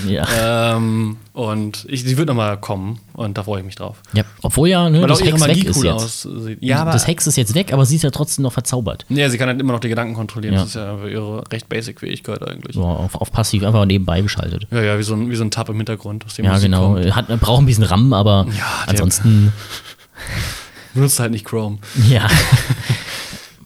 Ja. 0.07 0.75
ähm, 0.75 1.17
und 1.33 1.85
ich, 1.87 2.03
sie 2.03 2.17
wird 2.17 2.27
nochmal 2.27 2.57
kommen 2.59 2.99
und 3.13 3.37
da 3.37 3.43
freue 3.43 3.59
ich 3.61 3.65
mich 3.65 3.75
drauf. 3.75 3.97
ja. 4.13 4.23
Obwohl 4.41 4.67
ja 4.67 4.89
ne, 4.89 5.01
Weil 5.01 5.07
das 5.07 5.23
Hex 5.23 5.45
weg 5.47 5.63
ist 5.65 5.77
cool 5.77 5.85
jetzt. 5.85 6.25
aussieht. 6.27 6.57
Ja, 6.61 6.81
aber 6.81 6.91
das 6.91 7.07
Hex 7.07 7.27
ist 7.27 7.37
jetzt 7.37 7.53
weg, 7.55 7.71
aber 7.71 7.85
sie 7.85 7.95
ist 7.95 8.01
ja 8.01 8.09
trotzdem 8.11 8.43
noch 8.43 8.51
verzaubert. 8.51 9.05
ja, 9.09 9.29
sie 9.29 9.37
kann 9.37 9.47
halt 9.47 9.59
immer 9.61 9.71
noch 9.73 9.79
die 9.79 9.87
Gedanken 9.89 10.13
kontrollieren. 10.15 10.55
Ja. 10.55 10.59
Das 10.61 10.69
ist 10.69 10.75
ja 10.75 10.97
ihre 11.07 11.43
recht 11.51 11.69
basic 11.69 11.99
Fähigkeit 12.01 12.45
eigentlich. 12.45 12.75
So, 12.75 12.81
auf, 12.97 13.15
auf 13.15 13.31
passiv 13.31 13.63
einfach 13.63 13.85
nebenbei 13.85 14.21
geschaltet. 14.21 14.67
Ja, 14.71 14.81
ja, 14.81 14.97
wie 14.99 15.03
so 15.03 15.13
ein, 15.15 15.29
wie 15.29 15.35
so 15.35 15.43
ein 15.43 15.51
Tab 15.51 15.69
im 15.69 15.77
Hintergrund. 15.77 16.25
Aus 16.25 16.35
dem 16.35 16.45
Ja, 16.45 16.53
Musik 16.53 16.65
genau. 16.71 16.93
kommt. 16.93 17.15
Hat, 17.15 17.39
braucht 17.39 17.61
ein 17.61 17.65
bisschen 17.65 17.83
RAM, 17.83 18.13
aber 18.13 18.45
der- 18.49 18.89
ansonsten, 18.89 19.51
Benutzt 20.93 21.19
halt 21.19 21.31
nicht 21.31 21.45
Chrome. 21.45 21.77
ja. 22.09 22.27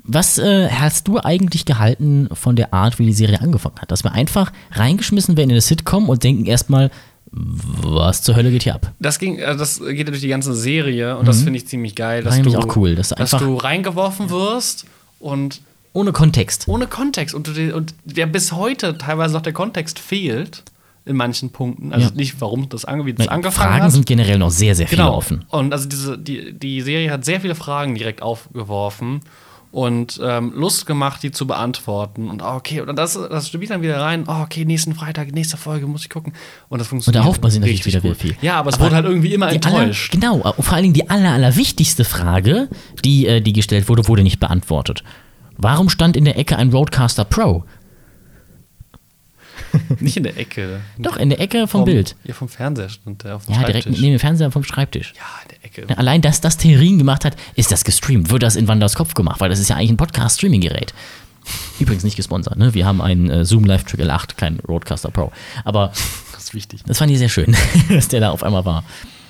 Was 0.07 0.37
äh, 0.37 0.69
hast 0.69 1.07
du 1.07 1.19
eigentlich 1.19 1.65
gehalten 1.65 2.29
von 2.31 2.55
der 2.55 2.73
Art, 2.75 2.99
wie 2.99 3.07
die 3.07 3.13
Serie 3.13 3.41
angefangen 3.41 3.77
hat? 3.81 3.89
Dass 3.89 4.03
wir 4.03 4.11
einfach 4.11 4.51
reingeschmissen 4.73 5.35
werden 5.35 5.49
in 5.49 5.55
eine 5.55 5.61
Sitcom 5.61 6.09
und 6.09 6.23
denken 6.23 6.45
erstmal, 6.45 6.91
was 7.31 8.21
zur 8.21 8.35
Hölle 8.35 8.51
geht 8.51 8.63
hier 8.63 8.75
ab? 8.75 8.91
Das 8.99 9.17
ging, 9.17 9.41
also 9.41 9.57
das 9.57 9.79
geht 9.79 9.97
ja 9.97 10.03
durch 10.05 10.21
die 10.21 10.27
ganze 10.27 10.53
Serie 10.53 11.17
und 11.17 11.27
das 11.27 11.41
finde 11.41 11.57
ich 11.57 11.67
ziemlich 11.67 11.95
geil, 11.95 12.21
dass 12.23 12.39
du, 12.39 12.55
auch 12.55 12.75
cool, 12.75 12.93
dass 12.95 13.13
einfach- 13.13 13.39
du 13.39 13.55
reingeworfen 13.55 14.29
wirst 14.29 14.85
und 15.19 15.61
Ohne 15.95 16.11
Kontext. 16.11 16.67
ohne 16.67 16.87
Kontext 16.87 17.33
und, 17.33 17.47
und 17.73 17.95
der 18.03 18.25
bis 18.27 18.51
heute 18.51 18.97
teilweise 18.97 19.33
noch 19.33 19.41
der 19.41 19.53
Kontext 19.53 19.97
fehlt 19.97 20.63
in 21.05 21.15
manchen 21.15 21.51
Punkten. 21.51 21.93
Also 21.93 22.09
Ja. 22.09 22.15
nicht, 22.15 22.41
warum 22.41 22.67
das, 22.69 22.83
ange, 22.83 23.13
das 23.13 23.27
angefangen 23.27 23.69
Fragen 23.71 23.83
hat. 23.85 23.91
sind 23.91 24.05
generell 24.05 24.37
noch 24.37 24.49
sehr, 24.51 24.75
sehr 24.75 24.87
viele 24.87 25.03
genau. 25.03 25.15
offen. 25.15 25.45
Und 25.49 25.71
also 25.71 25.87
diese, 25.87 26.17
die, 26.17 26.51
die 26.53 26.81
Serie 26.81 27.11
hat 27.11 27.23
sehr 27.25 27.39
viele 27.41 27.55
Fragen 27.55 27.95
direkt 27.95 28.21
aufgeworfen 28.21 29.21
und 29.71 30.19
ähm, 30.23 30.53
Lust 30.55 30.85
gemacht, 30.85 31.21
die 31.21 31.31
zu 31.31 31.45
beantworten. 31.47 32.29
Und 32.29 32.41
oh, 32.41 32.55
okay, 32.55 32.81
und 32.81 32.95
das, 32.97 33.13
das 33.13 33.47
spielt 33.49 33.69
dann 33.69 33.81
wieder 33.81 33.99
rein. 33.99 34.23
Oh, 34.27 34.41
okay, 34.41 34.65
nächsten 34.65 34.95
Freitag, 34.95 35.31
nächste 35.33 35.57
Folge 35.57 35.85
muss 35.85 36.01
ich 36.03 36.09
gucken. 36.09 36.33
Und 36.69 36.79
das 36.79 36.87
Und 36.87 36.89
funktioniert. 36.89 37.23
da 37.23 37.27
hofft 37.27 37.41
man 37.41 37.51
sich 37.51 37.59
natürlich 37.61 37.85
wieder 37.85 38.01
gut. 38.01 38.17
viel. 38.17 38.35
Ja, 38.41 38.55
aber 38.59 38.69
es 38.69 38.79
wurde 38.79 38.95
halt 38.95 39.05
irgendwie 39.05 39.33
immer 39.33 39.49
die 39.51 39.61
aller, 39.63 39.79
enttäuscht. 39.81 40.11
Genau, 40.11 40.37
und 40.37 40.63
vor 40.63 40.73
allen 40.73 40.83
Dingen 40.83 40.93
die 40.93 41.09
aller, 41.09 41.31
aller 41.31 41.55
wichtigste 41.55 42.03
Frage, 42.03 42.67
die, 43.03 43.27
äh, 43.27 43.41
die 43.41 43.53
gestellt 43.53 43.87
wurde, 43.89 44.07
wurde 44.07 44.23
nicht 44.23 44.39
beantwortet. 44.39 45.03
Warum 45.57 45.89
stand 45.89 46.15
in 46.17 46.25
der 46.25 46.37
Ecke 46.37 46.57
ein 46.57 46.69
Roadcaster 46.69 47.25
Pro? 47.25 47.63
Nicht 49.99 50.17
in 50.17 50.23
der 50.23 50.37
Ecke. 50.37 50.81
Doch, 50.97 51.17
in 51.17 51.29
der 51.29 51.39
Ecke 51.39 51.67
vom 51.67 51.85
Bild. 51.85 52.15
Ja, 52.23 52.33
vom 52.33 52.47
Fernseher 52.49 52.89
stand 52.89 53.23
der 53.23 53.35
auf 53.37 53.45
dem 53.45 53.53
Ja, 53.55 53.63
direkt 53.63 53.83
Schreibtisch. 53.83 54.01
neben 54.01 54.13
dem 54.15 54.19
Fernseher 54.19 54.51
vom 54.51 54.63
Schreibtisch. 54.63 55.13
Ja, 55.15 55.21
in 55.43 55.49
der 55.49 55.65
Ecke. 55.65 55.85
Ja, 55.89 55.97
Allein, 55.97 56.21
dass 56.21 56.41
das 56.41 56.57
Theorien 56.57 56.97
gemacht 56.97 57.25
hat, 57.25 57.35
ist 57.55 57.71
das 57.71 57.83
gestreamt. 57.83 58.29
Wird 58.29 58.43
das 58.43 58.55
in 58.55 58.67
Wanders 58.67 58.95
Kopf 58.95 59.13
gemacht, 59.13 59.39
weil 59.39 59.49
das 59.49 59.59
ist 59.59 59.69
ja 59.69 59.75
eigentlich 59.75 59.91
ein 59.91 59.97
Podcast-Streaming-Gerät. 59.97 60.93
Übrigens 61.79 62.03
nicht 62.03 62.15
gesponsert, 62.15 62.57
ne? 62.57 62.73
Wir 62.73 62.85
haben 62.85 63.01
einen 63.01 63.29
äh, 63.29 63.45
Zoom 63.45 63.65
Live 63.65 63.83
Trick 63.83 63.99
L8, 64.01 64.35
kein 64.35 64.59
Roadcaster 64.67 65.11
Pro. 65.11 65.31
Aber 65.63 65.91
Das 66.33 66.43
ist 66.45 66.53
wichtig. 66.53 66.81
das 66.85 66.97
fand 66.97 67.11
ich 67.11 67.17
sehr 67.17 67.29
schön, 67.29 67.55
dass 67.89 68.07
der 68.07 68.19
da 68.21 68.31
auf 68.31 68.43
einmal 68.43 68.65
war. 68.65 68.83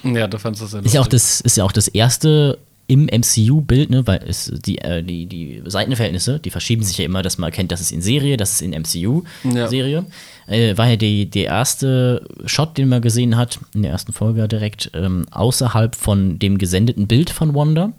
Ja, 0.04 0.28
du 0.28 0.38
fandest 0.38 0.64
das 0.64 0.72
sehr 0.72 0.84
Ist 0.86 0.94
ja 0.94 1.02
auch 1.02 1.08
das, 1.08 1.42
ist 1.42 1.58
ja 1.58 1.64
auch 1.64 1.72
das 1.72 1.88
erste 1.88 2.58
im 2.88 3.06
MCU-Bild, 3.06 3.90
ne, 3.90 4.06
weil 4.06 4.22
es 4.28 4.52
die, 4.66 4.78
äh, 4.78 5.02
die, 5.02 5.26
die 5.26 5.62
Seitenverhältnisse, 5.66 6.40
die 6.40 6.52
verschieben 6.52 6.84
sich 6.84 6.98
ja 6.98 7.06
immer, 7.06 7.24
dass 7.24 7.38
man 7.38 7.50
erkennt, 7.50 7.72
das 7.72 7.82
ist 7.82 7.92
in 7.92 8.02
Serie, 8.02 8.38
das 8.38 8.54
ist 8.54 8.62
in 8.62 8.72
MCU-Serie. 8.72 10.06
Äh, 10.48 10.78
war 10.78 10.90
ja 10.90 10.96
die, 10.96 11.30
der 11.30 11.46
erste 11.46 12.28
Shot, 12.46 12.78
den 12.78 12.90
man 12.90 13.02
gesehen 13.02 13.38
hat, 13.38 13.60
in 13.74 13.82
der 13.82 13.92
ersten 13.92 14.14
Folge 14.14 14.48
direkt, 14.48 14.92
ähm, 14.94 15.26
außerhalb 15.32 15.96
von 15.96 16.38
dem 16.38 16.58
gesendeten 16.58 17.08
Bild 17.08 17.30
von 17.32 17.56
Wanda. 17.56 17.94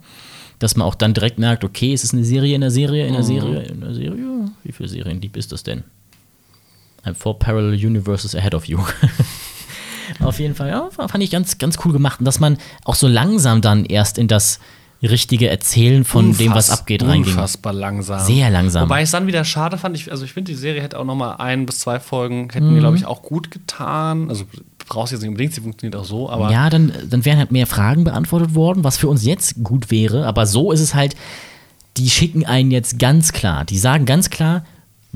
Dass 0.58 0.74
man 0.74 0.86
auch 0.86 0.94
dann 0.94 1.12
direkt 1.12 1.38
merkt, 1.38 1.64
okay, 1.64 1.92
es 1.92 2.02
ist 2.02 2.14
eine 2.14 2.24
Serie 2.24 2.54
in 2.54 2.62
der 2.62 2.70
Serie, 2.70 3.06
in 3.06 3.12
der 3.12 3.22
Serie, 3.22 3.62
in 3.64 3.80
der 3.80 3.92
Serie. 3.92 4.50
Wie 4.64 4.72
viele 4.72 4.88
Serienlieb 4.88 5.36
ist 5.36 5.52
das 5.52 5.64
denn? 5.64 5.84
I'm 7.04 7.14
four 7.14 7.38
parallel 7.38 7.74
universes 7.74 8.34
ahead 8.34 8.54
of 8.54 8.64
you. 8.64 8.78
Auf 10.20 10.38
jeden 10.40 10.54
Fall, 10.54 10.68
ja, 10.68 10.88
fand 10.90 11.22
ich 11.22 11.30
ganz, 11.30 11.58
ganz 11.58 11.78
cool 11.84 11.92
gemacht. 11.92 12.20
Und 12.20 12.24
dass 12.24 12.40
man 12.40 12.58
auch 12.84 12.94
so 12.94 13.08
langsam 13.08 13.60
dann 13.60 13.84
erst 13.84 14.18
in 14.18 14.28
das 14.28 14.58
richtige 15.02 15.48
Erzählen 15.48 16.04
von 16.04 16.36
dem, 16.36 16.54
was 16.54 16.70
Unfass- 16.70 16.78
abgeht, 16.80 17.02
reinging. 17.02 17.30
Unfassbar 17.32 17.72
langsam. 17.72 18.20
Sehr 18.24 18.50
langsam. 18.50 18.84
Wobei 18.84 19.00
ich 19.00 19.04
es 19.04 19.10
dann 19.10 19.26
wieder 19.26 19.44
schade 19.44 19.76
fand. 19.78 19.94
Ich, 19.96 20.10
also 20.10 20.24
ich 20.24 20.32
finde, 20.32 20.50
die 20.52 20.56
Serie 20.56 20.82
hätte 20.82 20.98
auch 20.98 21.04
noch 21.04 21.14
mal 21.14 21.34
ein 21.36 21.66
bis 21.66 21.80
zwei 21.80 22.00
Folgen, 22.00 22.48
hätten 22.50 22.72
mir, 22.72 22.80
glaube 22.80 22.96
ich, 22.96 23.04
auch 23.04 23.22
gut 23.22 23.50
getan. 23.50 24.28
Also 24.30 24.44
brauchst 24.88 25.12
du 25.12 25.16
jetzt 25.16 25.22
nicht 25.22 25.28
unbedingt, 25.28 25.52
sie 25.52 25.60
funktioniert 25.60 25.96
auch 25.96 26.04
so, 26.04 26.30
aber 26.30 26.50
ja, 26.50 26.70
dann, 26.70 26.92
dann 27.10 27.24
wären 27.24 27.38
halt 27.38 27.52
mehr 27.52 27.66
Fragen 27.66 28.04
beantwortet 28.04 28.54
worden, 28.54 28.84
was 28.84 28.96
für 28.96 29.08
uns 29.08 29.24
jetzt 29.24 29.62
gut 29.62 29.90
wäre. 29.90 30.26
Aber 30.26 30.46
so 30.46 30.72
ist 30.72 30.80
es 30.80 30.94
halt, 30.94 31.14
die 31.96 32.08
schicken 32.08 32.46
einen 32.46 32.70
jetzt 32.70 32.98
ganz 32.98 33.32
klar. 33.32 33.64
Die 33.64 33.78
sagen 33.78 34.06
ganz 34.06 34.30
klar, 34.30 34.64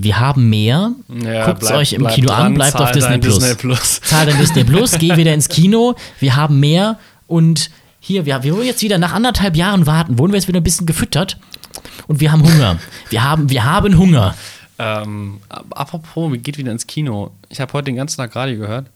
wir 0.02 0.18
haben 0.20 0.48
mehr. 0.50 0.92
Ja, 1.08 1.46
Guckt 1.46 1.62
es 1.62 1.70
euch 1.70 1.92
im 1.92 2.06
Kino 2.08 2.28
dran, 2.28 2.46
an, 2.46 2.54
bleibt 2.54 2.76
auf 2.76 2.92
Disney 2.92 3.18
Plus. 3.18 3.38
Disney 3.38 3.54
Plus. 3.56 4.00
Zahl 4.02 4.26
dein 4.26 4.38
Disney 4.38 4.64
Plus, 4.64 4.92
geh 4.98 5.16
wieder 5.16 5.34
ins 5.34 5.48
Kino. 5.48 5.94
Wir 6.18 6.36
haben 6.36 6.60
mehr. 6.60 6.98
Und 7.26 7.70
hier, 8.00 8.24
wir, 8.26 8.42
wir 8.42 8.54
wurden 8.54 8.66
jetzt 8.66 8.82
wieder 8.82 8.98
nach 8.98 9.12
anderthalb 9.12 9.56
Jahren 9.56 9.86
warten, 9.86 10.18
wurden 10.18 10.32
wir 10.32 10.38
jetzt 10.38 10.48
wieder 10.48 10.60
ein 10.60 10.64
bisschen 10.64 10.86
gefüttert. 10.86 11.38
Und 12.08 12.20
wir 12.20 12.32
haben 12.32 12.42
Hunger. 12.42 12.78
Wir 13.10 13.22
haben, 13.24 13.50
wir 13.50 13.64
haben 13.64 13.96
Hunger. 13.98 14.34
ähm, 14.78 15.38
apropos, 15.70 16.32
geht 16.42 16.58
wieder 16.58 16.72
ins 16.72 16.86
Kino. 16.86 17.30
Ich 17.48 17.60
habe 17.60 17.72
heute 17.72 17.84
den 17.86 17.96
ganzen 17.96 18.16
Tag 18.16 18.34
Radio 18.34 18.58
gehört. 18.58 18.86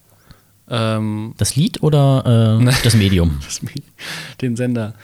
Ähm, 0.70 1.34
Das 1.36 1.57
Lied 1.57 1.82
oder 1.82 2.59
äh, 2.62 2.72
das 2.82 2.94
Medium? 2.94 3.38
das- 3.44 3.61
den 4.40 4.57
Sender 4.57 4.94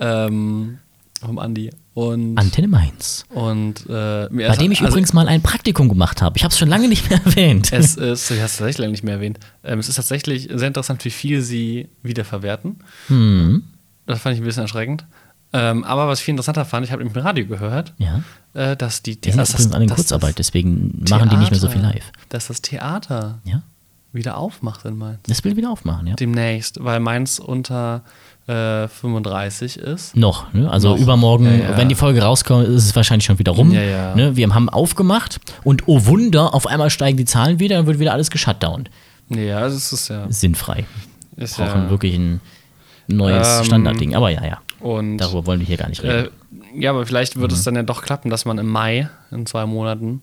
ähm, 0.00 0.78
vom 1.24 1.38
Andi. 1.38 1.70
Und, 1.94 2.36
Antenne 2.38 2.66
Mainz. 2.68 3.24
und 3.28 3.86
äh, 3.86 4.28
Bei 4.28 4.28
ist- 4.48 4.60
dem 4.60 4.72
ich 4.72 4.80
also, 4.80 4.90
übrigens 4.92 5.12
mal 5.12 5.28
ein 5.28 5.42
Praktikum 5.42 5.88
gemacht 5.88 6.22
habe. 6.22 6.36
Ich 6.36 6.42
habe 6.44 6.50
es 6.52 6.58
schon 6.58 6.68
lange 6.68 6.88
nicht 6.88 7.08
mehr 7.08 7.20
erwähnt. 7.24 7.72
Es 7.72 7.94
ist, 7.96 7.98
du 7.98 8.10
hast 8.10 8.52
es 8.52 8.56
tatsächlich 8.56 8.78
lange 8.78 8.90
nicht 8.92 9.04
mehr 9.04 9.14
erwähnt. 9.14 9.38
Ähm, 9.62 9.78
es 9.78 9.88
ist 9.88 9.94
tatsächlich 9.96 10.48
sehr 10.52 10.66
interessant, 10.68 11.04
wie 11.04 11.10
viel 11.10 11.40
sie 11.40 11.88
wiederverwerten. 12.02 12.78
Hm. 13.08 13.62
Das 14.06 14.20
fand 14.20 14.34
ich 14.34 14.42
ein 14.42 14.44
bisschen 14.44 14.62
erschreckend. 14.62 15.06
Ähm, 15.52 15.84
aber 15.84 16.08
was 16.08 16.18
ich 16.18 16.24
viel 16.24 16.32
interessanter 16.32 16.64
fand, 16.64 16.84
ich 16.84 16.90
habe 16.90 17.02
im 17.02 17.08
Radio 17.12 17.46
gehört, 17.46 17.94
Ja. 17.98 18.22
äh, 18.54 18.76
dass 18.76 19.02
die 19.02 19.20
Die 19.20 19.30
sind 19.30 19.38
dass 19.38 19.50
übrigens 19.50 19.66
das- 19.68 19.74
an 19.76 19.82
in 19.82 19.88
dass 19.88 19.96
das 19.98 20.06
Kurzarbeit, 20.08 20.38
deswegen 20.40 21.04
machen 21.08 21.28
die 21.30 21.36
nicht 21.36 21.52
mehr 21.52 21.60
so 21.60 21.68
viel 21.68 21.80
Theater- 21.80 21.94
live. 21.94 22.12
Dass 22.28 22.48
das 22.48 22.60
Theater 22.60 23.40
Ja. 23.44 23.62
wieder 24.12 24.36
aufmacht 24.36 24.84
in 24.84 24.98
Mainz. 24.98 25.20
Das 25.28 25.44
will 25.44 25.56
wieder 25.56 25.70
aufmachen, 25.70 26.08
ja. 26.08 26.14
Demnächst, 26.16 26.82
weil 26.82 26.98
Mainz 26.98 27.38
unter 27.38 28.02
äh, 28.46 28.88
35 28.88 29.78
ist. 29.78 30.16
Noch, 30.16 30.52
ne? 30.52 30.70
Also 30.70 30.90
Noch. 30.90 30.98
übermorgen, 31.00 31.46
Ja, 31.46 31.70
ja. 31.70 31.76
wenn 31.78 31.88
die 31.88 31.94
Folge 31.94 32.22
rauskommt, 32.22 32.68
ist 32.68 32.84
es 32.84 32.94
wahrscheinlich 32.96 33.24
schon 33.24 33.38
wieder 33.38 33.52
rum. 33.52 33.72
Ja. 33.72 34.14
Ne? 34.14 34.36
Wir 34.36 34.52
haben 34.54 34.68
aufgemacht 34.68 35.40
und 35.64 35.88
oh 35.88 36.04
Wunder, 36.06 36.54
auf 36.54 36.66
einmal 36.66 36.90
steigen 36.90 37.16
die 37.16 37.24
Zahlen 37.24 37.58
wieder, 37.60 37.76
dann 37.76 37.86
wird 37.86 37.98
wieder 37.98 38.12
alles 38.12 38.30
geshutdown. 38.30 38.88
Ja, 39.30 39.58
also 39.58 39.76
es 39.76 39.92
ist 39.92 40.08
ja. 40.08 40.26
Sinnfrei. 40.30 40.84
Ist 41.36 41.58
Wir 41.58 41.64
brauchen 41.64 41.88
wirklich 41.90 42.14
ein 42.16 42.40
neues 43.06 43.58
Ähm, 43.60 43.64
Standardding. 43.64 44.14
Aber 44.14 44.28
ja, 44.30 44.44
ja. 44.44 44.58
und 44.80 45.16
Darüber 45.18 45.46
wollen 45.46 45.60
wir 45.60 45.66
hier 45.66 45.78
gar 45.78 45.88
nicht 45.88 46.02
reden. 46.02 46.26
äh, 46.26 46.82
ja, 46.82 46.90
aber 46.90 47.06
vielleicht 47.06 47.36
wird 47.36 47.50
Mhm. 47.50 47.56
es 47.56 47.64
dann 47.64 47.76
ja 47.76 47.82
doch 47.82 48.02
klappen, 48.02 48.28
dass 48.30 48.44
man 48.44 48.58
im 48.58 48.68
Mai, 48.68 49.08
in 49.30 49.46
zwei 49.46 49.64
Monaten, 49.64 50.20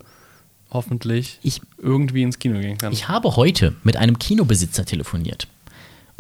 hoffentlich 0.72 1.40
Ich- 1.44 1.62
irgendwie 1.82 2.24
ins 2.24 2.40
Kino 2.40 2.60
gehen 2.60 2.78
kann. 2.78 2.94
Ich 2.94 3.08
habe 3.08 3.36
heute 3.36 3.74
mit 3.84 3.98
einem 3.98 4.20
Kinobesitzer 4.20 4.86
telefoniert 4.86 5.48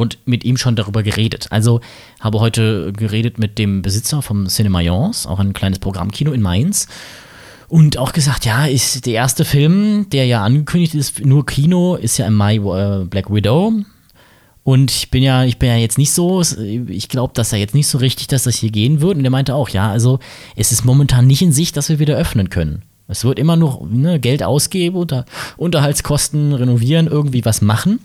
und 0.01 0.17
mit 0.25 0.43
ihm 0.43 0.57
schon 0.57 0.75
darüber 0.75 1.03
geredet. 1.03 1.47
Also 1.51 1.79
habe 2.19 2.39
heute 2.39 2.91
geredet 2.91 3.39
mit 3.39 3.57
dem 3.57 3.81
Besitzer 3.81 4.21
vom 4.21 4.47
Cinemayons, 4.47 5.27
auch 5.27 5.39
ein 5.39 5.53
kleines 5.53 5.79
Programmkino 5.79 6.31
in 6.31 6.41
Mainz. 6.41 6.87
Und 7.67 7.97
auch 7.97 8.11
gesagt, 8.11 8.45
ja, 8.45 8.65
ist 8.65 9.05
der 9.05 9.13
erste 9.13 9.45
Film, 9.45 10.07
der 10.09 10.25
ja 10.25 10.43
angekündigt 10.43 10.93
ist, 10.93 11.23
nur 11.23 11.45
Kino, 11.45 11.95
ist 11.95 12.17
ja 12.17 12.27
im 12.27 12.33
Mai 12.33 12.55
äh, 12.57 13.05
Black 13.05 13.33
Widow. 13.33 13.73
Und 14.63 14.91
ich 14.91 15.09
bin 15.09 15.23
ja, 15.23 15.45
ich 15.45 15.57
bin 15.57 15.69
ja 15.69 15.77
jetzt 15.77 15.97
nicht 15.97 16.11
so, 16.11 16.41
ich 16.41 17.07
glaube, 17.07 17.33
dass 17.33 17.53
er 17.53 17.59
jetzt 17.59 17.73
nicht 17.73 17.87
so 17.87 17.97
richtig, 17.97 18.27
dass 18.27 18.43
das 18.43 18.57
hier 18.57 18.71
gehen 18.71 18.99
wird. 19.01 19.17
Und 19.17 19.23
er 19.23 19.31
meinte 19.31 19.55
auch, 19.55 19.69
ja, 19.69 19.89
also 19.89 20.19
es 20.55 20.71
ist 20.71 20.83
momentan 20.83 21.27
nicht 21.27 21.41
in 21.41 21.53
Sicht, 21.53 21.77
dass 21.77 21.89
wir 21.89 21.99
wieder 21.99 22.17
öffnen 22.17 22.49
können. 22.49 22.83
Es 23.07 23.25
wird 23.25 23.39
immer 23.39 23.55
noch 23.55 23.81
ne, 23.89 24.19
Geld 24.19 24.43
ausgeben, 24.43 24.95
unter, 24.95 25.25
Unterhaltskosten 25.57 26.53
renovieren, 26.53 27.07
irgendwie 27.07 27.43
was 27.45 27.61
machen. 27.61 27.99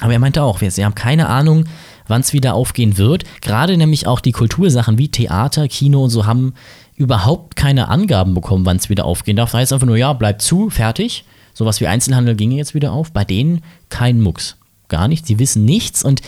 Aber 0.00 0.12
er 0.12 0.18
meinte 0.18 0.42
auch, 0.42 0.60
wir, 0.60 0.70
sie 0.70 0.84
haben 0.84 0.94
keine 0.94 1.28
Ahnung, 1.28 1.64
wann 2.06 2.20
es 2.20 2.32
wieder 2.32 2.54
aufgehen 2.54 2.98
wird. 2.98 3.24
Gerade 3.40 3.76
nämlich 3.76 4.06
auch 4.06 4.20
die 4.20 4.32
Kultursachen 4.32 4.98
wie 4.98 5.08
Theater, 5.08 5.68
Kino 5.68 6.04
und 6.04 6.10
so 6.10 6.26
haben 6.26 6.54
überhaupt 6.94 7.56
keine 7.56 7.88
Angaben 7.88 8.34
bekommen, 8.34 8.66
wann 8.66 8.76
es 8.76 8.88
wieder 8.88 9.04
aufgehen 9.04 9.36
darf. 9.36 9.52
Da 9.52 9.58
heißt 9.58 9.72
einfach 9.72 9.86
nur, 9.86 9.96
ja, 9.96 10.12
bleibt 10.12 10.42
zu, 10.42 10.70
fertig. 10.70 11.24
Sowas 11.54 11.80
wie 11.80 11.86
Einzelhandel 11.86 12.36
ginge 12.36 12.56
jetzt 12.56 12.74
wieder 12.74 12.92
auf. 12.92 13.12
Bei 13.12 13.24
denen 13.24 13.62
kein 13.88 14.20
Mucks. 14.20 14.56
Gar 14.88 15.08
nichts. 15.08 15.28
Sie 15.28 15.38
wissen 15.38 15.64
nichts 15.64 16.02
und 16.04 16.22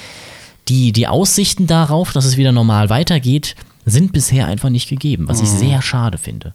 die, 0.69 0.93
die 0.93 1.09
Aussichten 1.09 1.67
darauf, 1.67 2.13
dass 2.13 2.25
es 2.25 2.37
wieder 2.37 2.53
normal 2.53 2.91
weitergeht, 2.91 3.57
sind 3.87 4.13
bisher 4.13 4.47
einfach 4.47 4.69
nicht 4.69 4.89
gegeben, 4.89 5.29
was 5.29 5.41
ich 5.41 5.49
sehr 5.49 5.83
schade 5.83 6.19
finde. 6.19 6.55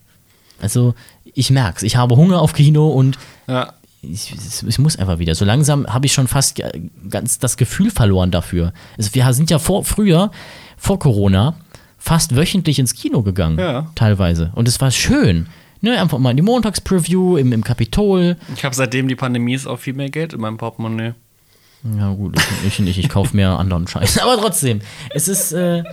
Also, 0.61 0.93
ich 1.23 1.49
merke 1.49 1.77
es. 1.77 1.83
Ich 1.83 1.97
habe 1.97 2.15
Hunger 2.15 2.39
auf 2.41 2.53
Kino 2.53 2.87
und 2.89 3.17
ja, 3.47 3.73
ich, 4.11 4.31
es, 4.33 4.63
es 4.63 4.77
muss 4.77 4.97
einfach 4.97 5.19
wieder. 5.19 5.35
So 5.35 5.45
langsam 5.45 5.85
habe 5.87 6.05
ich 6.05 6.13
schon 6.13 6.27
fast 6.27 6.61
ganz 7.09 7.39
das 7.39 7.57
Gefühl 7.57 7.91
verloren 7.91 8.31
dafür. 8.31 8.73
Also 8.97 9.13
wir 9.13 9.31
sind 9.33 9.49
ja 9.49 9.59
vor, 9.59 9.83
früher, 9.83 10.31
vor 10.77 10.99
Corona, 10.99 11.55
fast 11.97 12.35
wöchentlich 12.35 12.79
ins 12.79 12.93
Kino 12.93 13.21
gegangen. 13.21 13.59
Ja. 13.59 13.91
Teilweise. 13.95 14.51
Und 14.55 14.67
es 14.67 14.79
war 14.81 14.91
schön. 14.91 15.47
Ne, 15.81 15.99
einfach 15.99 16.17
mal 16.17 16.31
in 16.31 16.37
die 16.37 16.43
Montagspreview 16.43 17.37
im, 17.37 17.51
im 17.51 17.63
Kapitol. 17.63 18.37
ich 18.55 18.65
habe 18.65 18.73
seitdem 18.73 19.07
die 19.07 19.15
Pandemie 19.15 19.53
ist 19.53 19.67
auch 19.67 19.77
viel 19.77 19.93
mehr 19.93 20.09
Geld 20.09 20.33
in 20.33 20.41
meinem 20.41 20.57
Portemonnaie. 20.57 21.13
Ja, 21.97 22.11
gut, 22.13 22.35
ich, 22.37 22.67
ich 22.67 22.79
nicht. 22.79 22.97
Ich 22.97 23.09
kaufe 23.09 23.35
mir 23.35 23.49
anderen 23.49 23.87
Scheiß. 23.87 24.19
Aber 24.19 24.37
trotzdem, 24.37 24.81
es 25.11 25.27
ist. 25.27 25.51
Äh, 25.51 25.83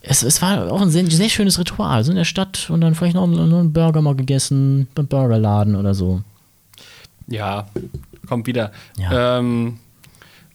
es, 0.00 0.22
es 0.22 0.42
war 0.42 0.70
auch 0.70 0.80
ein 0.80 0.90
sehr, 0.90 1.08
sehr 1.10 1.28
schönes 1.28 1.58
Ritual. 1.58 2.04
So 2.04 2.10
in 2.10 2.16
der 2.16 2.24
Stadt 2.24 2.68
und 2.70 2.80
dann 2.80 2.94
vielleicht 2.94 3.14
noch 3.14 3.24
einen, 3.24 3.48
noch 3.48 3.60
einen 3.60 3.72
Burger 3.72 4.02
mal 4.02 4.14
gegessen, 4.14 4.88
beim 4.94 5.06
Burgerladen 5.06 5.76
oder 5.76 5.94
so. 5.94 6.22
Ja, 7.26 7.66
kommt 8.28 8.46
wieder. 8.46 8.72
Ja. 8.96 9.38
Ähm, 9.38 9.78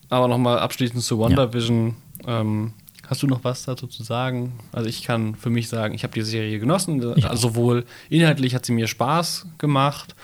aber 0.09 0.27
nochmal 0.27 0.59
abschließend 0.59 1.03
zu 1.03 1.19
WandaVision. 1.19 1.95
Ähm, 2.25 2.73
hast 3.07 3.23
du 3.23 3.27
noch 3.27 3.43
was 3.43 3.63
dazu 3.63 3.87
zu 3.87 4.03
sagen? 4.03 4.53
Also 4.71 4.89
ich 4.89 5.03
kann 5.03 5.35
für 5.35 5.49
mich 5.49 5.69
sagen, 5.69 5.93
ich 5.93 6.03
habe 6.03 6.13
die 6.13 6.21
Serie 6.21 6.59
genossen. 6.59 7.03
Also 7.23 7.49
sowohl 7.49 7.85
inhaltlich 8.09 8.55
hat 8.55 8.65
sie 8.65 8.73
mir 8.73 8.87
Spaß 8.87 9.47
gemacht. 9.57 10.15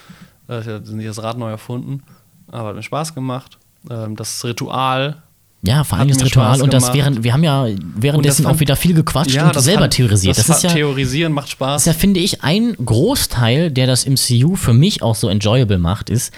Ich 0.47 0.67
habe 0.67 0.81
nicht 0.91 1.09
das 1.09 1.23
Rad 1.23 1.37
neu 1.37 1.49
erfunden, 1.49 2.03
aber 2.47 2.69
hat 2.69 2.75
mir 2.75 2.83
Spaß 2.83 3.15
gemacht. 3.15 3.57
Ähm, 3.89 4.15
das 4.15 4.43
Ritual. 4.45 5.23
Ja, 5.67 5.83
vor 5.83 5.97
allem 5.97 6.07
Hat 6.09 6.15
das 6.15 6.19
mir 6.19 6.25
Ritual 6.25 6.47
Spaß 6.55 6.61
und 6.61 6.73
das 6.73 6.93
während, 6.93 7.23
wir 7.23 7.33
haben 7.33 7.43
ja 7.43 7.67
währenddessen 7.95 8.45
auch 8.45 8.59
wieder 8.59 8.75
viel 8.75 8.93
gequatscht 8.93 9.37
und 9.37 9.59
selber 9.61 9.81
fand- 9.81 9.93
theorisiert. 9.93 10.37
Das, 10.37 10.47
Das, 10.47 10.57
ist 10.57 10.63
ja, 10.63 10.69
Theorisieren 10.71 11.33
macht 11.33 11.45
das 11.47 11.51
Spaß. 11.51 11.81
ist 11.81 11.87
ja, 11.87 11.93
finde 11.93 12.19
ich, 12.19 12.43
ein 12.43 12.75
Großteil, 12.83 13.71
der 13.71 13.87
das 13.87 14.05
MCU 14.05 14.55
für 14.55 14.73
mich 14.73 15.01
auch 15.01 15.15
so 15.15 15.27
enjoyable 15.29 15.77
macht, 15.77 16.09
ist, 16.09 16.31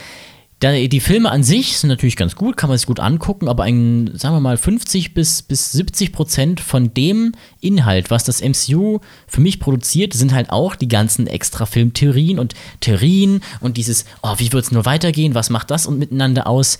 da, 0.60 0.72
die 0.74 1.00
Filme 1.00 1.30
an 1.30 1.44
sich 1.44 1.78
sind 1.78 1.90
natürlich 1.90 2.16
ganz 2.16 2.36
gut, 2.36 2.58
kann 2.58 2.68
man 2.70 2.80
sich 2.80 2.88
gut 2.88 3.00
angucken, 3.00 3.48
aber 3.48 3.64
ein, 3.66 4.10
sagen 4.16 4.34
wir 4.36 4.40
mal, 4.40 4.58
50 4.58 5.14
bis, 5.14 5.44
bis 5.44 5.72
70 5.72 6.12
Prozent 6.12 6.60
von 6.60 6.92
dem 6.96 7.34
Inhalt, 7.62 8.10
was 8.10 8.24
das 8.24 8.42
MCU 8.42 8.98
für 9.28 9.42
mich 9.42 9.60
produziert, 9.60 10.14
sind 10.14 10.34
halt 10.34 10.50
auch 10.50 10.76
die 10.76 10.88
ganzen 10.88 11.28
extra 11.28 11.68
Filmtheorien 11.68 12.40
und 12.40 12.56
Theorien 12.80 13.42
und 13.60 13.78
dieses, 13.78 14.06
oh, 14.24 14.34
wie 14.38 14.52
wird 14.52 14.64
es 14.66 14.72
nur 14.72 14.86
weitergehen, 14.86 15.36
was 15.36 15.52
macht 15.52 15.70
das 15.70 15.86
und 15.86 16.00
miteinander 16.00 16.48
aus. 16.48 16.80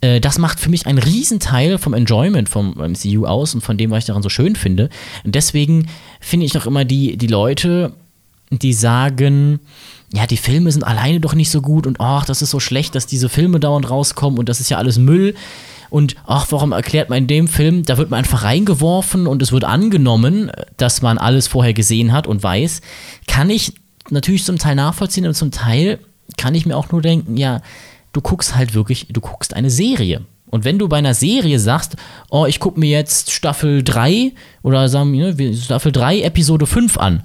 Äh, 0.00 0.20
das 0.20 0.38
macht 0.38 0.60
für 0.60 0.70
mich 0.70 0.86
einen 0.86 0.98
Riesenteil 0.98 1.78
vom 1.78 1.94
Enjoyment 1.94 2.48
vom 2.48 2.72
MCU 2.72 3.26
aus 3.26 3.54
und 3.54 3.60
von 3.60 3.76
dem, 3.76 3.90
was 3.90 4.00
ich 4.00 4.06
daran 4.06 4.22
so 4.22 4.28
schön 4.28 4.56
finde. 4.56 4.88
Und 5.24 5.34
deswegen 5.34 5.88
finde 6.20 6.46
ich 6.46 6.56
auch 6.56 6.66
immer 6.66 6.84
die, 6.84 7.16
die 7.16 7.26
Leute, 7.26 7.92
die 8.50 8.72
sagen, 8.72 9.60
ja, 10.12 10.26
die 10.26 10.36
Filme 10.36 10.72
sind 10.72 10.82
alleine 10.82 11.20
doch 11.20 11.34
nicht 11.34 11.50
so 11.50 11.60
gut 11.60 11.86
und 11.86 12.00
ach, 12.00 12.24
das 12.24 12.42
ist 12.42 12.50
so 12.50 12.58
schlecht, 12.58 12.94
dass 12.94 13.06
diese 13.06 13.28
Filme 13.28 13.60
dauernd 13.60 13.88
rauskommen 13.88 14.38
und 14.38 14.48
das 14.48 14.60
ist 14.60 14.70
ja 14.70 14.78
alles 14.78 14.98
Müll. 14.98 15.34
Und 15.88 16.14
ach, 16.24 16.46
warum 16.50 16.72
erklärt 16.72 17.10
man 17.10 17.18
in 17.18 17.26
dem 17.26 17.48
Film, 17.48 17.84
da 17.84 17.98
wird 17.98 18.10
man 18.10 18.18
einfach 18.18 18.44
reingeworfen 18.44 19.26
und 19.26 19.42
es 19.42 19.50
wird 19.50 19.64
angenommen, 19.64 20.50
dass 20.76 21.02
man 21.02 21.18
alles 21.18 21.48
vorher 21.48 21.74
gesehen 21.74 22.12
hat 22.12 22.26
und 22.28 22.42
weiß, 22.42 22.80
kann 23.26 23.50
ich 23.50 23.74
natürlich 24.08 24.44
zum 24.44 24.58
Teil 24.58 24.76
nachvollziehen 24.76 25.26
und 25.26 25.34
zum 25.34 25.50
Teil 25.50 25.98
kann 26.36 26.54
ich 26.54 26.64
mir 26.64 26.76
auch 26.76 26.92
nur 26.92 27.02
denken, 27.02 27.36
ja, 27.36 27.60
du 28.12 28.20
guckst 28.20 28.56
halt 28.56 28.74
wirklich, 28.74 29.06
du 29.10 29.20
guckst 29.20 29.54
eine 29.54 29.70
Serie. 29.70 30.22
Und 30.46 30.64
wenn 30.64 30.78
du 30.78 30.88
bei 30.88 30.98
einer 30.98 31.14
Serie 31.14 31.60
sagst, 31.60 31.96
oh, 32.28 32.46
ich 32.46 32.58
gucke 32.58 32.80
mir 32.80 32.90
jetzt 32.90 33.30
Staffel 33.30 33.84
3 33.84 34.32
oder 34.62 34.88
sagen 34.88 35.12
wir, 35.12 35.32
ne, 35.34 35.54
Staffel 35.54 35.92
3, 35.92 36.22
Episode 36.22 36.66
5 36.66 36.98
an, 36.98 37.22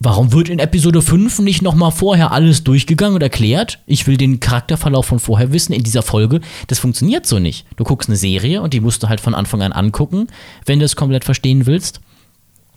Warum 0.00 0.32
wird 0.32 0.48
in 0.48 0.60
Episode 0.60 1.02
5 1.02 1.40
nicht 1.40 1.60
nochmal 1.60 1.90
vorher 1.90 2.30
alles 2.30 2.62
durchgegangen 2.62 3.16
und 3.16 3.22
erklärt? 3.22 3.80
Ich 3.84 4.06
will 4.06 4.16
den 4.16 4.38
Charakterverlauf 4.38 5.06
von 5.06 5.18
vorher 5.18 5.52
wissen 5.52 5.72
in 5.72 5.82
dieser 5.82 6.02
Folge. 6.02 6.40
Das 6.68 6.78
funktioniert 6.78 7.26
so 7.26 7.40
nicht. 7.40 7.66
Du 7.74 7.82
guckst 7.82 8.08
eine 8.08 8.16
Serie 8.16 8.62
und 8.62 8.74
die 8.74 8.80
musst 8.80 9.02
du 9.02 9.08
halt 9.08 9.20
von 9.20 9.34
Anfang 9.34 9.60
an 9.60 9.72
angucken, 9.72 10.28
wenn 10.66 10.78
du 10.78 10.84
es 10.84 10.94
komplett 10.94 11.24
verstehen 11.24 11.66
willst. 11.66 12.00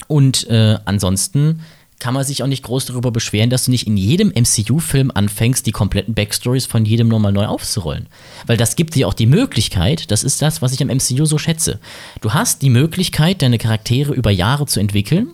Und 0.08 0.48
äh, 0.48 0.78
ansonsten 0.84 1.60
kann 2.02 2.14
man 2.14 2.24
sich 2.24 2.42
auch 2.42 2.48
nicht 2.48 2.64
groß 2.64 2.86
darüber 2.86 3.10
beschweren, 3.10 3.48
dass 3.48 3.66
du 3.66 3.70
nicht 3.70 3.86
in 3.86 3.96
jedem 3.96 4.28
MCU-Film 4.28 5.10
anfängst, 5.14 5.64
die 5.66 5.72
kompletten 5.72 6.14
Backstories 6.14 6.66
von 6.66 6.84
jedem 6.84 7.08
nochmal 7.08 7.32
neu 7.32 7.46
aufzurollen. 7.46 8.08
Weil 8.46 8.56
das 8.56 8.76
gibt 8.76 8.94
dir 8.94 9.06
auch 9.06 9.14
die 9.14 9.26
Möglichkeit, 9.26 10.10
das 10.10 10.24
ist 10.24 10.42
das, 10.42 10.60
was 10.60 10.72
ich 10.72 10.82
am 10.82 10.88
MCU 10.88 11.24
so 11.24 11.38
schätze. 11.38 11.78
Du 12.20 12.34
hast 12.34 12.60
die 12.62 12.70
Möglichkeit, 12.70 13.40
deine 13.40 13.58
Charaktere 13.58 14.12
über 14.12 14.30
Jahre 14.30 14.66
zu 14.66 14.80
entwickeln 14.80 15.28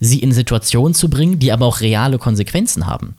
sie 0.00 0.20
in 0.20 0.32
Situationen 0.32 0.94
zu 0.94 1.08
bringen, 1.08 1.38
die 1.38 1.52
aber 1.52 1.66
auch 1.66 1.80
reale 1.80 2.18
Konsequenzen 2.18 2.86
haben. 2.86 3.14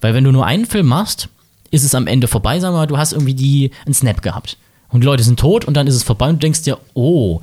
Weil 0.00 0.14
wenn 0.14 0.24
du 0.24 0.32
nur 0.32 0.46
einen 0.46 0.66
Film 0.66 0.86
machst, 0.86 1.28
ist 1.70 1.84
es 1.84 1.94
am 1.94 2.06
Ende 2.06 2.28
vorbei, 2.28 2.60
sag 2.60 2.72
mal, 2.72 2.86
du 2.86 2.98
hast 2.98 3.12
irgendwie 3.12 3.34
die, 3.34 3.70
einen 3.84 3.94
Snap 3.94 4.22
gehabt. 4.22 4.56
Und 4.90 5.00
die 5.00 5.06
Leute 5.06 5.24
sind 5.24 5.40
tot 5.40 5.64
und 5.64 5.74
dann 5.74 5.86
ist 5.86 5.96
es 5.96 6.02
vorbei 6.02 6.28
und 6.28 6.36
du 6.36 6.46
denkst 6.46 6.62
dir, 6.62 6.78
oh, 6.94 7.40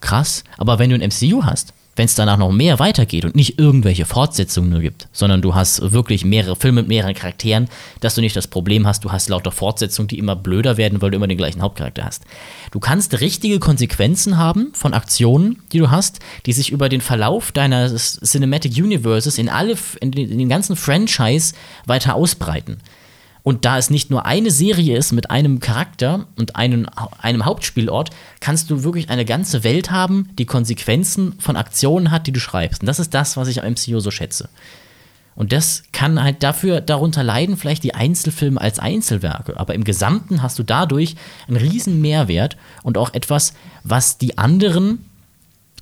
krass. 0.00 0.42
Aber 0.56 0.78
wenn 0.78 0.90
du 0.90 0.96
ein 0.96 1.08
MCU 1.08 1.44
hast, 1.44 1.72
wenn 1.98 2.04
es 2.04 2.14
danach 2.14 2.38
noch 2.38 2.52
mehr 2.52 2.78
weitergeht 2.78 3.24
und 3.24 3.34
nicht 3.34 3.58
irgendwelche 3.58 4.06
Fortsetzungen 4.06 4.70
nur 4.70 4.80
gibt, 4.80 5.08
sondern 5.12 5.42
du 5.42 5.54
hast 5.54 5.92
wirklich 5.92 6.24
mehrere 6.24 6.54
Filme 6.54 6.82
mit 6.82 6.88
mehreren 6.88 7.14
Charakteren, 7.14 7.68
dass 8.00 8.14
du 8.14 8.20
nicht 8.20 8.36
das 8.36 8.46
Problem 8.46 8.86
hast, 8.86 9.04
du 9.04 9.10
hast 9.10 9.28
lauter 9.28 9.50
Fortsetzungen, 9.50 10.06
die 10.06 10.18
immer 10.18 10.36
blöder 10.36 10.76
werden, 10.76 11.02
weil 11.02 11.10
du 11.10 11.16
immer 11.16 11.26
den 11.26 11.36
gleichen 11.36 11.60
Hauptcharakter 11.60 12.04
hast. 12.04 12.22
Du 12.70 12.78
kannst 12.78 13.20
richtige 13.20 13.58
Konsequenzen 13.58 14.38
haben 14.38 14.70
von 14.74 14.94
Aktionen, 14.94 15.60
die 15.72 15.78
du 15.78 15.90
hast, 15.90 16.20
die 16.46 16.52
sich 16.52 16.70
über 16.70 16.88
den 16.88 17.00
Verlauf 17.00 17.50
deines 17.50 18.20
Cinematic 18.20 18.76
Universes 18.76 19.36
in 19.36 19.48
alle, 19.48 19.76
in 20.00 20.12
den 20.12 20.48
ganzen 20.48 20.76
Franchise 20.76 21.54
weiter 21.84 22.14
ausbreiten. 22.14 22.78
Und 23.48 23.64
da 23.64 23.78
es 23.78 23.88
nicht 23.88 24.10
nur 24.10 24.26
eine 24.26 24.50
Serie 24.50 24.98
ist 24.98 25.12
mit 25.12 25.30
einem 25.30 25.58
Charakter 25.58 26.26
und 26.36 26.56
einem, 26.56 26.86
einem 27.22 27.46
Hauptspielort, 27.46 28.10
kannst 28.40 28.68
du 28.68 28.84
wirklich 28.84 29.08
eine 29.08 29.24
ganze 29.24 29.64
Welt 29.64 29.90
haben, 29.90 30.28
die 30.38 30.44
Konsequenzen 30.44 31.32
von 31.38 31.56
Aktionen 31.56 32.10
hat, 32.10 32.26
die 32.26 32.32
du 32.32 32.40
schreibst. 32.40 32.82
Und 32.82 32.86
das 32.88 32.98
ist 32.98 33.14
das, 33.14 33.38
was 33.38 33.48
ich 33.48 33.62
am 33.62 33.72
MCU 33.72 34.00
so 34.00 34.10
schätze. 34.10 34.50
Und 35.34 35.54
das 35.54 35.84
kann 35.92 36.22
halt 36.22 36.42
dafür 36.42 36.82
darunter 36.82 37.24
leiden, 37.24 37.56
vielleicht 37.56 37.84
die 37.84 37.94
Einzelfilme 37.94 38.60
als 38.60 38.80
Einzelwerke. 38.80 39.58
Aber 39.58 39.74
im 39.74 39.84
Gesamten 39.84 40.42
hast 40.42 40.58
du 40.58 40.62
dadurch 40.62 41.16
einen 41.46 41.56
riesen 41.56 42.02
Mehrwert 42.02 42.58
und 42.82 42.98
auch 42.98 43.14
etwas, 43.14 43.54
was 43.82 44.18
die 44.18 44.36
anderen, 44.36 45.06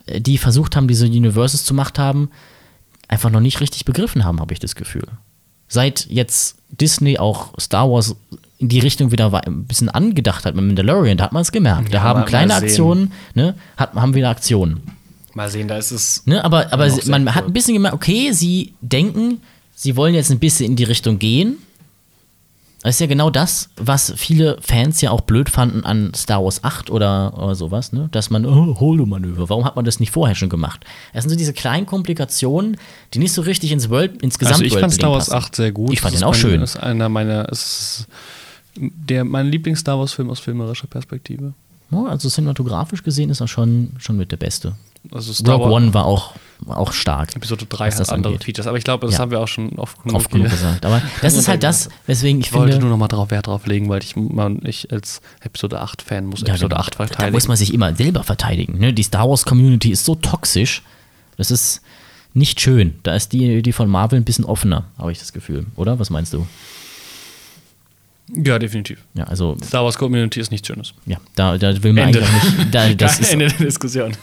äh, 0.06 0.20
die 0.20 0.38
versucht 0.38 0.76
haben, 0.76 0.86
diese 0.86 1.06
Universes 1.06 1.64
zu 1.64 1.74
machen 1.74 1.98
haben, 1.98 2.30
einfach 3.08 3.30
noch 3.30 3.40
nicht 3.40 3.60
richtig 3.60 3.84
begriffen 3.84 4.24
haben, 4.24 4.38
habe 4.38 4.54
ich 4.54 4.60
das 4.60 4.76
Gefühl 4.76 5.08
seit 5.68 6.06
jetzt 6.06 6.55
Disney 6.70 7.18
auch 7.18 7.52
Star 7.60 7.90
Wars 7.90 8.14
in 8.58 8.68
die 8.68 8.78
Richtung 8.80 9.12
wieder 9.12 9.32
ein 9.46 9.64
bisschen 9.64 9.88
angedacht 9.88 10.44
hat 10.46 10.54
mit 10.54 10.64
Mandalorian, 10.64 11.18
da 11.18 11.24
hat 11.24 11.32
man 11.32 11.42
es 11.42 11.52
gemerkt. 11.52 11.92
Da 11.92 11.98
Ja, 11.98 12.02
haben 12.02 12.20
mal- 12.20 12.26
kleine. 12.26 12.54
Aktionen, 12.54 13.12
ne, 13.34 13.54
hat, 13.76 13.94
haben 13.94 14.14
wieder 14.14 14.30
Aktionen. 14.30 14.80
Mal 15.34 15.50
sehen, 15.50 15.68
da 15.68 15.76
ist 15.76 15.90
es. 15.90 16.22
Ne, 16.24 16.42
aber 16.42 16.72
aber 16.72 16.88
man 17.06 17.24
cool. 17.24 17.34
hat 17.34 17.44
ein 17.44 17.52
bisschen 17.52 17.74
gemerkt, 17.74 17.94
okay, 17.94 18.32
sie 18.32 18.72
denken, 18.80 19.42
sie 19.74 19.94
wollen 19.96 20.14
jetzt 20.14 20.30
ein 20.30 20.38
bisschen 20.38 20.70
in 20.70 20.76
die 20.76 20.84
Richtung 20.84 21.18
gehen. 21.18 21.58
Das 22.86 22.94
ist 22.94 23.00
ja 23.00 23.08
genau 23.08 23.30
das, 23.30 23.68
was 23.74 24.14
viele 24.16 24.58
Fans 24.60 25.00
ja 25.00 25.10
auch 25.10 25.22
blöd 25.22 25.50
fanden 25.50 25.84
an 25.84 26.12
Star 26.14 26.44
Wars 26.44 26.62
8 26.62 26.88
oder, 26.88 27.36
oder 27.36 27.56
sowas, 27.56 27.92
ne? 27.92 28.08
Dass 28.12 28.30
man, 28.30 28.46
oh, 28.46 28.78
Holo-Manöver, 28.78 29.48
warum 29.48 29.64
hat 29.64 29.74
man 29.74 29.84
das 29.84 29.98
nicht 29.98 30.12
vorher 30.12 30.36
schon 30.36 30.50
gemacht? 30.50 30.84
Das 31.12 31.24
sind 31.24 31.30
so 31.30 31.36
diese 31.36 31.52
kleinen 31.52 31.86
Komplikationen, 31.86 32.76
die 33.12 33.18
nicht 33.18 33.32
so 33.32 33.42
richtig 33.42 33.72
ins 33.72 33.90
World, 33.90 34.22
ins 34.22 34.40
Also 34.40 34.62
ich 34.62 34.78
fand 34.78 34.92
Star 34.92 35.10
Wars 35.10 35.30
passen. 35.30 35.46
8 35.46 35.56
sehr 35.56 35.72
gut. 35.72 35.92
Ich 35.92 36.00
fand 36.00 36.14
Das 36.14 36.20
den 36.20 36.28
auch 36.28 36.32
ist 36.32 36.38
schön. 36.38 36.52
Mein, 36.52 36.62
ist 36.62 36.76
einer 36.76 37.08
meiner. 37.08 37.48
Ist 37.48 38.06
der, 38.76 39.24
mein 39.24 39.48
Lieblings-Star 39.48 39.98
Wars-Film 39.98 40.30
aus 40.30 40.38
filmerischer 40.38 40.86
Perspektive. 40.86 41.54
Ja, 41.90 42.04
also 42.04 42.28
cinematografisch 42.28 43.02
gesehen 43.02 43.30
ist 43.30 43.40
er 43.40 43.48
schon, 43.48 43.94
schon 43.98 44.16
mit 44.16 44.30
der 44.30 44.36
Beste. 44.36 44.76
Also 45.10 45.32
Star 45.32 45.56
Rogue 45.56 45.72
One 45.72 45.92
war 45.92 46.04
auch, 46.04 46.34
auch 46.68 46.92
stark. 46.92 47.34
Episode 47.36 47.66
3 47.66 47.86
was 47.86 47.94
hat 47.94 48.00
das 48.00 48.08
andere 48.10 48.32
angeht. 48.32 48.44
Features. 48.44 48.66
Aber 48.66 48.78
ich 48.78 48.84
glaube, 48.84 49.06
das 49.06 49.14
Ja. 49.14 49.20
haben 49.20 49.30
wir 49.30 49.40
auch 49.40 49.48
schon 49.48 49.78
oft 49.78 50.02
genug, 50.02 50.16
Oft 50.16 50.30
genug 50.30 50.50
gesagt. 50.50 50.84
Aber 50.86 51.02
das 51.22 51.34
ist 51.36 51.48
halt 51.48 51.62
das, 51.62 51.88
weswegen 52.06 52.40
ich 52.40 52.46
Ich 52.48 52.52
wollte 52.52 52.78
nur 52.78 52.90
noch 52.90 52.96
mal 52.96 53.08
drauf 53.08 53.30
Wert 53.30 53.46
drauf 53.46 53.66
legen, 53.66 53.88
weil 53.88 54.02
ich, 54.02 54.16
man, 54.16 54.60
ich 54.64 54.90
als 54.92 55.20
Episode 55.40 55.82
8-Fan 55.82 56.26
muss 56.26 56.40
Ja, 56.40 56.48
Episode 56.48 56.70
genau. 56.70 56.80
8 56.80 56.94
Da 56.94 56.96
verteidigen. 57.06 57.32
muss 57.34 57.48
man 57.48 57.56
sich 57.56 57.72
immer 57.74 57.94
selber 57.94 58.24
verteidigen. 58.24 58.78
Ne? 58.78 58.92
Die 58.92 59.02
Star 59.02 59.28
Wars 59.28 59.44
Community 59.44 59.90
ist 59.90 60.04
so 60.04 60.14
toxisch. 60.14 60.82
Das 61.36 61.50
ist 61.50 61.82
nicht 62.34 62.60
schön. 62.60 62.94
Da 63.02 63.14
ist 63.14 63.32
die, 63.32 63.62
die 63.62 63.72
von 63.72 63.88
Marvel 63.88 64.18
ein 64.20 64.24
bisschen 64.24 64.44
offener, 64.44 64.84
habe 64.98 65.12
ich 65.12 65.18
das 65.18 65.32
Gefühl. 65.32 65.66
Oder? 65.76 65.98
Was 65.98 66.10
meinst 66.10 66.32
du? 66.32 66.46
ja, 68.34 68.58
definitiv. 68.58 68.98
Ja, 69.14 69.24
also, 69.24 69.56
Star 69.64 69.84
Wars 69.84 69.96
Community 69.96 70.40
ist 70.40 70.50
nichts 70.50 70.66
Schönes. 70.66 70.94
ja, 71.06 71.18
da, 71.36 71.56
da 71.58 71.80
will 71.82 71.92
man 71.92 72.08
Ende. 72.08 72.22
eigentlich 72.24 72.58
nicht. 72.58 72.74
Da, 72.74 72.92
das 72.94 73.20
ist, 73.20 73.32
Ende 73.32 73.46
der 73.48 73.58
Diskussion. 73.66 74.16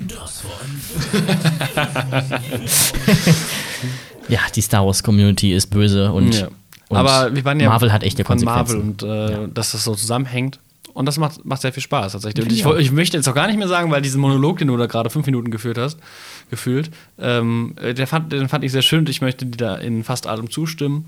ja, 4.28 4.40
die 4.54 4.60
Star 4.60 4.86
Wars 4.86 5.02
Community 5.02 5.52
ist 5.52 5.66
böse 5.68 6.12
und, 6.12 6.34
Ja. 6.34 6.48
und 6.88 6.96
Aber 6.96 7.34
wir 7.34 7.44
waren 7.44 7.60
ja 7.60 7.68
Marvel 7.68 7.92
hat 7.92 8.02
echte 8.02 8.24
von 8.24 8.38
Konsequenzen. 8.38 8.96
Marvel 8.98 9.20
und 9.40 9.48
äh, 9.48 9.52
dass 9.52 9.72
das 9.72 9.84
so 9.84 9.94
zusammenhängt. 9.94 10.58
Und 10.92 11.06
das 11.06 11.18
macht, 11.18 11.44
macht 11.44 11.62
sehr 11.62 11.72
viel 11.72 11.84
Spaß 11.84 12.12
tatsächlich. 12.12 12.44
Und 12.44 12.52
ich, 12.52 12.66
ich 12.86 12.90
möchte 12.92 13.16
jetzt 13.16 13.28
auch 13.28 13.34
gar 13.34 13.46
nicht 13.46 13.58
mehr 13.58 13.68
sagen, 13.68 13.90
weil 13.92 14.02
diesen 14.02 14.20
Monolog, 14.20 14.58
den 14.58 14.66
du 14.68 14.76
da 14.76 14.86
gerade 14.86 15.08
fünf 15.08 15.24
Minuten 15.26 15.50
geführt 15.52 15.78
hast, 15.78 15.98
gefühlt, 16.50 16.90
ähm, 17.18 17.74
äh, 17.80 17.94
der 17.94 18.08
fand, 18.08 18.32
den 18.32 18.48
fand 18.48 18.64
ich 18.64 18.72
sehr 18.72 18.82
schön 18.82 19.00
und 19.00 19.08
ich 19.08 19.20
möchte 19.20 19.46
dir 19.46 19.56
da 19.56 19.76
in 19.76 20.02
fast 20.02 20.26
allem 20.26 20.50
zustimmen 20.50 21.04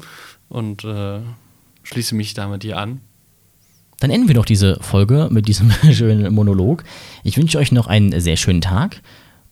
und 0.49 0.85
äh, 0.85 1.19
schließe 1.83 2.15
mich 2.15 2.33
damit 2.35 2.63
dir 2.63 2.79
an. 2.79 3.01
Dann 4.03 4.11
enden 4.11 4.27
wir 4.27 4.35
doch 4.35 4.45
diese 4.45 4.81
Folge 4.81 5.29
mit 5.31 5.47
diesem 5.47 5.71
schönen 5.93 6.35
Monolog. 6.35 6.83
Ich 7.23 7.37
wünsche 7.37 7.59
euch 7.59 7.71
noch 7.71 7.87
einen 7.87 8.21
sehr 8.21 8.37
schönen 8.37 8.61
Tag. 8.61 9.01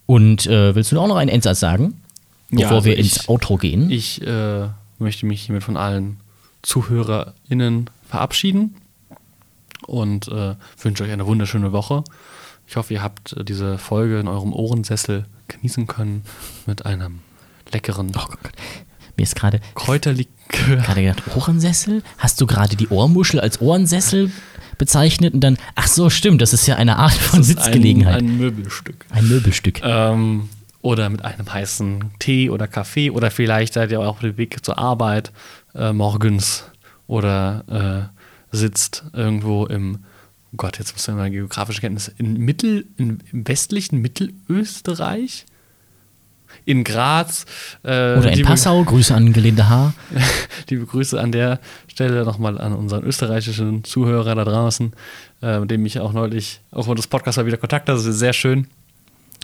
Und 0.06 0.46
äh, 0.46 0.74
willst 0.74 0.90
du 0.90 1.00
auch 1.00 1.06
noch 1.06 1.18
einen 1.18 1.30
Endsatz 1.30 1.60
sagen? 1.60 2.02
Bevor 2.50 2.62
Ja, 2.62 2.70
also 2.70 2.84
wir 2.84 2.98
ich- 2.98 3.16
ins 3.16 3.28
Outro 3.28 3.58
gehen. 3.58 3.92
Ich 3.92 4.20
äh, 4.26 4.66
möchte 4.98 5.24
mich 5.26 5.42
hiermit 5.42 5.62
von 5.62 5.76
allen 5.76 6.16
ZuhörerInnen 6.62 7.90
verabschieden 8.08 8.74
und 9.86 10.26
äh, 10.26 10.56
wünsche 10.82 11.04
euch 11.04 11.12
eine 11.12 11.26
wunderschöne 11.26 11.70
Woche. 11.70 12.02
Ich 12.66 12.74
hoffe, 12.74 12.92
ihr 12.94 13.04
habt 13.04 13.34
äh, 13.34 13.44
diese 13.44 13.78
Folge 13.78 14.18
in 14.18 14.26
eurem 14.26 14.52
Ohrensessel 14.52 15.26
genießen 15.46 15.86
können 15.86 16.24
mit 16.66 16.86
einem 16.86 17.20
leckeren 17.72 18.10
oh 18.16 18.34
mir 19.20 19.24
ist 19.24 19.36
gerade 19.36 19.60
Kräuterlikör. 19.74 20.76
gerade 20.76 21.02
gedacht, 21.02 21.22
Ohrensessel? 21.36 22.02
Hast 22.16 22.40
du 22.40 22.46
gerade 22.46 22.74
die 22.74 22.88
Ohrmuschel 22.88 23.38
als 23.38 23.60
Ohrensessel 23.60 24.30
bezeichnet? 24.78 25.34
Und 25.34 25.40
dann, 25.40 25.58
ach 25.74 25.88
so, 25.88 26.08
stimmt, 26.08 26.40
das 26.40 26.54
ist 26.54 26.66
ja 26.66 26.76
eine 26.76 26.96
Art 26.96 27.12
von 27.12 27.42
Sitzgelegenheit. 27.42 28.22
Ein, 28.22 28.28
ein 28.28 28.38
Möbelstück. 28.38 29.04
Ein, 29.10 29.28
Möbelstück. 29.28 29.82
Ähm, 29.84 30.48
oder 30.80 31.10
mit 31.10 31.22
einem 31.22 31.52
heißen 31.52 32.12
Tee 32.18 32.48
oder 32.48 32.66
Kaffee 32.66 33.10
oder 33.10 33.30
vielleicht 33.30 33.74
seid 33.74 33.92
ihr 33.92 34.00
auch 34.00 34.06
auf 34.06 34.20
dem 34.20 34.38
Weg 34.38 34.64
zur 34.64 34.78
Arbeit 34.78 35.32
äh, 35.74 35.92
morgens 35.92 36.64
oder 37.06 38.10
äh, 38.50 38.56
sitzt 38.56 39.04
irgendwo 39.12 39.66
im, 39.66 39.98
oh 40.52 40.56
Gott, 40.56 40.78
jetzt 40.78 40.94
muss 40.94 41.06
ich 41.06 41.14
mal 41.14 41.30
geografische 41.30 41.82
Kenntnisse, 41.82 42.14
in 42.16 42.38
Mittel, 42.38 42.86
in, 42.96 43.22
im 43.32 43.46
westlichen 43.46 44.00
Mittelösterreich? 44.00 45.44
In 46.70 46.84
Graz. 46.84 47.44
Äh, 47.82 48.16
Oder 48.16 48.32
in 48.32 48.42
Passau, 48.44 48.84
Grüße 48.84 49.14
an 49.14 49.32
Gelinde 49.32 49.68
Haar. 49.68 49.92
Liebe 50.70 50.86
Grüße 50.86 51.20
an 51.20 51.32
der 51.32 51.58
Stelle 51.88 52.24
nochmal 52.24 52.60
an 52.60 52.72
unseren 52.74 53.02
österreichischen 53.02 53.82
Zuhörer 53.84 54.34
da 54.34 54.44
draußen, 54.44 54.92
äh, 55.42 55.58
mit 55.58 55.70
dem 55.70 55.84
ich 55.84 55.98
auch 55.98 56.12
neulich 56.12 56.60
aufgrund 56.70 56.98
des 56.98 57.08
Podcasts 57.08 57.38
mal 57.38 57.46
wieder 57.46 57.56
Kontakt 57.56 57.88
hatte. 57.88 57.98
Das 57.98 58.06
ist 58.06 58.18
sehr 58.18 58.32
schön, 58.32 58.68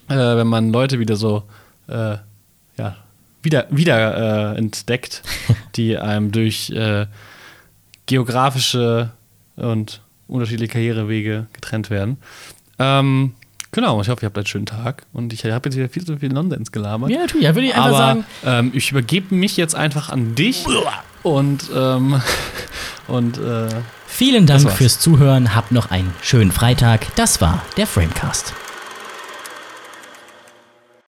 äh, 0.09 0.15
wenn 0.15 0.47
man 0.47 0.71
Leute 0.73 0.99
wieder 1.01 1.17
so 1.17 1.43
äh, 1.89 2.17
ja, 2.79 2.97
wieder, 3.43 3.67
wieder 3.71 4.55
äh, 4.55 4.59
entdeckt, 4.59 5.23
die 5.77 5.99
einem 5.99 6.31
durch 6.31 6.71
äh, 6.71 7.07
geografische 8.07 9.11
und 9.57 10.01
unterschiedliche 10.29 10.73
Karrierewege 10.73 11.47
getrennt 11.53 11.91
werden. 11.91 12.19
Ähm, 12.79 13.35
genau, 13.73 14.01
ich 14.01 14.09
hoffe, 14.09 14.23
ihr 14.23 14.27
habt 14.27 14.37
einen 14.37 14.47
schönen 14.47 14.67
Tag 14.67 15.05
und 15.13 15.33
ich 15.33 15.45
habe 15.45 15.69
jetzt 15.69 15.77
wieder 15.77 15.89
viel 15.89 16.05
zu 16.05 16.17
viel 16.17 16.31
Nonsens 16.31 16.73
gelabert. 16.73 17.11
Ja, 17.11 17.21
natürlich. 17.21 17.45
Ja, 17.45 17.55
würde 17.55 17.67
ich 17.69 17.75
einfach 17.75 17.89
Aber 17.89 17.99
sagen. 17.99 18.25
ähm, 18.45 18.71
ich 18.75 18.91
übergebe 18.91 19.35
mich 19.35 19.57
jetzt 19.57 19.75
einfach 19.75 20.11
an 20.11 20.35
dich 20.35 20.65
und, 21.23 21.71
ähm, 21.75 22.21
und 23.09 23.39
äh, 23.39 23.69
Vielen 24.07 24.47
Dank 24.47 24.71
fürs 24.73 24.99
Zuhören. 24.99 25.55
Habt 25.55 25.73
noch 25.73 25.91
einen 25.91 26.11
schönen 26.23 26.51
Freitag. 26.51 27.15
Das 27.17 27.43
war 27.43 27.63
der 27.77 27.87
Framecast. 27.87 28.55